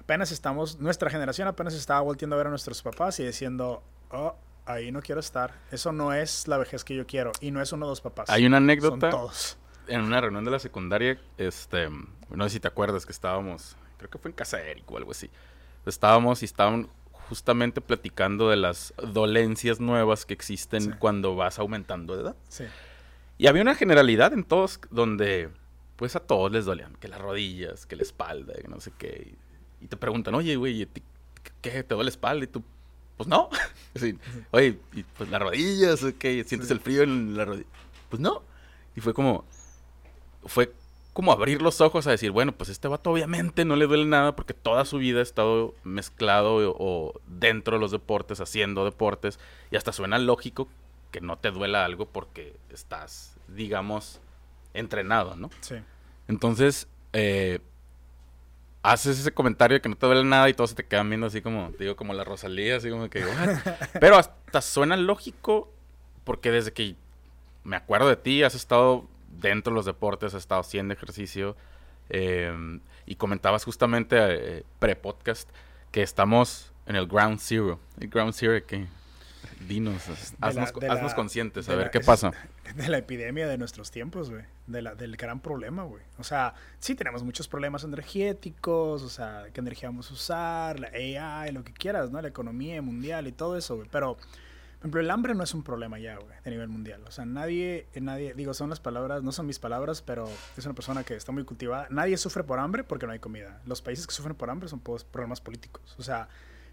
Apenas 0.00 0.30
estamos, 0.30 0.78
nuestra 0.78 1.10
generación 1.10 1.48
apenas 1.48 1.74
estaba 1.74 2.00
volviendo 2.00 2.36
a 2.36 2.38
ver 2.38 2.46
a 2.46 2.50
nuestros 2.50 2.80
papás 2.80 3.18
y 3.18 3.26
diciendo, 3.26 3.82
oh, 4.10 4.36
ahí 4.64 4.92
no 4.92 5.02
quiero 5.02 5.20
estar. 5.20 5.52
Eso 5.72 5.90
no 5.90 6.12
es 6.12 6.46
la 6.46 6.58
vejez 6.58 6.84
que 6.84 6.94
yo 6.94 7.06
quiero 7.06 7.32
y 7.40 7.50
no 7.50 7.60
es 7.60 7.72
uno 7.72 7.86
de 7.86 7.90
los 7.90 8.00
papás. 8.00 8.30
Hay 8.30 8.46
una 8.46 8.58
anécdota. 8.58 9.10
Son 9.10 9.20
todos. 9.20 9.58
En 9.88 10.00
una 10.02 10.20
reunión 10.20 10.44
de 10.44 10.50
la 10.52 10.58
secundaria, 10.60 11.18
este, 11.38 11.88
no 12.30 12.44
sé 12.44 12.50
si 12.50 12.60
te 12.60 12.68
acuerdas 12.68 13.04
que 13.04 13.12
estábamos 13.12 13.76
creo 14.08 14.10
que 14.10 14.18
fue 14.18 14.30
en 14.30 14.36
casa 14.36 14.56
de 14.56 14.70
Eric 14.70 14.90
o 14.90 14.96
algo 14.96 15.10
así. 15.10 15.30
Estábamos 15.84 16.42
y 16.42 16.44
estaban 16.44 16.88
justamente 17.28 17.80
platicando 17.80 18.50
de 18.50 18.56
las 18.56 18.94
dolencias 19.12 19.80
nuevas 19.80 20.26
que 20.26 20.34
existen 20.34 20.96
cuando 20.98 21.36
vas 21.36 21.58
aumentando 21.58 22.16
de 22.16 22.22
edad. 22.22 22.36
Sí. 22.48 22.64
Y 23.38 23.46
había 23.48 23.62
una 23.62 23.74
generalidad 23.74 24.32
en 24.32 24.44
todos 24.44 24.80
donde 24.90 25.50
pues 25.96 26.14
a 26.14 26.20
todos 26.20 26.52
les 26.52 26.64
dolían, 26.66 26.94
que 26.96 27.08
las 27.08 27.20
rodillas, 27.20 27.86
que 27.86 27.96
la 27.96 28.02
espalda, 28.02 28.54
que 28.54 28.68
no 28.68 28.80
sé 28.80 28.92
qué. 28.96 29.34
Y 29.80 29.86
te 29.86 29.96
preguntan, 29.96 30.34
oye, 30.34 30.56
güey, 30.56 30.86
¿qué 31.60 31.82
te 31.82 31.94
duele 31.94 32.04
la 32.04 32.10
espalda? 32.10 32.44
Y 32.44 32.48
tú, 32.48 32.62
pues 33.16 33.28
no. 33.28 33.48
oye, 34.50 34.78
y 34.92 35.02
pues 35.02 35.30
las 35.30 35.40
rodillas, 35.40 36.04
¿qué? 36.18 36.44
¿Sientes 36.44 36.70
el 36.70 36.80
frío 36.80 37.02
en 37.02 37.36
la 37.36 37.46
rodilla? 37.46 37.68
Pues 38.10 38.20
no. 38.20 38.42
Y 38.94 39.00
fue 39.00 39.14
como, 39.14 39.44
fue 40.44 40.72
como 41.16 41.32
abrir 41.32 41.62
los 41.62 41.80
ojos 41.80 42.06
a 42.06 42.10
decir, 42.10 42.30
bueno, 42.30 42.52
pues 42.52 42.68
este 42.68 42.88
vato 42.88 43.10
obviamente 43.10 43.64
no 43.64 43.74
le 43.74 43.86
duele 43.86 44.04
nada 44.04 44.36
porque 44.36 44.52
toda 44.52 44.84
su 44.84 44.98
vida 44.98 45.20
ha 45.20 45.22
estado 45.22 45.74
mezclado 45.82 46.74
o, 46.78 47.18
dentro 47.26 47.76
de 47.76 47.80
los 47.80 47.90
deportes, 47.90 48.38
haciendo 48.42 48.84
deportes, 48.84 49.40
y 49.70 49.76
hasta 49.76 49.94
suena 49.94 50.18
lógico 50.18 50.68
que 51.12 51.22
no 51.22 51.38
te 51.38 51.50
duela 51.52 51.86
algo 51.86 52.04
porque 52.04 52.54
estás, 52.68 53.34
digamos, 53.48 54.20
entrenado, 54.74 55.36
¿no? 55.36 55.48
Sí. 55.60 55.76
Entonces, 56.28 56.86
eh, 57.14 57.60
haces 58.82 59.18
ese 59.18 59.32
comentario 59.32 59.76
de 59.76 59.80
que 59.80 59.88
no 59.88 59.96
te 59.96 60.04
duele 60.04 60.22
nada 60.22 60.50
y 60.50 60.52
todos 60.52 60.68
se 60.68 60.76
te 60.76 60.84
quedan 60.84 61.08
viendo 61.08 61.28
así 61.28 61.40
como, 61.40 61.72
digo, 61.78 61.96
como 61.96 62.12
la 62.12 62.24
Rosalía, 62.24 62.76
así 62.76 62.90
como 62.90 63.08
que, 63.08 63.24
pero 64.00 64.18
hasta 64.18 64.60
suena 64.60 64.98
lógico 64.98 65.72
porque 66.24 66.50
desde 66.50 66.74
que 66.74 66.94
me 67.64 67.76
acuerdo 67.76 68.06
de 68.06 68.16
ti 68.16 68.42
has 68.42 68.54
estado 68.54 69.08
dentro 69.40 69.72
de 69.72 69.76
los 69.76 69.86
deportes, 69.86 70.34
ha 70.34 70.38
estado 70.38 70.60
haciendo 70.60 70.94
ejercicio. 70.94 71.56
Em, 72.08 72.80
y 73.04 73.16
comentabas 73.16 73.64
justamente 73.64 74.16
eh, 74.18 74.64
pre-podcast 74.78 75.48
que 75.90 76.02
estamos 76.02 76.72
en 76.86 76.96
el 76.96 77.06
Ground 77.06 77.40
Zero. 77.40 77.80
El 78.00 78.08
Ground 78.08 78.32
Zero 78.34 78.64
que... 78.66 78.86
Dinos, 79.68 80.02
haznos, 80.40 81.14
conscientes, 81.14 81.68
a 81.68 81.74
ver 81.74 81.90
qué 81.90 82.00
pasa. 82.04 82.32
De 82.74 82.88
la 82.88 82.98
epidemia 82.98 83.48
de 83.48 83.56
nuestros 83.56 83.90
tiempos, 83.90 84.30
güey. 84.30 84.42
De 84.66 84.82
del 84.96 85.16
gran 85.16 85.40
problema, 85.40 85.84
güey. 85.84 86.02
O 86.18 86.24
sea, 86.24 86.54
sí 86.78 86.94
tenemos 86.94 87.22
muchos 87.22 87.48
problemas 87.48 87.82
energéticos, 87.84 89.02
o 89.02 89.08
sea, 89.08 89.46
qué 89.52 89.60
energía 89.60 89.88
vamos 89.88 90.10
a 90.10 90.14
usar, 90.14 90.80
la 90.80 90.88
AI, 90.88 91.52
lo 91.52 91.64
que 91.64 91.72
quieras, 91.72 92.10
¿no? 92.10 92.20
La 92.20 92.28
economía 92.28 92.82
mundial 92.82 93.26
y 93.28 93.32
todo 93.32 93.56
eso, 93.56 93.76
güey. 93.76 93.88
Pero 93.90 94.18
ejemplo, 94.80 95.00
el 95.00 95.10
hambre 95.10 95.34
no 95.34 95.42
es 95.42 95.54
un 95.54 95.62
problema 95.62 95.98
ya, 95.98 96.16
güey, 96.16 96.36
a 96.44 96.50
nivel 96.50 96.68
mundial. 96.68 97.02
O 97.06 97.10
sea, 97.10 97.24
nadie, 97.24 97.86
nadie, 97.94 98.34
digo, 98.34 98.54
son 98.54 98.70
las 98.70 98.80
palabras, 98.80 99.22
no 99.22 99.32
son 99.32 99.46
mis 99.46 99.58
palabras, 99.58 100.02
pero 100.02 100.28
es 100.56 100.64
una 100.64 100.74
persona 100.74 101.04
que 101.04 101.14
está 101.14 101.32
muy 101.32 101.44
cultivada. 101.44 101.86
Nadie 101.90 102.16
sufre 102.16 102.44
por 102.44 102.58
hambre 102.58 102.84
porque 102.84 103.06
no 103.06 103.12
hay 103.12 103.18
comida. 103.18 103.60
Los 103.66 103.82
países 103.82 104.06
que 104.06 104.14
sufren 104.14 104.34
por 104.34 104.50
hambre 104.50 104.68
son 104.68 104.80
problemas 104.80 105.40
políticos. 105.40 105.94
O 105.98 106.02
sea, 106.02 106.28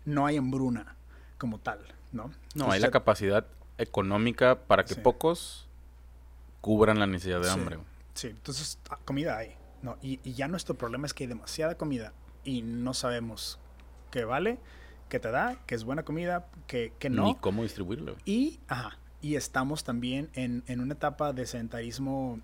no 0.05 0.25
hay 0.25 0.37
hambruna 0.37 0.95
como 1.37 1.59
tal, 1.59 1.79
¿no? 2.11 2.31
No, 2.55 2.71
hay 2.71 2.79
la 2.79 2.91
capacidad 2.91 3.47
económica 3.77 4.59
para 4.59 4.85
que 4.85 4.95
pocos 4.95 5.67
cubran 6.61 6.99
la 6.99 7.07
necesidad 7.07 7.41
de 7.41 7.49
hambre. 7.49 7.79
Sí, 8.13 8.27
entonces 8.27 8.79
ah, 8.89 8.99
comida 9.05 9.37
hay. 9.37 9.55
No, 9.81 9.97
y, 10.01 10.19
y, 10.23 10.33
ya 10.33 10.47
nuestro 10.47 10.75
problema 10.75 11.05
es 11.05 11.13
que 11.13 11.25
hay 11.25 11.27
demasiada 11.27 11.75
comida 11.75 12.13
y 12.45 12.61
no 12.61 12.93
sabemos 12.93 13.59
qué 14.11 14.23
vale, 14.23 14.59
qué 15.13 15.19
te 15.19 15.29
da, 15.29 15.59
qué 15.67 15.75
es 15.75 15.83
buena 15.83 16.01
comida, 16.01 16.47
qué, 16.65 16.91
qué 16.97 17.07
no. 17.07 17.25
Ni 17.25 17.35
cómo 17.35 17.61
distribuirlo. 17.61 18.15
Y, 18.25 18.59
ajá, 18.67 18.97
y 19.21 19.35
estamos 19.35 19.83
también 19.83 20.31
en, 20.33 20.63
en 20.65 20.79
una 20.79 20.95
etapa 20.95 21.33
de 21.33 21.45
sedentarismo 21.45 22.39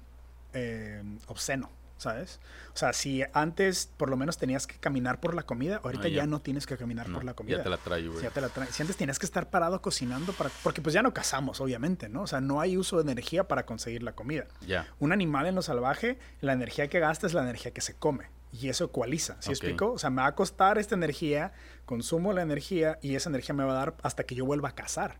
eh, 0.53 1.01
obsceno. 1.25 1.71
¿sabes? 1.97 2.39
O 2.73 2.77
sea, 2.77 2.93
si 2.93 3.23
antes 3.33 3.91
por 3.97 4.09
lo 4.09 4.15
menos 4.15 4.37
tenías 4.37 4.67
que 4.67 4.77
caminar 4.77 5.19
por 5.19 5.35
la 5.35 5.43
comida, 5.43 5.81
ahorita 5.83 6.05
ah, 6.05 6.09
ya. 6.09 6.25
no 6.27 6.39
tienes 6.39 6.65
que 6.65 6.77
caminar 6.77 7.11
por 7.11 7.25
la 7.25 7.33
comida. 7.33 7.57
Ya 7.57 7.63
te 7.63 7.69
la 7.69 7.77
trae, 7.77 8.07
güey. 8.07 8.23
Ya 8.23 8.29
te 8.29 8.39
la 8.39 8.49
Si 8.71 8.81
antes 8.81 8.95
tenías 8.95 9.19
que 9.19 9.25
estar 9.25 9.49
parado 9.49 9.81
cocinando 9.81 10.31
para... 10.31 10.49
Porque 10.63 10.81
pues 10.81 10.93
ya 10.93 11.01
no 11.01 11.13
cazamos, 11.13 11.59
obviamente, 11.59 12.07
¿no? 12.07 12.21
O 12.21 12.27
sea, 12.27 12.39
no 12.39 12.61
hay 12.61 12.77
uso 12.77 12.95
de 12.95 13.11
energía 13.11 13.49
para 13.49 13.65
conseguir 13.65 14.01
la 14.01 14.13
comida. 14.13 14.47
Ya. 14.65 14.87
Un 14.99 15.11
animal 15.11 15.47
en 15.47 15.55
lo 15.55 15.61
salvaje, 15.61 16.19
la 16.39 16.53
energía 16.53 16.87
que 16.87 17.01
gasta 17.01 17.27
es 17.27 17.33
la 17.33 17.41
energía 17.41 17.71
que 17.71 17.81
se 17.81 17.95
come. 17.95 18.29
Y 18.51 18.69
eso 18.69 18.85
ecualiza, 18.85 19.37
¿sí 19.41 19.51
explico? 19.51 19.91
O 19.91 19.99
sea, 19.99 20.09
me 20.09 20.21
va 20.23 20.29
a 20.29 20.35
costar 20.35 20.79
esta 20.79 20.95
energía, 20.95 21.53
consumo 21.89 22.33
la 22.33 22.43
energía 22.43 22.99
y 23.01 23.15
esa 23.15 23.31
energía 23.31 23.55
me 23.55 23.63
va 23.63 23.71
a 23.71 23.73
dar 23.73 23.95
hasta 24.03 24.23
que 24.23 24.35
yo 24.35 24.45
vuelva 24.45 24.69
a 24.69 24.75
cazar. 24.75 25.17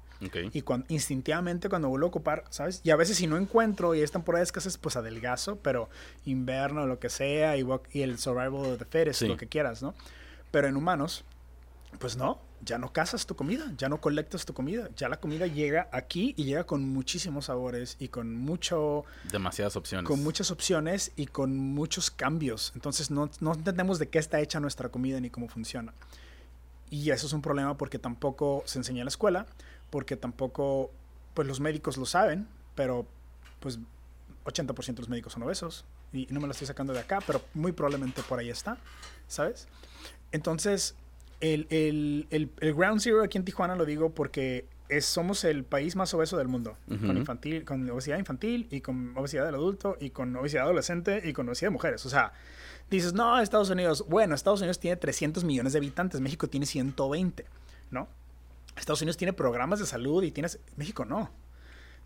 Y 0.53 0.61
cuando, 0.61 0.85
instintivamente 0.89 1.67
cuando 1.67 1.89
vuelvo 1.89 2.05
a 2.05 2.09
ocupar, 2.09 2.43
¿sabes? 2.51 2.81
Y 2.83 2.91
a 2.91 2.95
veces 2.95 3.17
si 3.17 3.25
no 3.25 3.37
encuentro 3.37 3.95
y 3.95 4.01
es 4.01 4.11
temporada 4.11 4.41
de 4.41 4.43
escasez, 4.43 4.77
pues 4.77 4.95
adelgazo, 4.95 5.55
pero 5.63 5.89
invierno, 6.25 6.85
lo 6.85 6.99
que 6.99 7.09
sea, 7.09 7.57
y, 7.57 7.65
y 7.91 8.03
el 8.03 8.19
survival 8.19 8.73
of 8.73 8.77
the 8.77 8.85
fittest, 8.85 9.23
lo 9.23 9.35
que 9.35 9.47
quieras, 9.47 9.81
¿no? 9.81 9.95
Pero 10.51 10.67
en 10.67 10.77
humanos, 10.77 11.23
pues 11.97 12.17
no, 12.17 12.39
ya 12.63 12.77
no 12.77 12.93
cazas 12.93 13.25
tu 13.25 13.35
comida, 13.35 13.73
ya 13.75 13.89
no 13.89 13.99
colectas 13.99 14.45
tu 14.45 14.53
comida, 14.53 14.89
ya 14.95 15.09
la 15.09 15.19
comida 15.19 15.47
llega 15.47 15.89
aquí 15.91 16.35
y 16.37 16.43
llega 16.43 16.65
con 16.65 16.87
muchísimos 16.87 17.45
sabores 17.45 17.97
y 17.99 18.09
con 18.09 18.35
mucho... 18.35 19.05
Demasiadas 19.31 19.75
opciones. 19.75 20.07
Con 20.07 20.21
muchas 20.21 20.51
opciones 20.51 21.13
y 21.15 21.25
con 21.25 21.57
muchos 21.57 22.11
cambios. 22.11 22.73
Entonces 22.75 23.09
no, 23.09 23.31
no 23.39 23.55
entendemos 23.55 23.97
de 23.97 24.09
qué 24.09 24.19
está 24.19 24.39
hecha 24.39 24.59
nuestra 24.59 24.89
comida 24.89 25.19
ni 25.19 25.31
cómo 25.31 25.47
funciona. 25.47 25.95
Y 26.89 27.11
eso 27.11 27.27
es 27.27 27.33
un 27.33 27.41
problema 27.41 27.77
porque 27.77 27.99
tampoco 27.99 28.63
se 28.65 28.79
enseña 28.79 28.99
en 29.01 29.05
la 29.05 29.09
escuela, 29.09 29.45
porque 29.89 30.15
tampoco, 30.15 30.91
pues 31.33 31.47
los 31.47 31.59
médicos 31.59 31.97
lo 31.97 32.05
saben, 32.05 32.47
pero 32.75 33.05
pues 33.59 33.79
80% 34.45 34.93
de 34.93 35.01
los 35.01 35.09
médicos 35.09 35.33
son 35.33 35.43
obesos. 35.43 35.85
Y 36.11 36.27
no 36.31 36.39
me 36.39 36.47
lo 36.47 36.51
estoy 36.51 36.65
sacando 36.65 36.93
de 36.93 36.99
acá, 36.99 37.19
pero 37.25 37.41
muy 37.53 37.71
probablemente 37.71 38.23
por 38.23 38.39
ahí 38.39 38.49
está, 38.49 38.77
¿sabes? 39.27 39.67
Entonces, 40.31 40.95
el, 41.39 41.67
el, 41.69 42.27
el, 42.59 42.73
Ground 42.73 43.01
Zero 43.01 43.23
aquí 43.23 43.37
en 43.37 43.45
Tijuana 43.45 43.75
lo 43.75 43.85
digo 43.85 44.09
porque 44.09 44.65
es, 44.89 45.05
somos 45.05 45.43
el 45.43 45.63
país 45.63 45.95
más 45.95 46.13
obeso 46.13 46.37
del 46.37 46.47
mundo, 46.47 46.77
con, 46.87 47.15
infantil, 47.15 47.63
con 47.63 47.89
obesidad 47.89 48.17
infantil 48.17 48.67
y 48.71 48.81
con 48.81 49.15
obesidad 49.15 49.45
del 49.45 49.55
adulto 49.55 49.97
y 49.99 50.09
con 50.09 50.35
obesidad 50.35 50.63
adolescente 50.63 51.21
y 51.23 51.33
con 51.33 51.47
obesidad 51.47 51.67
de 51.67 51.73
mujeres. 51.73 52.05
O 52.05 52.09
sea, 52.09 52.33
dices, 52.89 53.13
no, 53.13 53.39
Estados 53.39 53.69
Unidos, 53.69 54.05
bueno, 54.09 54.35
Estados 54.35 54.59
Unidos 54.59 54.79
tiene 54.79 54.97
300 54.97 55.43
millones 55.43 55.73
de 55.73 55.79
habitantes, 55.79 56.19
México 56.19 56.49
tiene 56.49 56.65
120, 56.65 57.45
¿no? 57.91 58.09
Estados 58.75 59.01
Unidos 59.01 59.17
tiene 59.17 59.33
programas 59.33 59.79
de 59.79 59.85
salud 59.85 60.23
y 60.23 60.31
tienes... 60.31 60.59
México 60.75 61.05
no. 61.05 61.31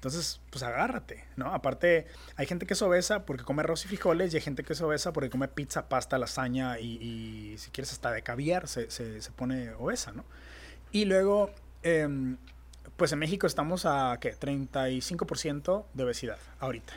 Entonces, 0.04 0.42
pues 0.50 0.62
agárrate, 0.64 1.24
¿no? 1.38 1.54
Aparte, 1.54 2.08
hay 2.36 2.46
gente 2.46 2.66
que 2.66 2.74
es 2.74 2.82
obesa 2.82 3.26
porque 3.26 3.46
come 3.46 3.62
arroz 3.62 3.86
y 3.86 3.88
frijoles 3.88 4.34
y 4.34 4.36
hay 4.36 4.42
gente 4.42 4.66
que 4.66 4.74
es 4.74 4.82
obesa 4.82 5.14
porque 5.14 5.30
come 5.30 5.48
pizza, 5.48 5.88
pasta, 5.88 6.18
lasaña 6.18 6.78
y, 6.78 7.56
si 7.58 7.72
quieres 7.72 7.94
hasta 7.94 8.12
de 8.12 8.22
caviar 8.22 8.68
se, 8.68 8.92
se, 8.92 9.32
pone 9.32 9.72
obesa, 9.76 10.12
¿no? 10.12 10.26
Y 10.92 11.06
luego, 11.06 11.52
em, 11.84 12.36
pues 12.98 13.12
en 13.12 13.20
México 13.20 13.48
estamos 13.48 13.86
a, 13.86 14.18
¿qué? 14.20 14.38
35% 14.38 15.86
de 15.94 16.04
obesidad 16.04 16.38
ahorita. 16.60 16.94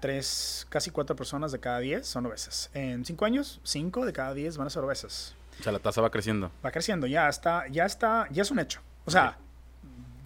Tres, 0.00 0.66
casi 0.68 0.90
cuatro 0.90 1.16
personas 1.16 1.50
de 1.50 1.58
cada 1.58 1.80
diez 1.80 2.06
son 2.06 2.26
obesas. 2.26 2.70
En 2.72 3.04
cinco 3.04 3.24
años, 3.24 3.60
cinco 3.64 4.06
de 4.06 4.12
cada 4.12 4.32
diez 4.32 4.56
van 4.56 4.68
a 4.68 4.70
ser 4.70 4.84
obesas. 4.84 5.34
O 5.58 5.62
sea, 5.62 5.72
la 5.72 5.80
tasa 5.80 6.00
va 6.00 6.10
creciendo. 6.10 6.52
Va 6.64 6.70
creciendo, 6.70 7.06
ya 7.08 7.28
está, 7.28 7.66
ya 7.68 7.84
está, 7.84 8.28
ya 8.30 8.42
es 8.42 8.50
un 8.52 8.60
hecho. 8.60 8.80
O 9.06 9.10
sea, 9.10 9.38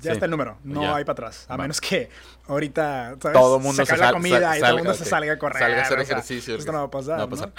ya 0.03 0.13
está 0.13 0.27
el 0.27 0.31
número, 0.31 0.59
no 0.63 0.95
hay 0.95 1.05
para 1.05 1.13
atrás. 1.13 1.47
A 1.49 1.57
menos 1.57 1.81
que 1.81 2.11
ahorita, 2.49 3.17
¿sabes? 3.21 3.39
Todo 3.39 3.57
el 3.57 3.63
mundo 3.63 3.87
se, 3.87 3.97
la 3.97 4.13
comida 4.13 4.59
y 4.59 4.61
todo 4.61 4.71
el 4.71 4.77
mundo 4.77 4.95
se 4.95 5.05
salga 5.07 5.33
a 5.33 5.39
correr. 5.39 5.63
Salga 5.63 5.79
a 5.79 5.83
hacer 5.83 6.01
ejercicio. 6.01 6.57
Esto 6.57 6.73
no 6.73 6.79
va 6.79 6.85
a 6.85 6.91
pasar. 6.91 7.19
No 7.19 7.19
va 7.19 7.25
a 7.25 7.31
pasar. 7.31 7.53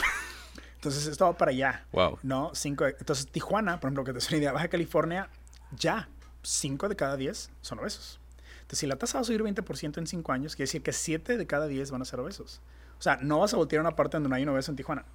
Entonces, 0.76 1.08
esto 1.08 1.26
va 1.26 1.38
para 1.38 1.52
allá. 1.52 1.86
Wow. 1.94 2.20
¿No? 2.24 2.52
Cinco, 2.54 2.86
entonces, 2.86 3.28
Tijuana, 3.28 3.80
por 3.80 3.88
ejemplo, 3.88 4.04
que 4.04 4.12
te 4.12 4.20
es 4.20 4.28
una 4.30 4.38
idea, 4.38 4.52
Baja 4.52 4.68
California, 4.68 5.30
ya, 5.72 6.10
cinco 6.44 6.90
de 6.90 6.96
cada 6.96 7.18
diez 7.18 7.50
son 7.62 7.80
obesos. 7.80 8.20
Entonces, 8.62 8.80
si 8.80 8.88
la 8.88 8.98
tasa 8.98 9.18
va 9.18 9.22
a 9.22 9.24
subir 9.26 9.42
20% 9.42 9.98
en 9.98 10.08
cinco 10.08 10.32
años, 10.32 10.56
quiere 10.56 10.68
decir 10.68 10.84
que 10.84 10.94
siete 10.94 11.38
de 11.38 11.48
cada 11.48 11.68
diez 11.68 11.92
van 11.92 12.02
a 12.02 12.06
ser 12.06 12.20
obesos. 12.20 12.62
O 13.00 13.02
sea, 13.02 13.18
no 13.22 13.40
vas 13.40 13.54
a 13.54 13.58
voltear 13.58 13.80
a 13.80 13.88
una 13.88 13.96
parte 13.96 14.18
donde 14.18 14.30
no 14.30 14.36
hay 14.36 14.44
un 14.44 14.50
obeso 14.50 14.72
en 14.72 14.78
Tijuana. 14.78 15.06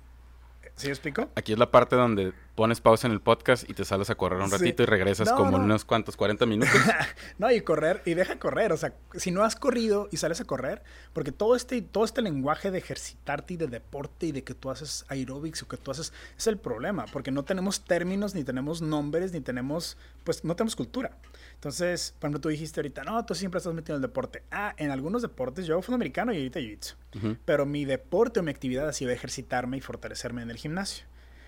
¿Sí 0.78 0.88
explico? 0.88 1.28
Aquí 1.34 1.52
es 1.52 1.58
la 1.58 1.70
parte 1.70 1.96
donde 1.96 2.32
pones 2.54 2.80
pausa 2.80 3.06
en 3.06 3.12
el 3.12 3.20
podcast 3.20 3.68
y 3.70 3.74
te 3.74 3.84
sales 3.84 4.10
a 4.10 4.16
correr 4.16 4.40
un 4.40 4.50
ratito 4.50 4.82
y 4.82 4.86
regresas 4.86 5.30
como 5.32 5.56
unos 5.58 5.84
cuantos, 5.84 6.16
40 6.16 6.44
minutos. 6.46 6.74
no, 7.38 7.50
y 7.52 7.60
correr, 7.60 8.02
y 8.04 8.14
deja 8.14 8.38
correr. 8.38 8.72
O 8.72 8.76
sea, 8.76 8.94
si 9.14 9.30
no 9.30 9.44
has 9.44 9.54
corrido 9.54 10.08
y 10.10 10.16
sales 10.16 10.40
a 10.40 10.44
correr, 10.44 10.82
porque 11.12 11.32
todo 11.32 11.54
este, 11.54 11.82
todo 11.82 12.04
este 12.04 12.22
lenguaje 12.22 12.70
de 12.70 12.78
ejercitarte 12.78 13.54
y 13.54 13.56
de 13.56 13.66
deporte 13.66 14.26
y 14.26 14.32
de 14.32 14.42
que 14.42 14.54
tú 14.54 14.70
haces 14.70 15.04
aerobics 15.08 15.62
o 15.62 15.68
que 15.68 15.76
tú 15.76 15.90
haces, 15.90 16.12
es 16.36 16.46
el 16.46 16.58
problema, 16.58 17.06
porque 17.12 17.30
no 17.30 17.44
tenemos 17.44 17.84
términos, 17.84 18.34
ni 18.34 18.44
tenemos 18.44 18.82
nombres, 18.82 19.32
ni 19.32 19.40
tenemos, 19.40 19.96
pues 20.24 20.44
no 20.44 20.56
tenemos 20.56 20.74
cultura. 20.76 21.16
Entonces, 21.54 22.14
por 22.18 22.28
ejemplo, 22.28 22.40
tú 22.40 22.48
dijiste 22.50 22.80
ahorita, 22.80 23.02
no, 23.02 23.24
tú 23.24 23.34
siempre 23.34 23.58
estás 23.58 23.74
metido 23.74 23.96
en 23.96 24.02
el 24.02 24.08
deporte. 24.08 24.44
Ah, 24.50 24.74
en 24.76 24.92
algunos 24.92 25.22
deportes, 25.22 25.66
yo 25.66 25.82
fui 25.82 25.94
americano 25.94 26.32
y 26.32 26.36
ahorita 26.36 26.60
jiu-jitsu. 26.60 26.94
Pero 27.44 27.66
mi 27.66 27.84
deporte 27.84 28.38
o 28.38 28.42
mi 28.42 28.50
actividad 28.50 28.88
ha 28.88 28.92
sido 28.92 29.10
ejercitarme 29.10 29.76
y 29.76 29.80
fortalecerme 29.80 30.42
en 30.42 30.50
el 30.50 30.56
gimnasio. 30.56 30.67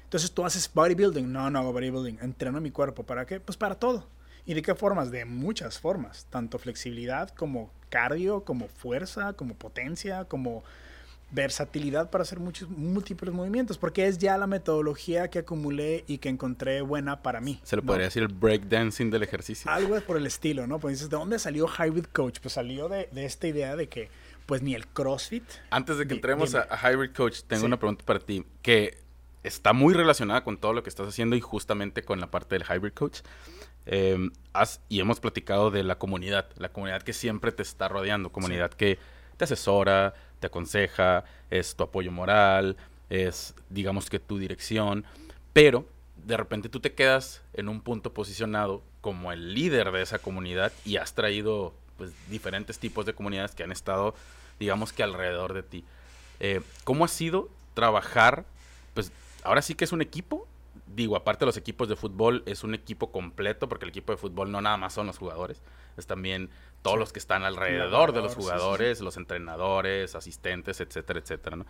Entonces, 0.04 0.32
tú 0.32 0.44
haces 0.44 0.70
bodybuilding. 0.72 1.30
No, 1.30 1.50
no 1.50 1.58
hago 1.58 1.72
bodybuilding. 1.72 2.18
Entreno 2.20 2.60
mi 2.60 2.70
cuerpo. 2.70 3.04
¿Para 3.04 3.26
qué? 3.26 3.40
Pues 3.40 3.56
para 3.56 3.76
todo. 3.76 4.06
¿Y 4.46 4.54
de 4.54 4.62
qué 4.62 4.74
formas? 4.74 5.10
De 5.10 5.24
muchas 5.24 5.78
formas. 5.78 6.26
Tanto 6.30 6.58
flexibilidad 6.58 7.30
como 7.30 7.70
cardio, 7.88 8.44
como 8.44 8.68
fuerza, 8.68 9.34
como 9.34 9.54
potencia, 9.54 10.24
como 10.24 10.64
versatilidad 11.30 12.10
para 12.10 12.22
hacer 12.22 12.40
muchos 12.40 12.68
múltiples 12.68 13.32
movimientos, 13.32 13.78
porque 13.78 14.06
es 14.06 14.18
ya 14.18 14.36
la 14.36 14.46
metodología 14.46 15.28
que 15.28 15.40
acumulé 15.40 16.04
y 16.06 16.18
que 16.18 16.28
encontré 16.28 16.80
buena 16.82 17.22
para 17.22 17.40
mí. 17.40 17.60
Se 17.62 17.76
lo 17.76 17.82
podría 17.82 18.06
decir 18.06 18.22
el 18.22 18.28
breakdancing 18.28 19.10
del 19.10 19.22
ejercicio. 19.22 19.70
Algo 19.70 20.00
por 20.00 20.16
el 20.16 20.26
estilo, 20.26 20.66
¿no? 20.66 20.78
Pues 20.78 20.96
dices, 20.96 21.10
¿de 21.10 21.16
dónde 21.16 21.38
salió 21.38 21.68
Hybrid 21.68 22.06
Coach? 22.06 22.40
Pues 22.40 22.54
salió 22.54 22.88
de, 22.88 23.08
esta 23.14 23.46
idea 23.46 23.76
de 23.76 23.88
que, 23.88 24.08
pues 24.46 24.62
ni 24.62 24.74
el 24.74 24.88
CrossFit. 24.88 25.44
Antes 25.70 25.98
de 25.98 26.06
que 26.06 26.14
entremos 26.14 26.54
a, 26.54 26.66
Hybrid 26.76 27.12
Coach, 27.12 27.42
tengo 27.46 27.66
una 27.66 27.78
pregunta 27.78 28.04
para 28.04 28.18
ti, 28.18 28.44
que 28.62 28.98
está 29.42 29.72
muy 29.72 29.94
relacionada 29.94 30.44
con 30.44 30.58
todo 30.58 30.72
lo 30.72 30.82
que 30.82 30.90
estás 30.90 31.08
haciendo 31.08 31.36
y 31.36 31.40
justamente 31.40 32.02
con 32.02 32.20
la 32.20 32.30
parte 32.30 32.58
del 32.58 32.64
Hybrid 32.68 32.92
Coach. 32.92 33.20
Em, 33.86 34.30
y 34.88 35.00
hemos 35.00 35.20
platicado 35.20 35.70
de 35.70 35.82
la 35.82 35.98
comunidad, 35.98 36.48
la 36.56 36.70
comunidad 36.70 37.02
que 37.02 37.12
siempre 37.12 37.50
te 37.52 37.62
está 37.62 37.88
rodeando, 37.88 38.30
comunidad 38.30 38.70
que 38.70 38.98
te 39.36 39.44
asesora, 39.44 40.14
te 40.38 40.48
aconseja, 40.48 41.24
es 41.50 41.74
tu 41.74 41.84
apoyo 41.84 42.12
moral, 42.12 42.76
es, 43.08 43.54
digamos 43.70 44.10
que 44.10 44.18
tu 44.18 44.38
dirección, 44.38 45.04
pero 45.52 45.86
de 46.16 46.36
repente 46.36 46.68
tú 46.68 46.80
te 46.80 46.92
quedas 46.92 47.42
en 47.54 47.68
un 47.68 47.80
punto 47.80 48.12
posicionado 48.12 48.82
como 49.00 49.32
el 49.32 49.54
líder 49.54 49.92
de 49.92 50.02
esa 50.02 50.18
comunidad 50.18 50.72
y 50.84 50.96
has 50.96 51.14
traído 51.14 51.74
pues, 51.96 52.12
diferentes 52.28 52.78
tipos 52.78 53.06
de 53.06 53.14
comunidades 53.14 53.54
que 53.54 53.62
han 53.62 53.72
estado, 53.72 54.14
digamos 54.58 54.92
que 54.92 55.02
alrededor 55.02 55.54
de 55.54 55.62
ti. 55.62 55.84
Eh, 56.38 56.60
¿Cómo 56.84 57.04
ha 57.04 57.08
sido 57.08 57.48
trabajar? 57.74 58.44
Pues 58.94 59.10
ahora 59.44 59.62
sí 59.62 59.74
que 59.74 59.84
es 59.84 59.92
un 59.92 60.02
equipo. 60.02 60.46
Digo, 60.86 61.16
aparte 61.16 61.40
de 61.40 61.46
los 61.46 61.56
equipos 61.56 61.88
de 61.88 61.94
fútbol, 61.94 62.42
es 62.46 62.64
un 62.64 62.74
equipo 62.74 63.12
completo, 63.12 63.68
porque 63.68 63.84
el 63.84 63.90
equipo 63.90 64.12
de 64.12 64.18
fútbol 64.18 64.50
no 64.50 64.60
nada 64.60 64.76
más 64.76 64.92
son 64.92 65.06
los 65.06 65.18
jugadores, 65.18 65.62
es 65.96 66.06
también 66.06 66.50
todos 66.82 66.98
los 66.98 67.12
que 67.12 67.20
están 67.20 67.44
alrededor 67.44 68.12
de 68.12 68.22
los 68.22 68.34
jugadores, 68.34 69.00
los 69.00 69.16
entrenadores, 69.16 70.16
asistentes, 70.16 70.80
etcétera, 70.80 71.20
etcétera, 71.20 71.56
¿no? 71.56 71.66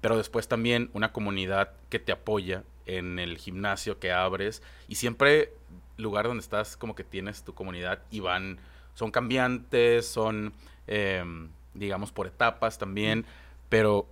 Pero 0.00 0.16
después 0.16 0.48
también 0.48 0.90
una 0.94 1.12
comunidad 1.12 1.72
que 1.90 1.98
te 1.98 2.12
apoya 2.12 2.64
en 2.86 3.18
el 3.18 3.36
gimnasio 3.38 3.98
que 3.98 4.12
abres 4.12 4.62
y 4.88 4.96
siempre 4.96 5.52
lugar 5.96 6.26
donde 6.26 6.42
estás 6.42 6.76
como 6.76 6.94
que 6.94 7.04
tienes 7.04 7.42
tu 7.42 7.54
comunidad 7.54 8.02
y 8.10 8.20
van, 8.20 8.58
son 8.94 9.10
cambiantes, 9.10 10.06
son, 10.06 10.52
em, 10.86 11.50
digamos, 11.74 12.12
por 12.12 12.26
etapas 12.26 12.78
también, 12.78 13.24
pero 13.68 14.06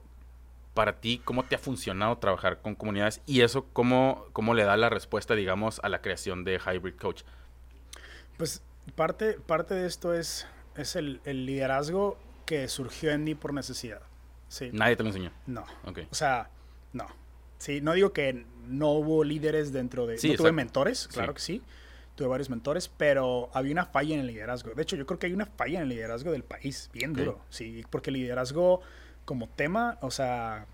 para 0.75 1.01
ti, 1.01 1.21
¿cómo 1.25 1.45
te 1.45 1.55
ha 1.55 1.59
funcionado 1.59 2.19
trabajar 2.19 2.61
con 2.63 2.75
comunidades 2.75 3.21
y 3.27 3.43
eso 3.43 3.67
cómo, 3.73 4.27
cómo 4.33 4.55
le 4.55 4.65
da 4.65 4.77
la 4.77 4.89
respuesta, 4.89 5.35
digamos, 5.35 5.81
a 5.83 5.89
la 5.89 6.01
creación 6.01 6.45
de 6.45 6.59
Hybrid 6.59 6.97
Coach? 6.97 7.23
Pues 8.37 8.63
Parte, 8.95 9.35
parte 9.35 9.75
de 9.75 9.87
esto 9.87 10.13
es, 10.13 10.47
es 10.77 10.97
el, 10.97 11.21
liderazgo 11.25 12.19
que 12.45 12.69
surgió 12.69 13.13
en 13.13 13.25
mí 13.25 13.35
por 13.35 13.55
necesidad. 13.55 14.03
Sí. 14.49 14.71
¿Nadie 14.73 14.97
te 14.97 15.03
lo 15.03 15.11
enseñó? 15.11 15.31
No. 15.47 15.65
O 16.11 16.15
sea, 16.15 16.51
no. 16.93 17.07
Sí, 17.59 17.81
no 17.81 17.95
digo 17.95 18.13
que 18.13 18.45
no 18.67 18.91
hubo 18.91 19.25
líderes 19.25 19.73
dentro 19.73 20.07
de... 20.07 20.19
Sí, 20.19 20.37
tuve 20.37 20.53
mentores, 20.53 21.09
claro 21.09 21.33
que 21.33 21.41
sí. 21.41 21.63
Tuve 22.17 22.29
varios 22.29 22.51
mentores, 22.51 22.89
pero 22.89 23.51
había 23.55 23.73
una 23.73 23.87
falla 23.87 24.15
en 24.15 24.21
el 24.21 24.27
liderazgo. 24.27 24.75
De 24.75 24.83
hecho, 24.83 24.97
yo 24.97 25.07
creo 25.07 25.19
que 25.19 25.27
hay 25.27 25.33
una 25.33 25.47
falla 25.47 25.79
en 25.79 25.85
el 25.85 25.89
liderazgo 25.89 26.33
del 26.33 26.43
país, 26.43 26.91
bien 26.93 27.15
duro. 27.15 27.41
Sí, 27.49 27.85
porque 27.89 28.11
el 28.11 28.15
liderazgo 28.15 28.83
como 29.25 29.49
tema, 29.49 29.99
o 30.01 30.11
sea, 30.11 30.67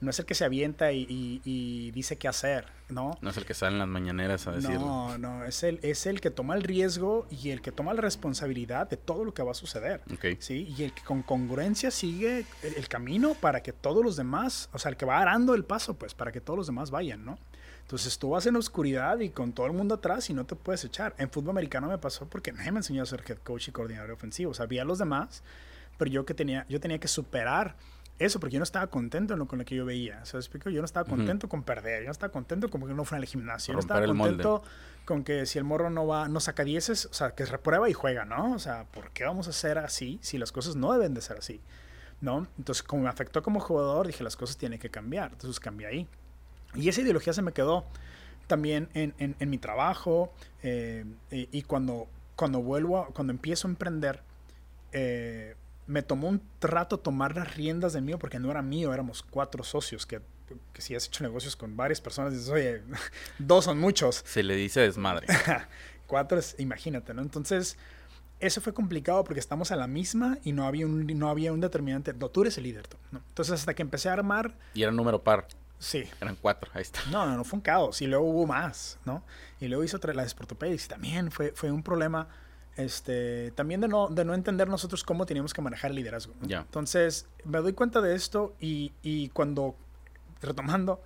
no 0.00 0.10
es 0.10 0.18
el 0.18 0.26
que 0.26 0.34
se 0.34 0.44
avienta 0.44 0.92
y, 0.92 1.90
dice 1.94 2.16
qué 2.16 2.28
hacer, 2.28 2.66
¿no? 2.88 3.16
No 3.20 3.30
es 3.30 3.36
el 3.36 3.46
que 3.46 3.54
sale 3.54 3.72
en 3.72 3.78
las 3.78 3.88
mañaneras 3.88 4.46
a 4.46 4.52
decirlo. 4.52 4.78
No, 4.78 5.18
no, 5.18 5.44
es 5.44 5.62
el, 5.62 5.80
es 5.82 6.06
el 6.06 6.20
que 6.20 6.30
toma 6.30 6.54
el 6.54 6.62
riesgo 6.62 7.26
y 7.30 7.50
el 7.50 7.62
que 7.62 7.72
toma 7.72 7.94
la 7.94 8.02
responsabilidad 8.02 8.88
de 8.88 8.96
todo 8.96 9.24
lo 9.24 9.32
que 9.32 9.42
va 9.42 9.52
a 9.52 9.54
suceder. 9.54 10.02
¿sí? 10.38 10.74
Y 10.76 10.82
el 10.84 10.92
que 10.92 11.02
con 11.02 11.22
congruencia 11.22 11.90
sigue 11.90 12.44
el, 12.62 12.88
camino 12.88 13.34
para 13.34 13.62
que 13.62 13.72
todos 13.72 14.04
los 14.04 14.16
demás, 14.16 14.68
o 14.72 14.78
sea, 14.78 14.90
el 14.90 14.96
que 14.96 15.06
va 15.06 15.18
arando 15.18 15.54
el 15.54 15.64
paso, 15.64 15.94
pues, 15.94 16.14
para 16.14 16.30
que 16.30 16.40
todos 16.40 16.58
los 16.58 16.66
demás 16.66 16.90
vayan, 16.90 17.24
¿no? 17.24 17.38
Entonces 17.80 18.18
tú 18.18 18.30
vas 18.30 18.44
en 18.46 18.54
la 18.54 18.58
oscuridad 18.58 19.20
y 19.20 19.30
con 19.30 19.52
todo 19.52 19.66
el 19.66 19.72
mundo 19.72 19.94
atrás 19.94 20.28
y 20.28 20.34
no 20.34 20.44
te 20.44 20.56
puedes 20.56 20.84
echar. 20.84 21.14
En 21.18 21.30
fútbol 21.30 21.50
americano 21.50 21.88
me 21.88 21.98
pasó 21.98 22.28
porque 22.28 22.52
nadie 22.52 22.72
me 22.72 22.78
enseñó 22.78 23.02
a 23.02 23.06
ser 23.06 23.22
head 23.26 23.38
coach 23.38 23.68
y 23.68 23.72
coordinador 23.72 24.10
ofensivo. 24.10 24.50
O 24.50 24.54
sea, 24.54 24.64
había 24.64 24.84
los 24.84 24.98
demás, 24.98 25.44
pero 25.96 26.10
yo 26.10 26.26
que 26.26 26.34
tenía, 26.34 26.66
yo 26.68 26.80
tenía 26.80 26.98
que 26.98 27.06
superar 27.06 27.76
eso, 28.18 28.40
porque 28.40 28.54
yo 28.54 28.60
no 28.60 28.64
estaba 28.64 28.86
contento 28.86 29.36
con 29.46 29.58
lo 29.58 29.64
que 29.64 29.74
yo 29.74 29.84
veía. 29.84 30.24
¿Se 30.24 30.36
explico? 30.36 30.70
Yo 30.70 30.80
no 30.80 30.86
estaba 30.86 31.08
contento 31.08 31.48
con 31.48 31.62
perder, 31.62 32.00
yo 32.02 32.06
no 32.06 32.12
estaba 32.12 32.32
contento 32.32 32.70
con 32.70 32.86
que 32.86 32.94
no 32.94 33.04
fuera 33.04 33.20
al 33.20 33.26
gimnasio, 33.26 33.72
yo 33.72 33.74
no 33.74 33.80
estaba 33.80 34.04
contento 34.06 34.62
con 35.04 35.22
que 35.22 35.46
si 35.46 35.58
el 35.58 35.64
morro 35.64 35.90
no 35.90 36.06
va, 36.06 36.28
no 36.28 36.40
saca 36.40 36.64
dieces, 36.64 37.06
o 37.06 37.14
sea, 37.14 37.32
que 37.32 37.44
reprueba 37.44 37.88
y 37.88 37.92
juega, 37.92 38.24
¿no? 38.24 38.52
O 38.52 38.58
sea, 38.58 38.84
¿por 38.84 39.10
qué 39.10 39.24
vamos 39.24 39.46
a 39.46 39.50
hacer 39.50 39.78
así 39.78 40.18
si 40.22 40.38
las 40.38 40.50
cosas 40.50 40.76
no 40.76 40.92
deben 40.92 41.14
de 41.14 41.20
ser 41.20 41.38
así? 41.38 41.60
¿No? 42.20 42.46
Entonces, 42.56 42.82
como 42.82 43.02
me 43.02 43.08
afectó 43.10 43.42
como 43.42 43.60
jugador, 43.60 44.06
dije, 44.06 44.24
las 44.24 44.36
cosas 44.36 44.56
tienen 44.56 44.78
que 44.78 44.88
cambiar. 44.88 45.32
Entonces 45.32 45.60
cambié 45.60 45.86
ahí. 45.86 46.08
Y 46.74 46.88
esa 46.88 47.02
ideología 47.02 47.34
se 47.34 47.42
me 47.42 47.52
quedó 47.52 47.84
también 48.46 48.88
en, 48.94 49.14
en, 49.18 49.50
mi 49.50 49.58
trabajo 49.58 50.32
eh, 50.62 51.04
y, 51.30 51.62
cuando, 51.62 52.06
cuando 52.36 52.62
vuelvo, 52.62 53.08
cuando 53.12 53.32
empiezo 53.32 53.66
a 53.66 53.70
emprender, 53.70 54.22
eh, 54.92 55.56
me 55.86 56.02
tomó 56.02 56.28
un 56.28 56.42
rato 56.60 56.98
tomar 56.98 57.36
las 57.36 57.54
riendas 57.56 57.92
de 57.92 58.00
mío 58.00 58.18
porque 58.18 58.38
no 58.38 58.50
era 58.50 58.62
mío, 58.62 58.92
éramos 58.92 59.22
cuatro 59.22 59.62
socios 59.64 60.06
que, 60.06 60.20
que 60.72 60.82
si 60.82 60.94
has 60.94 61.06
hecho 61.06 61.22
negocios 61.22 61.56
con 61.56 61.76
varias 61.76 62.00
personas, 62.00 62.32
dices, 62.32 62.48
oye, 62.48 62.82
dos 63.38 63.64
son 63.64 63.78
muchos. 63.78 64.22
Se 64.26 64.42
le 64.42 64.56
dice 64.56 64.80
desmadre. 64.80 65.26
cuatro 66.06 66.38
es, 66.38 66.56
imagínate, 66.58 67.14
¿no? 67.14 67.22
Entonces, 67.22 67.76
eso 68.40 68.60
fue 68.60 68.74
complicado 68.74 69.24
porque 69.24 69.40
estamos 69.40 69.70
a 69.70 69.76
la 69.76 69.86
misma 69.86 70.38
y 70.44 70.52
no 70.52 70.66
había 70.66 70.86
un, 70.86 71.06
no 71.18 71.30
había 71.30 71.52
un 71.52 71.60
determinante, 71.60 72.12
no, 72.12 72.28
tú 72.28 72.42
eres 72.42 72.58
el 72.58 72.64
líder, 72.64 72.86
¿no? 73.12 73.20
Entonces, 73.28 73.54
hasta 73.54 73.74
que 73.74 73.82
empecé 73.82 74.08
a 74.08 74.14
armar... 74.14 74.54
Y 74.74 74.82
era 74.82 74.92
número 74.92 75.22
par. 75.22 75.46
Sí. 75.78 76.04
Eran 76.20 76.36
cuatro, 76.40 76.70
ahí 76.74 76.82
está. 76.82 77.00
No, 77.10 77.26
no, 77.26 77.36
no 77.36 77.44
fue 77.44 77.58
un 77.58 77.62
caos. 77.62 78.00
Y 78.00 78.06
luego 78.06 78.24
hubo 78.24 78.46
más, 78.46 78.98
¿no? 79.04 79.22
Y 79.60 79.68
luego 79.68 79.84
hizo 79.84 79.98
la 79.98 80.28
Sportopedics 80.28 80.86
y 80.86 80.88
también 80.88 81.30
fue, 81.30 81.52
fue 81.54 81.70
un 81.70 81.82
problema 81.82 82.28
este, 82.76 83.50
también 83.52 83.80
de 83.80 83.88
no, 83.88 84.08
de 84.08 84.24
no 84.24 84.34
entender 84.34 84.68
nosotros 84.68 85.02
cómo 85.02 85.26
teníamos 85.26 85.54
que 85.54 85.62
manejar 85.62 85.90
el 85.90 85.96
liderazgo. 85.96 86.34
Entonces, 86.48 87.26
me 87.44 87.58
doy 87.58 87.72
cuenta 87.72 88.00
de 88.00 88.14
esto 88.14 88.54
y, 88.60 88.92
y 89.02 89.30
cuando, 89.30 89.74
retomando, 90.42 91.02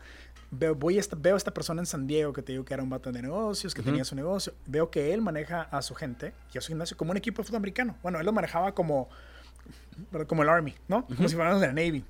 veo, 0.51 0.75
voy 0.75 0.97
a 0.97 1.01
esta, 1.01 1.16
veo 1.16 1.35
a 1.35 1.37
esta 1.37 1.55
persona 1.55 1.81
en 1.81 1.87
San 1.87 2.07
Diego 2.07 2.33
que 2.33 2.43
te 2.43 2.53
digo 2.53 2.64
que 2.64 2.75
era 2.75 2.83
un 2.83 2.91
vato 2.91 3.12
de 3.12 3.23
negocios, 3.23 3.75
que 3.75 3.83
tenía 3.83 4.05
su 4.05 4.16
negocio, 4.16 4.53
veo 4.66 4.91
que 4.91 5.14
él 5.14 5.23
maneja 5.23 5.62
a 5.62 5.81
su 5.83 5.95
gente 5.95 6.35
y 6.53 6.59
a 6.59 6.61
su 6.61 6.68
gimnasio 6.68 6.97
como 6.97 7.12
un 7.12 7.16
equipo 7.16 7.43
de 7.43 7.47
fútbol 7.47 7.59
americano. 7.59 7.97
Bueno, 8.03 8.18
él 8.18 8.27
lo 8.27 8.33
manejaba 8.33 8.73
como, 8.73 9.09
como 10.27 10.43
el 10.43 10.49
Army, 10.49 10.75
¿no? 10.89 11.07
Como 11.07 11.29
si 11.29 11.37
fuéramos 11.37 11.61
de 11.61 11.68
la 11.68 11.73
Navy. 11.73 12.05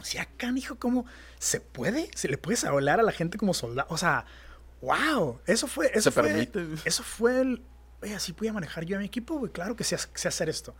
O 0.00 0.04
sea, 0.04 0.22
acá, 0.22 0.50
hijo, 0.56 0.76
¿cómo 0.76 1.04
se 1.38 1.60
puede? 1.60 2.10
¿Se 2.14 2.28
le 2.28 2.38
puedes 2.38 2.64
hablar 2.64 3.00
a 3.00 3.02
la 3.02 3.12
gente 3.12 3.38
como 3.38 3.52
soldado? 3.54 3.86
O 3.90 3.98
sea, 3.98 4.24
wow, 4.80 5.38
eso 5.46 5.66
fue... 5.66 5.90
Eso 5.92 6.04
¿Se 6.04 6.10
fue, 6.10 6.22
permite? 6.22 6.66
Eso 6.86 7.02
fue 7.02 7.42
el, 7.42 7.62
oye, 8.02 8.14
así 8.14 8.32
voy 8.32 8.48
a 8.48 8.52
manejar 8.52 8.84
yo 8.84 8.96
a 8.96 9.00
mi 9.00 9.06
equipo, 9.06 9.38
güey, 9.38 9.52
claro 9.52 9.76
que 9.76 9.84
sé, 9.84 9.96
hacer 9.96 10.48
esto. 10.48 10.74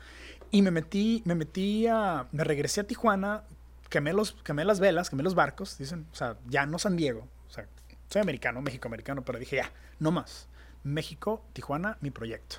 Y 0.50 0.62
me 0.62 0.70
metí, 0.70 1.22
me 1.24 1.34
metí 1.34 1.86
a, 1.86 2.26
me 2.32 2.44
regresé 2.44 2.80
a 2.80 2.84
Tijuana, 2.84 3.44
quemé, 3.88 4.12
los, 4.12 4.32
quemé 4.44 4.64
las 4.64 4.80
velas, 4.80 5.10
quemé 5.10 5.22
los 5.22 5.34
barcos, 5.34 5.78
dicen, 5.78 6.06
o 6.12 6.14
sea, 6.14 6.36
ya 6.48 6.66
no 6.66 6.78
San 6.78 6.96
Diego, 6.96 7.28
o 7.48 7.52
sea, 7.52 7.66
soy 8.08 8.22
americano, 8.22 8.62
México-americano, 8.62 9.22
pero 9.22 9.38
dije, 9.38 9.56
ya, 9.56 9.70
no 9.98 10.10
más. 10.10 10.48
México, 10.82 11.44
Tijuana, 11.52 11.98
mi 12.00 12.10
proyecto. 12.10 12.56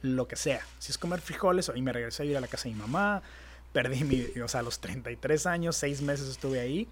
Lo 0.00 0.28
que 0.28 0.36
sea. 0.36 0.60
Si 0.78 0.92
es 0.92 0.98
comer 0.98 1.20
frijoles, 1.20 1.70
y 1.74 1.82
me 1.82 1.92
regresé 1.92 2.22
a 2.22 2.26
ir 2.26 2.36
a 2.36 2.40
la 2.40 2.46
casa 2.46 2.68
de 2.68 2.74
mi 2.74 2.80
mamá, 2.80 3.22
perdí 3.72 4.04
mi, 4.04 4.40
o 4.40 4.48
sea, 4.48 4.60
a 4.60 4.62
los 4.62 4.80
33 4.80 5.46
años, 5.46 5.76
seis 5.76 6.00
meses 6.00 6.28
estuve 6.28 6.60
ahí. 6.60 6.88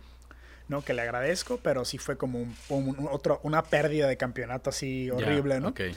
¿no? 0.68 0.82
Que 0.82 0.94
le 0.94 1.02
agradezco, 1.02 1.58
pero 1.62 1.84
sí 1.84 1.98
fue 1.98 2.16
como 2.16 2.40
un, 2.68 3.08
otro, 3.10 3.40
una 3.42 3.62
pérdida 3.62 4.08
de 4.08 4.16
campeonato 4.16 4.70
así 4.70 5.10
horrible, 5.10 5.60
¿no? 5.60 5.68
Okay 5.68 5.94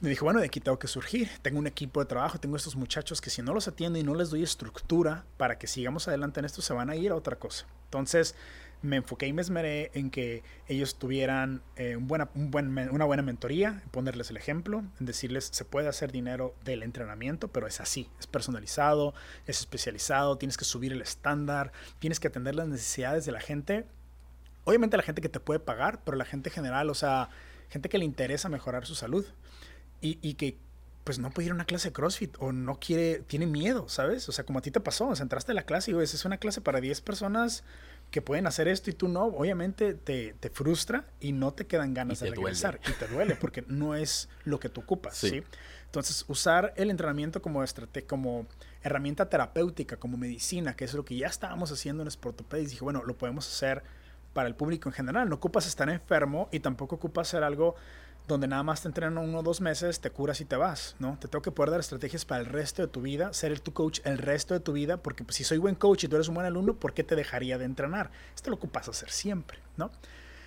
me 0.00 0.10
dijo, 0.10 0.24
bueno, 0.24 0.40
de 0.40 0.46
aquí 0.46 0.60
tengo 0.60 0.78
que 0.78 0.88
surgir. 0.88 1.30
Tengo 1.42 1.58
un 1.58 1.66
equipo 1.66 2.00
de 2.00 2.06
trabajo, 2.06 2.38
tengo 2.38 2.56
estos 2.56 2.76
muchachos 2.76 3.20
que 3.20 3.30
si 3.30 3.42
no 3.42 3.54
los 3.54 3.68
atiendo 3.68 3.98
y 3.98 4.02
no 4.02 4.14
les 4.14 4.30
doy 4.30 4.42
estructura 4.42 5.24
para 5.36 5.58
que 5.58 5.66
sigamos 5.66 6.06
adelante 6.08 6.40
en 6.40 6.46
esto, 6.46 6.62
se 6.62 6.74
van 6.74 6.90
a 6.90 6.96
ir 6.96 7.10
a 7.10 7.16
otra 7.16 7.36
cosa. 7.36 7.66
Entonces, 7.84 8.34
me 8.82 8.96
enfoqué 8.96 9.26
y 9.26 9.32
me 9.32 9.40
esmeré 9.40 9.90
en 9.94 10.10
que 10.10 10.42
ellos 10.68 10.96
tuvieran 10.96 11.62
eh, 11.76 11.96
un 11.96 12.06
buena, 12.08 12.28
buen, 12.34 12.76
una 12.90 13.04
buena 13.06 13.22
mentoría, 13.22 13.80
en 13.82 13.90
ponerles 13.90 14.30
el 14.30 14.36
ejemplo, 14.36 14.84
en 15.00 15.06
decirles, 15.06 15.48
se 15.50 15.64
puede 15.64 15.88
hacer 15.88 16.12
dinero 16.12 16.54
del 16.64 16.82
entrenamiento, 16.82 17.48
pero 17.48 17.66
es 17.66 17.80
así, 17.80 18.10
es 18.20 18.26
personalizado, 18.26 19.14
es 19.46 19.60
especializado, 19.60 20.36
tienes 20.36 20.58
que 20.58 20.66
subir 20.66 20.92
el 20.92 21.00
estándar, 21.00 21.72
tienes 21.98 22.20
que 22.20 22.28
atender 22.28 22.54
las 22.54 22.68
necesidades 22.68 23.24
de 23.24 23.32
la 23.32 23.40
gente. 23.40 23.86
Obviamente 24.64 24.96
la 24.96 25.02
gente 25.02 25.22
que 25.22 25.28
te 25.28 25.40
puede 25.40 25.60
pagar, 25.60 26.02
pero 26.04 26.16
la 26.16 26.24
gente 26.24 26.50
general, 26.50 26.90
o 26.90 26.94
sea, 26.94 27.30
gente 27.70 27.88
que 27.88 27.98
le 27.98 28.04
interesa 28.04 28.48
mejorar 28.48 28.84
su 28.84 28.94
salud 28.94 29.24
y, 30.06 30.18
y 30.22 30.34
que 30.34 30.58
pues 31.04 31.20
no 31.20 31.30
puede 31.30 31.46
ir 31.46 31.52
a 31.52 31.54
una 31.54 31.66
clase 31.66 31.90
de 31.90 31.92
CrossFit 31.92 32.34
o 32.40 32.50
no 32.50 32.80
quiere, 32.80 33.20
tiene 33.20 33.46
miedo, 33.46 33.88
¿sabes? 33.88 34.28
O 34.28 34.32
sea, 34.32 34.44
como 34.44 34.58
a 34.58 34.62
ti 34.62 34.72
te 34.72 34.80
pasó, 34.80 35.06
o 35.06 35.14
sea, 35.14 35.22
entraste 35.22 35.52
a 35.52 35.54
la 35.54 35.62
clase 35.62 35.92
y 35.92 35.94
dices, 35.94 36.14
es 36.14 36.24
una 36.24 36.38
clase 36.38 36.60
para 36.60 36.80
10 36.80 37.00
personas 37.00 37.62
que 38.10 38.22
pueden 38.22 38.48
hacer 38.48 38.66
esto 38.66 38.90
y 38.90 38.92
tú 38.92 39.06
no, 39.06 39.26
obviamente 39.26 39.94
te, 39.94 40.34
te 40.34 40.50
frustra 40.50 41.06
y 41.20 41.30
no 41.30 41.52
te 41.52 41.66
quedan 41.66 41.94
ganas 41.94 42.18
de 42.18 42.30
regresar 42.30 42.80
y 42.88 42.92
te 42.92 43.06
duele 43.06 43.36
porque 43.36 43.64
no 43.68 43.94
es 43.94 44.28
lo 44.44 44.58
que 44.58 44.68
tú 44.68 44.80
ocupas, 44.80 45.16
sí. 45.16 45.44
Entonces, 45.84 46.24
usar 46.26 46.74
el 46.76 46.90
entrenamiento 46.90 47.40
como, 47.40 47.64
como 48.08 48.46
herramienta 48.82 49.30
terapéutica, 49.30 49.96
como 49.96 50.16
medicina, 50.16 50.74
que 50.74 50.84
es 50.84 50.92
lo 50.92 51.04
que 51.04 51.16
ya 51.16 51.28
estábamos 51.28 51.70
haciendo 51.70 52.02
en 52.02 52.10
Sportopedics, 52.10 52.70
dije, 52.70 52.84
bueno, 52.84 53.04
lo 53.04 53.16
podemos 53.16 53.46
hacer 53.46 53.84
para 54.32 54.48
el 54.48 54.56
público 54.56 54.88
en 54.88 54.92
general. 54.92 55.28
No 55.28 55.36
ocupas 55.36 55.66
estar 55.66 55.88
enfermo 55.88 56.48
y 56.52 56.60
tampoco 56.60 56.96
ocupas 56.96 57.28
hacer 57.28 57.44
algo 57.44 57.76
donde 58.26 58.48
nada 58.48 58.62
más 58.62 58.82
te 58.82 58.88
entrenan 58.88 59.18
uno 59.18 59.38
o 59.38 59.42
dos 59.42 59.60
meses, 59.60 60.00
te 60.00 60.10
curas 60.10 60.40
y 60.40 60.44
te 60.44 60.56
vas, 60.56 60.96
¿no? 60.98 61.16
Te 61.20 61.28
tengo 61.28 61.42
que 61.42 61.52
poder 61.52 61.70
dar 61.70 61.80
estrategias 61.80 62.24
para 62.24 62.40
el 62.40 62.46
resto 62.46 62.82
de 62.82 62.88
tu 62.88 63.00
vida, 63.00 63.32
ser 63.32 63.58
tu 63.60 63.72
coach 63.72 64.00
el 64.04 64.18
resto 64.18 64.54
de 64.54 64.60
tu 64.60 64.72
vida, 64.72 64.96
porque 64.96 65.24
pues, 65.24 65.36
si 65.36 65.44
soy 65.44 65.58
buen 65.58 65.74
coach 65.74 66.04
y 66.04 66.08
tú 66.08 66.16
eres 66.16 66.28
un 66.28 66.34
buen 66.34 66.46
alumno, 66.46 66.74
¿por 66.74 66.92
qué 66.92 67.04
te 67.04 67.14
dejaría 67.16 67.58
de 67.58 67.64
entrenar? 67.64 68.10
Esto 68.34 68.50
lo 68.50 68.56
ocupas 68.56 68.88
hacer 68.88 69.10
siempre, 69.10 69.58
¿no? 69.76 69.90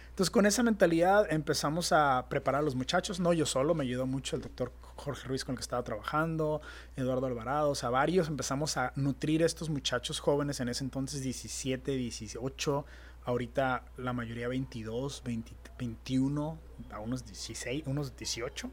Entonces, 0.09 0.32
con 0.32 0.45
esa 0.45 0.63
mentalidad 0.63 1.32
empezamos 1.32 1.93
a 1.93 2.25
preparar 2.27 2.59
a 2.59 2.61
los 2.61 2.75
muchachos, 2.75 3.21
no 3.21 3.32
yo 3.32 3.45
solo, 3.45 3.73
me 3.73 3.86
ayudó 3.86 4.05
mucho 4.05 4.36
el 4.36 4.41
doctor 4.41 4.73
Jorge 4.97 5.30
Ruiz 5.30 5.45
con 5.45 5.53
el 5.53 5.57
que 5.59 5.61
estaba 5.61 5.82
trabajando, 5.84 6.59
Eduardo 6.97 7.25
Alvarado, 7.25 7.69
o 7.69 7.75
sea, 7.75 7.89
varios 7.89 8.27
empezamos 8.27 8.75
a 8.75 8.91
nutrir 8.97 9.43
a 9.43 9.45
estos 9.45 9.69
muchachos 9.69 10.19
jóvenes 10.19 10.59
en 10.59 10.67
ese 10.67 10.84
entonces, 10.84 11.21
17, 11.21 11.93
18, 11.93 12.86
ahorita 13.30 13.84
la 13.97 14.13
mayoría 14.13 14.47
22, 14.47 15.21
20, 15.23 15.51
21, 15.77 16.59
a 16.91 16.99
unos 16.99 17.25
16, 17.25 17.84
unos 17.86 18.15
18, 18.17 18.69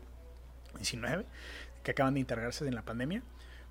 19, 0.76 1.26
que 1.82 1.90
acaban 1.90 2.14
de 2.14 2.20
integrarse 2.20 2.66
en 2.66 2.74
la 2.74 2.82
pandemia. 2.82 3.22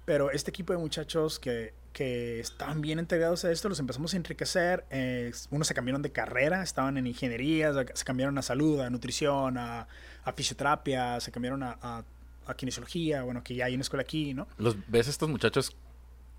Pero 0.05 0.29
este 0.29 0.51
equipo 0.51 0.73
de 0.73 0.79
muchachos 0.79 1.39
que, 1.39 1.73
que 1.91 2.39
estaban 2.39 2.81
bien 2.81 2.99
integrados 2.99 3.43
a 3.43 3.51
esto, 3.51 3.69
los 3.69 3.79
empezamos 3.79 4.13
a 4.13 4.17
enriquecer. 4.17 4.85
Eh, 4.91 5.31
unos 5.49 5.67
se 5.67 5.73
cambiaron 5.73 6.03
de 6.03 6.11
carrera, 6.11 6.61
estaban 6.61 6.97
en 6.97 7.07
ingeniería, 7.07 7.73
se 7.93 8.05
cambiaron 8.05 8.37
a 8.37 8.43
salud, 8.43 8.79
a 8.81 8.89
nutrición, 8.89 9.57
a, 9.57 9.87
a 10.23 10.33
fisioterapia, 10.33 11.19
se 11.19 11.31
cambiaron 11.31 11.63
a, 11.63 11.77
a, 11.81 12.03
a, 12.45 12.53
kinesiología, 12.53 13.23
bueno, 13.23 13.43
que 13.43 13.55
ya 13.55 13.65
hay 13.65 13.73
una 13.73 13.81
escuela 13.81 14.03
aquí, 14.03 14.35
¿no? 14.35 14.47
¿Los 14.59 14.77
ves 14.87 15.07
estos 15.07 15.27
muchachos 15.27 15.75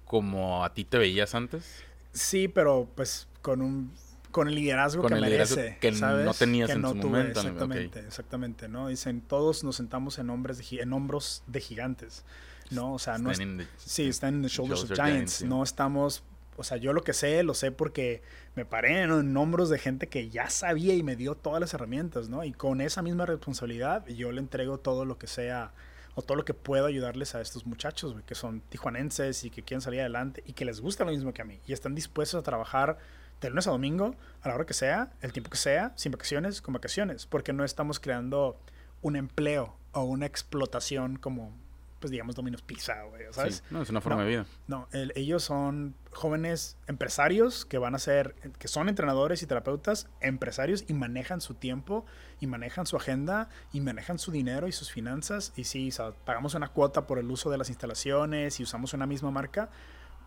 como 0.04 0.64
a 0.64 0.72
ti 0.72 0.84
te 0.84 0.98
veías 0.98 1.34
antes? 1.34 1.82
Sí, 2.12 2.46
pero 2.46 2.88
pues 2.94 3.26
con 3.42 3.60
un 3.60 3.92
con 4.36 4.48
el 4.48 4.54
liderazgo 4.54 5.02
que 5.08 5.14
merece, 5.14 5.78
que 5.80 5.92
no 5.92 6.34
tenías 6.34 6.68
en 6.68 6.86
su 6.86 6.94
momento. 6.94 7.40
Exactamente, 7.40 8.00
exactamente, 8.00 8.68
¿no? 8.68 8.88
Dicen, 8.88 9.22
todos 9.22 9.64
nos 9.64 9.76
sentamos 9.76 10.18
en 10.18 10.28
hombres 10.28 10.58
de, 10.58 10.82
en 10.82 10.92
hombros 10.92 11.42
de 11.46 11.58
gigantes, 11.58 12.22
¿no? 12.70 12.92
O 12.92 12.98
sea, 12.98 13.16
no 13.16 13.32
sí, 13.78 14.08
están 14.08 14.34
en 14.34 14.42
the 14.42 14.48
shoulders, 14.48 14.82
of 14.82 14.92
giants, 14.92 15.42
no 15.42 15.62
estamos 15.62 16.22
o 16.58 16.64
sea, 16.64 16.76
yo 16.76 16.92
lo 16.92 17.02
que 17.02 17.14
sé, 17.14 17.42
lo 17.44 17.54
sé 17.54 17.72
porque 17.72 18.20
me 18.56 18.66
paré 18.66 19.02
en, 19.02 19.36
hombros 19.38 19.70
de 19.70 19.78
gente 19.78 20.06
que 20.08 20.28
ya 20.28 20.50
sabía 20.50 20.94
y 20.94 21.02
me 21.02 21.16
dio 21.16 21.34
todas 21.34 21.60
las 21.60 21.72
herramientas, 21.72 22.28
¿no? 22.28 22.44
Y 22.44 22.52
con 22.52 22.82
esa 22.82 23.00
misma 23.00 23.24
responsabilidad 23.24 24.06
yo 24.06 24.32
le 24.32 24.40
entrego 24.40 24.76
todo 24.78 25.06
lo 25.06 25.16
que 25.16 25.28
sea 25.28 25.72
o 26.14 26.20
todo 26.20 26.36
lo 26.36 26.44
que 26.44 26.52
puedo 26.52 26.84
ayudarles 26.84 27.34
a 27.34 27.40
estos 27.40 27.64
muchachos, 27.64 28.14
que 28.26 28.34
son 28.34 28.60
tijuanenses 28.60 29.44
y 29.44 29.50
que 29.50 29.62
quieren 29.62 29.80
salir 29.80 30.00
adelante 30.00 30.42
y 30.46 30.52
que 30.52 30.66
les 30.66 30.80
gusta 30.80 31.04
lo 31.04 31.10
mismo 31.10 31.32
que 31.32 31.40
a 31.40 31.46
mí 31.46 31.58
y 31.66 31.72
están 31.72 31.94
dispuestos 31.94 32.40
a 32.40 32.42
trabajar 32.42 32.98
de 33.40 33.50
lunes 33.50 33.66
a 33.66 33.70
domingo, 33.70 34.14
a 34.42 34.48
la 34.48 34.54
hora 34.54 34.66
que 34.66 34.74
sea, 34.74 35.12
el 35.20 35.32
tiempo 35.32 35.50
que 35.50 35.58
sea, 35.58 35.92
sin 35.96 36.12
vacaciones, 36.12 36.62
con 36.62 36.74
vacaciones, 36.74 37.26
porque 37.26 37.52
no 37.52 37.64
estamos 37.64 38.00
creando 38.00 38.58
un 39.02 39.16
empleo 39.16 39.76
o 39.92 40.02
una 40.02 40.26
explotación 40.26 41.16
como 41.16 41.52
pues 42.00 42.10
digamos, 42.10 42.36
Domino's 42.36 42.62
Pizza, 42.62 43.02
güey, 43.04 43.24
¿sabes? 43.30 43.64
no, 43.70 43.82
es 43.82 43.88
una 43.88 44.00
forma 44.00 44.22
de 44.22 44.28
vida. 44.28 44.46
No, 44.68 44.86
ellos 44.92 45.42
son 45.42 45.94
jóvenes 46.12 46.76
empresarios 46.86 47.64
que 47.64 47.78
van 47.78 47.94
a 47.94 47.98
ser, 47.98 48.34
que 48.58 48.68
son 48.68 48.88
entrenadores 48.88 49.42
y 49.42 49.46
terapeutas, 49.46 50.08
empresarios 50.20 50.84
y 50.88 50.92
manejan 50.92 51.40
su 51.40 51.54
tiempo 51.54 52.04
y 52.38 52.46
manejan 52.46 52.86
su 52.86 52.96
agenda 52.96 53.48
y 53.72 53.80
manejan 53.80 54.18
su 54.18 54.30
dinero 54.30 54.68
y 54.68 54.72
sus 54.72 54.92
finanzas. 54.92 55.52
Y 55.56 55.64
sí, 55.64 55.90
pagamos 56.24 56.54
una 56.54 56.68
cuota 56.68 57.06
por 57.06 57.18
el 57.18 57.30
uso 57.30 57.50
de 57.50 57.58
las 57.58 57.70
instalaciones 57.70 58.60
y 58.60 58.62
usamos 58.62 58.92
una 58.92 59.06
misma 59.06 59.30
marca, 59.30 59.70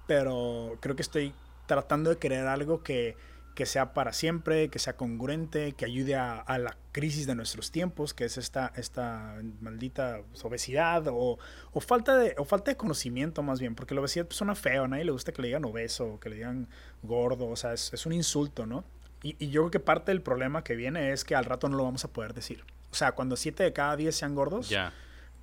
pero 0.07 0.78
creo 0.82 0.95
que 0.95 1.03
estoy 1.03 1.34
tratando 1.70 2.09
de 2.09 2.17
crear 2.17 2.47
algo 2.47 2.84
que 2.84 3.15
que 3.59 3.65
sea 3.65 3.93
para 3.93 4.13
siempre, 4.13 4.70
que 4.70 4.80
sea 4.80 4.95
congruente, 4.95 5.74
que 5.74 5.84
ayude 5.84 6.15
a, 6.15 6.57
la 6.59 6.78
crisis 6.93 7.28
de 7.28 7.36
nuestros 7.36 7.72
tiempos, 7.72 8.13
que 8.13 8.24
es 8.24 8.38
esta, 8.38 8.72
esta 8.78 9.36
maldita 9.59 10.22
obesidad 10.43 11.07
o, 11.09 11.38
falta 11.82 12.15
de, 12.15 12.36
o 12.38 12.45
falta 12.45 12.72
de 12.72 12.78
conocimiento 12.78 13.43
más 13.43 13.59
bien, 13.59 13.76
porque 13.76 13.93
la 13.93 13.99
obesidad 13.99 14.28
pues, 14.28 14.38
suena 14.38 14.55
feo, 14.55 14.86
a 14.86 14.88
nadie 14.88 15.03
le 15.03 15.11
gusta 15.11 15.34
que 15.34 15.41
le 15.41 15.49
digan 15.49 15.65
obeso, 15.65 16.22
que 16.22 16.30
le 16.30 16.38
digan 16.38 16.70
gordo, 17.03 17.49
o 17.49 17.57
sea, 17.57 17.74
es, 17.74 18.05
un 18.05 18.13
insulto, 18.13 18.65
¿no? 18.65 18.86
Y, 19.24 19.49
yo 19.49 19.63
creo 19.63 19.72
que 19.72 19.82
parte 19.82 20.13
del 20.13 20.22
problema 20.22 20.63
que 20.63 20.78
viene 20.78 21.11
es 21.11 21.26
que 21.26 21.36
al 21.36 21.43
rato 21.43 21.67
no 21.67 21.76
lo 21.76 21.84
vamos 21.84 22.05
a 22.05 22.07
poder 22.13 22.34
decir. 22.34 22.63
O 22.93 22.95
sea, 22.95 23.11
cuando 23.11 23.36
7 23.36 23.61
de 23.61 23.74
cada 23.74 23.97
10 23.97 24.15
sean 24.15 24.36
gordos, 24.36 24.74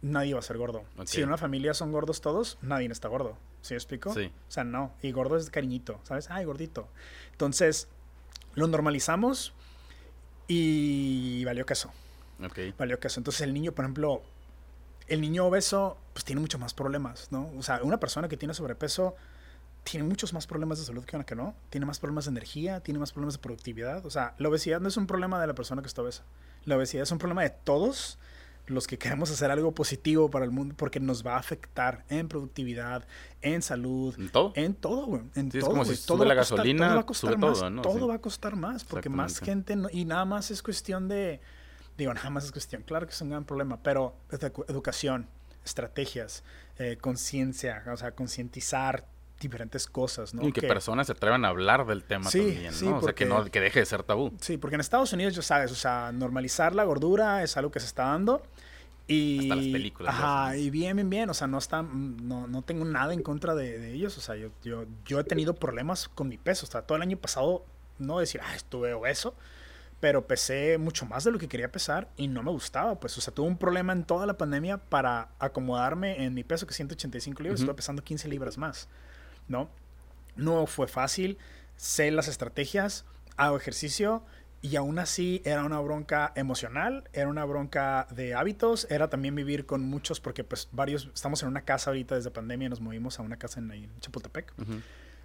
nadie 0.00 0.32
va 0.32 0.40
a 0.40 0.42
ser 0.42 0.56
gordo. 0.56 0.84
Si 1.04 1.20
en 1.20 1.28
una 1.28 1.36
familia 1.36 1.74
son 1.74 1.92
gordos 1.92 2.22
todos, 2.22 2.56
nadie 2.62 2.88
está 2.90 3.08
gordo. 3.08 3.36
¿Sí 3.66 3.74
me 3.74 3.78
explico? 3.78 4.14
Sí. 4.14 4.26
O 4.26 4.50
sea, 4.50 4.62
no. 4.62 4.92
Y 5.02 5.10
gordo 5.10 5.36
es 5.36 5.50
cariñito, 5.50 5.98
¿sabes? 6.04 6.30
Ay, 6.30 6.44
gordito. 6.44 6.88
Entonces, 7.32 7.88
lo 8.54 8.68
normalizamos 8.68 9.52
y 10.46 11.44
valió 11.44 11.66
queso. 11.66 11.90
Okay. 12.44 12.72
Valió 12.78 13.00
queso. 13.00 13.18
Entonces 13.18 13.40
el 13.40 13.52
niño, 13.52 13.72
por 13.72 13.84
ejemplo, 13.84 14.22
el 15.08 15.20
niño 15.20 15.46
obeso, 15.46 15.98
pues 16.12 16.24
tiene 16.24 16.40
muchos 16.40 16.60
más 16.60 16.74
problemas, 16.74 17.32
¿no? 17.32 17.50
O 17.58 17.62
sea, 17.62 17.82
una 17.82 17.98
persona 17.98 18.28
que 18.28 18.36
tiene 18.36 18.54
sobrepeso 18.54 19.16
tiene 19.82 20.06
muchos 20.06 20.32
más 20.32 20.46
problemas 20.46 20.78
de 20.78 20.84
salud 20.84 21.04
que 21.04 21.16
una 21.16 21.24
que 21.24 21.34
no. 21.34 21.54
Tiene 21.70 21.86
más 21.86 21.98
problemas 21.98 22.26
de 22.26 22.32
energía, 22.32 22.80
tiene 22.80 23.00
más 23.00 23.12
problemas 23.12 23.34
de 23.34 23.40
productividad. 23.40 24.06
O 24.06 24.10
sea, 24.10 24.34
la 24.38 24.48
obesidad 24.48 24.80
no 24.80 24.88
es 24.88 24.96
un 24.96 25.06
problema 25.06 25.40
de 25.40 25.46
la 25.46 25.54
persona 25.54 25.82
que 25.82 25.88
está 25.88 26.02
obesa. 26.02 26.24
La 26.64 26.76
obesidad 26.76 27.02
es 27.02 27.10
un 27.10 27.18
problema 27.18 27.42
de 27.42 27.50
todos 27.50 28.18
los 28.66 28.86
que 28.86 28.98
queremos 28.98 29.30
hacer 29.30 29.50
algo 29.50 29.72
positivo 29.72 30.30
para 30.30 30.44
el 30.44 30.50
mundo 30.50 30.74
porque 30.76 31.00
nos 31.00 31.26
va 31.26 31.34
a 31.34 31.38
afectar 31.38 32.04
en 32.08 32.28
productividad, 32.28 33.06
en 33.40 33.62
salud, 33.62 34.14
en 34.18 34.28
todo, 34.28 34.52
en 34.54 34.74
todo, 34.74 35.06
güey, 35.06 35.22
en 35.34 35.50
todo. 35.50 35.58
Es 35.58 35.64
como 35.64 35.84
si 35.84 36.06
todo 36.06 36.24
la 36.24 36.34
gasolina, 36.34 36.86
todo 36.86 36.94
va 36.96 37.00
a 37.00 37.06
costar 37.06 37.38
más, 37.38 37.58
todo, 37.58 37.70
¿no? 37.70 37.82
todo 37.82 38.08
va 38.08 38.14
a 38.14 38.20
costar 38.20 38.56
más 38.56 38.84
porque 38.84 39.08
más 39.08 39.38
gente 39.40 39.76
y 39.92 40.04
nada 40.04 40.24
más 40.24 40.50
es 40.50 40.62
cuestión 40.62 41.08
de 41.08 41.40
digo, 41.96 42.12
nada 42.12 42.30
más 42.30 42.44
es 42.44 42.52
cuestión, 42.52 42.82
claro 42.82 43.06
que 43.06 43.12
es 43.12 43.20
un 43.20 43.30
gran 43.30 43.44
problema, 43.44 43.82
pero 43.82 44.16
educación, 44.68 45.28
estrategias, 45.64 46.44
eh, 46.78 46.98
conciencia, 47.00 47.82
o 47.92 47.96
sea, 47.96 48.12
concientizar 48.12 49.06
diferentes 49.41 49.87
cosas, 49.87 50.34
¿no? 50.34 50.47
Y 50.47 50.53
que, 50.53 50.62
personas 50.62 51.07
se 51.07 51.12
atrevan 51.12 51.45
a 51.45 51.49
hablar 51.49 51.87
del 51.87 52.05
tema 52.05 52.30
también, 52.30 52.72
¿no? 52.82 52.99
o 52.99 53.03
sea, 53.03 53.14
que, 53.14 53.26
no, 53.26 53.45
que 53.45 53.61
deje 53.61 53.80
de 53.80 53.87
ser 53.87 54.03
tabú. 54.03 54.32
Sí, 54.41 54.57
porque 54.57 54.76
en 54.76 54.80
Estados 54.80 55.12
Unidos, 55.12 55.34
ya 55.34 55.43
sabes, 55.43 55.70
o 55.72 55.74
sea, 55.74 56.12
normalizar 56.12 56.74
la 56.74 56.84
gordura 56.84 57.43
es 57.43 57.57
algo 57.57 57.70
que 57.70 57.80
se 57.80 57.87
está 57.87 58.05
dando. 58.05 58.43
Y, 59.09 59.43
Hasta 59.43 59.57
las 59.57 59.64
películas. 59.66 60.14
Ajá, 60.14 60.57
y 60.57 60.70
bien, 60.70 60.97
bien, 60.97 61.09
bien. 61.09 61.30
O 61.30 61.34
sea, 61.34 61.47
no, 61.47 61.59
está, 61.59 61.82
no, 61.82 62.49
no 62.49 62.62
tengo 62.62 62.84
nada 62.84 63.14
en 63.14 63.22
contra 63.22 63.55
de, 63.55 63.93
ellos. 63.93 64.18
O 64.18 64.20
sea, 64.20 64.34
yo, 64.37 64.49
yo, 64.64 64.84
yo 65.05 65.20
he 65.20 65.24
tenido 65.24 65.55
problemas 65.55 66.09
con 66.09 66.28
mi 66.28 66.39
peso. 66.39 66.66
O 66.66 66.70
sea, 66.70 66.82
todo 66.82 66.97
el 66.97 67.03
año 67.03 67.16
pasado, 67.16 67.64
no 67.99 68.18
decir, 68.18 68.41
ah, 68.45 68.57
estuve 68.57 68.95
obeso, 68.95 69.34
pero 70.01 70.26
pesé 70.26 70.76
mucho 70.78 71.07
más 71.07 71.22
de 71.22 71.30
lo 71.30 71.39
que 71.39 71.47
quería 71.47 71.70
pesar 71.70 72.09
y 72.16 72.26
no 72.26 72.43
me 72.43 72.51
gustaba. 72.51 72.99
Pues, 72.99 73.16
o 73.16 73.20
sea, 73.20 73.32
tuve 73.32 73.47
un 73.47 73.59
problema 73.59 73.93
en 73.93 74.05
toda 74.05 74.26
la 74.26 74.37
pandemia 74.37 74.78
para 74.78 75.28
acomodarme 75.39 76.24
en 76.24 76.34
mi 76.34 76.43
peso, 76.43 76.66
que 76.66 76.72
es 76.72 76.76
185 76.76 77.43
libras. 77.45 77.61
Estuve 77.61 77.76
pesando 77.76 78.03
15 78.03 78.26
libras 78.28 78.59
más. 78.59 78.89
¿No? 79.49 79.68
No 80.36 80.66
fue 80.66 80.88
fácil, 80.88 81.38
sé 81.76 82.11
las 82.11 82.28
estrategias, 82.28 83.05
hago 83.36 83.57
ejercicio 83.57 84.22
y 84.62 84.76
aún 84.76 84.99
así 84.99 85.42
era 85.44 85.64
una 85.64 85.78
bronca 85.80 86.32
emocional, 86.34 87.09
era 87.12 87.28
una 87.28 87.44
bronca 87.44 88.09
de 88.11 88.34
hábitos, 88.34 88.86
era 88.90 89.09
también 89.09 89.34
vivir 89.34 89.66
con 89.66 89.82
muchos, 89.82 90.20
porque 90.20 90.44
pues 90.44 90.68
varios, 90.72 91.11
estamos 91.14 91.42
en 91.42 91.49
una 91.49 91.62
casa 91.62 91.90
ahorita 91.90 92.16
desde 92.16 92.30
pandemia, 92.30 92.68
nos 92.68 92.80
movimos 92.80 93.18
a 93.18 93.22
una 93.22 93.36
casa 93.36 93.61
en, 93.61 93.90
Chapultepec. 94.01 94.53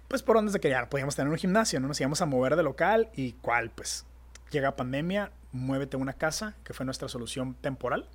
Pues 0.08 0.22
por 0.22 0.36
donde 0.36 0.52
se 0.52 0.60
quería, 0.60 0.88
podíamos 0.88 1.16
tener 1.16 1.32
un 1.32 1.38
gimnasio, 1.38 1.80
¿no? 1.80 1.88
Nos 1.88 2.00
íbamos 2.00 2.20
a 2.20 2.26
mover 2.26 2.56
de 2.56 2.62
local 2.62 3.10
y 3.14 3.32
cuál, 3.32 3.70
pues 3.70 4.04
llega 4.50 4.76
pandemia, 4.76 5.32
muévete 5.52 5.96
a 5.96 6.00
una 6.00 6.12
casa, 6.12 6.54
que 6.64 6.74
fue 6.74 6.84
nuestra 6.84 7.08
solución 7.08 7.54
temporal. 7.54 8.08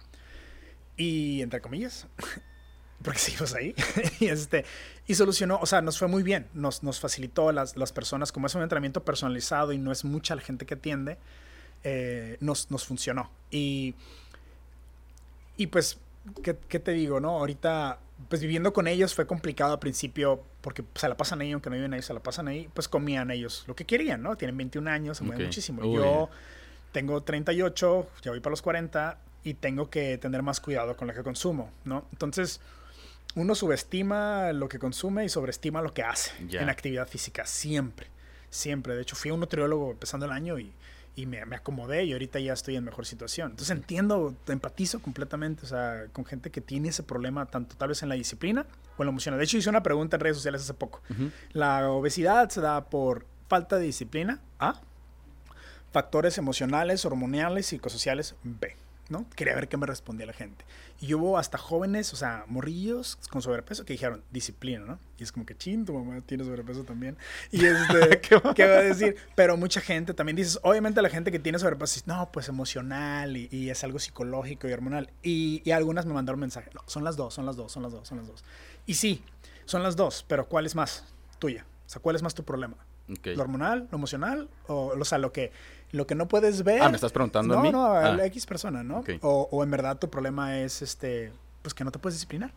Y 0.95 1.41
entre 1.41 1.61
comillas, 1.61 2.07
porque 3.03 3.19
seguimos 3.19 3.53
ahí. 3.53 3.75
y, 4.19 4.27
este, 4.27 4.65
y 5.07 5.15
solucionó, 5.15 5.59
o 5.61 5.65
sea, 5.65 5.81
nos 5.81 5.97
fue 5.97 6.07
muy 6.07 6.23
bien, 6.23 6.47
nos, 6.53 6.83
nos 6.83 6.99
facilitó 6.99 7.51
las, 7.51 7.77
las 7.77 7.91
personas, 7.91 8.31
como 8.31 8.47
es 8.47 8.55
un 8.55 8.61
entrenamiento 8.61 9.03
personalizado 9.03 9.71
y 9.73 9.77
no 9.77 9.91
es 9.91 10.05
mucha 10.05 10.35
la 10.35 10.41
gente 10.41 10.65
que 10.65 10.75
atiende, 10.75 11.17
eh, 11.83 12.37
nos, 12.39 12.71
nos 12.71 12.85
funcionó. 12.85 13.29
Y, 13.51 13.95
y 15.55 15.67
pues, 15.67 15.97
¿qué, 16.43 16.57
¿qué, 16.67 16.79
te 16.79 16.91
digo, 16.91 17.19
no? 17.19 17.31
Ahorita, 17.31 17.99
pues 18.29 18.41
viviendo 18.41 18.73
con 18.73 18.87
ellos 18.87 19.13
fue 19.13 19.27
complicado 19.27 19.73
al 19.73 19.79
principio 19.79 20.43
porque 20.61 20.83
se 20.95 21.07
la 21.07 21.15
pasan 21.15 21.41
ahí, 21.41 21.51
aunque 21.51 21.69
no 21.69 21.75
viven 21.75 21.93
ahí, 21.93 22.01
se 22.01 22.13
la 22.13 22.19
pasan 22.19 22.47
ahí, 22.47 22.69
pues 22.73 22.87
comían 22.87 23.31
ellos 23.31 23.63
lo 23.67 23.75
que 23.75 23.85
querían, 23.85 24.21
¿no? 24.21 24.35
Tienen 24.35 24.57
21 24.57 24.89
años, 24.89 25.17
se 25.17 25.23
mueven 25.23 25.45
muchísimo. 25.45 25.81
Yo 25.83 26.29
tengo 26.91 27.21
38, 27.21 28.09
ya 28.23 28.31
voy 28.31 28.39
para 28.39 28.51
los 28.51 28.61
40 28.61 29.17
y 29.43 29.53
tengo 29.53 29.89
que 29.89 30.17
tener 30.17 30.41
más 30.43 30.59
cuidado 30.59 30.97
con 30.97 31.07
lo 31.07 31.13
que 31.13 31.23
consumo, 31.23 31.71
¿no? 31.85 32.05
Entonces 32.11 32.59
uno 33.37 33.53
subestima 33.53 34.51
lo 34.51 34.67
que 34.67 34.79
consume 34.79 35.23
y 35.23 35.29
sobreestima 35.29 35.81
lo 35.83 35.93
que 35.93 36.01
hace 36.01 36.31
en 36.39 36.69
actividad 36.69 37.07
física, 37.07 37.45
siempre, 37.45 38.07
siempre. 38.49 38.95
De 38.95 39.03
hecho, 39.03 39.15
fui 39.15 39.29
a 39.29 39.35
un 39.35 39.39
nutriólogo 39.39 39.91
empezando 39.91 40.25
el 40.25 40.31
año 40.31 40.57
y, 40.57 40.73
me, 41.27 41.41
acomodé 41.41 42.03
y 42.03 42.13
ahorita 42.13 42.39
ya 42.39 42.53
estoy 42.53 42.77
en 42.77 42.83
mejor 42.83 43.05
situación. 43.05 43.51
Entonces 43.51 43.75
entiendo, 43.75 44.35
empatizo 44.47 44.99
completamente, 45.03 45.65
o 45.65 45.67
sea, 45.67 46.07
con 46.13 46.25
gente 46.25 46.49
que 46.49 46.61
tiene 46.61 46.89
ese 46.89 47.03
problema 47.03 47.45
tanto 47.45 47.75
tal 47.75 47.89
vez 47.89 48.01
en 48.01 48.09
la 48.09 48.15
disciplina 48.15 48.65
o 48.97 49.03
en 49.03 49.07
la 49.07 49.11
emoción. 49.11 49.37
De 49.37 49.43
hecho, 49.43 49.57
hice 49.57 49.69
una 49.69 49.83
pregunta 49.83 50.17
en 50.17 50.21
redes 50.21 50.37
sociales 50.37 50.61
hace 50.61 50.73
poco. 50.73 51.01
La 51.53 51.91
obesidad 51.91 52.49
se 52.49 52.59
da 52.59 52.89
por 52.89 53.27
falta 53.47 53.77
de 53.77 53.85
disciplina, 53.85 54.41
A, 54.57 54.81
factores 55.91 56.39
emocionales, 56.39 57.05
hormonales, 57.05 57.67
psicosociales, 57.67 58.33
B. 58.43 58.75
¿no? 59.09 59.25
Quería 59.35 59.55
ver 59.55 59.67
qué 59.67 59.77
me 59.77 59.85
respondía 59.85 60.25
la 60.25 60.33
gente. 60.33 60.65
Y 60.99 61.13
hubo 61.13 61.37
hasta 61.37 61.57
jóvenes, 61.57 62.11
o 62.13 62.15
sea, 62.15 62.43
morrillos 62.47 63.17
con 63.29 63.41
sobrepeso 63.41 63.85
que 63.85 63.93
dijeron 63.93 64.23
disciplina, 64.31 64.85
¿no? 64.85 64.99
Y 65.17 65.23
es 65.23 65.31
como 65.31 65.45
que 65.45 65.55
chin, 65.55 65.85
tu 65.85 65.93
mamá 65.93 66.21
tiene 66.21 66.43
sobrepeso 66.43 66.83
también. 66.83 67.17
Y 67.51 67.65
este, 67.65 68.21
¿Qué, 68.55 68.65
va 68.65 68.77
a 68.77 68.81
decir? 68.81 69.15
Pero 69.35 69.57
mucha 69.57 69.81
gente 69.81 70.13
también 70.13 70.35
dices, 70.35 70.59
obviamente 70.63 71.01
la 71.01 71.09
gente 71.09 71.31
que 71.31 71.39
tiene 71.39 71.59
sobrepeso 71.59 71.95
dice, 71.95 72.05
no, 72.07 72.31
pues 72.31 72.49
emocional 72.49 73.37
y, 73.37 73.69
es 73.69 73.83
algo 73.83 73.99
psicológico 73.99 74.67
y 74.67 74.73
hormonal. 74.73 75.09
Y, 75.23 75.61
y 75.63 75.71
algunas 75.71 76.05
me 76.05 76.13
mandaron 76.13 76.39
mensaje, 76.39 76.69
no, 76.73 76.81
son 76.85 77.03
las 77.03 77.15
dos, 77.15 77.33
son 77.33 77.45
las 77.45 77.55
dos, 77.55 77.71
son 77.71 77.83
las 77.83 77.91
dos, 77.91 78.07
son 78.07 78.17
las 78.17 78.27
dos. 78.27 78.43
Y 78.85 78.95
sí, 78.95 79.23
son 79.65 79.83
las 79.83 79.95
dos, 79.95 80.25
pero 80.27 80.47
¿cuál 80.47 80.65
es 80.65 80.75
más 80.75 81.05
tuya? 81.39 81.65
O 81.85 81.89
sea, 81.89 82.01
¿cuál 82.01 82.15
es 82.15 82.23
más 82.23 82.33
tu 82.33 82.43
problema? 82.43 82.77
¿Lo 83.07 83.41
hormonal, 83.41 83.87
lo 83.89 83.97
emocional? 83.97 84.49
O, 84.67 84.87
o 84.87 85.05
sea, 85.05 85.17
lo 85.17 85.31
que 85.31 85.51
lo 85.91 86.07
que 86.07 86.15
no 86.15 86.27
puedes 86.27 86.63
ver. 86.63 86.81
Ah, 86.81 86.89
me 86.89 86.95
estás 86.95 87.11
preguntando 87.11 87.53
no, 87.53 87.59
a 87.59 87.63
mí. 87.63 87.71
No, 87.71 87.85
a 87.85 88.11
la 88.13 88.25
X 88.25 88.45
persona, 88.45 88.83
¿no? 88.83 89.03
O, 89.21 89.47
o, 89.51 89.63
en 89.63 89.71
verdad 89.71 89.97
tu 89.97 90.09
problema 90.09 90.57
es 90.59 90.81
este, 90.81 91.31
pues 91.61 91.73
que 91.73 91.83
no 91.83 91.91
te 91.91 91.99
puedes 91.99 92.15
disciplinar, 92.15 92.51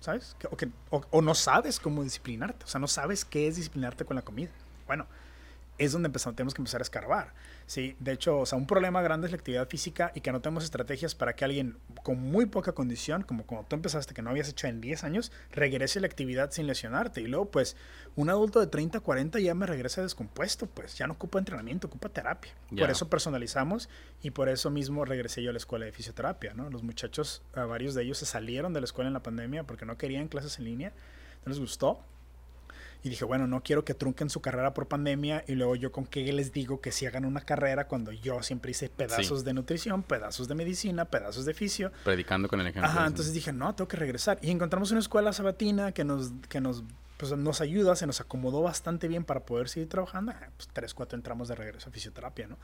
¿sabes? 0.00 0.36
o, 0.50 0.56
que, 0.56 0.68
o, 0.90 1.22
no 1.22 1.34
sabes 1.34 1.80
cómo 1.80 2.02
disciplinarte, 2.02 2.64
o 2.64 2.68
sea, 2.68 2.80
no 2.80 2.86
sabes 2.86 3.24
qué 3.24 3.48
es 3.48 3.56
disciplinarte 3.56 4.04
con 4.04 4.16
la 4.16 4.22
comida. 4.22 4.50
Bueno, 4.86 5.06
es 5.84 5.92
donde 5.92 6.06
empezamos, 6.06 6.36
tenemos 6.36 6.54
que 6.54 6.60
empezar 6.60 6.80
a 6.80 6.82
escarbar. 6.82 7.34
Sí, 7.66 7.96
de 8.00 8.12
hecho, 8.12 8.40
o 8.40 8.46
sea, 8.46 8.58
un 8.58 8.66
problema 8.66 9.02
grande 9.02 9.26
es 9.26 9.32
la 9.32 9.36
actividad 9.36 9.68
física 9.68 10.12
y 10.14 10.20
que 10.20 10.32
no 10.32 10.40
tenemos 10.40 10.64
estrategias 10.64 11.14
para 11.14 11.34
que 11.34 11.44
alguien 11.44 11.78
con 12.02 12.20
muy 12.20 12.46
poca 12.46 12.72
condición, 12.72 13.22
como 13.22 13.44
cuando 13.46 13.66
tú 13.68 13.76
empezaste, 13.76 14.14
que 14.14 14.22
no 14.22 14.30
habías 14.30 14.48
hecho 14.48 14.66
en 14.66 14.80
10 14.80 15.04
años, 15.04 15.32
regrese 15.52 15.98
a 15.98 16.02
la 16.02 16.06
actividad 16.06 16.50
sin 16.50 16.66
lesionarte. 16.66 17.20
Y 17.20 17.26
luego, 17.26 17.50
pues, 17.50 17.76
un 18.16 18.28
adulto 18.30 18.60
de 18.60 18.66
30, 18.66 19.00
40 19.00 19.40
ya 19.40 19.54
me 19.54 19.66
regresa 19.66 20.02
descompuesto, 20.02 20.66
pues 20.66 20.98
ya 20.98 21.06
no 21.06 21.14
ocupa 21.14 21.38
entrenamiento, 21.38 21.86
ocupa 21.86 22.08
terapia. 22.08 22.52
Por 22.76 22.90
eso 22.90 23.08
personalizamos 23.08 23.88
y 24.22 24.30
por 24.30 24.48
eso 24.48 24.70
mismo 24.70 25.04
regresé 25.04 25.42
yo 25.42 25.50
a 25.50 25.52
la 25.52 25.58
escuela 25.58 25.86
de 25.86 25.92
fisioterapia, 25.92 26.54
¿no? 26.54 26.68
Los 26.70 26.82
muchachos, 26.82 27.42
varios 27.54 27.94
de 27.94 28.02
ellos 28.02 28.18
se 28.18 28.26
salieron 28.26 28.72
de 28.72 28.80
la 28.80 28.84
escuela 28.84 29.08
en 29.08 29.14
la 29.14 29.22
pandemia 29.22 29.64
porque 29.64 29.86
no 29.86 29.96
querían 29.96 30.28
clases 30.28 30.58
en 30.58 30.64
línea, 30.64 30.92
no 31.44 31.50
les 31.50 31.58
gustó 31.60 32.04
y 33.04 33.08
dije, 33.08 33.24
bueno, 33.24 33.46
no 33.46 33.62
quiero 33.62 33.84
que 33.84 33.94
trunquen 33.94 34.30
su 34.30 34.40
carrera 34.40 34.74
por 34.74 34.86
pandemia 34.86 35.44
y 35.48 35.54
luego 35.54 35.74
yo 35.74 35.90
con 35.90 36.06
qué 36.06 36.32
les 36.32 36.52
digo 36.52 36.80
que 36.80 36.92
si 36.92 37.04
hagan 37.06 37.24
una 37.24 37.40
carrera 37.40 37.88
cuando 37.88 38.12
yo 38.12 38.42
siempre 38.42 38.70
hice 38.70 38.88
pedazos 38.88 39.44
de 39.44 39.52
nutrición, 39.54 40.04
pedazos 40.04 40.46
de 40.46 40.54
medicina, 40.54 41.06
pedazos 41.06 41.44
de 41.44 41.54
fisio. 41.54 41.90
Predicando 42.04 42.48
con 42.48 42.60
el 42.60 42.68
ejemplo. 42.68 42.88
Ajá, 42.88 43.06
entonces 43.06 43.34
dije, 43.34 43.52
no, 43.52 43.74
tengo 43.74 43.88
que 43.88 43.96
regresar. 43.96 44.38
Y 44.40 44.50
encontramos 44.50 44.92
una 44.92 45.00
escuela 45.00 45.32
sabatina 45.32 45.92
que 45.92 46.04
nos, 46.04 46.32
que 46.48 46.60
nos, 46.60 46.84
pues, 47.16 47.36
nos 47.36 47.60
ayuda, 47.60 47.96
se 47.96 48.06
nos 48.06 48.20
acomodó 48.20 48.62
bastante 48.62 49.08
bien 49.08 49.24
para 49.24 49.40
poder 49.40 49.68
seguir 49.68 49.88
trabajando. 49.88 50.32
Ah, 50.32 50.50
pues 50.56 50.68
tres, 50.72 50.94
cuatro 50.94 51.16
entramos 51.16 51.48
de 51.48 51.56
regreso 51.56 51.88
a 51.88 51.92
fisioterapia, 51.92 52.46
¿no? 52.46 52.58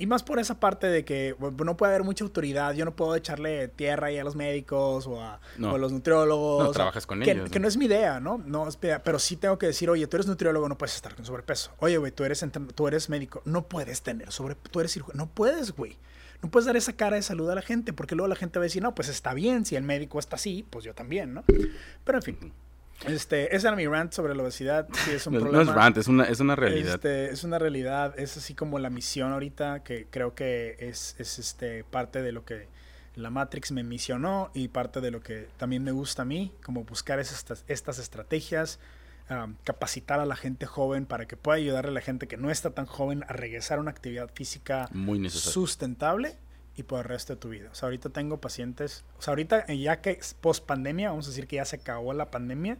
Y 0.00 0.06
más 0.06 0.22
por 0.22 0.38
esa 0.38 0.60
parte 0.60 0.86
de 0.86 1.04
que 1.04 1.34
no 1.64 1.76
puede 1.76 1.92
haber 1.92 2.04
mucha 2.04 2.24
autoridad. 2.24 2.72
Yo 2.74 2.84
no 2.84 2.94
puedo 2.94 3.16
echarle 3.16 3.66
tierra 3.66 4.06
ahí 4.06 4.18
a 4.18 4.22
los 4.22 4.36
médicos 4.36 5.08
o 5.08 5.20
a, 5.20 5.40
los 5.56 5.92
nutriólogos. 5.92 6.64
No 6.64 6.70
trabajas 6.70 7.04
con 7.04 7.20
que, 7.20 7.32
ellos. 7.32 7.50
Que 7.50 7.58
¿no? 7.58 7.66
es 7.66 7.76
mi 7.76 7.86
idea, 7.86 8.20
¿no? 8.20 8.38
no 8.38 8.68
pero 8.80 9.18
sí 9.18 9.36
tengo 9.36 9.58
que 9.58 9.66
decir, 9.66 9.90
oye, 9.90 10.06
tú 10.06 10.16
eres 10.16 10.28
nutriólogo, 10.28 10.68
no 10.68 10.78
puedes 10.78 10.94
estar 10.94 11.16
con 11.16 11.24
sobrepeso. 11.24 11.72
Oye, 11.80 11.98
güey, 11.98 12.12
tú 12.12 12.24
eres, 12.24 12.44
tú 12.76 12.86
eres 12.86 13.08
médico, 13.08 13.42
no 13.44 13.66
puedes 13.66 14.02
tener 14.02 14.30
sobrepeso. 14.30 14.70
Tú 14.70 14.80
eres 14.80 14.92
cirujano, 14.92 15.16
no 15.16 15.30
puedes, 15.30 15.72
güey. 15.72 15.98
No 16.42 16.48
puedes 16.48 16.66
dar 16.66 16.76
esa 16.76 16.92
cara 16.92 17.16
de 17.16 17.22
salud 17.22 17.50
a 17.50 17.56
la 17.56 17.62
gente 17.62 17.92
porque 17.92 18.14
luego 18.14 18.28
la 18.28 18.36
gente 18.36 18.60
va 18.60 18.62
a 18.62 18.68
decir, 18.68 18.80
no, 18.80 18.94
pues 18.94 19.08
está 19.08 19.34
bien, 19.34 19.64
si 19.66 19.74
el 19.74 19.82
médico 19.82 20.20
está 20.20 20.36
así, 20.36 20.64
pues 20.70 20.84
yo 20.84 20.94
también, 20.94 21.34
¿no? 21.34 21.44
Pero 22.04 22.18
en 22.18 22.22
fin. 22.22 22.52
Este, 23.06 23.54
ese 23.54 23.68
era 23.68 23.76
mi 23.76 23.86
rant 23.86 24.12
sobre 24.12 24.34
la 24.34 24.42
obesidad. 24.42 24.88
Sí, 24.92 25.12
es 25.12 25.26
un 25.26 25.34
no, 25.34 25.40
problema. 25.40 25.64
No 25.64 25.70
es 25.70 25.76
rant, 25.76 25.96
es 25.98 26.08
una, 26.08 26.24
es 26.24 26.40
una 26.40 26.56
realidad. 26.56 26.94
Este, 26.94 27.30
es 27.30 27.44
una 27.44 27.58
realidad. 27.58 28.18
Es 28.18 28.36
así 28.36 28.54
como 28.54 28.78
la 28.78 28.90
misión 28.90 29.32
ahorita, 29.32 29.82
que 29.84 30.06
creo 30.10 30.34
que 30.34 30.76
es, 30.80 31.14
es 31.18 31.38
este, 31.38 31.84
parte 31.84 32.22
de 32.22 32.32
lo 32.32 32.44
que 32.44 32.66
la 33.14 33.30
Matrix 33.30 33.72
me 33.72 33.82
misionó 33.82 34.50
y 34.54 34.68
parte 34.68 35.00
de 35.00 35.10
lo 35.10 35.20
que 35.20 35.48
también 35.56 35.82
me 35.82 35.92
gusta 35.92 36.22
a 36.22 36.24
mí, 36.24 36.52
como 36.64 36.84
buscar 36.84 37.18
estas, 37.18 37.64
estas 37.66 37.98
estrategias, 37.98 38.78
um, 39.28 39.56
capacitar 39.64 40.20
a 40.20 40.26
la 40.26 40.36
gente 40.36 40.66
joven 40.66 41.04
para 41.04 41.26
que 41.26 41.36
pueda 41.36 41.56
ayudarle 41.56 41.90
a 41.90 41.94
la 41.94 42.00
gente 42.00 42.28
que 42.28 42.36
no 42.36 42.50
está 42.50 42.70
tan 42.70 42.86
joven 42.86 43.24
a 43.28 43.32
regresar 43.32 43.78
a 43.78 43.80
una 43.80 43.90
actividad 43.90 44.30
física 44.34 44.88
Muy 44.92 45.28
sustentable 45.30 46.36
y 46.78 46.84
por 46.84 47.00
el 47.00 47.04
resto 47.04 47.34
de 47.34 47.40
tu 47.40 47.48
vida. 47.48 47.68
O 47.72 47.74
sea, 47.74 47.88
ahorita 47.88 48.10
tengo 48.10 48.40
pacientes, 48.40 49.04
o 49.18 49.22
sea, 49.22 49.32
ahorita 49.32 49.64
eh, 49.68 49.78
ya 49.78 50.00
que 50.00 50.18
post 50.40 50.64
pandemia, 50.64 51.10
vamos 51.10 51.26
a 51.26 51.30
decir 51.30 51.46
que 51.46 51.56
ya 51.56 51.64
se 51.64 51.76
acabó 51.76 52.12
la 52.12 52.30
pandemia, 52.30 52.78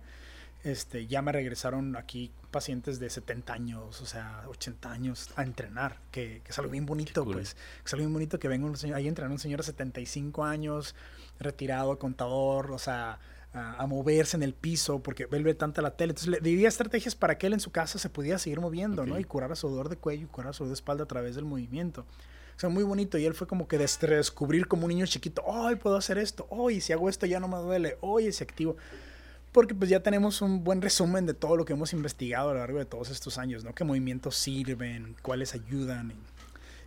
este, 0.64 1.06
ya 1.06 1.20
me 1.22 1.32
regresaron 1.32 1.96
aquí 1.96 2.32
pacientes 2.50 2.98
de 3.00 3.10
70 3.10 3.52
años, 3.52 4.00
o 4.00 4.06
sea, 4.06 4.44
80 4.48 4.90
años 4.90 5.30
a 5.36 5.42
entrenar, 5.42 5.98
que, 6.10 6.42
que 6.44 6.50
es 6.50 6.58
algo 6.58 6.70
bien 6.70 6.86
bonito, 6.86 7.24
pues, 7.24 7.54
que 7.54 7.86
es 7.86 7.92
algo 7.92 8.04
bien 8.04 8.12
bonito 8.12 8.38
que 8.38 8.48
venga 8.48 8.66
un 8.66 8.76
señor, 8.76 8.96
ahí 8.96 9.08
entrenar 9.08 9.32
un 9.32 9.38
señor 9.38 9.60
de 9.60 9.64
75 9.64 10.44
años, 10.44 10.94
retirado, 11.40 11.98
contador, 11.98 12.70
o 12.70 12.78
sea, 12.78 13.18
a, 13.52 13.82
a, 13.82 13.86
moverse 13.86 14.36
en 14.36 14.42
el 14.42 14.54
piso 14.54 15.00
porque 15.00 15.26
vuelve 15.26 15.54
tanta 15.54 15.82
la 15.82 15.96
tele. 15.96 16.10
Entonces 16.10 16.28
le 16.28 16.40
diría 16.40 16.68
estrategias 16.68 17.14
para 17.14 17.38
que 17.38 17.46
él 17.46 17.54
en 17.54 17.60
su 17.60 17.70
casa 17.70 17.98
se 17.98 18.10
pudiera 18.10 18.38
seguir 18.38 18.60
moviendo, 18.60 19.02
okay. 19.02 19.12
¿no? 19.12 19.18
Y 19.18 19.24
curar 19.24 19.56
su 19.56 19.68
dolor 19.68 19.88
de 19.88 19.96
cuello 19.96 20.24
y 20.24 20.28
curar 20.28 20.54
su 20.54 20.64
dolor 20.64 20.70
de 20.70 20.80
espalda 20.80 21.04
a 21.04 21.08
través 21.08 21.34
del 21.34 21.44
movimiento. 21.44 22.04
O 22.58 22.60
sea, 22.60 22.68
muy 22.70 22.82
bonito. 22.82 23.18
Y 23.18 23.24
él 23.24 23.34
fue 23.34 23.46
como 23.46 23.68
que 23.68 23.78
descubrir 23.78 24.66
como 24.66 24.86
un 24.86 24.88
niño 24.88 25.06
chiquito, 25.06 25.44
hoy 25.46 25.76
puedo 25.76 25.96
hacer 25.96 26.18
esto, 26.18 26.44
hoy 26.50 26.80
si 26.80 26.92
hago 26.92 27.08
esto 27.08 27.24
ya 27.24 27.38
no 27.38 27.46
me 27.46 27.56
duele, 27.58 27.96
hoy 28.00 28.32
se 28.32 28.42
activo. 28.42 28.76
Porque 29.52 29.76
pues 29.76 29.88
ya 29.88 30.02
tenemos 30.02 30.42
un 30.42 30.64
buen 30.64 30.82
resumen 30.82 31.24
de 31.24 31.34
todo 31.34 31.56
lo 31.56 31.64
que 31.64 31.74
hemos 31.74 31.92
investigado 31.92 32.50
a 32.50 32.54
lo 32.54 32.58
largo 32.58 32.80
de 32.80 32.84
todos 32.84 33.10
estos 33.10 33.38
años, 33.38 33.62
¿no? 33.62 33.76
¿Qué 33.76 33.84
movimientos 33.84 34.34
sirven? 34.36 35.14
¿Cuáles 35.22 35.54
ayudan? 35.54 36.10
Y, 36.10 36.16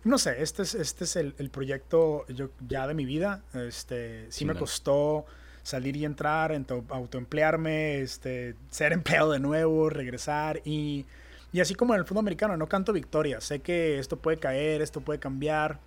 no 0.06 0.18
sé, 0.18 0.42
este 0.42 0.60
es, 0.62 0.74
este 0.74 1.04
es 1.04 1.16
el, 1.16 1.34
el, 1.38 1.48
proyecto 1.48 2.26
yo, 2.28 2.50
ya 2.68 2.86
de 2.86 2.92
mi 2.92 3.06
vida. 3.06 3.40
Este, 3.54 4.26
sí, 4.28 4.40
sí 4.40 4.44
me 4.44 4.52
no. 4.52 4.60
costó 4.60 5.24
salir 5.62 5.96
y 5.96 6.04
entrar, 6.04 6.54
autoemplearme, 6.90 8.02
este, 8.02 8.56
ser 8.68 8.92
empleado 8.92 9.32
de 9.32 9.40
nuevo, 9.40 9.88
regresar 9.88 10.60
y... 10.66 11.06
Y 11.52 11.60
así 11.60 11.74
como 11.74 11.94
en 11.94 12.00
el 12.00 12.06
fútbol 12.06 12.20
americano, 12.20 12.56
no 12.56 12.68
canto 12.68 12.92
victoria. 12.92 13.40
Sé 13.40 13.60
que 13.60 13.98
esto 13.98 14.16
puede 14.16 14.38
caer, 14.38 14.80
esto 14.80 15.00
puede 15.00 15.18
cambiar. 15.18 15.80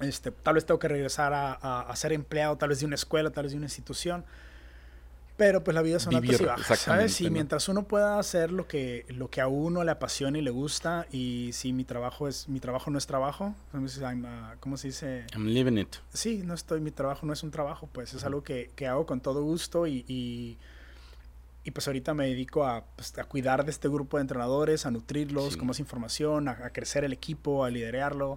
Este, 0.00 0.30
tal 0.30 0.54
vez 0.54 0.64
tengo 0.64 0.78
que 0.78 0.88
regresar 0.88 1.32
a, 1.32 1.52
a, 1.52 1.80
a, 1.82 1.96
ser 1.96 2.12
empleado, 2.12 2.56
tal 2.56 2.70
vez 2.70 2.80
de 2.80 2.86
una 2.86 2.94
escuela, 2.94 3.30
tal 3.30 3.44
vez 3.44 3.52
de 3.52 3.58
una 3.58 3.66
institución. 3.66 4.24
Pero 5.36 5.64
pues 5.64 5.74
la 5.74 5.82
vida 5.82 5.98
son 5.98 6.14
altas 6.14 6.40
y 6.40 6.44
bajas, 6.44 6.78
¿sabes? 6.78 7.20
Y 7.20 7.24
¿no? 7.24 7.30
mientras 7.30 7.68
uno 7.68 7.84
pueda 7.84 8.18
hacer 8.18 8.52
lo 8.52 8.68
que, 8.68 9.06
lo 9.08 9.28
que 9.30 9.40
a 9.40 9.48
uno 9.48 9.82
le 9.82 9.90
apasiona 9.90 10.38
y 10.38 10.42
le 10.42 10.50
gusta, 10.50 11.06
y 11.10 11.50
si 11.52 11.72
mi 11.72 11.84
trabajo 11.84 12.28
es 12.28 12.48
mi 12.48 12.60
trabajo 12.60 12.90
no 12.90 12.98
es 12.98 13.06
trabajo, 13.06 13.54
¿cómo 14.60 14.76
se 14.76 14.88
dice? 14.88 15.24
I'm 15.34 15.46
living 15.46 15.78
it. 15.78 15.96
Sí, 16.12 16.42
no 16.44 16.54
estoy, 16.54 16.80
mi 16.80 16.90
trabajo 16.90 17.26
no 17.26 17.32
es 17.32 17.42
un 17.42 17.50
trabajo, 17.50 17.88
pues 17.90 18.12
es 18.12 18.24
algo 18.24 18.42
que, 18.42 18.70
que 18.76 18.86
hago 18.86 19.06
con 19.06 19.20
todo 19.20 19.42
gusto 19.42 19.86
y, 19.86 20.04
y 20.06 20.58
y 21.64 21.70
pues 21.70 21.86
ahorita 21.86 22.14
me 22.14 22.26
dedico 22.26 22.64
a, 22.64 22.84
pues, 22.96 23.16
a, 23.18 23.24
cuidar 23.24 23.64
de 23.64 23.70
este 23.70 23.88
grupo 23.88 24.16
de 24.16 24.22
entrenadores, 24.22 24.86
a 24.86 24.90
nutrirlos 24.90 25.52
sí. 25.52 25.58
con 25.58 25.68
más 25.68 25.80
información, 25.80 26.48
a, 26.48 26.52
a, 26.52 26.70
crecer 26.70 27.04
el 27.04 27.12
equipo, 27.12 27.64
a 27.64 27.70
liderarlo. 27.70 28.36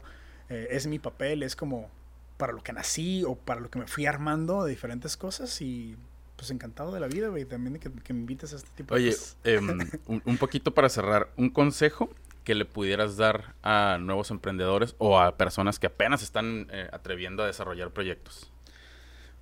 Eh, 0.49 0.68
es 0.72 0.88
mi 0.88 0.99
papel, 0.99 1.43
es 1.43 1.56
como 1.56 1.89
para 2.38 2.53
lo 2.53 2.61
que 2.61 2.73
nací 2.73 3.23
o 3.23 3.35
para 3.35 3.61
lo 3.61 3.69
que 3.69 3.80
me 3.80 3.88
fui 3.88 4.06
armando 4.06 4.64
de 4.64 4.72
diferentes 4.72 5.18
cosas 5.18 5.61
y 5.61 5.95
pues 6.35 6.52
encantado 6.52 6.91
de 6.91 6.99
la 6.99 7.07
vida, 7.07 7.30
güey, 7.30 7.45
también 7.45 7.73
de 7.73 7.80
que, 7.80 7.91
que, 7.91 8.14
me 8.14 8.19
invites 8.19 8.53
a 8.53 8.57
este 8.57 8.69
tipo 8.76 8.93
Oye, 8.93 9.06
de 9.06 9.11
cosas. 9.11 9.38
eh, 9.45 9.60
un, 10.07 10.22
un 10.26 10.38
poquito 10.38 10.73
para 10.73 10.89
cerrar, 10.89 11.30
un 11.38 11.49
consejo 11.49 12.10
que 12.45 12.56
le 12.56 12.64
pudieras 12.64 13.18
dar 13.18 13.56
a 13.64 13.97
nuevos 13.99 14.31
emprendedores 14.31 14.95
o 14.99 15.19
a 15.19 15.35
personas 15.35 15.80
que 15.80 15.88
apenas 15.88 16.22
están 16.22 16.68
eh, 16.72 16.88
atreviendo 16.93 17.43
a 17.43 17.47
desarrollar 17.47 17.91
proyectos. 17.91 18.52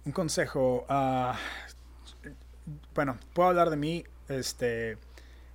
Un 0.05 0.13
consejo, 0.13 0.85
uh, 0.89 1.33
bueno, 2.93 3.17
puedo 3.33 3.49
hablar 3.49 3.69
de 3.69 3.77
mí, 3.77 4.03
este, 4.29 4.97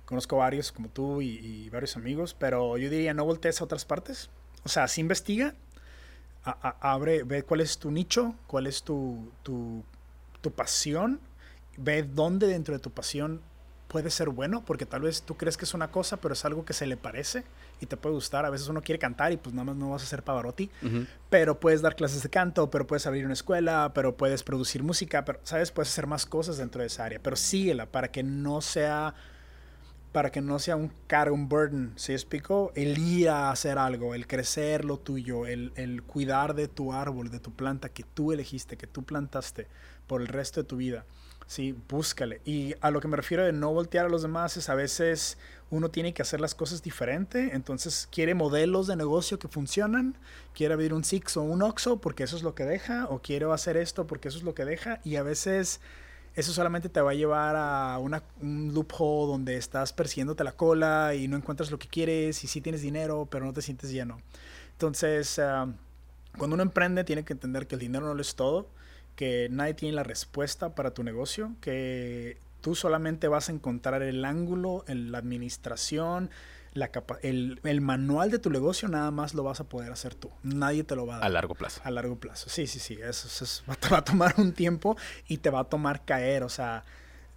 conozco 0.05 0.37
varios 0.37 0.71
como 0.71 0.89
tú 0.89 1.21
y, 1.21 1.69
varios 1.69 1.95
amigos, 1.97 2.35
pero 2.37 2.77
yo 2.77 2.89
diría 2.89 3.13
no 3.13 3.25
voltees 3.25 3.61
a 3.61 3.63
otras 3.63 3.85
partes. 3.85 4.29
O 4.63 4.69
sea, 4.69 4.87
sí 4.87 5.01
investiga, 5.01 5.55
abre, 6.43 7.23
ve 7.23 7.43
cuál 7.43 7.61
es 7.61 7.77
tu 7.77 7.91
nicho, 7.91 8.35
cuál 8.47 8.67
es 8.67 8.83
tu, 8.83 9.31
tu 9.43 10.51
pasión, 10.55 11.19
ve 11.77 12.03
dónde 12.03 12.47
dentro 12.47 12.73
de 12.73 12.79
tu 12.79 12.91
pasión 12.91 13.41
puede 13.87 14.11
ser 14.11 14.29
bueno, 14.29 14.63
porque 14.65 14.85
tal 14.85 15.01
vez 15.01 15.23
tú 15.23 15.35
crees 15.35 15.57
que 15.57 15.65
es 15.65 15.73
una 15.73 15.91
cosa, 15.91 16.17
pero 16.17 16.33
es 16.33 16.45
algo 16.45 16.63
que 16.63 16.73
se 16.73 16.85
le 16.85 16.95
parece 16.95 17.43
y 17.79 17.85
te 17.85 17.97
puede 17.97 18.15
gustar. 18.15 18.45
A 18.45 18.49
veces 18.49 18.67
uno 18.67 18.81
quiere 18.81 18.99
cantar 18.99 19.31
y 19.31 19.37
pues 19.37 19.53
nada 19.53 19.65
más 19.65 19.75
no 19.75 19.89
vas 19.91 20.03
a 20.03 20.05
ser 20.05 20.23
Pavarotti, 20.23 20.69
uh 20.81 20.85
-huh. 20.85 21.07
pero 21.29 21.59
puedes 21.59 21.81
dar 21.81 21.95
clases 21.95 22.23
de 22.23 22.29
canto, 22.29 22.69
pero 22.69 22.87
puedes 22.87 23.05
abrir 23.07 23.25
una 23.25 23.33
escuela, 23.33 23.91
pero 23.93 24.15
puedes 24.15 24.43
producir 24.43 24.83
música, 24.83 25.25
pero, 25.25 25.39
¿sabes? 25.43 25.71
Puedes 25.71 25.89
hacer 25.89 26.07
más 26.07 26.25
cosas 26.25 26.57
dentro 26.57 26.81
de 26.81 26.87
esa 26.87 27.05
área, 27.05 27.19
pero 27.21 27.35
síguela 27.35 27.85
para 27.85 28.11
que 28.11 28.23
no 28.23 28.61
sea 28.61 29.13
para 30.11 30.31
que 30.31 30.41
no 30.41 30.57
sea 30.57 30.75
un 30.75 30.91
cargo, 31.05 31.35
un 31.35 31.47
burden, 31.47 31.93
¿sí 31.95 32.13
explico? 32.13 32.71
El 32.75 32.97
ir 32.97 33.29
a 33.29 33.51
hacer 33.51 33.77
algo, 33.77 34.15
el 34.15 34.25
crecer 34.25 34.83
lo 34.83 34.97
tuyo, 34.97 35.45
el, 35.45 35.71
el 35.75 36.01
cuidar 36.01 36.55
de 36.55 36.67
tu 36.67 36.93
árbol, 36.93 37.29
de 37.29 37.39
tu 37.39 37.53
planta 37.53 37.89
que 37.89 38.03
tú 38.03 38.31
elegiste, 38.31 38.75
que 38.75 38.87
tú 38.87 39.03
plantaste 39.03 39.67
por 40.07 40.21
el 40.21 40.27
resto 40.27 40.61
de 40.61 40.67
tu 40.67 40.77
vida. 40.77 41.05
Sí, 41.45 41.75
búscale. 41.87 42.41
Y 42.45 42.75
a 42.81 42.91
lo 42.91 43.01
que 43.01 43.07
me 43.07 43.17
refiero 43.17 43.43
de 43.43 43.53
no 43.53 43.71
voltear 43.71 44.05
a 44.05 44.09
los 44.09 44.21
demás 44.21 44.55
es 44.57 44.69
a 44.69 44.75
veces 44.75 45.37
uno 45.71 45.89
tiene 45.89 46.13
que 46.13 46.21
hacer 46.21 46.41
las 46.41 46.55
cosas 46.55 46.81
diferente, 46.81 47.51
entonces 47.53 48.07
quiere 48.11 48.33
modelos 48.33 48.87
de 48.87 48.95
negocio 48.95 49.37
que 49.39 49.47
funcionan, 49.47 50.17
quiere 50.53 50.73
abrir 50.73 50.93
un 50.93 51.03
Six 51.03 51.37
o 51.37 51.43
un 51.43 51.61
Oxxo 51.61 52.01
porque 52.01 52.23
eso 52.23 52.35
es 52.35 52.43
lo 52.43 52.55
que 52.55 52.65
deja, 52.65 53.07
o 53.09 53.21
quiero 53.21 53.53
hacer 53.53 53.77
esto 53.77 54.07
porque 54.07 54.29
eso 54.29 54.37
es 54.37 54.43
lo 54.43 54.55
que 54.55 54.65
deja, 54.65 54.99
y 55.03 55.15
a 55.17 55.23
veces 55.23 55.79
eso 56.35 56.53
solamente 56.53 56.89
te 56.89 57.01
va 57.01 57.11
a 57.11 57.15
llevar 57.15 57.55
a 57.55 57.97
una, 57.99 58.23
un 58.41 58.73
loophole 58.73 59.31
donde 59.31 59.57
estás 59.57 59.93
persiguiéndote 59.93 60.43
la 60.43 60.53
cola 60.53 61.13
y 61.15 61.27
no 61.27 61.37
encuentras 61.37 61.69
lo 61.71 61.79
que 61.79 61.87
quieres 61.87 62.43
y 62.43 62.47
sí 62.47 62.61
tienes 62.61 62.81
dinero, 62.81 63.27
pero 63.29 63.45
no 63.45 63.53
te 63.53 63.61
sientes 63.61 63.91
lleno. 63.91 64.21
Entonces, 64.71 65.37
uh, 65.39 65.71
cuando 66.37 66.53
uno 66.53 66.63
emprende 66.63 67.03
tiene 67.03 67.25
que 67.25 67.33
entender 67.33 67.67
que 67.67 67.75
el 67.75 67.81
dinero 67.81 68.05
no 68.05 68.13
lo 68.13 68.21
es 68.21 68.35
todo, 68.35 68.67
que 69.15 69.49
nadie 69.51 69.73
tiene 69.73 69.95
la 69.95 70.03
respuesta 70.03 70.75
para 70.75 70.93
tu 70.93 71.03
negocio, 71.03 71.51
que 71.59 72.37
tú 72.61 72.75
solamente 72.75 73.27
vas 73.27 73.49
a 73.49 73.51
encontrar 73.51 74.03
el 74.03 74.25
ángulo, 74.25 74.83
en 74.87 75.11
la 75.11 75.17
administración, 75.17 76.29
la 76.73 76.91
el, 77.23 77.59
el, 77.63 77.81
manual 77.81 78.29
de 78.31 78.39
tu 78.39 78.49
negocio 78.49 78.87
nada 78.87 79.11
más 79.11 79.33
lo 79.33 79.43
vas 79.43 79.59
a 79.59 79.63
poder 79.63 79.91
hacer 79.91 80.15
tú. 80.15 80.29
Nadie 80.43 80.83
te 80.83 80.95
lo 80.95 81.05
va 81.05 81.15
a 81.15 81.19
dar. 81.19 81.27
A 81.27 81.29
largo 81.29 81.55
plazo. 81.55 81.81
A 81.83 81.91
largo 81.91 82.17
plazo. 82.17 82.49
Sí, 82.49 82.67
sí, 82.67 82.79
sí. 82.79 82.93
Eso, 82.93 83.27
eso, 83.27 83.43
eso 83.43 83.63
te 83.79 83.89
va 83.89 83.97
a 83.97 84.03
tomar 84.03 84.35
un 84.37 84.53
tiempo 84.53 84.97
y 85.27 85.37
te 85.37 85.49
va 85.49 85.61
a 85.61 85.63
tomar 85.63 86.05
caer. 86.05 86.43
O 86.43 86.49
sea, 86.49 86.83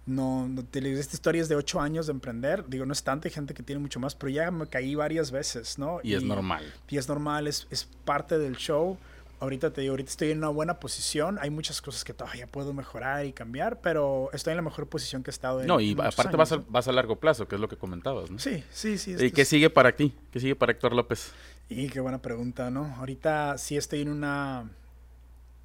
no, 0.05 0.47
no 0.47 0.63
te 0.63 0.79
esta 0.99 1.15
historia 1.15 1.41
es 1.41 1.49
de 1.49 1.55
ocho 1.55 1.81
años 1.81 2.05
de 2.07 2.11
emprender. 2.11 2.67
Digo, 2.67 2.85
no 2.85 2.93
es 2.93 3.03
tanta, 3.03 3.27
hay 3.27 3.33
gente 3.33 3.53
que 3.53 3.63
tiene 3.63 3.79
mucho 3.79 3.99
más, 3.99 4.15
pero 4.15 4.29
ya 4.29 4.51
me 4.51 4.67
caí 4.67 4.95
varias 4.95 5.31
veces, 5.31 5.79
¿no? 5.79 5.99
Y, 6.03 6.11
y 6.11 6.15
es 6.15 6.23
normal. 6.23 6.71
Y 6.89 6.97
es 6.97 7.07
normal, 7.07 7.47
es, 7.47 7.67
es 7.71 7.85
parte 8.05 8.37
del 8.37 8.55
show 8.55 8.97
ahorita 9.43 9.73
te 9.73 9.81
digo, 9.81 9.91
ahorita 9.91 10.09
estoy 10.09 10.31
en 10.31 10.37
una 10.39 10.49
buena 10.49 10.79
posición. 10.79 11.37
Hay 11.41 11.49
muchas 11.49 11.81
cosas 11.81 12.03
que 12.03 12.13
todavía 12.13 12.47
puedo 12.47 12.73
mejorar 12.73 13.25
y 13.25 13.33
cambiar, 13.33 13.81
pero 13.81 14.29
estoy 14.33 14.51
en 14.51 14.57
la 14.57 14.63
mejor 14.63 14.87
posición 14.87 15.21
que 15.21 15.29
he 15.29 15.33
estado 15.33 15.61
en 15.61 15.67
No, 15.67 15.79
y 15.79 15.91
en 15.91 16.01
aparte 16.01 16.29
años, 16.29 16.37
vas, 16.37 16.51
a, 16.53 16.63
vas 16.67 16.87
a 16.87 16.91
largo 16.91 17.17
plazo, 17.17 17.47
que 17.47 17.55
es 17.55 17.61
lo 17.61 17.67
que 17.67 17.75
comentabas, 17.75 18.31
¿no? 18.31 18.39
Sí, 18.39 18.63
sí, 18.71 18.97
sí. 18.97 19.15
¿Y 19.19 19.31
qué 19.31 19.41
es... 19.41 19.47
sigue 19.47 19.69
para 19.69 19.95
ti? 19.95 20.13
¿Qué 20.31 20.39
sigue 20.39 20.55
para 20.55 20.71
Héctor 20.71 20.93
López? 20.93 21.31
Y 21.69 21.89
qué 21.89 21.99
buena 21.99 22.21
pregunta, 22.21 22.69
¿no? 22.71 22.95
Ahorita 22.97 23.57
sí 23.57 23.77
estoy 23.77 24.01
en 24.01 24.09
una... 24.09 24.71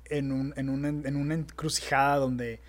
En, 0.06 0.32
un, 0.32 0.54
en, 0.56 0.70
una, 0.70 0.88
en 0.88 1.16
una 1.16 1.34
encrucijada 1.34 2.16
donde, 2.16 2.60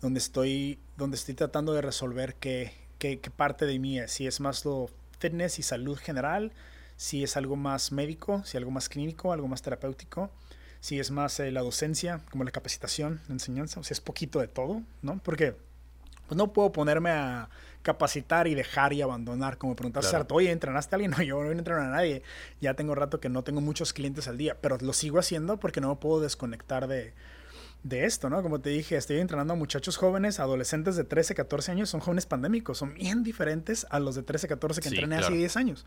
donde, 0.00 0.18
estoy, 0.18 0.78
donde 0.96 1.16
estoy 1.16 1.34
tratando 1.34 1.72
de 1.72 1.82
resolver 1.82 2.34
qué, 2.34 2.72
qué, 2.98 3.20
qué 3.20 3.30
parte 3.30 3.64
de 3.64 3.78
mí 3.78 3.98
es. 3.98 4.10
Si 4.10 4.26
es 4.26 4.40
más 4.40 4.64
lo 4.64 4.90
fitness 5.20 5.60
y 5.60 5.62
salud 5.62 5.96
general, 5.96 6.52
si 6.96 7.22
es 7.22 7.36
algo 7.36 7.54
más 7.54 7.92
médico, 7.92 8.42
si 8.44 8.56
algo 8.56 8.72
más 8.72 8.88
clínico, 8.88 9.32
algo 9.32 9.46
más 9.46 9.62
terapéutico 9.62 10.30
si 10.80 10.98
es 10.98 11.10
más 11.10 11.38
eh, 11.40 11.50
la 11.50 11.62
docencia, 11.62 12.20
como 12.30 12.44
la 12.44 12.50
capacitación, 12.50 13.20
la 13.28 13.34
enseñanza, 13.34 13.80
o 13.80 13.84
sea, 13.84 13.94
es 13.94 14.00
poquito 14.00 14.40
de 14.40 14.48
todo, 14.48 14.82
¿no? 15.02 15.20
Porque 15.22 15.56
pues 16.26 16.38
no 16.38 16.52
puedo 16.52 16.70
ponerme 16.70 17.10
a 17.10 17.50
capacitar 17.82 18.46
y 18.46 18.54
dejar 18.54 18.92
y 18.92 19.02
abandonar. 19.02 19.58
Como 19.58 19.74
preguntaste, 19.74 20.10
claro. 20.10 20.26
oye, 20.30 20.50
¿entrenaste 20.52 20.94
a 20.94 20.96
alguien? 20.96 21.10
No, 21.16 21.22
yo 21.22 21.42
no 21.42 21.50
entreno 21.50 21.80
a 21.80 21.88
nadie. 21.88 22.22
Ya 22.60 22.74
tengo 22.74 22.94
rato 22.94 23.18
que 23.20 23.28
no 23.28 23.42
tengo 23.42 23.60
muchos 23.60 23.92
clientes 23.92 24.28
al 24.28 24.38
día, 24.38 24.56
pero 24.60 24.78
lo 24.80 24.92
sigo 24.92 25.18
haciendo 25.18 25.58
porque 25.58 25.80
no 25.80 25.88
me 25.88 25.96
puedo 25.96 26.20
desconectar 26.20 26.86
de, 26.86 27.14
de 27.82 28.04
esto, 28.04 28.28
¿no? 28.28 28.42
Como 28.42 28.60
te 28.60 28.70
dije, 28.70 28.96
estoy 28.96 29.18
entrenando 29.18 29.54
a 29.54 29.56
muchachos 29.56 29.96
jóvenes, 29.96 30.38
adolescentes 30.38 30.96
de 30.96 31.04
13, 31.04 31.34
14 31.34 31.72
años, 31.72 31.88
son 31.88 32.00
jóvenes 32.00 32.26
pandémicos, 32.26 32.78
son 32.78 32.94
bien 32.94 33.22
diferentes 33.22 33.86
a 33.90 34.00
los 34.00 34.14
de 34.14 34.22
13, 34.22 34.48
14 34.48 34.80
que 34.82 34.88
entrené 34.88 35.16
hace 35.16 35.32
10 35.32 35.56
años. 35.56 35.86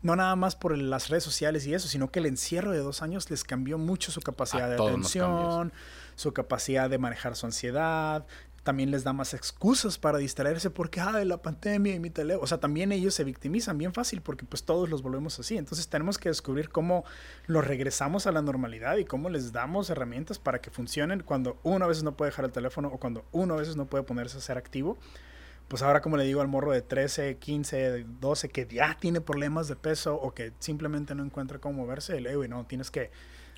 No 0.00 0.16
nada 0.16 0.36
más 0.36 0.56
por 0.56 0.76
las 0.76 1.08
redes 1.08 1.24
sociales 1.24 1.66
y 1.66 1.74
eso, 1.74 1.88
sino 1.88 2.10
que 2.10 2.20
el 2.20 2.26
encierro 2.26 2.72
de 2.72 2.78
dos 2.78 3.02
años 3.02 3.30
les 3.30 3.44
cambió 3.44 3.76
mucho 3.76 4.10
su 4.10 4.20
capacidad 4.20 4.68
de 4.68 4.76
atención, 4.76 5.72
su 6.14 6.32
capacidad 6.32 6.88
de 6.88 6.98
manejar 6.98 7.36
su 7.36 7.46
ansiedad, 7.46 8.26
también 8.64 8.90
les 8.90 9.04
da 9.04 9.12
más 9.12 9.34
excusas 9.34 9.98
para 9.98 10.16
distraerse 10.16 10.70
porque, 10.70 10.98
ah, 10.98 11.12
de 11.12 11.26
la 11.26 11.36
pandemia 11.36 11.94
y 11.94 12.00
mi 12.00 12.08
teléfono. 12.08 12.42
O 12.42 12.46
sea, 12.46 12.58
también 12.58 12.92
ellos 12.92 13.14
se 13.14 13.22
victimizan 13.22 13.76
bien 13.76 13.92
fácil 13.92 14.22
porque 14.22 14.46
pues 14.46 14.64
todos 14.64 14.88
los 14.88 15.02
volvemos 15.02 15.38
así. 15.38 15.58
Entonces 15.58 15.86
tenemos 15.88 16.16
que 16.16 16.30
descubrir 16.30 16.70
cómo 16.70 17.04
los 17.46 17.64
regresamos 17.64 18.26
a 18.26 18.32
la 18.32 18.40
normalidad 18.40 18.96
y 18.96 19.04
cómo 19.04 19.28
les 19.28 19.52
damos 19.52 19.90
herramientas 19.90 20.38
para 20.38 20.60
que 20.62 20.70
funcionen 20.70 21.22
cuando 21.22 21.58
uno 21.62 21.84
a 21.84 21.88
veces 21.88 22.04
no 22.04 22.16
puede 22.16 22.30
dejar 22.30 22.46
el 22.46 22.52
teléfono 22.52 22.88
o 22.88 22.98
cuando 22.98 23.26
uno 23.32 23.54
a 23.54 23.58
veces 23.58 23.76
no 23.76 23.84
puede 23.84 24.02
ponerse 24.02 24.38
a 24.38 24.40
ser 24.40 24.56
activo. 24.56 24.96
Pues 25.68 25.82
ahora 25.82 26.00
como 26.00 26.16
le 26.16 26.24
digo 26.24 26.40
al 26.40 26.48
morro 26.48 26.72
de 26.72 26.80
13, 26.80 27.36
15, 27.36 28.06
12 28.20 28.48
que 28.48 28.66
ya 28.66 28.96
tiene 28.98 29.20
problemas 29.20 29.68
de 29.68 29.76
peso 29.76 30.14
o 30.14 30.32
que 30.32 30.52
simplemente 30.58 31.14
no 31.14 31.22
encuentra 31.22 31.58
cómo 31.58 31.82
moverse, 31.82 32.18
le 32.18 32.30
digo, 32.30 32.48
no, 32.48 32.64
tienes 32.64 32.90
que 32.90 33.10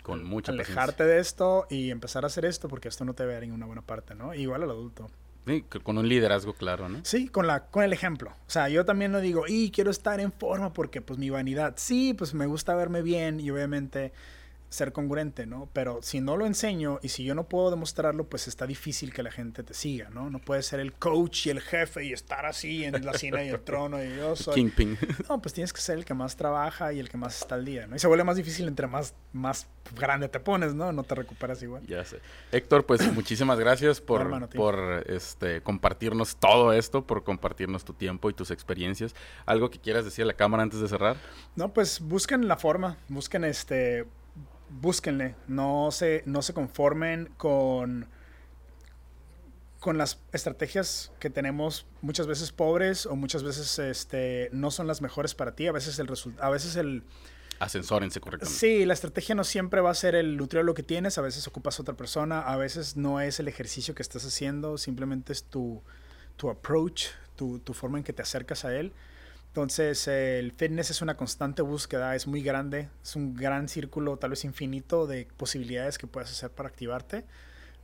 con 0.06 0.22
mucha 0.22 0.52
alejarte 0.52 1.02
de 1.02 1.18
esto 1.18 1.66
y 1.68 1.90
empezar 1.90 2.22
a 2.22 2.28
hacer 2.28 2.44
esto 2.44 2.68
porque 2.68 2.86
esto 2.86 3.04
no 3.04 3.14
te 3.14 3.26
ve 3.26 3.38
en 3.38 3.50
una 3.50 3.66
buena 3.66 3.82
parte, 3.82 4.14
¿no? 4.14 4.32
Igual 4.34 4.62
al 4.62 4.70
adulto. 4.70 5.10
Sí, 5.44 5.64
con 5.82 5.98
un 5.98 6.08
liderazgo 6.08 6.54
claro, 6.54 6.88
¿no? 6.88 7.00
Sí, 7.02 7.26
con, 7.26 7.48
la, 7.48 7.66
con 7.66 7.82
el 7.82 7.92
ejemplo. 7.92 8.30
O 8.30 8.50
sea, 8.50 8.68
yo 8.68 8.84
también 8.84 9.10
no 9.10 9.20
digo, 9.20 9.46
y 9.48 9.72
quiero 9.72 9.90
estar 9.90 10.20
en 10.20 10.30
forma 10.30 10.72
porque 10.72 11.00
pues 11.00 11.18
mi 11.18 11.28
vanidad, 11.28 11.74
sí, 11.76 12.14
pues 12.14 12.34
me 12.34 12.46
gusta 12.46 12.76
verme 12.76 13.02
bien 13.02 13.40
y 13.40 13.50
obviamente 13.50 14.12
ser 14.68 14.93
congruente, 14.93 15.47
¿no? 15.47 15.68
Pero 15.72 16.01
si 16.02 16.20
no 16.20 16.36
lo 16.36 16.47
enseño 16.47 16.98
y 17.02 17.09
si 17.09 17.24
yo 17.24 17.34
no 17.34 17.44
puedo 17.44 17.70
demostrarlo, 17.70 18.24
pues 18.24 18.48
está 18.48 18.66
difícil 18.66 19.12
que 19.12 19.22
la 19.22 19.30
gente 19.30 19.62
te 19.62 19.74
siga, 19.74 20.10
¿no? 20.10 20.30
No 20.30 20.38
puedes 20.38 20.66
ser 20.66 20.80
el 20.80 20.93
coach 20.93 21.47
y 21.47 21.51
el 21.51 21.60
jefe 21.60 22.05
y 22.05 22.12
estar 22.12 22.47
así 22.47 22.84
en 22.84 23.05
la 23.05 23.14
cina 23.14 23.43
y 23.44 23.48
el 23.48 23.60
trono 23.60 24.02
y 24.02 24.16
yo 24.16 24.36
soy... 24.36 24.55
Kingpin. 24.55 24.98
No, 25.28 25.40
pues 25.40 25.55
tienes 25.55 25.72
que 25.72 25.80
ser 25.80 25.98
el 25.98 26.05
que 26.05 26.14
más 26.14 26.36
trabaja 26.36 26.93
y 26.93 27.01
el 27.01 27.09
que 27.09 27.16
más 27.16 27.40
está 27.40 27.55
al 27.55 27.64
día, 27.64 27.86
¿no? 27.86 27.97
Y 27.97 27.98
se 27.98 28.06
vuelve 28.06 28.22
más 28.24 28.36
difícil 28.36 28.68
entre 28.68 28.86
más, 28.86 29.14
más 29.32 29.66
grande 29.94 30.28
te 30.28 30.40
pones, 30.40 30.74
¿no? 30.74 30.93
No 30.93 31.02
te 31.02 31.14
recuperas 31.14 31.62
igual. 31.62 31.84
Ya 31.86 32.05
sé. 32.05 32.18
Héctor, 32.52 32.86
pues 32.86 33.01
muchísimas 33.14 33.59
gracias 33.59 34.01
por, 34.01 34.48
por 34.51 35.05
este, 35.06 35.62
compartirnos 35.62 36.36
todo 36.36 36.72
esto, 36.72 37.06
por 37.06 37.24
compartirnos 37.24 37.84
tu 37.84 37.93
tiempo 37.93 38.30
y 38.30 38.34
tus 38.34 38.51
experiencias. 38.51 39.14
¿Algo 39.47 39.70
que 39.70 39.78
quieras 39.78 40.05
decir 40.05 40.24
a 40.24 40.26
la 40.26 40.34
cámara 40.34 40.62
antes 40.62 40.80
de 40.80 40.88
cerrar? 40.88 41.16
No, 41.55 41.72
pues 41.72 42.01
busquen 42.01 42.47
la 42.48 42.56
forma, 42.56 42.98
busquen 43.09 43.44
este 43.44 44.06
búsquenle, 44.68 45.34
no 45.48 45.90
se, 45.90 46.22
no 46.26 46.43
se 46.43 46.52
conformen 46.52 47.30
con, 47.36 48.09
con 49.80 49.98
las 49.98 50.20
estrategias 50.32 51.12
que 51.20 51.30
tenemos 51.30 51.86
muchas 52.02 52.26
veces 52.26 52.52
pobres 52.52 53.06
o 53.06 53.16
muchas 53.16 53.43
veces 53.43 53.78
este, 53.78 54.48
no 54.52 54.70
son 54.70 54.86
las 54.86 55.01
mejores 55.01 55.34
para 55.34 55.55
ti, 55.55 55.66
a 55.66 55.72
veces 55.72 55.98
el 55.98 56.09
a 56.40 56.51
veces 56.51 56.76
el... 56.76 57.05
Ascensórense 57.59 58.20
correctamente. 58.20 58.59
Sí, 58.59 58.84
la 58.84 58.93
estrategia 58.93 59.34
no 59.34 59.44
siempre 59.44 59.80
va 59.80 59.90
a 59.90 59.94
ser 59.94 60.14
el 60.14 60.36
lo 60.36 60.74
que 60.74 60.82
tienes, 60.82 61.16
a 61.16 61.22
veces 61.22 61.47
ocupas 61.47 61.78
a 61.78 61.82
otra 61.82 61.94
persona, 61.94 62.40
a 62.40 62.56
veces 62.56 62.97
no 62.97 63.20
es 63.20 63.40
el 63.40 63.48
ejercicio 63.48 63.94
que 63.94 64.02
estás 64.02 64.26
haciendo, 64.26 64.76
simplemente 64.76 65.32
es 65.32 65.44
tu, 65.44 65.82
tu 66.36 66.51
approach, 66.51 67.06
tu, 67.34 67.60
tu 67.60 67.72
forma 67.72 67.97
en 67.98 68.05
que 68.05 68.12
te 68.12 68.22
acercas 68.22 68.64
a 68.66 68.76
él. 68.76 68.93
Entonces, 69.56 70.06
el 70.06 70.52
fitness 70.52 70.90
es 70.90 71.00
una 71.00 71.16
constante 71.16 71.62
búsqueda, 71.62 72.14
es 72.14 72.26
muy 72.26 72.42
grande, 72.42 72.90
es 73.02 73.16
un 73.16 73.34
gran 73.34 73.68
círculo, 73.70 74.18
tal 74.18 74.28
vez 74.28 74.44
infinito, 74.44 75.06
de 75.06 75.26
posibilidades 75.38 75.96
que 75.96 76.06
puedes 76.06 76.30
hacer 76.30 76.50
para 76.50 76.68
activarte. 76.68 77.24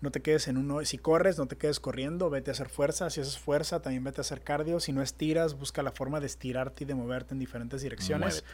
No 0.03 0.11
te 0.11 0.21
quedes 0.21 0.49
en 0.49 0.59
uno, 0.59 0.85
si 0.85 0.99
corres, 0.99 1.39
no 1.39 1.47
te 1.47 1.57
quedes 1.57 1.81
corriendo, 1.81 2.29
vete 2.29 2.51
a 2.51 2.53
hacer 2.53 2.69
fuerza, 2.69 3.09
si 3.09 3.23
haces 3.23 3.39
fuerza, 3.39 3.81
también 3.81 4.05
vete 4.05 4.21
a 4.21 4.21
hacer 4.21 4.43
cardio, 4.43 4.81
si 4.81 4.93
no 4.93 5.01
estiras, 5.01 5.59
busca 5.59 5.83
la 5.83 5.93
forma 5.93 6.21
de 6.21 6.27
estirarte 6.27 6.85
y 6.85 6.87
de 6.87 6.95
moverte 6.95 7.33
en 7.33 7.39
diferentes 7.39 7.81
direcciones, 7.81 8.45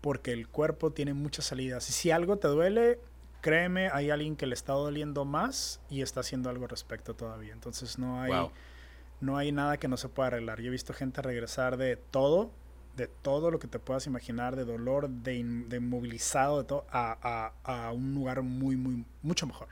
porque 0.00 0.32
el 0.32 0.48
cuerpo 0.48 0.90
tiene 0.90 1.14
muchas 1.14 1.44
salidas. 1.44 1.88
Y 1.90 1.92
si 1.92 2.10
algo 2.10 2.38
te 2.38 2.48
duele, 2.48 2.98
créeme, 3.40 3.88
hay 3.92 4.10
alguien 4.10 4.34
que 4.34 4.46
le 4.46 4.54
está 4.54 4.72
doliendo 4.72 5.24
más 5.24 5.80
y 5.90 6.02
está 6.02 6.22
haciendo 6.22 6.50
algo 6.50 6.64
al 6.64 6.70
respecto 6.70 7.14
todavía. 7.14 7.52
Entonces, 7.52 8.00
no 8.00 8.20
hay... 8.20 8.32
No 9.20 9.38
hay 9.38 9.52
nada 9.52 9.78
que 9.78 9.88
no 9.88 9.96
se 9.96 10.08
pueda 10.10 10.26
arreglar. 10.26 10.60
Yo 10.60 10.66
he 10.66 10.70
visto 10.70 10.92
gente 10.92 11.22
regresar 11.22 11.78
de 11.78 11.96
todo 11.96 12.50
de 12.96 13.08
todo 13.08 13.50
lo 13.50 13.58
que 13.58 13.68
te 13.68 13.78
puedas 13.78 14.06
imaginar, 14.06 14.56
de 14.56 14.64
dolor, 14.64 15.08
de, 15.08 15.34
inmovilizado, 15.34 16.58
de 16.58 16.64
todo, 16.64 16.86
a, 16.90 17.52
a, 17.64 17.86
a, 17.86 17.92
un 17.92 18.14
lugar 18.14 18.42
muy, 18.42 18.76
muy, 18.76 19.04
mucho 19.22 19.46
mejor. 19.46 19.68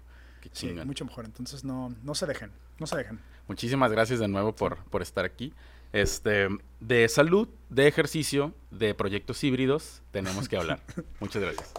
sí, 0.53 0.73
mucho 0.85 1.05
mejor. 1.05 1.25
Entonces 1.25 1.65
no, 1.65 1.95
no 2.03 2.15
se 2.15 2.27
dejen, 2.27 2.51
no 2.79 2.87
se 2.87 2.97
dejen. 2.97 3.21
Muchísimas 3.49 3.93
gracias 3.93 4.19
de 4.19 4.29
nuevo 4.29 4.55
por, 4.55 4.79
por 4.85 5.03
estar 5.03 5.25
aquí. 5.25 5.53
Este, 5.93 6.49
de 6.81 7.09
salud, 7.09 7.49
de 7.69 7.87
ejercicio, 7.87 8.55
de 8.71 8.95
proyectos 8.95 9.45
híbridos, 9.45 10.03
tenemos 10.11 10.49
que 10.49 10.57
hablar. 10.57 10.81
Muchas 11.21 11.43
gracias. 11.43 11.73